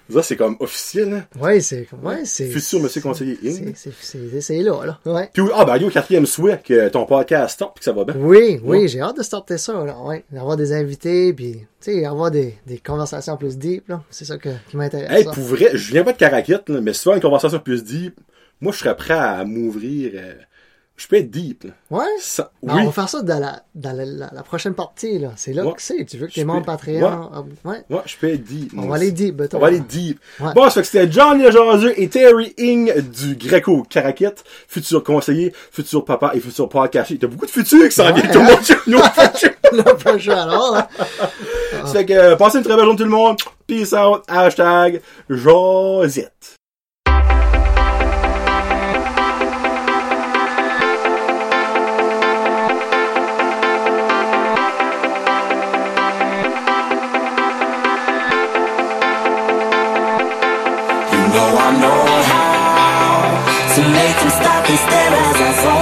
[0.09, 1.41] Ça, c'est comme officiel, hein.
[1.41, 2.47] Ouais, c'est, ouais, c'est.
[2.47, 3.73] Futur monsieur conseiller Ing.
[3.75, 5.01] C'est, c'est, c'est, c'est là, là.
[5.05, 5.29] Ouais.
[5.33, 8.15] Puis, ah, ben, yo, quatrième souhait, que ton podcast tombe, puis que ça va bien.
[8.17, 8.89] Oui, oui, Ouais.
[8.89, 10.25] j'ai hâte de starter ça, là, ouais.
[10.31, 14.01] D'avoir des invités, puis, tu sais, avoir des, des conversations plus deep, là.
[14.11, 15.11] C'est ça que, qui m'intéresse.
[15.11, 15.33] Hey, ça.
[15.33, 18.21] pour vrai, je viens pas de Caraquette, là, mais veux une conversation plus deep,
[18.61, 20.13] moi, je serais prêt à m'ouvrir.
[20.15, 20.35] euh,
[20.99, 21.71] je peux être deep, là.
[21.91, 22.05] Ouais?
[22.21, 22.81] Ça- Ben, oui.
[22.85, 25.33] On va faire ça dans la, dans la, la- la prochaine partie, là.
[25.37, 25.75] C'est là Ouais.
[25.75, 26.03] que c'est.
[26.07, 27.07] Tu veux que tes membres Patreon?
[27.35, 27.85] ah, Ouais.
[27.91, 28.73] Ouais, je peux être deep.
[28.75, 29.43] On va aller deep.
[29.53, 30.19] On va aller deep.
[30.41, 30.55] Ouais.
[30.55, 35.53] Bon, ça fait que c'était John Lejaseux et Terry Ing du Greco Caraquette, futur conseiller,
[35.71, 37.13] futur papa et futur podcast.
[37.21, 38.31] T'as beaucoup de futurs qui s'en Ouais, viennent.
[38.33, 39.03] Tout le monde.
[40.27, 40.89] Le alors, hein.
[41.85, 43.37] Ça fait que, euh, passez une très belle journée tout le monde.
[43.67, 44.23] Peace out.
[44.29, 46.56] Hashtag Josette.
[61.37, 65.76] Know I know how to make them stop and stare as I zone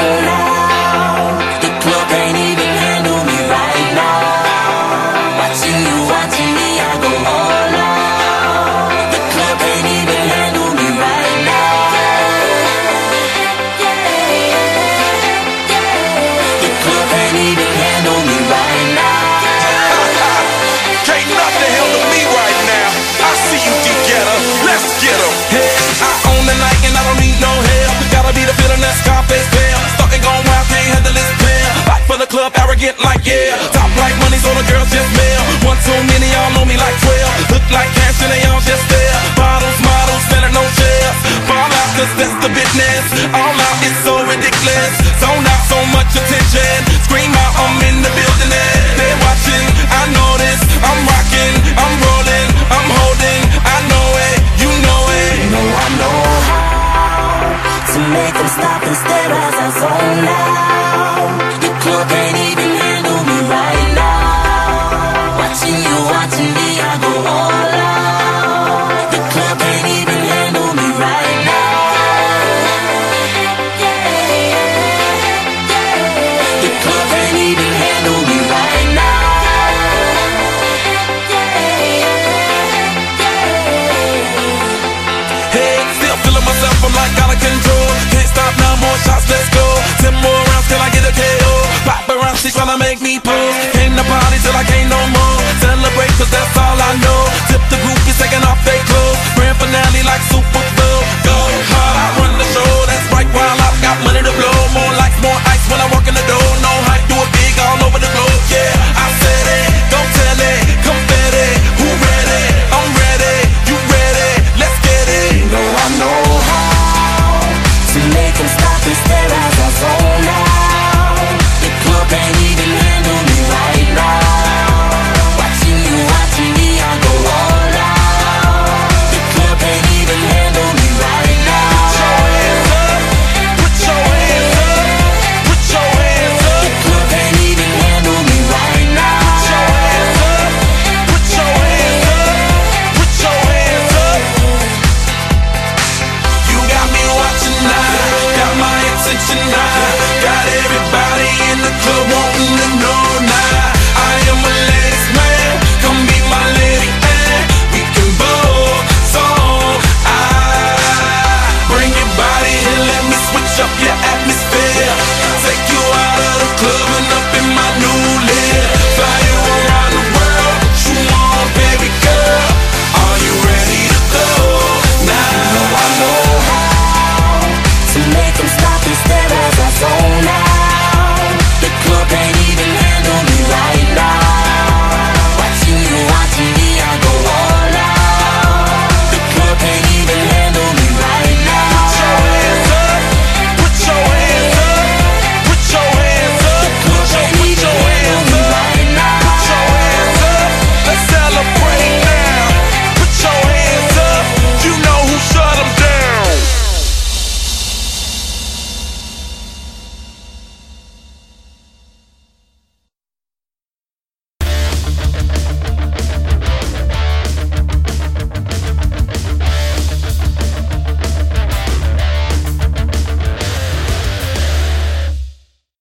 [33.25, 33.57] yeah.
[33.73, 35.43] Top like money, so the girls just mail.
[35.65, 37.53] One too many, y'all know me like 12.
[37.57, 39.17] Look like cash and they all just there.
[39.37, 41.17] Bottles, models, selling no shares.
[41.49, 43.05] Fall out, cause that's the business.
[43.33, 44.93] All out is so ridiculous.
[45.21, 46.77] Zone out, so much attention.
[47.09, 48.53] Scream out, I'm in the building.
[48.53, 50.61] They're watching, I know this.
[50.85, 53.41] I'm rocking, I'm rolling, I'm holding.
[53.65, 55.33] I know it, you know it.
[55.41, 60.74] You know I know how to make them stop and stare as I zone out.